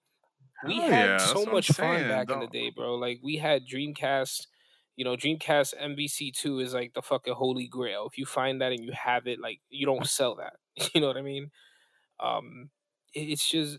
we 0.63 0.81
Hell 0.81 0.91
had 0.91 1.17
yeah, 1.19 1.19
so 1.19 1.47
much 1.47 1.73
fun 1.73 1.73
saying, 1.73 2.09
back 2.09 2.31
in 2.31 2.41
the 2.41 2.47
day, 2.47 2.71
bro. 2.71 2.95
Like 2.97 3.21
we 3.23 3.37
had 3.37 3.67
Dreamcast. 3.67 4.47
You 4.97 5.05
know, 5.05 5.17
Dreamcast 5.17 5.75
MVC 5.81 6.33
two 6.33 6.59
is 6.59 6.75
like 6.75 6.95
the 6.95 7.03
fucking 7.03 7.35
holy 7.35 7.69
grail. 7.69 8.09
If 8.11 8.19
you 8.19 8.27
find 8.27 8.61
that 8.61 8.73
and 8.73 8.83
you 8.85 8.93
have 8.93 9.29
it, 9.29 9.41
like 9.41 9.61
you 9.71 9.87
don't 9.87 10.07
sell 10.07 10.37
that. 10.37 10.55
You 10.95 11.01
know 11.01 11.09
what 11.09 11.17
I 11.17 11.23
mean? 11.23 11.51
Um, 12.21 12.71
it's 13.15 13.49
just 13.51 13.79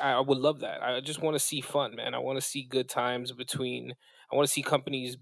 I 0.00 0.12
I 0.12 0.20
would 0.20 0.38
love 0.38 0.60
that. 0.60 0.82
I 0.82 1.00
just 1.00 1.22
want 1.22 1.36
to 1.36 1.40
see 1.40 1.60
fun, 1.60 1.96
man. 1.96 2.14
I 2.14 2.18
want 2.20 2.38
to 2.38 2.42
see 2.46 2.64
good 2.64 2.88
times 2.88 3.32
between. 3.32 3.94
I 4.32 4.36
want 4.36 4.46
to 4.48 4.52
see 4.52 4.62
companies 4.62 5.18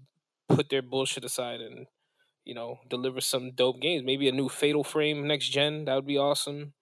put 0.49 0.69
their 0.69 0.83
bullshit 0.83 1.25
aside 1.25 1.61
and 1.61 1.87
you 2.45 2.55
know 2.55 2.79
deliver 2.89 3.21
some 3.21 3.53
dope 3.53 3.81
games. 3.81 4.05
Maybe 4.05 4.29
a 4.29 4.33
new 4.33 4.49
Fatal 4.49 4.85
Frame 4.85 5.27
next 5.27 5.49
gen. 5.49 5.85
That 5.85 5.95
would 5.95 6.07
be 6.07 6.19
awesome. 6.19 6.74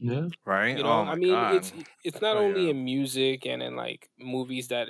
Yeah. 0.00 0.28
right. 0.46 0.76
You 0.76 0.84
know, 0.84 1.02
oh 1.02 1.06
I 1.06 1.16
mean, 1.16 1.44
God. 1.44 1.50
it's 1.50 1.72
it's 2.04 2.20
not 2.20 2.36
Oh, 2.36 2.38
only 2.38 2.68
yeah. 2.68 2.70
in 2.70 2.84
music 2.84 3.46
and 3.46 3.62
in 3.62 3.76
like 3.76 4.08
movies 4.18 4.68
that 4.68 4.88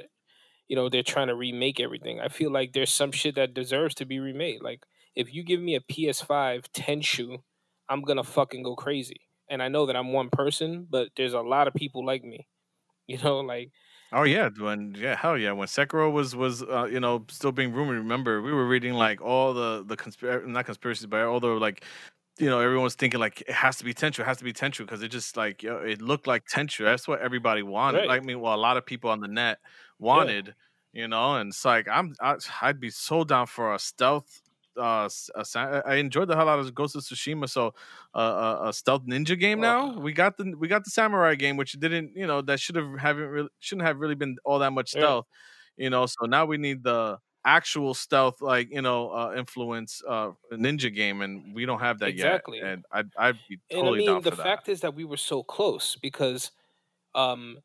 you 0.68 0.76
know 0.76 0.88
they're 0.88 1.02
trying 1.02 1.28
to 1.28 1.36
remake 1.36 1.80
everything. 1.80 2.20
I 2.20 2.28
feel 2.28 2.50
like 2.52 2.72
there's 2.72 2.92
some 2.92 3.12
shit 3.12 3.36
that 3.36 3.54
deserves 3.54 3.94
to 3.96 4.06
be 4.06 4.20
remade. 4.20 4.62
Like 4.62 4.84
if 5.16 5.34
you 5.34 5.44
give 5.44 5.60
me 5.60 5.74
a 5.76 5.80
PS5 5.82 6.70
Tenchu, 6.72 7.42
I'm 7.88 8.02
gonna 8.02 8.24
fucking 8.24 8.62
go 8.64 8.76
crazy. 8.76 9.22
And 9.48 9.62
I 9.62 9.68
know 9.68 9.86
that 9.86 9.96
I'm 9.96 10.12
one 10.12 10.30
person, 10.30 10.86
but 10.90 11.10
there's 11.16 11.34
a 11.34 11.40
lot 11.42 11.68
of 11.68 11.74
people 11.74 12.04
like 12.06 12.24
me. 12.24 12.48
You 13.08 13.18
know, 13.18 13.40
like 13.40 13.72
Oh 14.12 14.24
yeah, 14.24 14.48
when 14.58 14.94
yeah, 14.96 15.14
hell 15.14 15.38
yeah, 15.38 15.52
when 15.52 15.68
Sekiro 15.68 16.12
was 16.12 16.34
was 16.34 16.64
uh, 16.64 16.88
you 16.90 16.98
know 16.98 17.24
still 17.28 17.52
being 17.52 17.72
rumored. 17.72 17.98
Remember, 17.98 18.42
we 18.42 18.52
were 18.52 18.66
reading 18.66 18.94
like 18.94 19.20
all 19.20 19.54
the 19.54 19.84
the 19.84 19.96
conspiracy, 19.96 20.48
not 20.50 20.66
conspiracies, 20.66 21.06
but 21.06 21.22
all 21.26 21.38
the 21.38 21.46
like, 21.48 21.84
you 22.40 22.48
know, 22.48 22.60
everyone 22.60 22.84
was 22.84 22.94
thinking 22.96 23.20
like 23.20 23.42
it 23.42 23.50
has 23.52 23.76
to 23.78 23.84
be 23.84 23.94
Tenchu, 23.94 24.20
it 24.20 24.26
has 24.26 24.38
to 24.38 24.44
be 24.44 24.52
Tenchu 24.52 24.78
because 24.80 25.02
it 25.02 25.08
just 25.10 25.36
like 25.36 25.62
it 25.64 26.02
looked 26.02 26.26
like 26.26 26.44
Tenchu. 26.46 26.84
That's 26.84 27.06
what 27.06 27.20
everybody 27.20 27.62
wanted. 27.62 27.98
Right. 27.98 28.08
Like, 28.08 28.22
I 28.22 28.24
mean, 28.24 28.40
well, 28.40 28.54
a 28.54 28.56
lot 28.56 28.76
of 28.78 28.86
people 28.86 29.10
on 29.10 29.20
the 29.20 29.28
net 29.28 29.58
wanted, 29.98 30.54
you 30.92 31.08
know, 31.08 31.36
and 31.36 31.50
it's 31.50 31.64
like 31.64 31.86
I'm 31.88 32.14
I, 32.20 32.36
I'd 32.62 32.80
be 32.80 32.90
so 32.90 33.24
down 33.24 33.46
for 33.46 33.74
a 33.74 33.78
stealth. 33.78 34.42
Uh, 34.76 35.08
a 35.34 35.82
I 35.86 35.96
enjoyed 35.96 36.28
the 36.28 36.36
hell 36.36 36.48
out 36.48 36.60
of 36.60 36.74
Ghost 36.74 36.96
of 36.96 37.02
Tsushima, 37.02 37.48
so 37.50 37.74
uh, 38.14 38.58
a, 38.64 38.68
a 38.68 38.72
stealth 38.72 39.04
ninja 39.06 39.38
game 39.38 39.60
now. 39.60 39.98
We 39.98 40.12
got 40.12 40.36
the 40.38 40.54
we 40.56 40.68
got 40.68 40.84
the 40.84 40.90
samurai 40.90 41.34
game, 41.34 41.56
which 41.56 41.72
didn't 41.72 42.12
you 42.16 42.26
know 42.26 42.40
that 42.42 42.60
should 42.60 42.76
have 42.76 42.98
haven't 42.98 43.28
really 43.28 43.48
shouldn't 43.58 43.86
have 43.86 43.98
really 43.98 44.14
been 44.14 44.36
all 44.44 44.60
that 44.60 44.72
much 44.72 44.90
Yeah. 44.92 45.00
stealth, 45.00 45.26
you 45.76 45.90
know. 45.90 46.06
So 46.06 46.26
now 46.26 46.46
we 46.46 46.56
need 46.56 46.84
the 46.84 47.18
actual 47.44 47.94
stealth 47.94 48.40
like 48.40 48.70
you 48.70 48.82
know 48.82 49.10
uh, 49.10 49.34
influence 49.36 50.02
uh 50.06 50.32
ninja 50.52 50.94
game, 50.94 51.22
and 51.22 51.54
we 51.54 51.66
don't 51.66 51.80
have 51.80 52.00
that 52.00 52.14
Exactly. 52.14 52.58
yet. 52.58 52.72
And 52.72 52.84
I'd 52.92 53.10
I'd 53.18 53.38
be 53.48 53.60
totally 53.72 54.00
and 54.00 54.08
I 54.08 54.18
mean 54.18 54.22
the 54.22 54.32
fact 54.32 54.68
is 54.68 54.80
that 54.80 54.94
we 54.94 55.04
were 55.04 55.16
so 55.16 55.42
close 55.42 55.96
because 55.96 56.50
um 57.14 57.58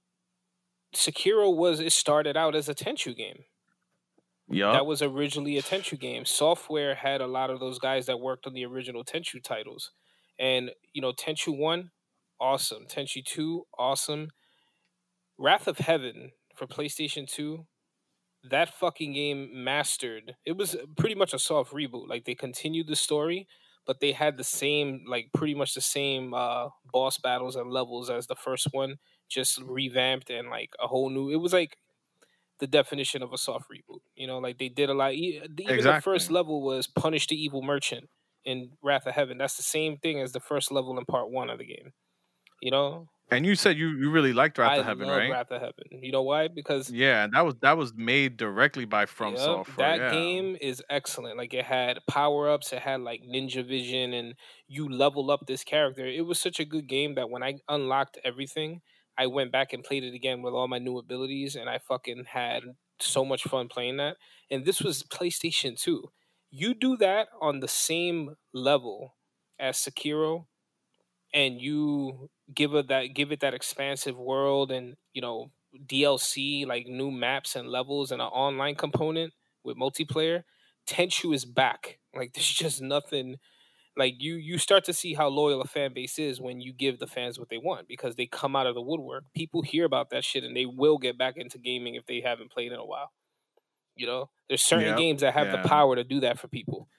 Sekiro 0.96 1.56
was 1.56 1.80
it 1.80 1.92
started 1.94 2.36
out 2.38 2.56
as 2.56 2.68
a 2.70 2.76
Tenchu 2.76 3.16
game. 3.16 3.46
yeah 4.48 4.78
That 4.78 4.86
was 4.86 5.02
originally 5.02 5.58
a 5.58 5.64
Tenchu 5.64 6.00
game. 6.00 6.26
Software 6.26 6.96
had 6.96 7.22
a 7.22 7.28
lot 7.28 7.50
of 7.50 7.60
those 7.60 7.80
guys 7.80 8.06
that 8.08 8.20
worked 8.20 8.46
on 8.48 8.54
the 8.54 8.66
original 8.66 9.04
Tenchu 9.04 9.42
titles. 9.42 9.92
And, 10.40 10.72
you 10.92 11.02
know, 11.02 11.14
Tenchu 11.14 11.58
1, 11.58 11.92
awesome. 12.40 12.86
Tenchu 12.88 13.24
2, 13.24 13.68
awesome. 13.78 14.32
Wrath 15.38 15.68
of 15.68 15.78
Heaven 15.78 16.32
for 16.56 16.68
PlayStation 16.68 17.26
2, 17.28 17.68
that 18.50 18.74
fucking 18.74 19.14
game 19.14 19.64
mastered. 19.64 20.36
It 20.46 20.58
was 20.58 20.76
pretty 20.98 21.16
much 21.16 21.34
a 21.34 21.40
soft 21.40 21.74
reboot. 21.74 22.08
Like 22.08 22.26
they 22.26 22.36
continued 22.36 22.88
the 22.88 22.96
story, 22.96 23.48
but 23.86 24.00
they 24.00 24.12
had 24.14 24.38
the 24.38 24.44
same, 24.44 25.06
like 25.08 25.32
pretty 25.34 25.56
much 25.56 25.74
the 25.74 25.82
same 25.82 26.34
uh 26.34 26.70
boss 26.92 27.18
battles 27.18 27.56
and 27.56 27.72
levels 27.72 28.10
as 28.10 28.28
the 28.28 28.36
first 28.36 28.68
one, 28.72 28.98
just 29.30 29.60
revamped 29.62 30.30
and 30.30 30.50
like 30.50 30.72
a 30.80 30.88
whole 30.88 31.10
new. 31.10 31.30
It 31.30 31.38
was 31.38 31.54
like 31.54 31.78
the 32.60 32.68
definition 32.68 33.22
of 33.22 33.34
a 33.34 33.38
soft 33.38 33.70
reboot. 33.70 34.00
You 34.16 34.28
know, 34.28 34.40
like 34.40 34.58
they 34.58 34.70
did 34.70 34.90
a 34.90 34.94
lot. 34.94 35.14
Even 35.14 35.86
the 35.86 35.94
first 35.96 36.32
level 36.32 36.62
was 36.62 36.88
punish 36.88 37.28
the 37.28 37.42
evil 37.42 37.62
merchant 37.62 38.10
in 38.46 38.72
Wrath 38.82 39.08
of 39.08 39.14
Heaven. 39.16 39.38
That's 39.38 39.58
the 39.58 39.64
same 39.64 39.98
thing 39.98 40.20
as 40.20 40.32
the 40.32 40.40
first 40.40 40.72
level 40.72 40.98
in 40.98 41.06
part 41.06 41.30
one 41.32 41.50
of 41.50 41.60
the 41.60 41.66
game. 41.66 41.94
You 42.62 42.72
know, 42.72 43.10
And 43.32 43.44
you 43.46 43.56
said 43.56 43.78
you, 43.78 43.88
you 43.90 44.12
really 44.12 44.34
liked 44.34 44.58
Wrath 44.60 44.74
I 44.74 44.76
of 44.78 44.86
Heaven, 44.86 45.08
love 45.08 45.18
right? 45.18 45.32
Wrath 45.32 45.50
of 45.50 45.60
Heaven. 45.60 45.86
You 45.90 46.12
know 46.12 46.22
why? 46.22 46.48
Because 46.48 46.92
Yeah, 46.92 47.24
and 47.24 47.34
that 47.34 47.44
was 47.44 47.56
that 47.62 47.76
was 47.78 47.94
made 47.96 48.38
directly 48.38 48.86
by 48.86 49.02
Yup, 49.02 49.10
FromSoft. 49.10 49.76
that 49.78 50.00
yeah. 50.00 50.12
game 50.12 50.56
is 50.62 50.84
excellent. 50.90 51.38
Like 51.38 51.54
it 51.54 51.66
had 51.66 52.00
power 52.08 52.50
ups, 52.50 52.72
it 52.72 52.80
had 52.80 53.02
like 53.02 53.22
ninja 53.24 53.68
vision, 53.68 54.14
and 54.14 54.36
you 54.68 54.88
level 54.88 55.32
up 55.32 55.48
this 55.48 55.64
character. 55.64 56.06
It 56.06 56.26
was 56.26 56.40
such 56.40 56.60
a 56.60 56.66
good 56.66 56.88
game 56.88 57.16
that 57.16 57.30
when 57.32 57.42
I 57.42 57.56
unlocked 57.68 58.20
everything, 58.24 58.82
I 59.18 59.28
went 59.28 59.52
back 59.52 59.74
and 59.74 59.84
played 59.84 60.04
it 60.04 60.14
again 60.14 60.42
with 60.44 60.54
all 60.54 60.68
my 60.68 60.80
new 60.80 60.98
abilities, 61.00 61.56
and 61.56 61.68
I 61.68 61.80
fucking 61.80 62.26
had 62.30 62.62
so 63.00 63.26
much 63.26 63.44
fun 63.44 63.68
playing 63.70 63.98
that. 63.98 64.18
And 64.52 64.66
this 64.66 64.82
was 64.82 65.04
PlayStation 65.04 65.80
2. 65.80 66.12
You 66.52 66.74
do 66.74 66.96
that 66.98 67.28
on 67.42 67.60
the 67.60 67.68
same 67.68 68.36
level 68.54 69.16
as 69.60 69.78
Sekiro, 69.78 70.46
and 71.34 71.60
you 71.60 72.30
give 72.54 72.74
it 72.76 72.88
that 72.88 73.08
give 73.14 73.32
it 73.32 73.40
that 73.40 73.54
expansive 73.54 74.18
world 74.18 74.72
and 74.72 74.96
you 75.14 75.22
know 75.22 75.52
DLC 75.86 76.66
like 76.66 76.88
new 76.88 77.12
maps 77.12 77.56
and 77.56 77.70
levels 77.70 78.12
and 78.12 78.22
an 78.22 78.28
online 78.28 78.76
component 78.76 79.34
with 79.64 79.78
multiplayer, 79.78 80.44
Tenchu 80.88 81.34
is 81.34 81.46
back. 81.46 82.00
Like 82.16 82.34
there's 82.34 82.50
just 82.50 82.82
nothing 82.82 83.40
like 83.98 84.16
you 84.20 84.36
you 84.36 84.58
start 84.58 84.86
to 84.86 84.94
see 84.94 85.14
how 85.16 85.28
loyal 85.30 85.62
a 85.62 85.66
fan 85.66 85.94
base 85.94 86.20
is 86.20 86.42
when 86.42 86.62
you 86.62 86.74
give 86.74 87.00
the 87.00 87.08
fans 87.08 87.40
what 87.40 87.50
they 87.50 87.58
want 87.58 87.88
because 87.88 88.16
they 88.16 88.26
come 88.28 88.56
out 88.56 88.68
of 88.68 88.76
the 88.76 88.82
woodwork. 88.82 89.26
People 89.36 89.62
hear 89.62 89.86
about 89.86 90.12
that 90.12 90.24
shit 90.26 90.44
and 90.44 90.56
they 90.56 90.66
will 90.66 90.98
get 90.98 91.18
back 91.18 91.38
into 91.38 91.58
gaming 91.60 91.96
if 91.96 92.06
they 92.06 92.22
haven't 92.22 92.52
played 92.52 92.72
in 92.72 92.80
a 92.80 92.86
while. 92.86 93.12
You 93.96 94.08
know, 94.08 94.30
there's 94.50 94.62
certain 94.64 94.94
Yep, 94.94 94.96
games 94.96 95.22
that 95.22 95.34
have 95.34 95.52
yeah. 95.52 95.52
the 95.52 95.60
power 95.60 95.96
to 95.96 96.04
do 96.04 96.20
that 96.22 96.40
for 96.40 96.48
people. 96.48 96.90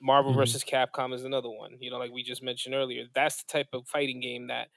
Marvel 0.00 0.34
Mhm. 0.34 0.34
versus 0.34 0.64
Capcom 0.64 1.14
is 1.14 1.24
another 1.24 1.50
one. 1.50 1.78
You 1.80 1.90
know, 1.90 1.98
like 1.98 2.12
we 2.12 2.22
just 2.24 2.42
mentioned 2.42 2.74
earlier, 2.74 3.06
that's 3.14 3.42
the 3.42 3.48
type 3.52 3.68
of 3.72 3.88
fighting 3.88 4.20
game 4.20 4.48
that 4.48 4.68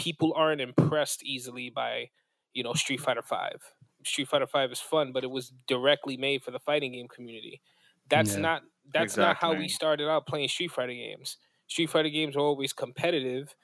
people 0.00 0.32
aren't 0.36 0.60
impressed 0.60 1.22
easily 1.24 1.70
by. 1.70 2.10
You 2.52 2.64
know, 2.64 2.72
Street 2.74 3.00
Fighter 3.00 3.22
Five. 3.22 3.62
Street 4.04 4.26
Fighter 4.28 4.46
Five 4.46 4.72
is 4.72 4.80
fun, 4.80 5.12
but 5.12 5.22
it 5.22 5.30
was 5.30 5.52
directly 5.68 6.16
made 6.16 6.42
for 6.42 6.50
the 6.50 6.58
fighting 6.58 6.92
game 6.92 7.06
community. 7.06 7.60
That's 8.08 8.34
Yeah. 8.34 8.40
not 8.40 8.62
that's 8.92 9.16
not 9.16 9.36
how 9.36 9.54
we 9.54 9.68
started 9.68 10.08
out 10.08 10.26
playing 10.26 10.48
Street 10.48 10.72
Fighter 10.72 10.92
games. 10.92 11.36
Street 11.68 11.90
Fighter 11.90 12.08
games 12.08 12.34
were 12.34 12.42
always 12.42 12.72
competitive, 12.72 13.54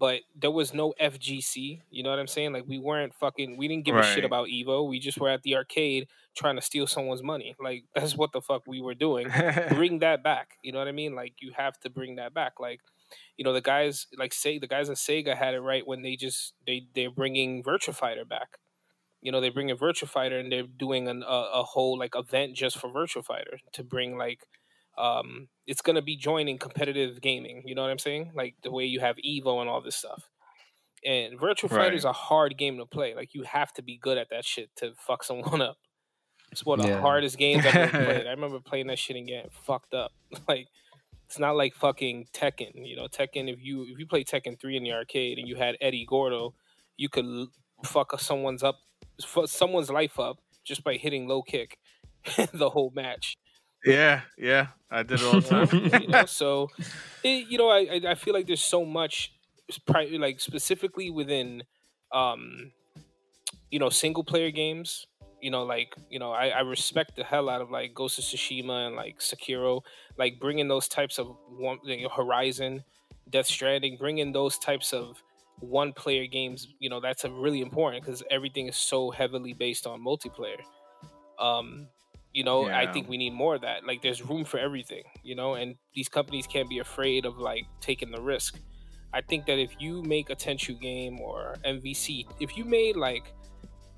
but 0.00 0.22
there 0.34 0.50
was 0.50 0.74
no 0.74 0.92
FGC. 0.98 1.82
You 1.90 2.02
know 2.02 2.10
what 2.10 2.18
I'm 2.18 2.26
saying? 2.26 2.52
Like 2.52 2.64
we 2.66 2.78
weren't 2.80 3.14
fucking. 3.14 3.56
We 3.56 3.68
didn't 3.68 3.84
give 3.84 3.94
a 3.94 4.02
shit 4.02 4.24
about 4.24 4.48
Evo. 4.48 4.88
We 4.88 4.98
just 4.98 5.20
were 5.20 5.28
at 5.28 5.42
the 5.42 5.54
arcade 5.54 6.08
trying 6.34 6.56
to 6.56 6.62
steal 6.62 6.88
someone's 6.88 7.22
money. 7.22 7.54
Like 7.60 7.84
that's 7.94 8.16
what 8.16 8.32
the 8.32 8.40
fuck 8.40 8.62
we 8.66 8.80
were 8.80 8.94
doing 8.94 9.28
bring 9.68 10.00
that 10.00 10.24
back. 10.24 10.56
You 10.64 10.72
know 10.72 10.80
what 10.80 10.88
I 10.88 10.92
mean? 10.92 11.14
Like 11.14 11.34
you 11.40 11.52
have 11.56 11.78
to 11.80 11.90
bring 11.90 12.16
that 12.16 12.34
back. 12.34 12.54
Like, 12.58 12.80
you 13.36 13.44
know, 13.44 13.52
the 13.52 13.60
guys 13.60 14.06
like 14.18 14.32
say 14.32 14.58
the 14.58 14.66
guys 14.66 14.90
at 14.90 14.96
Sega 14.96 15.36
had 15.36 15.54
it 15.54 15.60
right 15.60 15.86
when 15.86 16.02
they 16.02 16.16
just 16.16 16.54
they 16.66 16.82
they're 16.94 17.10
bringing 17.10 17.62
Virtua 17.62 17.94
Fighter 17.94 18.24
back. 18.24 18.58
You 19.20 19.30
know, 19.30 19.40
they 19.40 19.50
bring 19.50 19.70
a 19.70 19.76
Virtua 19.76 20.08
Fighter 20.08 20.38
and 20.38 20.50
they're 20.50 20.64
doing 20.64 21.08
an, 21.08 21.22
a 21.22 21.48
a 21.54 21.62
whole 21.62 21.98
like 21.98 22.14
event 22.16 22.56
just 22.56 22.78
for 22.78 22.88
Virtua 22.88 23.24
Fighter 23.24 23.58
to 23.72 23.84
bring 23.84 24.16
like 24.16 24.46
um 24.98 25.48
it's 25.66 25.80
gonna 25.80 26.02
be 26.02 26.16
joining 26.16 26.58
competitive 26.58 27.20
gaming. 27.20 27.62
You 27.64 27.74
know 27.74 27.82
what 27.82 27.90
I'm 27.90 27.98
saying? 27.98 28.32
Like 28.34 28.56
the 28.62 28.70
way 28.70 28.84
you 28.84 29.00
have 29.00 29.16
Evo 29.16 29.60
and 29.60 29.68
all 29.68 29.80
this 29.80 29.96
stuff. 29.96 30.28
And 31.04 31.38
Virtua 31.38 31.68
Fighter 31.68 31.96
is 31.96 32.04
a 32.04 32.12
hard 32.12 32.56
game 32.56 32.78
to 32.78 32.86
play. 32.86 33.14
Like 33.14 33.34
you 33.34 33.42
have 33.42 33.72
to 33.74 33.82
be 33.82 33.98
good 33.98 34.18
at 34.18 34.30
that 34.30 34.44
shit 34.44 34.70
to 34.76 34.92
fuck 34.96 35.24
someone 35.24 35.62
up. 35.62 35.76
It's 36.52 36.66
one 36.66 36.80
of 36.80 36.86
the 36.86 37.00
hardest 37.00 37.38
games 37.38 37.64
I've 37.64 37.74
ever 37.74 38.04
played. 38.04 38.26
I 38.26 38.30
remember 38.30 38.60
playing 38.60 38.88
that 38.88 38.98
shit 38.98 39.16
and 39.16 39.26
getting 39.26 39.50
fucked 39.50 39.94
up. 39.94 40.12
Like 40.48 40.68
it's 41.32 41.38
not 41.38 41.56
like 41.56 41.74
fucking 41.74 42.26
Tekken. 42.34 42.86
You 42.86 42.94
know, 42.94 43.06
Tekken. 43.08 43.50
If 43.50 43.58
you 43.62 43.84
if 43.84 43.98
you 43.98 44.06
play 44.06 44.22
Tekken 44.22 44.60
three 44.60 44.76
in 44.76 44.82
the 44.84 44.92
arcade 44.92 45.38
and 45.38 45.48
you 45.48 45.56
had 45.56 45.78
Eddy 45.80 46.04
Gordo, 46.06 46.52
you 46.98 47.08
could 47.08 47.24
fuck 47.86 48.20
someone's 48.20 48.62
up, 48.62 48.80
fuck 49.24 49.48
someone's 49.48 49.88
life 49.88 50.20
up 50.20 50.36
just 50.62 50.84
by 50.84 50.96
hitting 50.98 51.26
low 51.26 51.40
kick 51.40 51.78
the 52.52 52.68
whole 52.68 52.92
match. 52.94 53.38
yeah, 53.82 54.20
yeah. 54.36 54.66
I 54.90 55.04
did 55.04 55.20
it 55.20 55.24
all 55.24 55.40
the 55.40 55.48
time. 55.48 56.02
you 56.02 56.08
know, 56.08 56.26
so 56.26 56.68
it, 57.24 57.48
you 57.48 57.56
know, 57.56 57.70
I 57.70 58.00
I- 58.10 58.14
feel 58.14 58.34
like 58.34 58.46
there's 58.46 58.62
so 58.62 58.84
much, 58.84 59.32
like 59.88 60.38
specifically 60.38 61.08
within, 61.08 61.62
um, 62.12 62.72
you 63.70 63.78
know, 63.78 63.88
single 63.88 64.22
player 64.22 64.50
games. 64.50 65.06
You 65.42 65.50
know, 65.50 65.64
like 65.64 65.94
you 66.08 66.18
know, 66.18 66.32
I, 66.32 66.48
I 66.48 66.60
respect 66.60 67.16
the 67.16 67.24
hell 67.24 67.50
out 67.50 67.60
of 67.60 67.70
like 67.70 67.94
Ghost 67.94 68.18
of 68.18 68.24
Tsushima 68.24 68.86
and 68.86 68.96
like 68.96 69.18
Sekiro, 69.18 69.82
like 70.16 70.38
bringing 70.40 70.68
those 70.68 70.88
types 70.88 71.18
of 71.18 71.36
one, 71.48 71.78
you 71.84 72.04
know, 72.04 72.08
Horizon, 72.08 72.84
Death 73.28 73.46
Stranding, 73.46 73.96
bringing 73.98 74.32
those 74.32 74.56
types 74.58 74.92
of 74.92 75.22
one 75.58 75.92
player 75.92 76.26
games. 76.26 76.68
You 76.78 76.90
know, 76.90 77.00
that's 77.00 77.24
a 77.24 77.30
really 77.30 77.60
important 77.60 78.04
because 78.04 78.22
everything 78.30 78.68
is 78.68 78.76
so 78.76 79.10
heavily 79.10 79.52
based 79.52 79.86
on 79.86 80.00
multiplayer. 80.00 80.60
Um, 81.38 81.88
you 82.32 82.44
know, 82.44 82.66
I 82.66 82.90
think 82.90 83.08
we 83.08 83.18
need 83.18 83.34
more 83.34 83.56
of 83.56 83.60
that. 83.62 83.84
Like, 83.84 84.00
there's 84.00 84.22
room 84.22 84.44
for 84.44 84.58
everything. 84.58 85.02
You 85.22 85.34
know, 85.34 85.54
and 85.54 85.74
these 85.94 86.08
companies 86.08 86.46
can't 86.46 86.68
be 86.68 86.78
afraid 86.78 87.26
of 87.26 87.38
like 87.38 87.64
taking 87.80 88.10
the 88.10 88.20
risk. 88.20 88.58
I 89.12 89.20
think 89.20 89.46
that 89.46 89.58
if 89.58 89.74
you 89.78 90.02
make 90.02 90.30
a 90.30 90.36
Tenchu 90.36 90.80
game 90.80 91.20
or 91.20 91.56
MVC, 91.64 92.26
if 92.40 92.56
you 92.56 92.64
made 92.64 92.96
like 92.96 93.34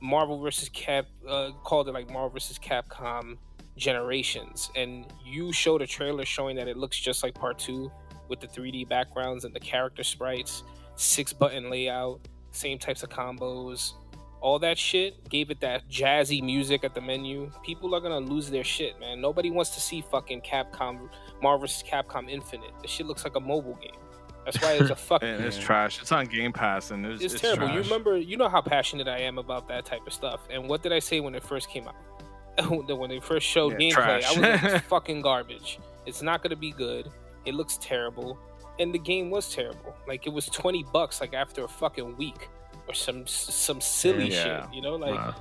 Marvel 0.05 0.39
versus 0.39 0.69
Cap, 0.69 1.07
uh, 1.27 1.51
called 1.65 1.89
it 1.89 1.93
like 1.93 2.11
Marvel 2.11 2.29
versus 2.29 2.59
Capcom 2.59 3.39
Generations, 3.79 4.71
and 4.77 5.07
you 5.25 5.51
showed 5.51 5.81
a 5.81 5.87
trailer 5.87 6.27
showing 6.27 6.57
that 6.57 6.69
it 6.69 6.77
looks 6.77 6.99
just 6.99 7.23
like 7.23 7.35
Part 7.35 7.59
Two 7.59 7.91
with 8.29 8.39
the 8.39 8.47
3D 8.47 8.87
backgrounds 8.89 9.45
and 9.45 9.55
the 9.55 9.61
character 9.61 10.05
sprites, 10.05 10.63
six 10.97 11.33
button 11.33 11.71
layout, 11.71 12.21
same 12.53 12.79
types 12.79 13.03
of 13.03 13.09
combos, 13.09 13.95
all 14.43 14.59
that 14.59 14.77
shit 14.77 15.27
gave 15.31 15.51
it 15.51 15.59
that 15.61 15.89
jazzy 15.89 16.43
music 16.43 16.85
at 16.85 16.95
the 16.95 17.01
menu. 17.01 17.51
People 17.63 17.95
are 17.95 18.01
gonna 18.01 18.21
lose 18.21 18.51
their 18.51 18.63
shit, 18.63 19.01
man. 19.01 19.19
Nobody 19.23 19.51
wants 19.51 19.71
to 19.71 19.81
see 19.81 20.03
fucking 20.03 20.43
Capcom 20.43 21.09
Marvel 21.43 21.61
vs. 21.61 21.83
Capcom 21.83 22.31
Infinite. 22.31 22.73
The 22.83 22.89
shit 22.89 23.07
looks 23.07 23.25
like 23.25 23.37
a 23.37 23.41
mobile 23.41 23.79
game. 23.81 24.04
That's 24.45 24.61
why 24.61 24.73
it's 24.75 24.91
a 24.91 24.97
fucking. 24.97 25.29
It's 25.29 25.59
trash. 25.59 26.01
It's 26.03 26.12
on 26.12 26.27
Game 26.27 26.53
Pass, 26.53 26.91
and 26.91 27.05
it's, 27.07 27.23
It's, 27.23 27.35
it's 27.35 27.41
terrible. 27.43 27.69
You 27.71 27.81
remember, 27.81 28.16
you 28.16 28.37
know 28.37 28.49
how 28.49 28.61
passionate 28.61 29.09
I 29.09 29.19
am 29.21 29.39
about 29.39 29.69
that 29.69 29.85
type 29.85 30.07
of 30.07 30.12
stuff. 30.12 30.41
And 30.51 30.69
what 30.69 30.83
did 30.83 30.93
I 30.93 30.99
say 30.99 31.21
when 31.21 31.35
it 31.35 31.43
first 31.43 31.69
came 31.71 31.89
out? 31.89 31.95
when 32.89 33.09
they 33.11 33.19
first 33.21 33.47
showed 33.47 33.73
Yeah, 33.73 33.79
gameplay, 33.79 33.93
trash. 33.93 34.25
I 34.25 34.29
was 34.29 34.62
like, 34.62 34.75
it's 34.75 34.87
fucking 34.87 35.23
garbage. 35.23 35.79
It's 36.07 36.23
not 36.23 36.43
gonna 36.43 36.55
be 36.57 36.71
good. 36.71 37.09
It 37.47 37.55
looks 37.55 37.79
terrible, 37.81 38.39
and 38.79 38.95
the 38.95 38.99
game 38.99 39.31
was 39.31 39.53
terrible. 39.53 39.95
Like 40.07 40.27
it 40.27 40.33
was 40.33 40.47
twenty 40.47 40.85
bucks, 40.93 41.21
like 41.21 41.35
after 41.35 41.65
a 41.65 41.69
fucking 41.69 42.16
week, 42.16 42.49
or 42.87 42.95
some 42.95 43.27
some 43.27 43.81
silly 43.81 44.31
Yeah. 44.31 44.66
shit. 44.66 44.75
You 44.75 44.83
know, 44.83 44.95
like 44.97 45.15
Wow. 45.15 45.35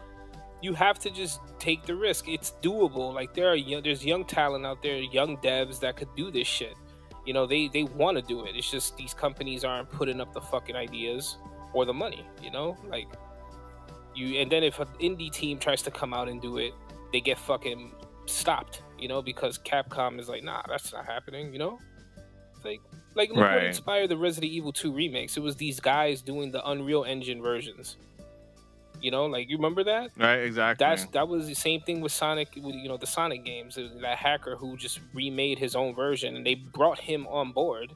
you 0.61 0.73
have 0.73 0.97
to 0.99 1.11
just 1.11 1.39
take 1.59 1.85
the 1.85 1.93
risk. 1.95 2.27
It's 2.27 2.53
doable. 2.63 3.13
Like 3.13 3.33
there 3.35 3.47
are 3.49 3.55
young, 3.55 3.83
there's 3.83 4.03
young 4.03 4.25
talent 4.25 4.65
out 4.65 4.81
there, 4.81 4.97
young 4.97 5.37
devs 5.37 5.79
that 5.81 5.95
could 5.97 6.09
do 6.15 6.31
this 6.31 6.47
shit. 6.47 6.73
You 7.25 7.33
know, 7.33 7.45
they 7.45 7.67
they 7.69 7.83
want 7.83 8.17
to 8.17 8.23
do 8.23 8.45
it. 8.45 8.55
It's 8.55 8.69
just 8.69 8.97
these 8.97 9.13
companies 9.13 9.63
aren't 9.63 9.89
putting 9.89 10.19
up 10.19 10.33
the 10.33 10.41
fucking 10.41 10.75
ideas 10.75 11.37
or 11.73 11.85
the 11.85 11.93
money. 11.93 12.25
You 12.41 12.51
know, 12.51 12.77
like 12.89 13.07
you. 14.15 14.39
And 14.39 14.51
then 14.51 14.63
if 14.63 14.79
an 14.79 14.87
indie 14.99 15.31
team 15.31 15.57
tries 15.57 15.81
to 15.83 15.91
come 15.91 16.13
out 16.13 16.27
and 16.27 16.41
do 16.41 16.57
it, 16.57 16.73
they 17.11 17.21
get 17.21 17.37
fucking 17.37 17.93
stopped. 18.25 18.81
You 18.99 19.07
know, 19.07 19.21
because 19.21 19.57
Capcom 19.57 20.19
is 20.19 20.29
like, 20.29 20.43
nah, 20.43 20.61
that's 20.67 20.93
not 20.93 21.05
happening. 21.05 21.53
You 21.53 21.59
know, 21.59 21.79
it's 22.55 22.65
like 22.65 22.81
like 23.15 23.29
look 23.29 23.39
what 23.39 23.63
inspired 23.63 24.09
the 24.09 24.17
Resident 24.17 24.51
Evil 24.51 24.73
2 24.73 24.91
remakes. 24.91 25.37
It 25.37 25.43
was 25.43 25.55
these 25.55 25.79
guys 25.79 26.21
doing 26.21 26.51
the 26.51 26.67
Unreal 26.69 27.03
Engine 27.03 27.41
versions. 27.41 27.97
You 29.03 29.11
know, 29.11 29.25
like 29.25 29.49
you 29.49 29.57
remember 29.57 29.83
that? 29.83 30.11
right? 30.17 30.37
Exactly. 30.37 30.83
That's 30.83 31.05
that 31.07 31.27
was 31.27 31.45
the 31.45 31.53
same 31.53 31.81
thing 31.81 31.99
with 31.99 32.13
Sonic, 32.13 32.55
with 32.55 32.73
you 32.73 32.87
know 32.87 32.95
the 32.95 33.05
Sonic 33.05 33.43
games. 33.43 33.77
That 33.99 34.17
hacker 34.17 34.55
who 34.55 34.77
just 34.77 35.01
remade 35.13 35.59
his 35.59 35.75
own 35.75 35.93
version, 35.93 36.37
and 36.37 36.45
they 36.45 36.55
brought 36.55 36.99
him 36.99 37.27
on 37.27 37.51
board 37.51 37.91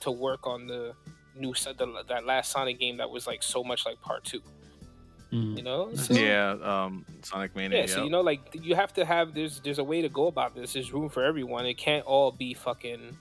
to 0.00 0.10
work 0.10 0.46
on 0.46 0.66
the 0.66 0.92
new 1.34 1.54
the, 1.54 2.04
that 2.08 2.26
last 2.26 2.52
Sonic 2.52 2.78
game 2.78 2.98
that 2.98 3.08
was 3.08 3.26
like 3.26 3.42
so 3.42 3.64
much 3.64 3.86
like 3.86 4.02
Part 4.02 4.24
Two. 4.24 4.42
Mm. 5.32 5.56
You 5.56 5.62
know, 5.62 5.94
so, 5.94 6.12
yeah. 6.12 6.56
Um, 6.62 7.06
Sonic 7.22 7.56
Mania. 7.56 7.80
yeah. 7.80 7.86
So 7.86 8.04
you 8.04 8.10
know, 8.10 8.20
like 8.20 8.40
you 8.52 8.74
have 8.74 8.92
to 8.94 9.04
have 9.06 9.32
there's 9.32 9.60
there's 9.60 9.78
a 9.78 9.84
way 9.84 10.02
to 10.02 10.10
go 10.10 10.26
about 10.26 10.54
this. 10.54 10.74
There's 10.74 10.92
room 10.92 11.08
for 11.08 11.24
everyone. 11.24 11.64
It 11.64 11.78
can't 11.78 12.04
all 12.04 12.32
be 12.32 12.52
fucking, 12.52 13.16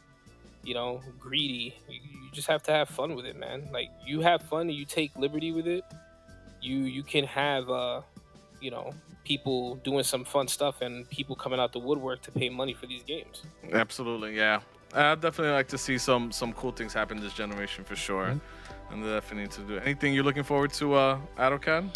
you 0.65 0.73
know, 0.73 0.99
greedy. 1.17 1.73
You, 1.87 2.01
you 2.01 2.31
just 2.33 2.49
have 2.49 2.63
to 2.63 2.73
have 2.73 2.89
fun 2.89 3.15
with 3.15 3.25
it, 3.25 3.37
man. 3.37 3.69
Like 3.71 3.87
you 4.05 4.19
have 4.19 4.41
fun 4.41 4.67
and 4.67 4.73
you 4.73 4.83
take 4.83 5.15
liberty 5.15 5.53
with 5.53 5.67
it. 5.67 5.85
You 6.61 6.79
you 6.79 7.03
can 7.03 7.25
have 7.25 7.69
uh, 7.69 8.01
you 8.59 8.71
know, 8.71 8.91
people 9.23 9.75
doing 9.75 10.03
some 10.03 10.25
fun 10.25 10.47
stuff 10.47 10.81
and 10.81 11.09
people 11.09 11.35
coming 11.35 11.59
out 11.59 11.71
the 11.73 11.79
woodwork 11.79 12.21
to 12.23 12.31
pay 12.31 12.49
money 12.49 12.73
for 12.73 12.87
these 12.87 13.03
games. 13.03 13.43
Absolutely, 13.71 14.35
yeah. 14.35 14.59
I'd 14.93 15.21
definitely 15.21 15.53
like 15.53 15.67
to 15.69 15.77
see 15.77 15.97
some 15.97 16.31
some 16.31 16.53
cool 16.53 16.71
things 16.71 16.93
happen 16.93 17.19
this 17.19 17.33
generation 17.33 17.83
for 17.83 17.95
sure. 17.95 18.25
Mhm. 18.27 18.41
And 18.91 19.03
definitely 19.03 19.43
need 19.43 19.51
to 19.51 19.61
do 19.61 19.77
anything 19.77 20.15
you're 20.15 20.23
looking 20.23 20.43
forward 20.43 20.73
to, 20.73 20.95
uh, 20.95 21.19
Atokad? 21.37 21.95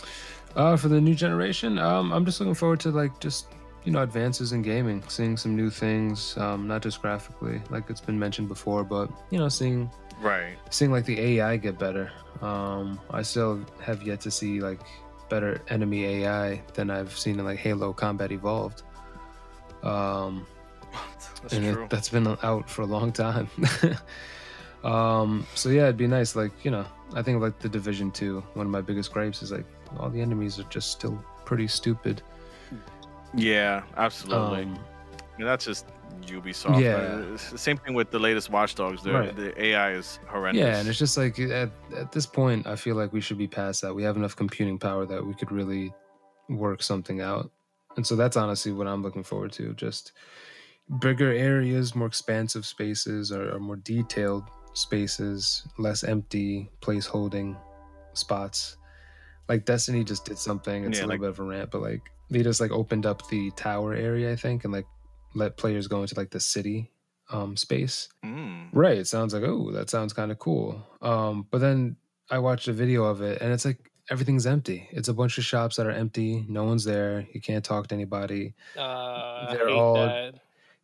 Uh, 0.55 0.77
for 0.77 0.89
the 0.89 1.01
new 1.01 1.15
generation, 1.15 1.79
um, 1.79 2.13
I'm 2.13 2.23
just 2.23 2.39
looking 2.39 2.53
forward 2.53 2.79
to 2.81 2.91
like 2.91 3.19
just 3.19 3.47
you 3.83 3.91
know 3.91 4.03
advances 4.03 4.51
in 4.53 4.61
gaming, 4.61 5.03
seeing 5.07 5.35
some 5.35 5.55
new 5.55 5.71
things, 5.71 6.37
um, 6.37 6.67
not 6.67 6.83
just 6.83 7.01
graphically, 7.01 7.61
like 7.71 7.89
it's 7.89 7.99
been 7.99 8.19
mentioned 8.19 8.47
before, 8.47 8.83
but 8.83 9.09
you 9.31 9.39
know, 9.39 9.49
seeing 9.49 9.89
Right. 10.21 10.55
seeing 10.69 10.91
like 10.91 11.05
the 11.05 11.19
AI 11.19 11.57
get 11.57 11.79
better. 11.79 12.11
Um, 12.43 12.99
I 13.09 13.21
still 13.21 13.65
have 13.81 14.03
yet 14.03 14.19
to 14.21 14.31
see 14.31 14.59
like 14.59 14.81
better 15.29 15.61
enemy 15.69 16.03
AI 16.05 16.61
than 16.73 16.89
I've 16.89 17.17
seen 17.17 17.39
in 17.39 17.45
like 17.45 17.57
Halo 17.57 17.93
Combat 17.93 18.31
Evolved. 18.31 18.83
Um, 19.81 20.45
That's 21.41 21.53
and 21.53 21.65
it- 21.65 21.89
that's 21.89 22.09
been 22.09 22.27
out 22.43 22.69
for 22.69 22.81
a 22.81 22.85
long 22.85 23.11
time. 23.11 23.49
um, 24.83 25.45
so 25.55 25.69
yeah, 25.69 25.83
it'd 25.83 25.97
be 25.97 26.07
nice. 26.07 26.35
Like 26.35 26.51
you 26.65 26.71
know, 26.71 26.85
I 27.15 27.21
think 27.21 27.41
like 27.41 27.59
the 27.59 27.69
Division 27.69 28.11
Two. 28.11 28.43
One 28.53 28.65
of 28.65 28.71
my 28.71 28.81
biggest 28.81 29.11
gripes 29.13 29.41
is 29.41 29.51
like 29.51 29.65
all 29.97 30.09
the 30.09 30.21
enemies 30.21 30.59
are 30.59 30.63
just 30.69 30.91
still 30.91 31.17
pretty 31.45 31.67
stupid. 31.67 32.21
yeah, 33.33 33.83
absolutely. 33.97 34.63
Um, 34.63 34.79
I 35.33 35.37
mean, 35.37 35.47
that's 35.47 35.65
just 35.65 35.85
Ubisoft. 36.21 36.81
Yeah. 36.81 36.95
Uh, 36.95 37.33
it's 37.33 37.61
same 37.61 37.77
thing 37.77 37.93
with 37.93 38.11
the 38.11 38.19
latest 38.19 38.49
Watch 38.49 38.75
Dogs. 38.75 39.03
The, 39.03 39.11
Right. 39.13 39.35
the 39.35 39.61
AI 39.65 39.91
is 39.93 40.19
horrendous. 40.27 40.61
yeah, 40.61 40.77
and 40.79 40.87
it's 40.87 40.97
just 40.99 41.17
like 41.17 41.37
at 41.39 41.69
at 41.95 42.11
this 42.11 42.25
point, 42.25 42.65
I 42.67 42.75
feel 42.75 42.95
like 42.95 43.11
we 43.13 43.21
should 43.21 43.37
be 43.37 43.47
past 43.47 43.81
that. 43.81 43.93
We 43.93 44.03
have 44.03 44.15
enough 44.15 44.35
computing 44.35 44.77
power 44.79 45.05
that 45.05 45.25
we 45.25 45.33
could 45.33 45.51
really 45.51 45.93
work 46.49 46.81
something 46.83 47.21
out. 47.21 47.51
And 47.95 48.05
so 48.07 48.15
that's 48.15 48.37
honestly 48.37 48.71
what 48.71 48.87
I'm 48.87 49.03
looking 49.03 49.23
forward 49.23 49.51
to. 49.53 49.73
Just 49.73 50.13
bigger 50.99 51.31
areas, 51.31 51.95
more 51.95 52.07
expansive 52.07 52.65
spaces, 52.65 53.31
or, 53.31 53.53
or 53.55 53.59
more 53.59 53.75
detailed 53.77 54.43
spaces, 54.73 55.67
less 55.77 56.03
empty 56.03 56.69
place 56.81 57.05
holding 57.05 57.55
spots. 58.13 58.77
Like 59.49 59.65
Destiny 59.65 60.03
just 60.03 60.25
did 60.25 60.37
something. 60.37 60.85
It's 60.85 60.97
Yeah, 60.97 61.05
a 61.05 61.07
little 61.07 61.09
like- 61.09 61.19
bit 61.21 61.29
of 61.29 61.39
a 61.39 61.43
rant, 61.43 61.71
but 61.71 61.81
like 61.81 62.01
they 62.29 62.41
just 62.43 62.59
like 62.61 62.71
opened 62.71 63.05
up 63.05 63.27
the 63.29 63.51
tower 63.51 63.93
area, 63.93 64.31
I 64.31 64.35
think, 64.35 64.63
and 64.63 64.73
like 64.73 64.87
let 65.35 65.57
players 65.57 65.87
go 65.87 66.01
into 66.01 66.15
like 66.15 66.31
the 66.31 66.39
city 66.39 66.91
um 67.29 67.55
space. 67.55 68.09
Mm. 68.23 68.69
Right. 68.73 68.97
It 68.97 69.07
sounds 69.07 69.33
like, 69.33 69.43
oh, 69.43 69.71
that 69.71 69.89
sounds 69.89 70.13
kind 70.13 70.31
of 70.31 70.39
cool. 70.39 70.85
Um, 71.01 71.47
but 71.49 71.59
then 71.61 71.95
I 72.29 72.39
watched 72.39 72.67
a 72.67 72.73
video 72.73 73.05
of 73.05 73.21
it 73.21 73.41
and 73.41 73.51
it's 73.53 73.65
like 73.65 73.89
everything's 74.09 74.45
empty. 74.45 74.87
It's 74.91 75.07
a 75.07 75.13
bunch 75.13 75.37
of 75.37 75.45
shops 75.45 75.77
that 75.77 75.85
are 75.87 75.91
empty. 75.91 76.45
No 76.49 76.65
one's 76.65 76.83
there. 76.83 77.25
You 77.33 77.39
can't 77.41 77.63
talk 77.63 77.87
to 77.87 77.95
anybody. 77.95 78.53
Uh, 78.77 79.53
They're 79.53 79.69
all- 79.69 79.95
that. 79.95 80.35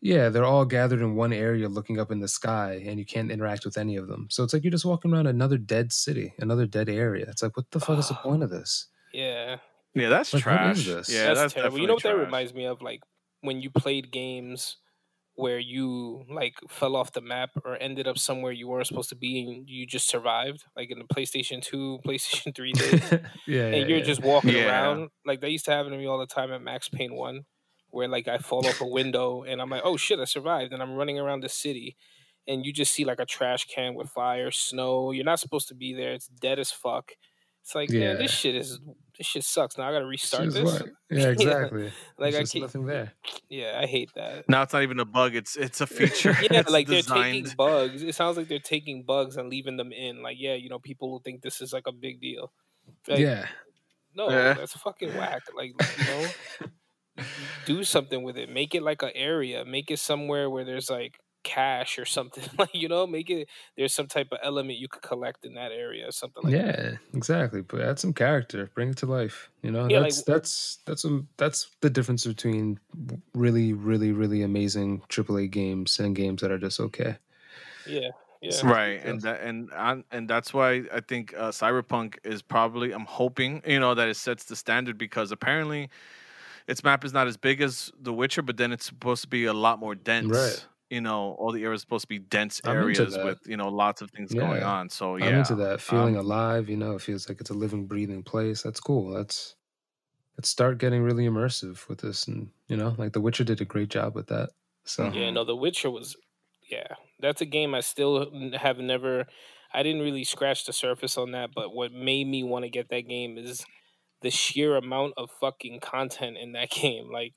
Yeah, 0.02 0.30
they're 0.30 0.46
all 0.46 0.64
gathered 0.64 1.02
in 1.02 1.16
one 1.18 1.34
area 1.34 1.68
looking 1.68 2.00
up 2.00 2.10
in 2.10 2.22
the 2.22 2.28
sky 2.30 2.82
and 2.88 2.98
you 2.98 3.06
can't 3.06 3.30
interact 3.30 3.66
with 3.66 3.78
any 3.78 3.98
of 3.98 4.08
them. 4.08 4.28
So 4.30 4.46
it's 4.46 4.54
like 4.54 4.64
you're 4.64 4.72
just 4.72 4.86
walking 4.86 5.14
around 5.14 5.28
another 5.28 5.58
dead 5.58 5.92
city, 5.92 6.34
another 6.40 6.66
dead 6.66 6.88
area. 6.88 7.26
It's 7.28 7.44
like, 7.44 7.58
what 7.58 7.70
the 7.72 7.82
fuck 7.82 8.00
is 8.00 8.08
the 8.08 8.14
point 8.14 8.42
of 8.42 8.50
this? 8.50 8.86
Yeah, 9.12 9.58
Yeah, 9.94 10.08
that's 10.08 10.34
Like, 10.34 10.44
trash. 10.44 10.78
is 10.78 10.86
this? 10.86 11.10
Yeah, 11.14 11.26
that's, 11.26 11.40
that's, 11.42 11.54
terrible. 11.54 11.80
You 11.80 11.88
know 11.88 11.96
what 11.96 12.04
that 12.04 12.16
reminds 12.16 12.54
me 12.54 12.64
of? 12.66 12.82
Like 12.82 13.02
when 13.42 13.62
you 13.62 13.70
played 13.70 14.12
games 14.12 14.78
where 15.36 15.60
you 15.60 16.26
like 16.30 16.56
fell 16.70 16.98
off 16.98 17.14
the 17.14 17.22
map 17.22 17.52
or 17.64 17.78
ended 17.82 18.06
up 18.08 18.18
somewhere 18.18 18.52
you 18.52 18.68
weren't 18.68 18.88
supposed 18.88 19.08
to 19.08 19.16
be 19.16 19.42
and 19.42 19.70
you 19.70 19.86
just 19.88 20.10
survived, 20.10 20.66
like 20.76 20.92
in 20.92 21.00
the 21.00 21.06
PlayStation 21.06 21.62
Two, 21.62 22.00
PlayStation 22.06 22.54
Three 22.54 22.74
days. 22.74 23.02
yeah, 23.12 23.20
yeah, 23.48 23.66
and 23.68 23.90
you're 23.90 24.00
yeah. 24.00 24.04
just 24.04 24.22
walking 24.22 24.56
Yeah. 24.56 24.68
around. 24.68 25.10
Like 25.26 25.40
that 25.42 25.52
used 25.52 25.66
to 25.66 25.72
happen 25.72 25.92
to 25.94 25.98
me 25.98 26.06
all 26.08 26.20
the 26.20 26.28
time 26.28 26.52
at 26.52 26.62
Max 26.62 26.90
Payne 26.90 27.16
One, 27.16 27.46
where 27.90 28.08
like 28.10 28.28
I 28.28 28.38
fall 28.40 28.68
off 28.68 28.82
a 28.82 28.88
window 29.00 29.44
and 29.44 29.62
I'm 29.62 29.70
like, 29.70 29.84
oh 29.86 29.96
shit, 29.96 30.20
I 30.20 30.26
survived, 30.26 30.74
and 30.74 30.82
I'm 30.82 30.96
running 30.96 31.18
around 31.18 31.42
the 31.44 31.50
city, 31.50 31.96
and 32.46 32.66
you 32.66 32.74
just 32.74 32.92
see 32.92 33.06
like 33.06 33.20
a 33.20 33.26
trash 33.26 33.66
can 33.66 33.96
with 33.96 34.10
fire, 34.10 34.52
snow. 34.52 35.12
You're 35.12 35.24
not 35.24 35.40
supposed 35.40 35.70
to 35.70 35.76
be 35.76 35.94
there. 35.94 36.12
It's 36.12 36.28
dead 36.28 36.60
as 36.60 36.72
fuck. 36.72 37.14
It's 37.62 37.76
like, 37.76 37.92
man, 37.92 38.18
this 38.18 38.32
shit 38.32 38.56
is 38.56 38.80
this 39.20 39.28
shit 39.28 39.44
sucks. 39.44 39.78
Now 39.78 39.88
I 39.88 39.92
gotta 39.92 40.06
restart 40.06 40.46
Just 40.46 40.56
this. 40.56 40.64
what? 40.66 40.90
Yeah, 41.12 41.28
exactly. 41.28 41.84
Like 42.18 42.32
There's 42.32 42.36
I 42.36 42.40
just 42.42 42.54
can't. 42.54 42.62
nothing 42.64 42.86
there. 42.88 43.14
Yeah, 43.50 43.80
I 43.80 43.86
hate 43.86 44.10
that. 44.16 44.48
Now 44.50 44.62
it's 44.64 44.74
not 44.74 44.82
even 44.84 45.00
a 45.00 45.06
bug. 45.06 45.36
It's 45.36 45.56
it's 45.56 45.82
a 45.82 45.88
feature. 45.98 46.36
Yeah, 46.42 46.62
It's 46.62 46.72
like 46.72 46.88
they're 46.88 47.02
taking 47.04 47.46
bugs. 47.58 48.02
It 48.02 48.16
sounds 48.16 48.38
like 48.38 48.48
they're 48.48 48.60
taking 48.60 49.04
bugs 49.04 49.36
and 49.38 49.50
leaving 49.50 49.78
them 49.78 49.92
in. 49.92 50.24
Like, 50.24 50.38
yeah, 50.40 50.56
you 50.56 50.70
know, 50.70 50.80
people 50.80 51.12
will 51.12 51.20
think 51.20 51.42
this 51.44 51.62
is 51.62 51.72
like 51.74 51.86
a 51.88 51.92
big 51.92 52.20
deal. 52.22 52.52
Like, 53.08 53.20
yeah. 53.20 53.46
No, 54.16 54.30
Yeah. 54.30 54.54
that's 54.54 54.74
fucking 54.74 55.16
whack. 55.16 55.44
Like, 55.56 55.74
you 56.00 56.06
know, 56.06 57.26
do 57.66 57.84
something 57.84 58.24
with 58.24 58.38
it. 58.38 58.50
Make 58.50 58.74
it 58.74 58.82
like 58.84 59.02
an 59.04 59.12
area. 59.14 59.66
Make 59.66 59.92
it 59.92 60.00
somewhere 60.00 60.50
where 60.50 60.64
there's 60.64 60.90
like 60.90 61.20
cash 61.44 61.98
or 62.00 62.06
something. 62.06 62.44
Like, 62.60 62.74
you 62.74 62.88
know, 62.90 63.08
make 63.08 63.30
it 63.30 63.48
there's 63.78 63.94
some 63.94 64.08
type 64.08 64.28
of 64.32 64.40
element 64.44 64.78
you 64.80 64.88
could 64.88 65.02
collect 65.02 65.46
in 65.46 65.54
that 65.56 65.72
area 65.72 66.08
or 66.08 66.12
something 66.12 66.44
like 66.44 66.54
that. 66.54 66.60
yeah, 66.80 66.98
exactly. 67.14 67.62
But 67.62 67.82
add 67.82 68.00
some 68.00 68.14
character, 68.14 68.70
bring 68.76 68.90
it 68.90 68.98
to 68.98 69.06
life. 69.06 69.50
You 69.62 69.72
know, 69.72 69.88
Yeah, 69.90 70.00
like- 70.00 70.10
that's 70.14 70.24
that's 70.24 70.78
that's 70.86 71.06
a, 71.06 71.22
that's 71.38 71.70
the 71.82 71.90
difference 71.90 72.26
between 72.26 72.80
really, 73.34 73.74
really, 73.74 74.12
really 74.12 74.42
amazing 74.44 75.02
AAA 75.10 75.50
games 75.52 76.00
and 76.00 76.16
games 76.16 76.42
that 76.42 76.52
are 76.52 76.58
just 76.60 76.80
okay. 76.80 77.18
Yeah. 77.88 78.10
Yeah. 78.42 78.66
right 78.66 79.02
and 79.04 79.20
that 79.24 79.42
and 79.42 79.70
and 79.76 80.06
and 80.12 80.30
that's 80.30 80.54
why 80.54 80.84
i 80.94 81.02
think 81.02 81.34
uh, 81.36 81.50
cyberpunk 81.52 82.16
is 82.24 82.42
probably 82.42 82.94
i'm 82.94 83.04
hoping 83.04 83.62
you 83.68 83.82
know 83.82 83.94
that 83.94 84.08
it 84.08 84.16
sets 84.16 84.46
the 84.46 84.56
standard 84.56 84.98
because 84.98 85.34
apparently 85.34 85.90
its 86.66 86.82
map 86.82 87.04
is 87.04 87.12
not 87.12 87.28
as 87.28 87.36
big 87.36 87.60
as 87.60 87.92
the 88.00 88.14
witcher 88.14 88.42
but 88.42 88.56
then 88.56 88.72
it's 88.72 88.86
supposed 88.86 89.24
to 89.24 89.28
be 89.28 89.44
a 89.44 89.52
lot 89.52 89.78
more 89.78 89.94
dense 89.94 90.28
Right. 90.28 90.66
You 90.90 91.02
know 91.02 91.36
all 91.38 91.52
the 91.52 91.64
areas 91.64 91.82
supposed 91.82 92.04
to 92.04 92.08
be 92.08 92.20
dense 92.20 92.62
areas 92.66 93.18
with 93.18 93.40
you 93.46 93.58
know 93.58 93.70
lots 93.70 94.02
of 94.02 94.10
things 94.12 94.34
going 94.34 94.64
on 94.64 94.90
so 94.90 95.16
yeah 95.18 95.26
I'm 95.28 95.36
into 95.36 95.56
that 95.56 95.82
feeling 95.82 96.18
um, 96.18 96.26
alive. 96.26 96.70
You 96.70 96.78
know, 96.78 96.96
it 96.96 97.02
feels 97.02 97.30
like 97.30 97.40
it's 97.40 97.50
a 97.50 97.54
living, 97.54 97.86
breathing 97.86 98.24
place. 98.24 98.62
That's 98.62 98.80
cool. 98.80 99.12
That's 99.14 99.56
let's 100.38 100.50
start 100.50 100.78
getting 100.78 101.02
really 101.02 101.28
immersive 101.28 101.88
with 101.88 102.00
this, 102.00 102.28
and 102.28 102.50
you 102.68 102.78
know, 102.78 102.96
like 102.98 103.14
The 103.14 103.22
Witcher 103.22 103.44
did 103.44 103.62
a 103.62 103.66
great 103.66 103.90
job 103.90 104.16
with 104.16 104.28
that. 104.28 104.50
So. 104.86 105.12
Yeah, 105.14 105.30
no, 105.30 105.44
The 105.44 105.56
Witcher 105.56 105.92
was, 105.92 106.16
yeah, 106.70 106.96
that's 107.20 107.42
a 107.42 107.46
game 107.46 107.76
I 107.76 107.82
still 107.82 108.32
have 108.58 108.78
never. 108.78 109.28
I 109.72 109.84
didn't 109.84 110.02
really 110.02 110.24
scratch 110.24 110.66
the 110.66 110.74
surface 110.74 111.18
on 111.18 111.32
that, 111.32 111.52
but 111.54 111.76
what 111.76 111.92
made 111.92 112.28
me 112.28 112.44
want 112.44 112.66
to 112.66 112.70
get 112.70 112.90
that 112.90 113.08
game 113.08 113.38
is 113.38 113.64
the 114.22 114.32
sheer 114.32 114.76
amount 114.76 115.14
of 115.16 115.30
fucking 115.40 115.80
content 115.80 116.38
in 116.38 116.54
that 116.54 116.70
game. 116.72 117.12
Like, 117.12 117.34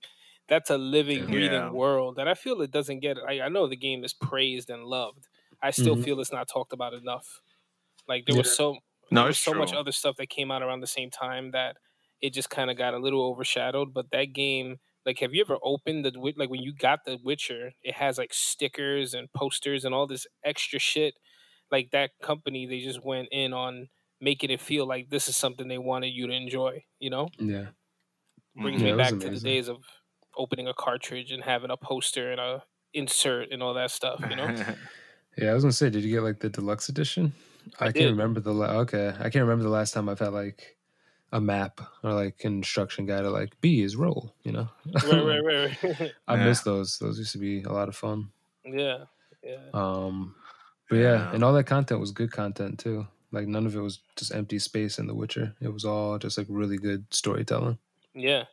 that's 0.53 0.71
a 0.71 0.79
living, 0.79 1.29
breathing 1.31 1.67
Yeah. 1.67 1.73
world 1.73 2.17
that 2.17 2.29
I 2.29 2.35
feel 2.35 2.63
it 2.63 2.73
doesn't 2.73 3.01
get. 3.01 3.19
I, 3.19 3.43
I 3.43 3.49
know 3.49 3.67
the 3.69 3.77
game 3.77 4.05
is 4.05 4.15
praised 4.15 4.71
and 4.71 4.85
loved. 4.85 5.29
I 5.63 5.71
still 5.73 5.97
Mhm. 5.97 6.05
feel 6.05 6.21
it's 6.21 6.33
not 6.33 6.49
talked 6.49 6.75
about 6.75 6.95
enough. 6.95 7.43
Like 8.09 8.27
there 8.27 8.37
was 8.37 8.49
so 8.49 8.79
No, 9.11 9.21
there 9.21 9.27
was 9.27 9.39
it's 9.39 9.41
so 9.41 9.55
much 9.55 9.73
other 9.73 9.93
stuff 9.93 10.17
that 10.17 10.29
came 10.31 10.51
out 10.51 10.63
around 10.63 10.81
the 10.81 10.87
same 10.87 11.11
time 11.11 11.53
that 11.53 11.77
it 12.21 12.33
just 12.33 12.51
kind 12.51 12.71
of 12.71 12.77
got 12.77 12.95
a 12.95 12.99
little 12.99 13.23
overshadowed. 13.25 13.95
But 13.95 14.11
that 14.13 14.33
game, 14.35 14.79
like, 15.07 15.19
have 15.21 15.35
you 15.35 15.43
ever 15.43 15.59
opened 15.63 16.05
the 16.05 16.13
like 16.37 16.51
when 16.51 16.63
you 16.63 16.75
got 16.75 17.01
the 17.05 17.19
Witcher? 17.23 17.73
It 17.83 17.95
has 17.95 18.19
like 18.19 18.35
stickers 18.35 19.15
and 19.15 19.33
posters 19.33 19.85
and 19.85 19.95
all 19.95 20.07
this 20.07 20.27
extra 20.45 20.79
shit. 20.79 21.15
Like 21.71 21.91
that 21.93 22.13
company, 22.23 22.67
they 22.67 22.81
just 22.81 23.05
went 23.05 23.29
in 23.33 23.53
on 23.55 23.89
making 24.21 24.51
it 24.51 24.61
feel 24.61 24.87
like 24.87 25.11
this 25.11 25.29
is 25.29 25.37
something 25.37 25.69
they 25.69 25.79
wanted 25.79 26.09
you 26.09 26.27
to 26.29 26.35
enjoy. 26.35 26.85
You 27.01 27.11
know, 27.11 27.33
yeah, 27.39 27.71
brings. 28.61 28.83
Yeah, 28.83 28.85
me 28.85 28.93
it 28.93 28.97
was 28.97 29.13
back 29.13 29.19
to 29.21 29.31
the 29.31 29.41
days 29.41 29.69
of 29.69 29.85
opening 30.37 30.67
a 30.69 30.75
cartridge 30.75 31.33
and 31.33 31.43
having 31.45 31.71
a 31.71 31.77
poster 31.77 32.31
and 32.31 32.41
a 32.41 32.63
insert 32.95 33.51
and 33.53 33.63
all 33.63 33.75
that 33.75 33.91
stuff. 33.91 34.23
You 34.29 34.37
know, 34.37 34.47
yeah. 35.39 35.51
I 35.51 35.55
was 35.55 35.65
gonna 35.65 35.73
say, 35.73 35.91
did 35.91 36.03
you 36.05 36.11
get 36.11 36.23
like 36.23 36.41
the 36.41 36.49
deluxe 36.51 36.89
edition? 36.89 37.33
I 37.79 37.85
I, 37.85 37.87
can't 37.87 37.95
did. 37.95 38.11
remember 38.11 38.41
the 38.41 38.53
la- 38.53 38.79
okay. 38.81 39.09
I 39.19 39.31
can't 39.31 39.45
remember 39.45 39.63
the 39.65 39.71
last 39.71 39.95
time 39.95 40.09
I've 40.09 40.19
had 40.19 40.33
like 40.33 40.77
a 41.33 41.41
map 41.41 41.81
or 42.03 42.13
like 42.13 42.45
an 42.45 42.55
instruction 42.55 43.07
guide 43.07 43.23
to 43.23 43.31
like 43.31 43.59
B 43.61 43.83
is 43.83 43.97
roll. 43.97 44.35
You 44.43 44.53
know, 44.53 44.69
right, 45.05 45.05
right, 45.25 45.45
right, 45.45 45.83
right. 46.01 46.13
I 46.29 46.35
Yeah. 46.37 46.45
miss 46.45 46.61
those. 46.63 46.99
Those 46.99 47.19
used 47.19 47.33
to 47.33 47.39
be 47.39 47.63
a 47.63 47.73
lot 47.73 47.89
of 47.89 47.97
fun. 47.97 48.31
yeah, 48.65 49.05
yeah. 49.43 49.57
Um, 49.73 50.35
but 50.91 50.97
yeah, 50.97 51.13
Yeah. 51.15 51.33
and 51.35 51.43
all 51.45 51.53
that 51.55 51.65
content 51.65 52.01
was 52.01 52.11
good 52.11 52.33
content 52.33 52.79
too. 52.81 53.07
Like 53.31 53.47
none 53.47 53.65
of 53.65 53.75
it 53.75 53.81
was 53.81 54.01
just 54.17 54.35
empty 54.35 54.59
space 54.59 54.99
in 54.99 55.07
The 55.07 55.15
Witcher. 55.15 55.55
It 55.63 55.73
was 55.73 55.87
all 55.87 56.19
just 56.19 56.37
like 56.37 56.47
really 56.51 56.77
good 56.77 57.07
storytelling. 57.15 57.79
Yeah, 58.15 58.45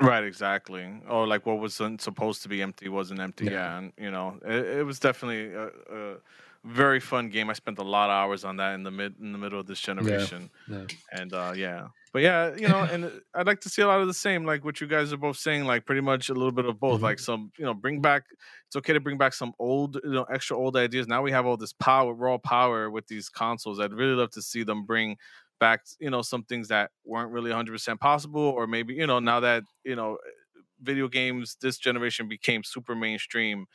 Right, 0.00 0.24
exactly. 0.24 0.86
Or 1.08 1.26
like 1.26 1.46
what 1.46 1.58
wasn't 1.58 2.02
supposed 2.02 2.42
to 2.42 2.48
be 2.48 2.60
empty 2.62 2.88
wasn't 2.88 3.20
empty. 3.20 3.46
Yeah. 3.46 3.52
Yeah, 3.52 3.78
and 3.78 3.92
you 3.98 4.10
know, 4.10 4.38
it, 4.44 4.78
it 4.78 4.86
was 4.86 4.98
definitely 4.98 5.54
a, 5.54 5.68
a 5.68 6.16
very 6.64 7.00
fun 7.00 7.30
game. 7.30 7.48
I 7.48 7.54
spent 7.54 7.78
a 7.78 7.82
lot 7.82 8.10
of 8.10 8.14
hours 8.14 8.44
on 8.44 8.56
that 8.58 8.74
in 8.74 8.82
the 8.82 8.90
mid 8.90 9.14
in 9.20 9.32
the 9.32 9.38
middle 9.38 9.58
of 9.58 9.66
this 9.66 9.80
generation, 9.80 10.50
Yeah. 10.68 10.84
and 11.12 11.32
uh, 11.32 11.52
yeah. 11.56 11.88
But 12.12 12.22
yeah, 12.22 12.54
you 12.56 12.68
know, 12.68 12.78
and 12.80 13.10
I'd 13.34 13.46
like 13.46 13.60
to 13.60 13.68
see 13.70 13.82
a 13.82 13.86
lot 13.86 14.00
of 14.00 14.06
the 14.06 14.14
same, 14.14 14.44
like 14.44 14.64
what 14.64 14.80
you 14.80 14.86
guys 14.86 15.12
are 15.12 15.18
both 15.18 15.36
saying, 15.38 15.64
like 15.64 15.86
pretty 15.86 16.00
much 16.02 16.28
a 16.28 16.34
little 16.34 16.52
bit 16.52 16.64
of 16.66 16.78
both. 16.80 17.00
Mhm. 17.00 17.04
Like 17.04 17.18
some, 17.18 17.50
you 17.58 17.64
know, 17.64 17.72
bring 17.74 18.00
back. 18.02 18.24
It's 18.66 18.76
okay 18.76 18.92
to 18.94 19.00
bring 19.00 19.16
back 19.18 19.32
some 19.32 19.54
old, 19.58 19.96
you 20.02 20.10
know, 20.10 20.24
extra 20.24 20.56
old 20.58 20.76
ideas. 20.76 21.06
Now 21.06 21.22
we 21.22 21.30
have 21.32 21.46
all 21.46 21.56
this 21.56 21.72
power, 21.72 22.12
raw 22.12 22.36
power 22.38 22.90
with 22.90 23.06
these 23.06 23.28
consoles. 23.30 23.80
I'd 23.80 23.92
really 23.92 24.14
love 24.14 24.30
to 24.32 24.42
see 24.42 24.62
them 24.62 24.84
bring 24.84 25.16
back, 25.60 25.82
you 26.00 26.10
know, 26.10 26.22
some 26.22 26.44
things 26.44 26.68
that 26.68 26.90
weren't 27.04 27.30
really 27.32 27.50
100% 27.50 28.00
possible, 28.00 28.40
or 28.42 28.66
maybe, 28.66 28.94
you 28.94 29.06
know, 29.06 29.18
now 29.18 29.40
that, 29.40 29.64
you 29.84 29.96
know, 29.96 30.18
video 30.80 31.08
games 31.08 31.56
this 31.60 31.78
generation 31.78 32.28
became 32.28 32.62
super 32.64 32.94
mainstream, 32.94 33.66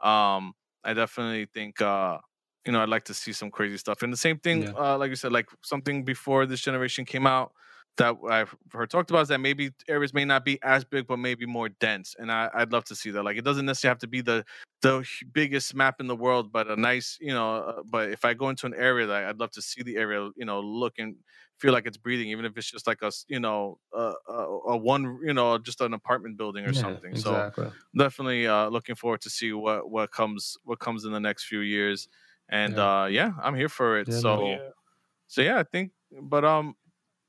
um, 0.00 0.54
I 0.84 0.94
definitely 0.94 1.46
think, 1.46 1.80
uh, 1.80 2.18
you 2.66 2.72
know, 2.72 2.82
I'd 2.82 2.88
like 2.88 3.04
to 3.06 3.14
see 3.14 3.32
some 3.32 3.50
crazy 3.50 3.78
stuff. 3.78 4.02
And 4.02 4.12
the 4.12 4.16
same 4.16 4.38
thing, 4.38 4.66
Yeah. 4.66 4.74
uh, 4.78 4.98
like 4.98 5.10
you 5.10 5.16
said, 5.16 5.32
like 5.32 5.46
something 5.62 6.04
before 6.04 6.46
this 6.46 6.60
generation 6.60 7.04
came 7.04 7.26
out 7.26 7.52
that 7.98 8.16
I've 8.30 8.54
heard 8.72 8.90
talked 8.90 9.10
about 9.10 9.22
is 9.22 9.28
that 9.28 9.38
maybe 9.40 9.70
areas 9.88 10.14
may 10.14 10.24
not 10.24 10.44
be 10.44 10.58
as 10.62 10.84
big, 10.84 11.06
but 11.06 11.18
maybe 11.18 11.46
more 11.46 11.68
dense. 11.68 12.14
And 12.18 12.32
I, 12.32 12.50
I'd 12.54 12.72
love 12.72 12.84
to 12.86 12.96
see 12.96 13.10
that. 13.12 13.22
Like, 13.24 13.36
it 13.36 13.44
doesn't 13.44 13.66
necessarily 13.66 13.92
have 13.92 13.98
to 14.00 14.08
be 14.08 14.20
the 14.22 14.44
the 14.82 15.04
biggest 15.32 15.74
map 15.74 16.00
in 16.00 16.06
the 16.06 16.16
world, 16.16 16.52
but 16.52 16.68
a 16.70 16.76
nice, 16.76 17.18
you 17.20 17.32
know. 17.34 17.56
Uh, 17.56 17.82
but 17.84 18.10
if 18.10 18.24
I 18.24 18.34
go 18.34 18.48
into 18.48 18.66
an 18.66 18.74
area, 18.74 19.06
that 19.06 19.24
I'd 19.26 19.40
love 19.40 19.50
to 19.52 19.62
see 19.62 19.82
the 19.82 19.96
area, 19.96 20.30
you 20.36 20.44
know, 20.46 20.60
look 20.60 20.94
and 20.98 21.16
feel 21.58 21.72
like 21.72 21.86
it's 21.86 21.96
breathing, 21.96 22.28
even 22.30 22.44
if 22.44 22.56
it's 22.56 22.70
just 22.70 22.86
like 22.86 23.02
a, 23.02 23.10
you 23.28 23.40
know, 23.40 23.78
a, 23.92 24.14
a, 24.28 24.32
a 24.32 24.76
one, 24.76 25.18
you 25.24 25.34
know, 25.34 25.58
just 25.58 25.80
an 25.80 25.92
apartment 25.94 26.36
building 26.38 26.64
or 26.64 26.72
Yeah, 26.72 26.72
something. 26.72 27.16
So 27.16 27.46
definitely 27.96 28.46
uh, 28.46 28.68
looking 28.68 28.94
forward 28.94 29.20
to 29.22 29.30
see 29.30 29.52
what 29.52 29.90
what 29.90 30.10
comes 30.10 30.56
what 30.64 30.78
comes 30.78 31.04
in 31.04 31.12
the 31.12 31.20
next 31.20 31.44
few 31.46 31.60
years. 31.60 32.08
And 32.48 32.78
Yeah. 32.78 32.78
uh, 32.78 33.08
yeah, 33.10 33.32
I'm 33.42 33.54
here 33.54 33.68
for 33.68 33.98
it. 33.98 34.08
Yeah, 34.08 34.20
no, 34.20 34.40
so 34.40 34.40
yeah. 34.40 34.70
so 35.26 35.42
yeah, 35.42 35.58
I 35.58 35.64
think, 35.64 35.92
but 36.22 36.44
um, 36.44 36.76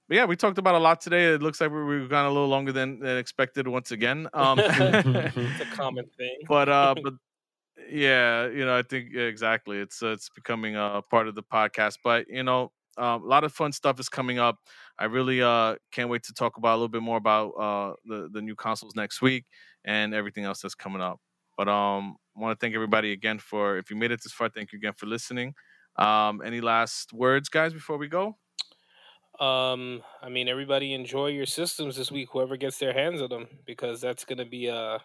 but 0.10 0.16
yeah, 0.16 0.26
we 0.26 0.36
talked 0.36 0.58
about 0.58 0.74
a 0.74 0.80
lot 0.80 1.02
today. 1.02 1.36
It 1.36 1.42
looks 1.44 1.62
like 1.62 1.72
we 1.72 1.84
we've 1.84 2.10
gone 2.10 2.26
a 2.26 2.30
little 2.30 2.48
longer 2.48 2.72
than, 2.72 3.00
than 3.00 3.18
expected 3.18 3.68
once 3.68 3.92
again. 3.92 4.28
Um, 4.34 4.58
it's 4.60 5.62
a 5.62 5.66
common 5.72 6.06
thing. 6.18 6.36
but 6.48 6.68
uh, 6.68 6.96
but 7.04 7.14
yeah, 7.88 8.48
you 8.48 8.66
know, 8.66 8.76
I 8.76 8.82
think 8.82 9.10
yeah, 9.14 9.24
exactly. 9.24 9.78
It's 9.78 10.02
uh, 10.02 10.08
it's 10.08 10.30
becoming 10.30 10.76
a 10.76 11.04
part 11.12 11.28
of 11.28 11.36
the 11.36 11.44
podcast. 11.44 12.00
But 12.04 12.28
you 12.28 12.42
know, 12.42 12.72
um, 12.98 13.22
a 13.22 13.28
lot 13.28 13.44
of 13.44 13.54
fun 13.54 13.72
stuff 13.72 14.00
is 14.00 14.10
coming 14.10 14.40
up. 14.40 14.58
I 14.98 15.06
really 15.06 15.44
uh 15.44 15.76
can't 15.92 16.10
wait 16.10 16.24
to 16.24 16.34
talk 16.34 16.58
about 16.58 16.72
a 16.72 16.78
little 16.78 16.90
bit 16.90 17.04
more 17.04 17.18
about 17.18 17.50
uh 17.52 17.94
the 18.06 18.30
the 18.34 18.42
new 18.42 18.56
consoles 18.56 18.96
next 18.96 19.22
week 19.22 19.46
and 19.86 20.16
everything 20.16 20.44
else 20.44 20.62
that's 20.62 20.76
coming 20.76 21.04
up. 21.04 21.20
But 21.56 21.70
um, 21.70 22.16
I 22.36 22.42
want 22.42 22.60
to 22.60 22.66
thank 22.66 22.74
everybody 22.74 23.12
again 23.12 23.38
for 23.38 23.78
if 23.78 23.92
you 23.92 23.96
made 23.96 24.10
it 24.10 24.22
this 24.24 24.34
far. 24.34 24.50
Thank 24.50 24.74
you 24.74 24.78
again 24.78 24.94
for 24.98 25.06
listening. 25.06 25.54
Um, 25.98 26.42
any 26.44 26.62
last 26.62 27.14
words, 27.14 27.48
guys, 27.48 27.74
before 27.74 27.98
we 27.98 28.08
go? 28.08 28.38
Um, 29.40 30.02
I 30.22 30.30
mean, 30.30 30.48
everybody 30.50 30.94
enjoy 30.94 31.28
your 31.28 31.46
systems 31.46 31.96
this 31.96 32.12
week. 32.12 32.30
Whoever 32.34 32.58
gets 32.58 32.78
their 32.78 32.94
hands 32.94 33.22
on 33.22 33.30
them, 33.30 33.48
because 33.66 34.02
that's 34.02 34.26
gonna 34.26 34.46
be 34.46 34.70
uh, 34.70 35.00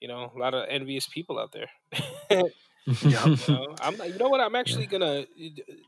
you 0.00 0.08
know, 0.08 0.32
a 0.34 0.38
lot 0.38 0.54
of 0.54 0.66
envious 0.68 1.06
people 1.06 1.38
out 1.38 1.52
there. 1.52 1.68
you 2.30 3.10
know, 3.10 3.76
I'm. 3.80 3.94
You 4.02 4.18
know 4.18 4.28
what? 4.28 4.40
I'm 4.40 4.54
actually 4.56 4.86
gonna. 4.86 5.26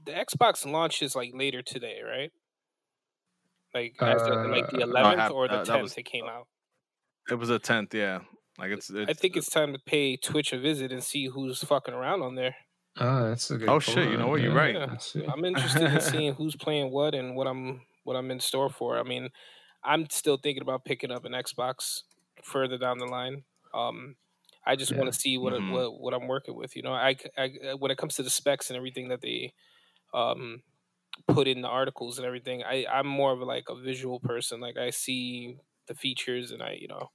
The 0.06 0.12
Xbox 0.12 0.70
launches 0.70 1.16
like 1.16 1.30
later 1.34 1.62
today, 1.62 2.00
right? 2.04 2.30
Like 3.74 3.96
as 4.00 4.22
of, 4.22 4.46
like 4.50 4.70
the 4.70 4.82
Uh, 4.84 4.86
no, 4.86 4.92
11th 4.92 5.16
have- 5.18 5.32
or 5.32 5.48
the 5.48 5.54
uh, 5.54 5.64
10th, 5.64 5.82
was- 5.82 5.96
it 5.96 6.04
came 6.04 6.26
out. 6.26 6.46
It 7.30 7.34
was 7.36 7.48
the 7.48 7.58
tenth, 7.58 7.94
yeah. 7.94 8.20
Like 8.58 8.70
it's, 8.70 8.90
it's 8.90 9.10
I 9.10 9.14
think 9.14 9.36
it's 9.36 9.50
time 9.50 9.72
to 9.72 9.78
pay 9.84 10.16
Twitch 10.16 10.52
a 10.52 10.58
visit 10.60 10.92
and 10.92 11.02
see 11.02 11.26
who's 11.26 11.64
fucking 11.64 11.94
around 11.94 12.22
on 12.22 12.34
there. 12.36 12.54
Ah, 12.96 13.24
that's 13.28 13.50
a 13.50 13.58
good. 13.58 13.70
Oh, 13.70 13.80
shit, 13.80 14.08
you 14.10 14.16
know 14.16 14.28
point, 14.28 14.28
what, 14.28 14.40
you're 14.40 14.52
right. 14.52 14.80
Yeah. 15.14 15.32
I'm 15.32 15.44
interested 15.44 15.90
in 15.90 16.00
seeing 16.00 16.34
who's 16.34 16.56
playing 16.56 16.90
what 16.92 17.14
and 17.14 17.34
what 17.36 17.46
I'm 17.46 17.82
what 18.04 18.16
I'm 18.16 18.30
in 18.30 18.40
store 18.40 18.68
for. 18.70 18.98
I 18.98 19.02
mean, 19.02 19.30
I'm 19.82 20.08
still 20.10 20.36
thinking 20.36 20.62
about 20.62 20.84
picking 20.84 21.10
up 21.10 21.24
an 21.24 21.32
Xbox 21.32 22.02
further 22.42 22.78
down 22.78 22.98
the 22.98 23.06
line. 23.06 23.44
Um, 23.72 24.16
I 24.66 24.76
just 24.76 24.94
Yeah. 24.94 24.96
want 24.96 25.12
to 25.12 25.18
see 25.18 25.38
what, 25.38 25.52
Mhm. 25.52 25.66
what 25.66 26.00
what 26.00 26.14
I'm 26.14 26.28
working 26.28 26.56
with. 26.56 26.76
You 26.76 26.82
know, 26.82 26.92
I, 26.92 27.16
uh, 27.36 27.76
when 27.78 27.90
it 27.90 27.98
comes 27.98 28.16
to 28.16 28.22
the 28.22 28.30
specs 28.30 28.70
and 28.70 28.76
everything 28.76 29.08
that 29.08 29.20
they 29.22 29.54
um 30.14 30.62
put 31.28 31.48
in 31.48 31.62
the 31.62 31.68
articles 31.68 32.18
and 32.18 32.26
everything, 32.26 32.62
I 32.64 32.86
I'm 32.86 33.06
more 33.08 33.32
of 33.32 33.40
like 33.40 33.68
a 33.70 33.76
visual 33.76 34.20
person. 34.20 34.60
Like 34.60 34.76
I 34.78 34.90
see 34.90 35.58
the 35.86 35.94
features 35.94 36.50
and 36.52 36.62
I 36.62 36.72
you 36.74 36.88
know 36.88 37.10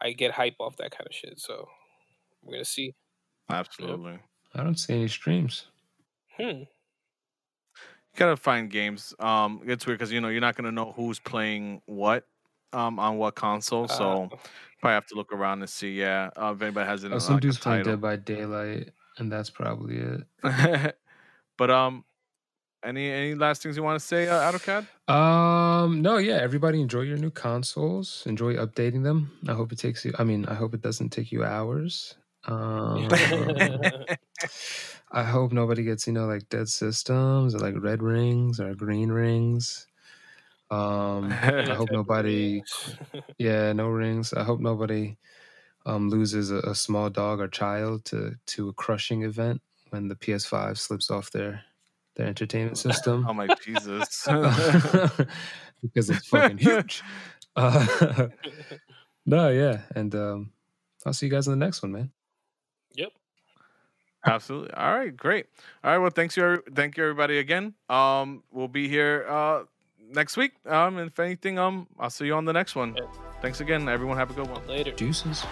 I 0.00 0.12
get 0.12 0.32
hype 0.32 0.56
off 0.60 0.76
that 0.78 0.92
kind 0.92 1.06
of 1.08 1.14
shit. 1.14 1.40
So 1.40 1.68
we're 2.42 2.54
gonna 2.54 2.64
see. 2.66 2.94
absolutely. 3.48 4.20
I 4.58 4.64
don't 4.64 4.78
see 4.78 4.94
any 4.94 5.08
streams. 5.08 5.66
Hmm. 6.36 6.42
You 6.42 6.66
gotta 8.16 8.36
find 8.36 8.68
games. 8.70 9.14
Um, 9.20 9.62
it's 9.64 9.86
weird 9.86 9.98
because 9.98 10.12
you 10.12 10.20
know 10.20 10.28
you're 10.28 10.40
not 10.40 10.56
gonna 10.56 10.72
know 10.72 10.92
who's 10.96 11.20
playing 11.20 11.80
what, 11.86 12.26
um, 12.72 12.98
on 12.98 13.16
what 13.18 13.36
console. 13.36 13.86
So 13.86 14.24
Uh, 14.32 14.36
probably 14.80 14.94
have 14.94 15.06
to 15.06 15.14
look 15.14 15.32
around 15.32 15.60
and 15.60 15.70
see. 15.70 15.98
Yeah, 15.98 16.30
uh, 16.36 16.52
if 16.56 16.62
anybody 16.62 16.88
has 16.88 17.04
it. 17.04 17.12
Oh, 17.12 17.18
some 17.18 17.34
like, 17.34 17.42
dude's 17.42 17.58
playing. 17.58 17.84
Dead 17.84 18.00
by 18.00 18.16
Daylight, 18.16 18.90
and 19.18 19.30
that's 19.30 19.50
probably 19.50 19.98
it. 19.98 20.96
but 21.56 21.70
um, 21.70 22.04
any 22.82 23.10
any 23.10 23.34
last 23.34 23.62
things 23.62 23.76
you 23.76 23.82
want 23.82 24.00
to 24.00 24.04
say, 24.04 24.28
uh, 24.28 24.50
Atokad? 24.50 24.86
Um, 25.12 26.02
no, 26.02 26.16
yeah. 26.16 26.36
Everybody 26.36 26.80
enjoy 26.80 27.02
your 27.02 27.18
new 27.18 27.30
consoles. 27.30 28.24
Enjoy 28.26 28.54
updating 28.54 29.04
them. 29.04 29.30
I 29.48 29.52
hope 29.54 29.72
it 29.72 29.78
takes 29.78 30.04
you. 30.04 30.12
I 30.18 30.24
mean, 30.24 30.46
I 30.46 30.54
hope 30.54 30.74
it 30.74 30.82
doesn't 30.82 31.10
take 31.10 31.30
you 31.30 31.44
hours. 31.44 32.16
Um, 32.46 33.08
I 35.10 35.24
hope 35.24 35.52
nobody 35.52 35.84
gets 35.84 36.06
you 36.06 36.12
know 36.12 36.26
like 36.26 36.48
dead 36.48 36.68
systems 36.68 37.54
or 37.54 37.58
like 37.58 37.74
red 37.78 38.02
rings 38.02 38.60
or 38.60 38.74
green 38.74 39.10
rings. 39.10 39.86
Um, 40.70 41.32
I 41.32 41.74
hope 41.74 41.90
nobody. 41.90 42.62
Yeah, 43.38 43.72
no 43.72 43.88
rings. 43.88 44.32
I 44.32 44.42
hope 44.42 44.58
nobody 44.60 45.16
um 45.86 46.10
loses 46.10 46.50
a, 46.50 46.58
a 46.58 46.74
small 46.74 47.08
dog 47.08 47.40
or 47.40 47.48
child 47.48 48.04
to 48.06 48.34
to 48.46 48.68
a 48.68 48.72
crushing 48.72 49.22
event 49.22 49.62
when 49.90 50.08
the 50.08 50.16
PS5 50.16 50.76
slips 50.76 51.10
off 51.10 51.30
their 51.30 51.62
their 52.16 52.26
entertainment 52.26 52.78
system. 52.86 53.24
oh 53.28 53.32
my 53.32 53.46
Jesus! 53.62 54.26
because 55.82 56.10
it's 56.10 56.26
fucking 56.26 56.58
huge. 56.58 57.02
Uh, 57.54 58.28
no, 59.26 59.48
yeah, 59.48 59.82
and 59.94 60.14
um, 60.14 60.52
I'll 61.06 61.12
see 61.12 61.26
you 61.26 61.32
guys 61.32 61.46
in 61.46 61.58
the 61.58 61.64
next 61.64 61.82
one, 61.82 61.92
man. 61.92 62.12
Yep. 64.26 64.34
Absolutely. 64.34 64.74
All 64.74 64.94
right, 64.96 65.16
great. 65.16 65.46
All 65.82 65.92
right, 65.92 65.98
well, 65.98 66.10
thanks 66.10 66.36
you, 66.36 66.62
thank 66.74 66.96
you, 66.96 67.04
everybody, 67.04 67.38
again. 67.38 67.74
Um, 67.88 68.42
we'll 68.50 68.68
be 68.68 68.88
here 68.88 69.26
uh 69.28 69.64
next 70.10 70.36
week. 70.36 70.52
Um, 70.66 70.98
and 70.98 71.10
if 71.10 71.18
anything, 71.18 71.58
um, 71.58 71.86
I'll 71.98 72.10
see 72.10 72.26
you 72.26 72.34
on 72.34 72.44
the 72.44 72.52
next 72.52 72.74
one. 72.74 72.96
Yeah. 72.96 73.04
Thanks 73.42 73.60
again, 73.60 73.88
everyone. 73.88 74.16
Have 74.16 74.30
a 74.30 74.34
good 74.34 74.48
one. 74.48 74.66
Later. 74.66 74.92
Juices. 74.92 75.44